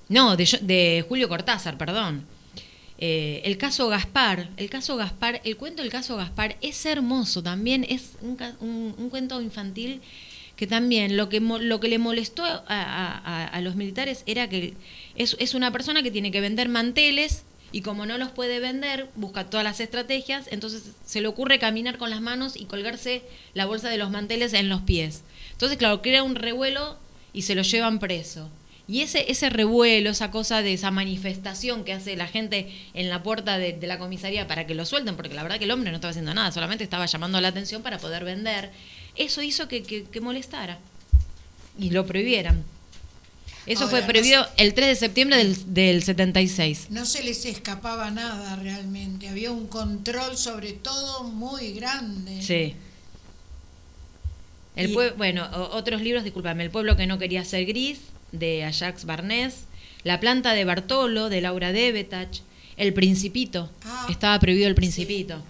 no, 0.09 0.35
de, 0.35 0.59
de 0.61 1.05
Julio 1.07 1.29
Cortázar, 1.29 1.77
perdón. 1.77 2.25
Eh, 2.99 3.41
el 3.45 3.57
caso 3.57 3.89
Gaspar, 3.89 4.49
el 4.57 4.69
caso 4.69 4.95
Gaspar, 4.95 5.41
el 5.43 5.57
cuento 5.57 5.81
del 5.81 5.91
caso 5.91 6.15
Gaspar 6.15 6.57
es 6.61 6.85
hermoso 6.85 7.43
también, 7.43 7.85
es 7.89 8.13
un, 8.21 8.37
cuento 9.09 9.41
infantil 9.41 10.01
que 10.55 10.67
también 10.67 11.17
lo 11.17 11.27
que, 11.27 11.39
lo 11.39 11.79
que 11.79 11.87
le 11.87 11.97
molestó 11.97 12.43
a 12.45 13.59
los 13.61 13.75
militares 13.75 14.23
era 14.25 14.47
que 14.47 14.75
es, 15.15 15.35
es 15.39 15.53
una 15.55 15.71
persona 15.71 16.03
que 16.03 16.11
tiene 16.11 16.31
que 16.31 16.39
vender 16.39 16.69
manteles 16.69 17.43
y 17.73 17.81
como 17.81 18.05
no 18.05 18.19
los 18.19 18.29
puede 18.29 18.59
vender, 18.59 19.09
busca 19.15 19.49
todas 19.49 19.63
las 19.63 19.79
estrategias, 19.79 20.45
entonces 20.51 20.91
se 21.03 21.21
le 21.21 21.27
ocurre 21.27 21.57
caminar 21.57 21.97
con 21.97 22.11
las 22.11 22.21
manos 22.21 22.55
y 22.55 22.65
colgarse 22.65 23.23
la 23.55 23.65
bolsa 23.65 23.89
de 23.89 23.97
los 23.97 24.11
manteles 24.11 24.53
en 24.53 24.69
los 24.69 24.81
pies. 24.81 25.23
Entonces, 25.51 25.79
claro, 25.79 26.03
crea 26.03 26.21
un 26.21 26.35
revuelo 26.35 26.99
y 27.33 27.41
se 27.43 27.55
lo 27.55 27.63
llevan 27.63 27.99
preso. 27.99 28.49
Y 28.87 28.99
ese, 29.01 29.31
ese 29.31 29.49
revuelo, 29.49 30.09
esa 30.09 30.29
cosa 30.29 30.61
de 30.61 30.73
esa 30.73 30.91
manifestación 30.91 31.83
que 31.85 31.93
hace 31.93 32.15
la 32.17 32.27
gente 32.27 32.69
en 32.93 33.09
la 33.09 33.23
puerta 33.23 33.57
de, 33.57 33.71
de 33.73 33.87
la 33.87 33.97
comisaría 33.97 34.45
para 34.47 34.67
que 34.67 34.75
lo 34.75 34.85
suelten, 34.85 35.15
porque 35.15 35.33
la 35.33 35.41
verdad 35.43 35.57
que 35.57 35.63
el 35.63 35.71
hombre 35.71 35.89
no 35.91 35.95
estaba 35.95 36.11
haciendo 36.11 36.33
nada, 36.33 36.51
solamente 36.51 36.83
estaba 36.83 37.05
llamando 37.05 37.39
la 37.39 37.47
atención 37.47 37.81
para 37.81 37.97
poder 37.97 38.25
vender, 38.25 38.71
eso 39.15 39.41
hizo 39.41 39.67
que, 39.69 39.83
que- 39.83 40.03
que 40.03 40.19
molestara 40.21 40.79
y 41.79 41.91
lo 41.91 42.05
prohibieran. 42.05 42.63
Eso 43.65 43.83
Ahora, 43.85 43.91
fue 43.91 44.01
no 44.01 44.07
prohibido 44.07 44.45
el 44.57 44.73
3 44.73 44.87
de 44.89 44.95
septiembre 44.95 45.37
del, 45.37 45.73
del 45.73 46.03
76. 46.03 46.87
No 46.89 47.05
se 47.05 47.23
les 47.23 47.45
escapaba 47.45 48.11
nada 48.11 48.57
realmente. 48.57 49.29
Había 49.29 49.51
un 49.53 49.67
control 49.67 50.35
sobre 50.37 50.73
todo 50.73 51.23
muy 51.23 51.71
grande. 51.71 52.41
Sí. 52.41 52.75
El 54.75 54.91
Y- 54.91 54.95
bueno, 55.17 55.47
otros 55.71 56.01
libros, 56.01 56.23
discúlpame, 56.23 56.63
El 56.63 56.71
pueblo 56.71 56.95
que 56.97 57.05
no 57.07 57.19
quería 57.19 57.43
ser 57.45 57.65
gris, 57.65 57.99
de 58.31 58.63
Ajax 58.63 59.05
Barnés, 59.05 59.65
La 60.03 60.19
planta 60.19 60.53
de 60.53 60.65
Bartolo, 60.65 61.29
de 61.29 61.39
Laura 61.41 61.71
Debetach, 61.71 62.39
El 62.77 62.93
Principito, 62.93 63.69
Ah. 63.85 64.07
estaba 64.09 64.39
prohibido 64.39 64.67
El 64.67 64.75
Principito. 64.75 65.41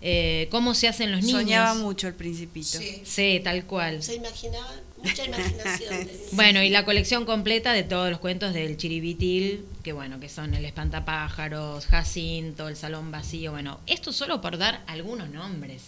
Eh, 0.00 0.46
¿Cómo 0.50 0.74
se 0.74 0.86
hacen 0.88 1.10
los 1.12 1.22
niños? 1.24 1.40
Soñaba 1.42 1.74
mucho 1.74 2.06
el 2.06 2.14
principito. 2.14 2.78
Sí. 2.78 3.02
Sí, 3.04 3.40
tal 3.42 3.64
cual. 3.64 4.00
Se 4.02 4.14
imaginaba, 4.14 4.72
mucha 5.02 5.24
imaginación. 5.24 6.08
Bueno, 6.32 6.62
y 6.62 6.68
la 6.70 6.84
colección 6.84 7.24
completa 7.24 7.72
de 7.72 7.82
todos 7.82 8.08
los 8.08 8.20
cuentos 8.20 8.54
del 8.54 8.76
Chiribitil, 8.76 9.64
que 9.82 9.92
bueno, 9.92 10.20
que 10.20 10.28
son 10.28 10.54
El 10.54 10.64
Espantapájaros, 10.64 11.86
Jacinto, 11.86 12.68
El 12.68 12.76
Salón 12.76 13.10
Vacío, 13.10 13.50
bueno, 13.50 13.80
esto 13.88 14.12
solo 14.12 14.40
por 14.40 14.56
dar 14.56 14.82
algunos 14.86 15.30
nombres. 15.30 15.82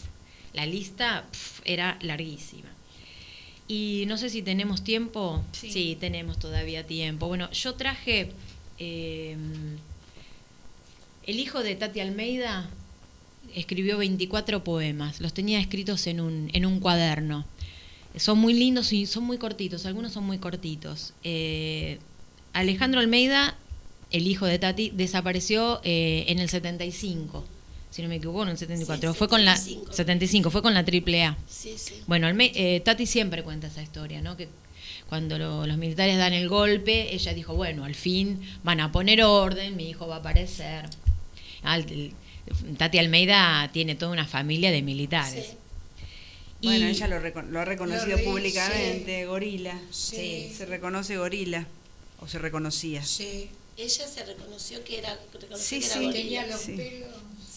La 0.52 0.66
lista 0.66 1.26
pf, 1.30 1.62
era 1.64 1.98
larguísima. 2.02 2.68
Y 3.68 4.04
no 4.08 4.16
sé 4.16 4.30
si 4.30 4.42
tenemos 4.42 4.82
tiempo. 4.82 5.44
Sí. 5.52 5.96
tenemos 6.00 6.38
todavía 6.38 6.86
tiempo. 6.86 7.28
Bueno, 7.28 7.50
yo 7.52 7.74
traje 7.74 8.32
eh, 8.78 9.36
el 11.26 11.38
hijo 11.38 11.62
de 11.62 11.76
Tati 11.76 12.00
Almeida 12.00 12.68
escribió 13.54 13.98
24 13.98 14.64
poemas, 14.64 15.20
los 15.20 15.32
tenía 15.32 15.60
escritos 15.60 16.06
en 16.06 16.20
un, 16.20 16.50
en 16.52 16.66
un 16.66 16.80
cuaderno. 16.80 17.44
Son 18.16 18.38
muy 18.38 18.54
lindos 18.54 18.92
y 18.92 19.06
son 19.06 19.24
muy 19.24 19.38
cortitos, 19.38 19.86
algunos 19.86 20.12
son 20.12 20.24
muy 20.24 20.38
cortitos. 20.38 21.12
Eh, 21.22 21.98
Alejandro 22.52 23.00
Almeida, 23.00 23.56
el 24.10 24.26
hijo 24.26 24.46
de 24.46 24.58
Tati, 24.58 24.90
desapareció 24.90 25.80
eh, 25.84 26.24
en 26.28 26.40
el 26.40 26.48
75, 26.48 27.44
si 27.90 28.02
no 28.02 28.08
me 28.08 28.16
equivoco, 28.16 28.42
en 28.44 28.50
el 28.50 28.58
74. 28.58 29.12
Sí, 29.12 29.18
fue 29.18 29.28
con 29.28 29.44
la 29.44 29.56
75. 29.56 29.92
75, 29.92 30.50
fue 30.50 30.62
con 30.62 30.74
la 30.74 30.80
AAA. 30.84 31.36
Sí, 31.48 31.74
sí. 31.76 32.02
Bueno, 32.06 32.26
Alme- 32.28 32.52
eh, 32.54 32.80
Tati 32.84 33.06
siempre 33.06 33.42
cuenta 33.42 33.66
esa 33.66 33.82
historia, 33.82 34.20
¿no? 34.22 34.36
Que 34.36 34.48
cuando 35.08 35.38
lo- 35.38 35.66
los 35.66 35.76
militares 35.76 36.16
dan 36.18 36.32
el 36.32 36.48
golpe, 36.48 37.12
ella 37.14 37.34
dijo, 37.34 37.54
bueno, 37.54 37.84
al 37.84 37.94
fin 37.96 38.40
van 38.62 38.80
a 38.80 38.92
poner 38.92 39.22
orden, 39.24 39.76
mi 39.76 39.90
hijo 39.90 40.06
va 40.06 40.16
a 40.16 40.18
aparecer. 40.20 40.84
Al- 41.62 41.90
el- 41.90 42.12
Tati 42.78 42.98
Almeida 42.98 43.68
tiene 43.72 43.94
toda 43.94 44.12
una 44.12 44.26
familia 44.26 44.70
de 44.70 44.82
militares. 44.82 45.46
Sí. 45.50 45.56
Bueno, 46.62 46.86
ella 46.86 47.06
lo, 47.08 47.16
ha 47.60 47.64
reconocido 47.64 48.18
Lo 48.18 48.24
públicamente, 48.24 49.24
gorila. 49.26 49.78
Sí. 49.90 50.52
Se 50.56 50.66
reconoce 50.66 51.16
gorila. 51.16 51.66
O 52.20 52.28
se 52.28 52.38
reconocía. 52.38 53.02
Sí. 53.02 53.48
Ella 53.78 54.06
se 54.06 54.24
reconoció 54.26 54.84
que 54.84 54.98
era, 54.98 55.18
reconoció 55.32 55.58
Sí, 55.58 55.80
que 55.80 55.86
era 55.86 55.94
gorila. 55.96 56.12
Tenía 56.12 56.46
los 56.48 56.60
pelos. 56.60 57.08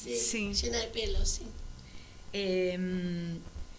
Sí, 0.03 0.15
Sí. 0.17 0.53
llena 0.53 0.79
de 0.79 0.87
pelo, 0.87 1.25
sí. 1.25 1.43
Eh, 2.33 2.77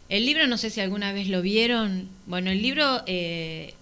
el 0.09 0.27
libro, 0.27 0.47
no 0.47 0.59
sé 0.59 0.71
si 0.71 0.81
alguna 0.81 1.13
vez 1.13 1.29
lo 1.29 1.43
vieron. 1.43 2.09
Bueno, 2.27 2.51
el 2.51 2.63
libro, 2.63 3.03
eh, 3.07 3.75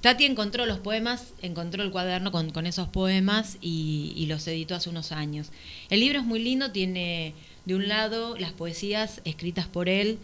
Tati 0.00 0.24
encontró 0.24 0.64
los 0.66 0.78
poemas, 0.78 1.24
encontró 1.42 1.82
el 1.82 1.90
cuaderno 1.90 2.32
con, 2.32 2.50
con 2.50 2.66
esos 2.66 2.88
poemas 2.88 3.56
y, 3.60 4.12
y 4.16 4.26
los 4.26 4.46
editó 4.46 4.74
hace 4.74 4.88
unos 4.90 5.12
años. 5.12 5.48
El 5.90 6.00
libro 6.00 6.20
es 6.20 6.24
muy 6.24 6.40
lindo, 6.42 6.72
tiene 6.72 7.34
de 7.66 7.74
un 7.74 7.88
lado 7.88 8.36
las 8.38 8.52
poesías 8.52 9.20
escritas 9.24 9.66
por 9.66 9.88
él, 9.90 10.18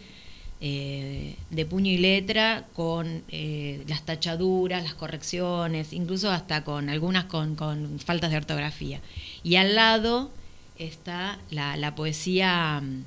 eh, 0.59 1.35
de 1.51 1.65
puño 1.65 1.91
y 1.91 1.97
letra, 1.99 2.65
con 2.73 3.23
eh, 3.29 3.83
las 3.87 4.03
tachaduras, 4.03 4.83
las 4.83 4.95
correcciones, 4.95 5.93
incluso 5.93 6.31
hasta 6.31 6.63
con 6.63 6.89
algunas 6.89 7.25
con, 7.25 7.55
con 7.55 7.99
faltas 7.99 8.31
de 8.31 8.37
ortografía. 8.37 8.99
Y 9.43 9.57
al 9.57 9.75
lado 9.75 10.31
está 10.79 11.39
la, 11.51 11.77
la 11.77 11.95
poesía 11.95 12.81
mm, 12.81 13.03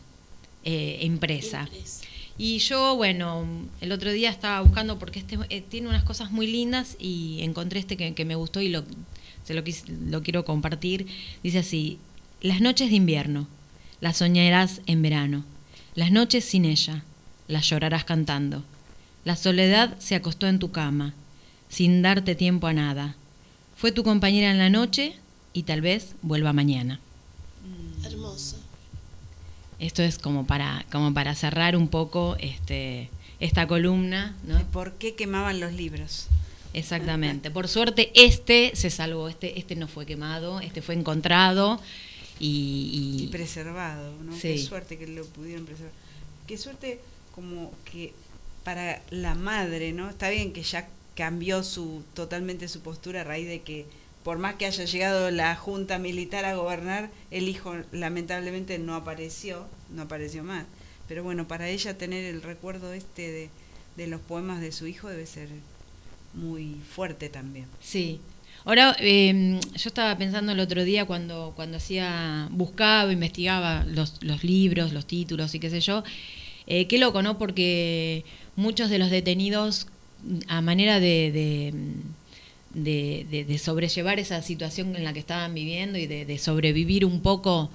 eh, 0.64 0.98
impresa. 1.02 1.62
Impresa. 1.62 2.04
Y 2.38 2.58
yo, 2.58 2.96
bueno, 2.96 3.46
el 3.82 3.92
otro 3.92 4.10
día 4.12 4.30
estaba 4.30 4.60
buscando 4.62 4.98
porque 4.98 5.18
este 5.18 5.38
eh, 5.50 5.60
tiene 5.60 5.88
unas 5.88 6.04
cosas 6.04 6.30
muy 6.30 6.46
lindas 6.46 6.96
y 6.98 7.40
encontré 7.42 7.80
este 7.80 7.96
que, 7.98 8.14
que 8.14 8.24
me 8.24 8.34
gustó 8.34 8.60
y 8.62 8.68
lo, 8.70 8.82
se 9.44 9.52
lo, 9.52 9.62
quis- 9.62 9.86
lo 10.08 10.22
quiero 10.22 10.44
compartir. 10.46 11.06
Dice 11.42 11.58
así, 11.58 11.98
las 12.40 12.62
noches 12.62 12.88
de 12.88 12.96
invierno, 12.96 13.46
las 14.00 14.16
soñarás 14.18 14.80
en 14.86 15.02
verano, 15.02 15.44
las 15.94 16.12
noches 16.12 16.44
sin 16.46 16.64
ella, 16.64 17.04
las 17.46 17.68
llorarás 17.68 18.04
cantando. 18.04 18.64
La 19.26 19.36
soledad 19.36 19.98
se 19.98 20.14
acostó 20.14 20.46
en 20.46 20.58
tu 20.58 20.70
cama, 20.70 21.12
sin 21.68 22.00
darte 22.00 22.34
tiempo 22.34 22.68
a 22.68 22.72
nada. 22.72 23.16
Fue 23.76 23.92
tu 23.92 24.02
compañera 24.02 24.50
en 24.50 24.56
la 24.58 24.70
noche 24.70 25.14
y 25.52 25.64
tal 25.64 25.82
vez 25.82 26.14
vuelva 26.22 26.54
mañana. 26.54 27.00
Esto 29.80 30.02
es 30.02 30.18
como 30.18 30.46
para, 30.46 30.84
como 30.92 31.12
para 31.14 31.34
cerrar 31.34 31.74
un 31.76 31.88
poco 31.88 32.36
este, 32.38 33.08
esta 33.40 33.66
columna, 33.66 34.36
¿no? 34.44 34.58
De 34.58 34.64
¿Por 34.66 34.92
qué 34.94 35.14
quemaban 35.14 35.58
los 35.58 35.72
libros? 35.72 36.26
Exactamente. 36.74 37.50
Por 37.50 37.66
suerte, 37.66 38.12
este 38.14 38.72
se 38.74 38.90
salvó, 38.90 39.28
este, 39.28 39.58
este 39.58 39.74
no 39.76 39.88
fue 39.88 40.06
quemado, 40.06 40.60
este 40.60 40.82
fue 40.82 40.94
encontrado 40.94 41.80
y, 42.38 43.18
Y 43.20 43.24
y- 43.24 43.26
preservado, 43.28 44.12
¿no? 44.22 44.32
Sí. 44.34 44.40
Qué 44.54 44.58
suerte 44.58 44.98
que 44.98 45.06
lo 45.08 45.24
pudieron 45.26 45.64
preservar. 45.66 45.92
Qué 46.46 46.56
suerte 46.58 47.00
como 47.34 47.72
que 47.90 48.12
para 48.64 49.02
la 49.10 49.34
madre, 49.34 49.92
¿no? 49.92 50.08
Está 50.10 50.28
bien 50.30 50.52
que 50.52 50.62
ya 50.62 50.88
cambió 51.16 51.62
su 51.64 52.02
totalmente 52.14 52.68
su 52.68 52.80
postura 52.80 53.22
a 53.22 53.24
raíz 53.24 53.48
de 53.48 53.62
que 53.62 53.86
por 54.24 54.38
más 54.38 54.54
que 54.56 54.66
haya 54.66 54.84
llegado 54.84 55.30
la 55.30 55.56
junta 55.56 55.98
militar 55.98 56.44
a 56.44 56.54
gobernar, 56.54 57.10
el 57.30 57.48
hijo 57.48 57.74
lamentablemente 57.92 58.78
no 58.78 58.94
apareció, 58.94 59.66
no 59.90 60.02
apareció 60.02 60.44
más. 60.44 60.66
Pero 61.08 61.24
bueno, 61.24 61.48
para 61.48 61.68
ella 61.68 61.96
tener 61.98 62.24
el 62.24 62.42
recuerdo 62.42 62.92
este 62.92 63.30
de, 63.30 63.50
de 63.96 64.06
los 64.06 64.20
poemas 64.20 64.60
de 64.60 64.72
su 64.72 64.86
hijo 64.86 65.08
debe 65.08 65.26
ser 65.26 65.48
muy 66.34 66.76
fuerte 66.94 67.28
también. 67.28 67.66
sí. 67.80 68.20
Ahora, 68.66 68.94
eh, 69.00 69.58
yo 69.74 69.88
estaba 69.88 70.16
pensando 70.18 70.52
el 70.52 70.60
otro 70.60 70.84
día 70.84 71.06
cuando, 71.06 71.54
cuando 71.56 71.78
hacía, 71.78 72.46
buscaba, 72.50 73.10
investigaba 73.10 73.84
los, 73.84 74.22
los 74.22 74.44
libros, 74.44 74.92
los 74.92 75.06
títulos 75.06 75.54
y 75.54 75.60
qué 75.60 75.70
sé 75.70 75.80
yo, 75.80 76.04
eh, 76.66 76.86
qué 76.86 76.98
loco, 76.98 77.22
¿no? 77.22 77.38
Porque 77.38 78.24
muchos 78.56 78.90
de 78.90 78.98
los 78.98 79.10
detenidos, 79.10 79.86
a 80.46 80.60
manera 80.60 81.00
de, 81.00 81.32
de, 81.32 81.74
de- 82.74 83.26
de- 83.30 83.44
de 83.44 83.58
sobrellevar 83.58 84.18
esa 84.20 84.42
situación 84.42 84.94
en 84.96 85.04
la 85.04 85.12
que 85.12 85.18
estaban 85.20 85.54
viviendo 85.54 85.98
y 85.98 86.06
de, 86.06 86.24
de 86.24 86.38
sobrevivir 86.38 87.04
un 87.04 87.20
poco 87.20 87.70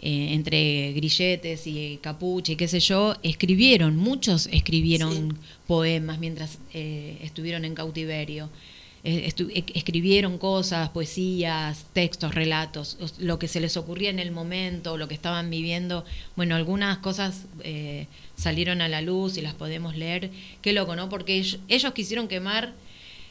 eh, 0.00 0.32
entre 0.32 0.92
grilletes 0.92 1.66
y 1.66 1.98
capucha 2.00 2.52
y 2.52 2.56
qué 2.56 2.68
sé 2.68 2.78
yo, 2.80 3.16
escribieron, 3.24 3.96
muchos 3.96 4.46
escribieron 4.52 5.12
Sí. 5.32 5.36
poemas 5.66 6.20
mientras 6.20 6.58
eh, 6.72 7.18
estuvieron 7.22 7.64
en 7.64 7.74
cautiverio. 7.74 8.48
Eh, 9.04 9.28
estu- 9.28 9.50
e- 9.54 9.64
escribieron 9.78 10.38
cosas, 10.38 10.88
poesías, 10.90 11.86
textos, 11.92 12.34
relatos, 12.34 12.96
os- 13.00 13.18
lo 13.18 13.38
que 13.40 13.48
se 13.48 13.60
les 13.60 13.76
ocurría 13.76 14.10
en 14.10 14.18
el 14.20 14.30
momento, 14.30 14.96
lo 14.96 15.08
que 15.08 15.14
estaban 15.14 15.50
viviendo. 15.50 16.04
Bueno, 16.36 16.54
algunas 16.54 16.98
cosas 16.98 17.46
eh, 17.64 18.06
salieron 18.36 18.80
a 18.82 18.88
la 18.88 19.00
luz 19.02 19.36
y 19.36 19.40
las 19.42 19.54
podemos 19.54 19.96
leer. 19.96 20.30
Qué 20.62 20.72
loco, 20.72 20.94
¿no? 20.96 21.08
Porque 21.08 21.36
ellos, 21.36 21.58
ellos 21.68 21.92
quisieron 21.92 22.28
quemar 22.28 22.72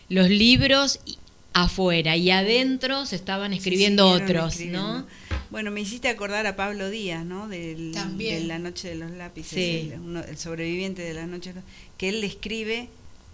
los 0.09 0.29
libros 0.29 0.99
y- 1.05 1.17
afuera 1.53 2.15
y 2.15 2.29
adentro 2.29 3.05
se 3.05 3.15
estaban 3.15 3.51
escribiendo 3.53 4.15
Sí, 4.17 4.23
otros, 4.23 4.51
escribiendo. 4.53 4.99
¿no? 4.99 5.07
Bueno, 5.49 5.71
me 5.71 5.81
hiciste 5.81 6.07
acordar 6.09 6.45
a 6.45 6.55
Pablo 6.55 6.89
Díaz, 6.89 7.25
¿no? 7.25 7.47
Del, 7.47 7.91
También. 7.93 8.41
de 8.41 8.47
La 8.47 8.59
Noche 8.59 8.89
de 8.89 8.95
los 8.95 9.11
Lápices, 9.11 9.53
Sí. 9.53 9.89
el, 9.93 9.99
uno- 9.99 10.23
el 10.23 10.37
sobreviviente 10.37 11.01
de 11.01 11.13
La 11.13 11.25
Noche, 11.25 11.53
de 11.53 11.61
los- 11.61 11.69
que 11.97 12.09
él 12.09 12.21
le 12.21 12.27
escribe 12.27 12.89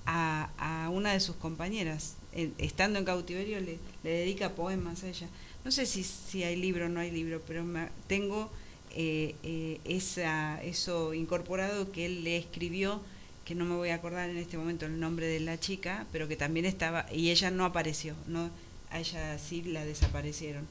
a, 0.06 0.50
a 0.58 0.90
una 0.90 1.12
de 1.14 1.20
sus 1.20 1.36
compañeras. 1.36 2.16
Estando 2.58 2.98
en 3.00 3.06
cautiverio 3.06 3.60
le, 3.60 3.78
le 4.04 4.10
dedica 4.10 4.54
poemas 4.56 5.04
a 5.04 5.10
ella. 5.10 5.28
No 5.66 5.72
sé 5.72 5.86
si, 5.86 6.04
si 6.04 6.44
hay 6.44 6.56
libro 6.56 6.86
o 6.86 6.90
no 6.90 7.00
hay 7.00 7.12
libro, 7.12 7.42
pero 7.48 7.64
me- 7.64 7.90
tengo 8.08 8.50
eh, 8.96 9.34
eh, 9.44 9.80
esa, 9.86 10.62
eso 10.64 11.14
incorporado 11.16 11.92
que 11.92 12.06
él 12.06 12.24
le 12.24 12.38
escribió, 12.38 13.02
que 13.46 13.56
no 13.56 13.66
me 13.66 13.76
voy 13.76 13.90
a 13.90 13.96
acordar 13.96 14.30
en 14.30 14.38
este 14.38 14.58
momento 14.58 14.86
el 14.86 15.00
nombre 15.00 15.28
de 15.28 15.40
la 15.40 15.60
chica, 15.60 16.06
pero 16.12 16.28
que 16.28 16.36
también 16.36 16.66
estaba, 16.66 17.06
y 17.12 17.30
ella 17.30 17.52
no 17.52 17.66
apareció, 17.66 18.16
no 18.28 18.50
a 18.90 19.00
ella 19.00 19.38
sí 19.40 19.64
la 19.64 19.86
desaparecieron. 19.86 20.68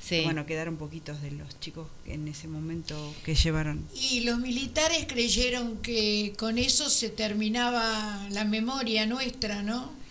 Sí. 0.00 0.22
Bueno, 0.24 0.46
quedaron 0.46 0.76
poquitos 0.76 1.22
de 1.22 1.30
los 1.30 1.60
chicos 1.60 1.86
en 2.06 2.26
ese 2.26 2.48
momento 2.48 3.14
que 3.24 3.36
llevaron. 3.36 3.86
Y 3.94 4.20
los 4.20 4.40
militares 4.40 5.06
creyeron 5.06 5.76
que 5.76 6.32
con 6.36 6.58
eso 6.58 6.90
se 6.90 7.08
terminaba 7.08 8.26
la 8.30 8.44
memoria 8.44 9.06
nuestra, 9.06 9.62
¿no? 9.62 10.02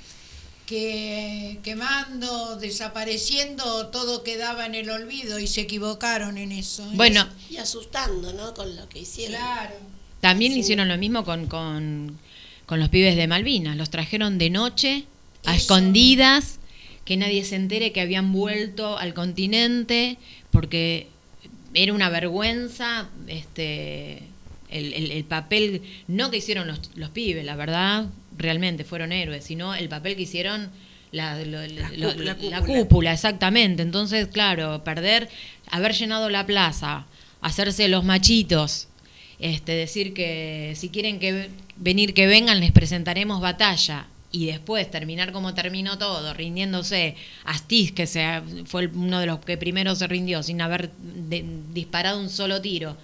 que 0.71 1.59
quemando, 1.63 2.55
desapareciendo, 2.55 3.87
todo 3.87 4.23
quedaba 4.23 4.65
en 4.65 4.73
el 4.73 4.89
olvido 4.89 5.37
y 5.37 5.45
se 5.45 5.59
equivocaron 5.61 6.37
en 6.37 6.53
eso. 6.53 6.85
¿eh? 6.85 6.93
Bueno, 6.93 7.27
Y 7.49 7.57
asustando, 7.57 8.31
¿no? 8.31 8.53
Con 8.53 8.73
lo 8.77 8.87
que 8.87 8.99
hicieron. 8.99 9.35
claro. 9.35 9.75
También 10.21 10.53
Sí. 10.53 10.59
hicieron 10.59 10.87
lo 10.87 10.97
mismo 10.97 11.23
con, 11.25 11.47
con, 11.47 12.17
con 12.65 12.79
los 12.79 12.89
pibes 12.89 13.15
de 13.17 13.27
Malvinas. 13.27 13.75
Los 13.75 13.89
trajeron 13.89 14.37
de 14.37 14.49
noche, 14.49 15.03
a 15.45 15.55
Eso. 15.55 15.63
escondidas, 15.75 16.59
que 17.05 17.17
nadie 17.17 17.43
se 17.43 17.55
entere 17.57 17.91
que 17.91 17.99
habían 18.01 18.31
vuelto 18.31 18.97
al 18.97 19.13
continente, 19.13 20.17
porque 20.51 21.07
era 21.73 21.93
una 21.93 22.09
vergüenza 22.09 23.09
este 23.27 24.23
el, 24.69 24.93
el- 24.93 25.11
el 25.11 25.23
papel, 25.25 25.81
no 26.07 26.31
que 26.31 26.37
hicieron 26.37 26.67
los, 26.67 26.79
los 26.95 27.09
pibes, 27.09 27.43
la 27.43 27.55
verdad, 27.57 28.05
realmente 28.37 28.85
fueron 28.85 29.11
héroes, 29.11 29.43
sino 29.43 29.75
el 29.75 29.89
papel 29.89 30.15
que 30.15 30.21
hicieron 30.21 30.69
la, 31.11 31.37
lo- 31.43 31.59
La 31.67 31.89
lo- 32.59 32.65
cúpula, 32.65 33.11
exactamente. 33.11 33.81
Entonces, 33.83 34.27
claro, 34.27 34.81
perder, 34.85 35.27
haber 35.71 35.93
llenado 35.93 36.29
la 36.29 36.45
plaza, 36.45 37.05
hacerse 37.41 37.89
los 37.89 38.05
machitos, 38.05 38.87
este, 39.41 39.73
decir 39.73 40.13
que 40.13 40.73
si 40.77 40.89
quieren 40.89 41.19
que 41.19 41.49
venir 41.75 42.13
que 42.13 42.27
vengan 42.27 42.59
les 42.59 42.71
presentaremos 42.71 43.41
batalla 43.41 44.07
y 44.31 44.45
después 44.45 44.89
terminar 44.89 45.31
como 45.33 45.53
terminó 45.53 45.97
todo, 45.97 46.33
rindiéndose 46.33 47.15
Astiz 47.43 47.91
que 47.91 48.07
se, 48.07 48.41
fue 48.65 48.87
uno 48.87 49.19
de 49.19 49.25
los 49.25 49.39
que 49.39 49.57
primero 49.57 49.93
se 49.95 50.07
rindió 50.07 50.41
sin 50.43 50.61
haber 50.61 50.91
de- 50.93 51.43
disparado 51.73 52.19
un 52.19 52.29
solo 52.29 52.61
tiro. 52.61 52.95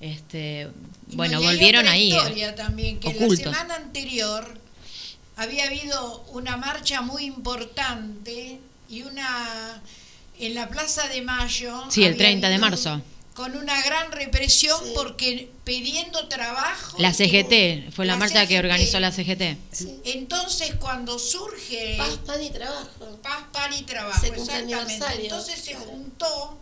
Este, 0.00 0.68
Y 1.10 1.16
bueno, 1.16 1.40
volvieron 1.42 1.80
otra 1.82 1.92
ahí. 1.92 2.12
eh, 2.12 2.16
historia 2.16 2.54
también, 2.54 3.00
que 3.00 3.08
ocultos. 3.08 3.46
la 3.46 3.52
semana 3.52 3.74
anterior 3.76 4.58
había 5.36 5.64
habido 5.66 6.22
una 6.32 6.56
marcha 6.56 7.00
muy 7.02 7.24
importante 7.24 8.58
y 8.88 9.02
una 9.02 9.82
en 10.38 10.54
la 10.54 10.68
Plaza 10.68 11.08
de 11.08 11.20
Mayo. 11.22 11.84
Sí, 11.90 12.02
el 12.02 12.12
había 12.14 12.18
30 12.18 12.48
de 12.48 12.58
marzo. 12.58 13.02
Con 13.34 13.56
una 13.56 13.80
gran 13.82 14.10
represión 14.12 14.78
Sí. 14.84 14.92
porque 14.94 15.50
pidiendo 15.64 16.28
trabajo. 16.28 16.96
La 16.98 17.14
CGT, 17.14 17.90
fue 17.92 18.04
la, 18.04 18.16
marcha 18.16 18.46
que 18.46 18.58
organizó 18.58 18.98
la 19.00 19.12
CGT. 19.12 19.56
Sí. 19.72 20.00
Entonces, 20.04 20.74
cuando 20.80 21.18
surge 21.18 21.94
Paz, 21.96 22.18
pan 22.26 22.42
y 22.42 22.50
trabajo. 22.50 23.18
Paz, 23.22 23.44
pan 23.52 23.72
y 23.72 23.82
trabajo, 23.82 24.26
exactamente. 24.26 25.22
Entonces 25.22 25.60
se 25.60 25.70
claro. 25.72 25.86
juntó 25.86 26.58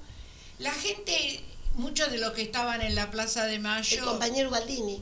la 0.58 0.72
gente, 0.72 1.40
muchos 1.74 2.10
de 2.10 2.18
los 2.18 2.32
que 2.32 2.42
estaban 2.42 2.82
en 2.82 2.94
la 2.94 3.10
Plaza 3.10 3.46
de 3.46 3.54
El 3.54 3.60
Mayo. 3.60 4.04
compañero 4.04 4.50
Baldini. 4.50 5.00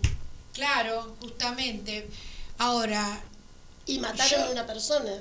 Claro, 0.55 1.17
justamente. 1.21 2.09
Ahora, 2.59 3.23
Y 3.89 3.99
mataron 4.01 4.41
Yo- 4.41 4.45
a 4.47 4.51
una 4.51 4.67
persona. 4.67 5.13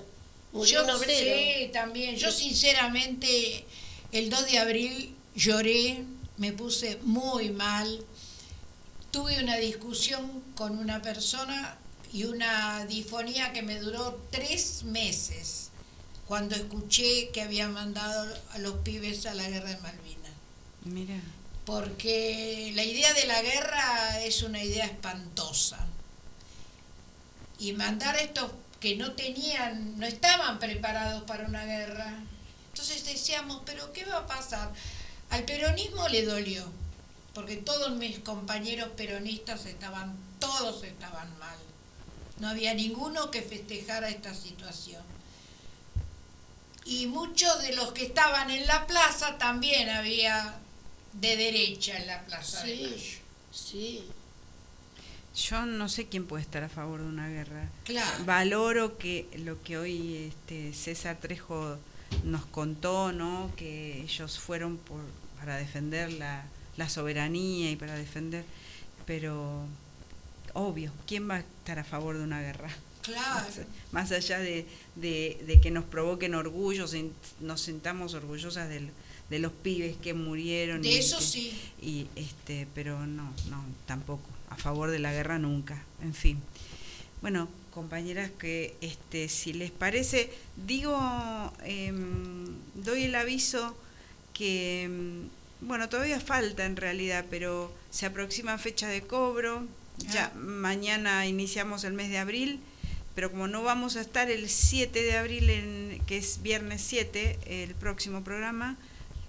Murió 0.52 0.80
yo 0.80 0.84
un 0.86 0.90
obrero. 0.90 1.38
sí, 1.66 1.70
también. 1.72 2.16
Yo 2.16 2.32
sinceramente 2.32 3.66
el 4.12 4.30
2 4.30 4.46
de 4.52 4.58
abril 4.60 5.16
lloré, 5.36 6.04
me 6.38 6.52
puse 6.52 7.00
muy 7.04 7.50
mal. 7.50 8.04
Tuve 9.12 9.42
una 9.42 9.58
discusión 9.58 10.44
con 10.56 10.78
una 10.78 11.02
persona 11.02 11.78
y 12.12 12.26
una 12.26 12.86
difonía 12.86 13.54
que 13.54 13.62
me 13.62 13.80
duró 13.80 14.22
tres 14.32 14.84
meses 14.84 15.70
cuando 16.28 16.56
escuché 16.56 17.30
que 17.30 17.42
habían 17.42 17.74
mandado 17.74 18.36
a 18.54 18.58
los 18.60 18.76
pibes 18.80 19.26
a 19.26 19.34
la 19.34 19.48
guerra 19.48 19.70
de 19.70 19.78
Malvinas. 19.78 20.32
Mira. 20.84 21.20
Porque 21.66 22.72
la 22.76 22.84
idea 22.84 23.14
de 23.14 23.26
la 23.26 23.42
guerra 23.42 24.22
es 24.24 24.44
una 24.44 24.64
idea 24.64 24.86
espantosa. 24.86 25.80
Y 27.58 27.74
mandar 27.74 28.16
a 28.16 28.22
estos 28.22 28.52
que 28.80 28.96
no 28.98 29.14
tenían, 29.14 29.98
no 29.98 30.06
estaban 30.06 30.60
preparados 30.60 31.24
para 31.24 31.48
una 31.48 31.66
guerra. 31.66 32.20
Entonces 32.72 33.06
decíamos, 33.06 33.62
pero 33.66 33.92
¿qué 33.94 34.06
va 34.06 34.18
a 34.18 34.28
pasar? 34.28 34.72
Al 35.30 35.44
peronismo 35.44 36.08
le 36.10 36.24
dolió, 36.26 36.64
porque 37.34 37.58
todos 37.58 37.92
mis 37.98 38.20
compañeros 38.20 38.90
peronistas 38.96 39.66
estaban, 39.66 40.16
todos 40.40 40.84
estaban 40.84 41.28
mal. 41.40 41.58
No 42.40 42.50
había 42.50 42.74
ninguno 42.74 43.32
que 43.32 43.42
festejara 43.42 44.10
esta 44.10 44.34
situación. 44.34 45.02
Y 46.86 47.08
muchos 47.08 47.62
de 47.64 47.76
los 47.76 47.92
que 47.94 48.06
estaban 48.06 48.52
en 48.52 48.68
la 48.68 48.86
plaza 48.86 49.38
también 49.38 49.90
había 49.90 50.56
de 51.14 51.36
derecha 51.38 51.98
en 51.98 52.08
la 52.08 52.24
plaza 52.26 52.64
de 52.64 52.76
Sí, 52.76 52.84
Mayo. 52.84 53.20
sí. 53.52 54.04
Yo 55.50 55.66
no 55.66 55.90
sé 55.90 56.08
quién 56.08 56.28
puede 56.28 56.44
estar 56.44 56.64
a 56.64 56.70
favor 56.70 57.02
de 57.02 57.08
una 57.08 57.28
guerra. 57.28 57.68
Claro. 57.84 58.24
Valoro 58.26 58.98
que 58.98 59.28
lo 59.40 59.62
que 59.64 59.78
hoy 59.78 60.30
este, 60.32 60.74
César 60.74 61.18
Trejo 61.20 61.78
nos 62.24 62.46
contó, 62.46 63.12
¿no? 63.12 63.52
Que 63.56 64.02
ellos 64.02 64.40
fueron 64.40 64.78
por, 64.78 65.02
para 65.40 65.58
defender 65.58 66.12
la, 66.14 66.46
la 66.78 66.90
soberanía 66.90 67.72
y 67.72 67.76
para 67.76 67.96
defender, 67.96 68.44
pero 69.06 69.66
obvio, 70.54 70.92
¿quién 71.08 71.30
va 71.30 71.36
a 71.36 71.40
estar 71.40 71.80
a 71.80 71.84
favor 71.84 72.18
de 72.18 72.24
una 72.24 72.42
guerra? 72.42 72.70
Claro. 73.02 73.46
Más 73.92 74.12
allá 74.12 74.40
de, 74.40 74.66
de- 74.96 75.44
de 75.46 75.62
que 75.62 75.70
nos 75.70 75.84
provoquen 75.84 76.34
orgullo, 76.34 76.86
nos 77.42 77.62
sentamos 77.62 78.14
orgullosas 78.16 78.68
del- 78.70 78.90
de 79.30 79.40
los 79.40 79.52
pibes 79.52 79.96
que 79.98 80.14
murieron. 80.14 80.82
De 80.82 80.90
y 80.90 80.96
eso 80.98 81.18
que- 81.20 81.24
sí. 81.24 81.60
y 81.82 82.08
este 82.16 82.68
pero 82.76 83.06
no 83.08 83.32
no 83.50 83.64
tampoco 83.88 84.24
a 84.50 84.56
favor 84.56 84.90
de 84.92 85.00
la 85.00 85.12
guerra 85.12 85.38
nunca 85.40 85.82
en 86.04 86.14
fin 86.14 86.40
bueno 87.22 87.48
compañeras 87.76 88.32
que 88.40 88.76
este 88.82 89.30
si 89.30 89.54
les 89.54 89.70
parece 89.70 90.32
digo 90.56 90.98
em, 91.64 92.48
doy 92.74 93.04
el 93.04 93.16
aviso 93.16 93.78
que 94.34 94.84
em, 94.84 95.30
bueno 95.62 95.90
todavía 95.90 96.20
falta 96.20 96.66
en 96.66 96.78
realidad 96.78 97.26
pero 97.30 97.72
se 97.92 98.08
aproxima 98.08 98.58
fecha 98.58 98.88
de 98.88 99.02
cobro 99.02 99.68
ya 99.98 100.32
Ah. 100.34 100.38
mañana 100.38 101.28
iniciamos 101.28 101.84
el 101.84 101.94
mes 101.94 102.10
de 102.10 102.18
abril 102.18 102.60
pero 103.14 103.32
como 103.32 103.48
no 103.48 103.64
vamos 103.64 103.96
a 103.96 104.02
estar 104.02 104.30
el 104.32 104.50
7 104.50 105.04
de 105.04 105.18
abril 105.18 105.50
en, 105.50 106.02
que 106.08 106.18
es 106.18 106.42
viernes 106.42 106.82
7 106.82 107.38
el 107.46 107.76
próximo 107.76 108.24
programa 108.24 108.78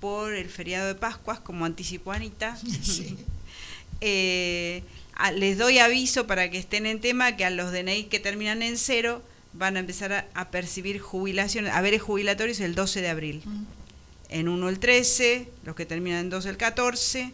por 0.01 0.35
el 0.35 0.49
feriado 0.49 0.89
de 0.89 0.95
Pascuas, 0.95 1.41
como 1.41 1.65
anticipó 1.65 2.13
Anita. 2.13 2.59
Eh, 4.03 4.83
a- 5.17 5.33
les 5.33 5.59
doy 5.59 5.79
aviso 5.79 6.27
para 6.27 6.51
que 6.51 6.59
estén 6.59 6.87
en 6.87 7.01
tema 7.01 7.37
que 7.37 7.45
a 7.45 7.51
los 7.51 7.73
DNI 7.73 8.05
que 8.05 8.21
terminan 8.21 8.63
en 8.63 8.77
cero 8.79 9.23
van 9.53 9.77
a 9.77 9.81
empezar 9.81 10.13
a, 10.13 10.27
a 10.35 10.51
percibir 10.51 10.99
jubilaciones, 11.01 11.73
haberes 11.73 12.03
jubilatorios 12.03 12.61
el 12.61 12.75
12 12.75 13.01
de 13.01 13.09
abril. 13.09 13.43
En 14.29 14.49
uno 14.49 14.69
el 14.69 14.79
13, 14.79 15.49
los 15.65 15.75
que 15.77 15.87
terminan 15.87 16.21
en 16.21 16.31
12 16.31 16.49
el 16.51 16.57
14, 16.57 17.33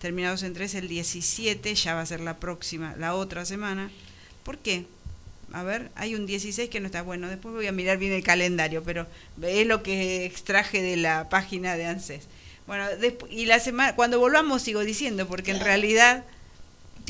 terminados 0.00 0.42
en 0.42 0.54
13 0.54 0.78
el 0.78 0.88
17, 0.88 1.74
ya 1.74 1.94
va 1.94 2.00
a 2.00 2.06
ser 2.06 2.20
la 2.20 2.38
próxima, 2.38 2.94
la 2.98 3.14
otra 3.14 3.44
semana. 3.44 3.90
¿Por 4.42 4.58
qué? 4.58 4.86
A 5.52 5.62
ver, 5.62 5.90
hay 5.96 6.14
un 6.14 6.26
16 6.26 6.70
que 6.70 6.80
no 6.80 6.86
está 6.86 7.02
bueno, 7.02 7.28
después 7.28 7.54
voy 7.54 7.66
a 7.66 7.72
mirar 7.72 7.98
bien 7.98 8.12
el 8.12 8.22
calendario, 8.22 8.82
pero 8.82 9.06
es 9.42 9.66
lo 9.66 9.82
que 9.82 10.24
extraje 10.24 10.80
de 10.80 10.96
la 10.96 11.28
página 11.28 11.76
de 11.76 11.86
ANSES. 11.86 12.22
Bueno, 12.66 12.86
y 13.30 13.46
la 13.46 13.58
semana, 13.60 13.94
cuando 13.96 14.18
volvamos 14.20 14.62
sigo 14.62 14.80
diciendo, 14.80 15.26
porque 15.28 15.50
en 15.50 15.60
realidad, 15.60 16.24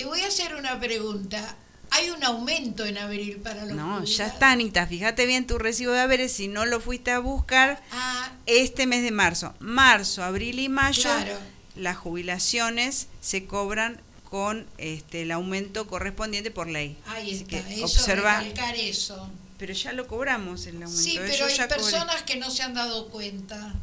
Te 0.01 0.07
voy 0.07 0.23
a 0.23 0.29
hacer 0.29 0.55
una 0.55 0.81
pregunta. 0.81 1.57
¿Hay 1.91 2.09
un 2.09 2.25
aumento 2.25 2.87
en 2.87 2.97
abril 2.97 3.37
para 3.37 3.67
los 3.67 3.77
no, 3.77 4.03
ya 4.03 4.29
está, 4.29 4.51
Anita, 4.53 4.87
fíjate 4.87 5.27
bien 5.27 5.47
tu 5.47 5.59
recibo 5.59 5.93
de 5.93 6.01
haberes, 6.01 6.33
si 6.33 6.49
no 6.49 6.65
lo 6.65 6.81
fuiste 6.81 7.11
a 7.11 7.19
buscar, 7.19 7.83
Ah, 7.93 8.33
este 8.47 8.87
mes 8.87 9.03
de 9.03 9.11
marzo, 9.11 9.53
marzo, 9.61 10.25
abril 10.25 10.59
y 10.59 10.71
mayo, 10.71 11.03
claro. 11.03 11.37
las 11.77 11.99
jubilaciones 11.99 13.09
se 13.21 13.45
cobran 13.45 14.01
con 14.25 14.67
este 14.79 15.21
el 15.23 15.33
aumento 15.33 15.87
correspondiente 15.87 16.51
por 16.51 16.67
ley. 16.67 16.97
Ahí 17.07 17.35
Así 17.35 17.43
está. 17.43 17.63
que 17.69 17.75
Eso, 17.75 17.85
observa, 17.85 18.43
eso. 18.77 19.31
pero 19.59 19.75
ya 19.75 19.93
lo 19.93 20.07
cobramos 20.07 20.65
el 20.65 20.77
aumento. 20.83 20.97
Sí, 20.97 21.19
¿eh? 21.19 21.23
pero 21.27 21.37
Yo 21.41 21.45
hay 21.47 21.57
cobré. 21.59 21.69
personas 21.69 22.23
que 22.23 22.37
no 22.37 22.51
se 22.51 22.63
han 22.63 22.73
dado 22.73 23.09
cuenta. 23.11 23.75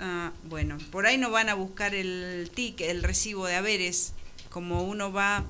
Ah, 0.00 0.32
bueno, 0.48 0.78
por 0.90 1.06
ahí 1.06 1.16
no 1.16 1.30
van 1.30 1.48
a 1.48 1.54
buscar 1.54 1.94
el 1.94 2.50
ticket, 2.52 2.90
el 2.90 3.04
recibo 3.04 3.46
de 3.46 3.54
haberes, 3.54 4.14
como 4.48 4.82
uno 4.82 5.12
va 5.12 5.44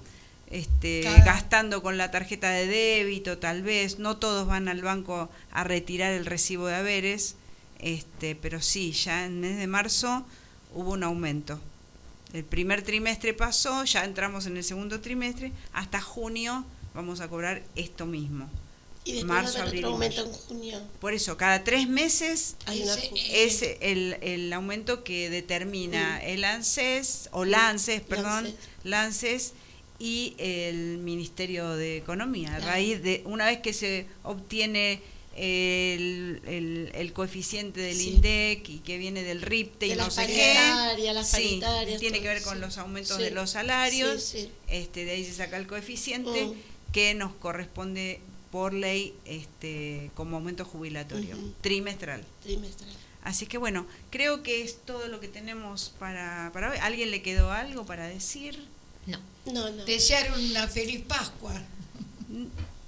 este, 0.50 1.02
gastando 1.24 1.82
con 1.82 1.96
la 1.96 2.10
tarjeta 2.10 2.50
de 2.50 2.66
débito, 2.66 3.38
tal 3.38 3.62
vez. 3.62 3.98
No 3.98 4.16
todos 4.16 4.46
van 4.46 4.68
al 4.68 4.82
banco 4.82 5.30
a 5.52 5.64
retirar 5.64 6.12
el 6.12 6.26
recibo 6.26 6.66
de 6.66 6.74
haberes, 6.76 7.36
este, 7.78 8.34
pero 8.34 8.60
sí, 8.60 8.92
ya 8.92 9.24
en 9.26 9.32
el 9.32 9.38
mes 9.50 9.58
de 9.58 9.66
marzo 9.66 10.24
hubo 10.74 10.92
un 10.92 11.04
aumento. 11.04 11.60
El 12.32 12.44
primer 12.44 12.82
trimestre 12.82 13.34
pasó, 13.34 13.84
ya 13.84 14.04
entramos 14.04 14.46
en 14.46 14.56
el 14.56 14.64
segundo 14.64 15.00
trimestre, 15.00 15.52
hasta 15.72 16.00
junio 16.00 16.64
vamos 16.94 17.20
a 17.20 17.28
cobrar 17.28 17.62
esto 17.76 18.06
mismo. 18.06 18.48
Y 19.02 19.12
después 19.12 19.32
Marzo, 19.32 19.62
abril 19.62 19.84
aumento 19.86 20.24
en 20.26 20.32
junio. 20.32 20.80
Por 21.00 21.14
eso, 21.14 21.36
cada 21.38 21.64
tres 21.64 21.88
meses 21.88 22.56
Ese- 22.70 23.10
es 23.44 23.62
el, 23.80 24.18
el 24.20 24.52
aumento 24.52 25.02
que 25.04 25.30
determina 25.30 26.22
el 26.22 26.44
ANSES, 26.44 27.30
o 27.32 27.44
LANSES, 27.46 28.02
perdón, 28.02 28.54
Lances. 28.84 29.54
Y 30.00 30.34
el 30.38 30.98
Ministerio 30.98 31.76
de 31.76 31.98
Economía. 31.98 32.56
A 32.56 32.58
raíz 32.60 33.02
de, 33.02 33.22
una 33.26 33.46
vez 33.46 33.60
que 33.60 33.72
se 33.74 34.06
obtiene 34.24 35.00
el, 35.36 36.40
el- 36.46 36.90
el 36.94 37.12
coeficiente 37.12 37.80
del 37.80 37.96
Sí. 37.96 38.10
INDEC 38.14 38.68
y 38.68 38.78
que 38.78 38.98
viene 38.98 39.22
del 39.22 39.42
RIPTE 39.42 39.86
y 39.86 39.90
De 39.90 39.96
no 39.96 40.04
las 40.04 40.14
sé 40.14 40.26
qué. 40.26 40.54
las 41.12 41.30
Sí, 41.30 41.60
tiene 41.98 42.20
que 42.20 42.28
ver 42.28 42.42
con 42.42 42.54
sí. 42.54 42.60
los 42.60 42.78
aumentos 42.78 43.18
de 43.18 43.30
los 43.30 43.50
salarios. 43.50 44.34
Este, 44.68 45.04
de 45.04 45.10
ahí 45.12 45.24
se 45.24 45.34
saca 45.34 45.56
el 45.56 45.66
coeficiente 45.66 46.46
Mm. 46.46 46.52
que 46.92 47.14
nos 47.14 47.32
corresponde 47.34 48.20
por 48.50 48.72
ley 48.74 49.14
este, 49.26 50.10
como 50.14 50.36
aumento 50.38 50.64
jubilatorio 50.64 51.36
trimestral. 51.60 52.24
Trimestral. 52.42 52.90
Así 53.22 53.46
que 53.46 53.58
bueno, 53.58 53.86
creo 54.10 54.42
que 54.42 54.62
es 54.62 54.78
todo 54.84 55.06
lo 55.08 55.20
que 55.20 55.28
tenemos 55.28 55.94
para, 55.98 56.50
para 56.54 56.70
hoy. 56.72 56.78
¿Alguien 56.80 57.10
le 57.10 57.22
quedó 57.22 57.52
algo 57.52 57.84
para 57.86 58.08
decir? 58.08 58.58
No. 59.10 59.18
No, 59.52 59.70
no. 59.70 59.84
Desear 59.84 60.32
una 60.38 60.66
feliz 60.68 61.00
Pascua. 61.06 61.52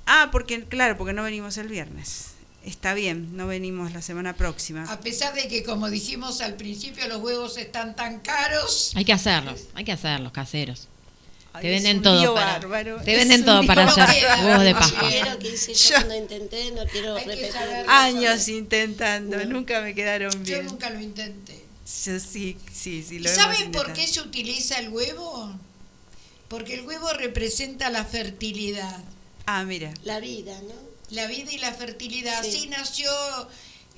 Ah, 0.07 0.29
porque 0.31 0.65
claro, 0.65 0.97
porque 0.97 1.13
no 1.13 1.23
venimos 1.23 1.57
el 1.59 1.69
viernes. 1.69 2.27
Está 2.65 2.95
bien, 2.95 3.37
no 3.37 3.49
venimos 3.49 3.93
la 3.93 4.03
semana 4.03 4.35
próxima. 4.37 4.85
A 4.85 5.01
pesar 5.01 5.35
de 5.35 5.49
que, 5.49 5.65
como 5.65 5.91
dijimos 5.91 6.41
al 6.41 6.55
principio, 6.55 7.09
los 7.09 7.21
huevos 7.21 7.57
están 7.57 7.97
tan 7.97 8.21
caros. 8.21 8.93
Hay 8.95 9.05
que 9.05 9.13
hacerlos, 9.13 9.63
hay 9.75 9.85
que 9.85 9.93
hacerlos, 9.93 10.31
caseros. 10.33 10.89
Ay, 11.55 11.63
Te 11.63 11.69
venden 11.71 12.03
todo 12.03 12.35
para, 12.35 12.53
bárbaro, 12.61 13.03
te 13.03 13.17
venden 13.17 13.45
todo 13.45 13.67
para 13.67 13.85
hacer 13.85 14.05
bárbaro. 14.07 14.47
huevos 14.47 14.65
de 14.65 14.75
Pascua. 14.75 15.09
quiero 15.09 15.39
que 15.39 15.49
hice 15.53 15.75
yo 15.75 15.89
Yo- 15.91 15.95
cuando 15.97 16.15
intenté, 16.17 16.71
no 16.73 16.87
quiero 16.87 17.15
repetir. 17.19 17.51
Años 17.89 18.49
intentando, 18.49 19.37
No. 19.39 19.45
nunca 19.47 19.81
me 19.83 19.95
quedaron 19.95 20.31
Yo 20.33 20.39
bien. 20.41 20.67
nunca 20.67 20.89
lo 20.91 21.01
intenté. 21.01 21.63
Yo 22.07 22.19
sí, 22.21 22.57
sí, 22.73 23.03
sí. 23.07 23.17
¿Y 23.17 23.19
Lo 23.19 23.29
saben 23.29 23.73
por 23.73 23.93
qué 23.93 24.07
se 24.07 24.21
utiliza 24.21 24.79
el 24.79 24.89
huevo? 24.91 25.53
Porque 26.53 26.75
el 26.75 26.83
huevo 26.87 27.11
representa 27.15 27.89
la 27.91 28.05
fertilidad, 28.05 28.99
Ah, 29.47 29.65
mira. 29.65 29.93
La 30.05 30.21
vida, 30.21 30.55
¿no? 30.63 30.75
la 31.11 31.27
vida 31.27 31.51
y 31.51 31.59
la 31.59 31.73
fertilidad. 31.73 32.43
Sí. 32.43 32.49
Así 32.51 32.67
nació 32.69 33.11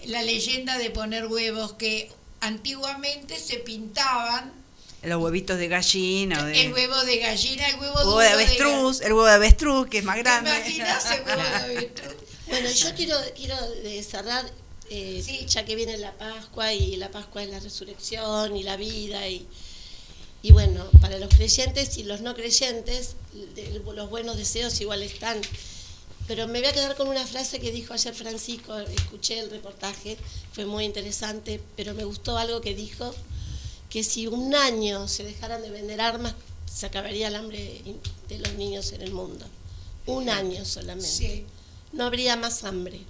la 0.07 0.23
leyenda 0.23 0.79
de 0.79 0.89
poner 0.91 1.27
huevos 1.27 1.73
que 1.75 2.11
antiguamente 2.41 3.39
se 3.39 3.57
pintaban. 3.57 4.53
Los 5.03 5.21
huevitos 5.23 5.59
de 5.59 5.69
gallina 5.69 6.47
de, 6.47 6.63
El 6.63 6.73
huevo 6.73 6.97
de 7.05 7.19
gallina, 7.19 7.69
el 7.69 7.77
huevo, 7.81 7.95
huevo 7.99 8.19
de 8.21 8.29
avestruz, 8.29 9.01
el 9.03 9.13
huevo 9.13 9.27
de 9.27 9.33
avestruz, 9.33 9.89
que 9.89 9.99
es 9.99 10.05
más 10.05 10.17
¿Te 10.17 10.23
grande. 10.23 10.51
imaginas 10.51 11.11
el 11.11 11.23
huevo 11.25 11.43
de 11.43 11.57
avestruz? 11.59 12.15
Bueno, 12.47 12.71
yo 12.71 12.95
quiero, 12.95 13.17
quiero 13.37 13.57
eh, 13.83 14.03
cerrar, 14.03 14.51
eh, 14.91 15.23
Sí. 15.25 15.45
ya 15.47 15.65
que 15.65 15.75
viene 15.75 15.99
la 15.99 16.13
Pascua 16.17 16.73
y 16.73 16.97
la 16.97 17.11
Pascua 17.11 17.43
es 17.43 17.51
la 17.51 17.59
resurrección 17.61 18.57
y 18.57 18.63
la 18.63 18.77
vida 18.77 19.29
y, 19.29 19.47
y 20.45 20.53
bueno, 20.53 20.85
para 21.01 21.19
los 21.19 21.35
creyentes 21.35 21.97
y 21.97 22.03
los 22.03 22.21
no 22.21 22.35
creyentes, 22.35 23.17
los 23.95 24.11
buenos 24.11 24.37
deseos 24.37 24.79
igual 24.83 25.03
están. 25.03 25.41
Pero 26.29 26.47
me 26.49 26.61
voy 26.61 26.69
a 26.69 26.73
quedar 26.75 26.97
con 26.97 27.09
una 27.09 27.27
frase 27.27 27.61
que 27.61 27.73
dijo 27.73 27.95
ayer 27.95 28.15
Francisco, 28.15 28.79
escuché 28.79 29.39
el 29.39 29.49
reportaje, 29.49 30.19
fue 30.53 30.67
muy 30.67 30.85
interesante, 30.85 31.63
pero 31.77 31.95
me 31.95 32.05
gustó 32.05 32.37
algo 32.37 32.61
que 32.61 32.75
dijo, 32.75 33.15
que 33.89 34.05
si 34.05 34.27
un 34.27 34.55
año 34.55 35.09
se 35.09 35.25
dejaran 35.25 35.63
de 35.63 35.71
vender 35.71 36.03
armas, 36.03 36.35
se 36.71 36.85
acabaría 36.85 37.29
el 37.29 37.37
hambre 37.37 37.81
de 38.29 38.39
los 38.39 38.53
niños 38.53 38.93
en 38.93 39.01
el 39.01 39.13
mundo. 39.13 39.47
Un 40.05 40.29
año 40.29 40.67
solamente 40.67 41.09
Sí. 41.09 41.47
no 41.93 42.05
habría 42.05 42.37
más 42.37 42.65
hambre. 42.65 43.01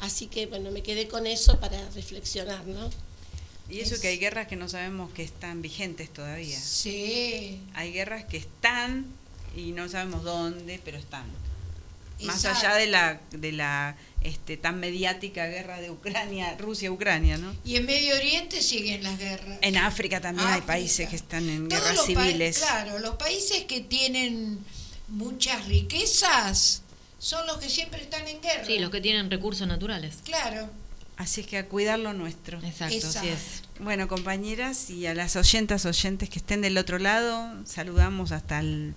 Así 0.00 0.26
que 0.26 0.44
bueno, 0.46 0.70
me 0.70 0.82
quedé 0.82 1.08
con 1.08 1.26
eso 1.26 1.58
para 1.60 1.88
reflexionar, 1.92 2.66
¿no? 2.66 2.90
Y 3.70 3.80
eso 3.80 4.00
que 4.00 4.08
hay 4.08 4.18
guerras 4.18 4.46
que 4.46 4.56
no 4.56 4.68
sabemos 4.68 5.10
que 5.12 5.22
están 5.22 5.60
vigentes 5.60 6.10
todavía. 6.10 6.58
Sí. 6.58 7.60
Hay 7.74 7.92
guerras 7.92 8.24
que 8.24 8.38
están 8.38 9.06
y 9.56 9.72
no 9.72 9.88
sabemos 9.88 10.22
dónde, 10.22 10.80
pero 10.84 10.98
están. 10.98 11.26
Más 12.22 12.44
Exacto. 12.44 12.66
allá 12.66 12.76
de 12.76 12.86
la, 12.86 13.20
de 13.30 13.52
la 13.52 13.96
este, 14.22 14.56
tan 14.56 14.80
mediática 14.80 15.46
guerra 15.46 15.80
de 15.80 15.90
Ucrania, 15.90 16.56
Rusia-Ucrania, 16.58 17.38
¿no? 17.38 17.54
Y 17.64 17.76
en 17.76 17.86
Medio 17.86 18.16
Oriente 18.16 18.60
siguen 18.62 19.04
las 19.04 19.18
guerras. 19.18 19.58
En 19.60 19.76
África 19.76 20.20
también 20.20 20.48
hay 20.48 20.62
países 20.62 21.08
que 21.08 21.16
están 21.16 21.48
en 21.48 21.68
Todos 21.68 21.82
guerras 21.84 22.06
civiles. 22.06 22.58
Claro, 22.58 22.98
los 22.98 23.14
países 23.16 23.64
que 23.64 23.80
tienen 23.80 24.58
muchas 25.08 25.66
riquezas 25.66 26.82
son 27.18 27.46
los 27.46 27.58
que 27.58 27.68
siempre 27.68 28.02
están 28.02 28.26
en 28.26 28.40
guerra. 28.40 28.64
Sí, 28.64 28.78
los 28.78 28.90
que 28.90 29.00
tienen 29.00 29.30
recursos 29.30 29.68
naturales. 29.68 30.16
Claro. 30.24 30.68
Así 31.18 31.40
es 31.42 31.46
que 31.48 31.58
a 31.58 31.66
cuidar 31.66 31.98
lo 31.98 32.12
nuestro. 32.14 32.58
Exacto, 32.62 32.94
Exacto. 32.94 33.18
así 33.18 33.28
es. 33.28 33.62
Bueno, 33.80 34.06
compañeras, 34.06 34.88
y 34.88 35.06
a 35.06 35.14
las 35.14 35.34
oyentas 35.34 35.84
oyentes 35.84 36.30
que 36.30 36.38
estén 36.38 36.60
del 36.62 36.78
otro 36.78 36.98
lado, 36.98 37.50
saludamos 37.66 38.30
hasta 38.30 38.60
el, 38.60 38.94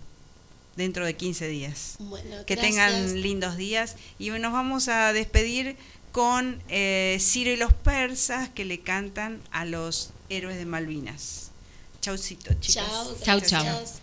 dentro 0.75 1.03
de 1.05 1.15
15 1.15 1.47
días. 1.47 1.95
Bueno, 1.97 2.45
Que 2.45 2.55
gracias. 2.55 2.75
tengan 2.75 3.21
lindos 3.21 3.57
días 3.57 3.95
y 4.19 4.29
nos 4.29 4.53
vamos 4.53 4.87
a 4.87 5.13
despedir 5.13 5.75
con 6.11 6.61
eh, 6.69 7.17
Ciro 7.19 7.51
y 7.51 7.57
los 7.57 7.73
persas 7.73 8.49
que 8.49 8.65
le 8.65 8.81
cantan 8.81 9.41
a 9.51 9.65
los 9.65 10.11
héroes 10.29 10.57
de 10.57 10.65
Malvinas. 10.65 11.49
Chaucito, 12.01 12.53
chicas. 12.55 12.85
Chao, 12.87 13.15
Chau, 13.23 13.41
chau. 13.41 13.63
gracias. 13.63 13.99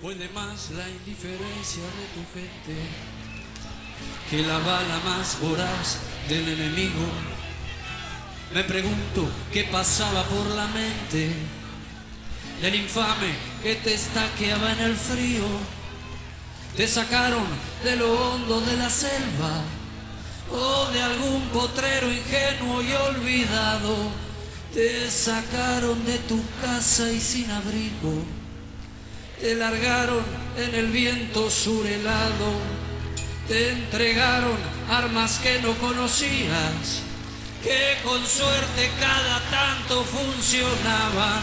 Puede 0.00 0.28
más 0.30 0.70
la 0.70 0.88
indiferencia 0.88 1.82
de 1.82 2.06
tu 2.14 2.20
gente 2.32 2.88
que 4.30 4.42
la 4.46 4.58
bala 4.58 4.98
más 5.04 5.38
voraz 5.40 5.98
del 6.28 6.48
enemigo. 6.48 7.04
Me 8.54 8.64
pregunto 8.64 9.28
qué 9.52 9.64
pasaba 9.64 10.24
por 10.24 10.46
la 10.54 10.66
mente 10.68 11.30
del 12.60 12.74
infame 12.74 13.34
que 13.62 13.76
te 13.76 13.94
estaqueaba 13.94 14.72
en 14.72 14.80
el 14.80 14.96
frío. 14.96 15.44
Te 16.76 16.86
sacaron 16.86 17.46
de 17.84 17.96
lo 17.96 18.12
hondo 18.12 18.60
de 18.60 18.76
la 18.76 18.90
selva 18.90 19.62
o 20.50 20.90
de 20.92 21.02
algún 21.02 21.42
potrero 21.48 22.12
ingenuo 22.12 22.82
y 22.82 22.92
olvidado. 22.92 23.96
Te 24.74 25.10
sacaron 25.10 26.04
de 26.04 26.18
tu 26.18 26.40
casa 26.62 27.10
y 27.10 27.20
sin 27.20 27.50
abrigo 27.50 28.24
te 29.40 29.54
largaron 29.54 30.24
en 30.56 30.74
el 30.74 30.86
viento 30.86 31.50
surelado, 31.50 32.52
te 33.48 33.70
entregaron 33.70 34.56
armas 34.90 35.38
que 35.38 35.60
no 35.60 35.74
conocías, 35.74 37.02
que 37.62 37.98
con 38.02 38.24
suerte 38.26 38.90
cada 38.98 39.40
tanto 39.50 40.04
funcionaban. 40.04 41.42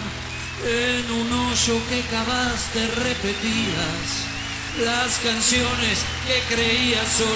En 0.66 1.12
un 1.12 1.34
hoyo 1.34 1.82
que 1.90 2.02
cavaste 2.10 2.88
repetías 2.96 4.34
las 4.80 5.18
canciones 5.20 6.06
que 6.26 6.56
creías 6.56 7.20
olvidar. 7.20 7.34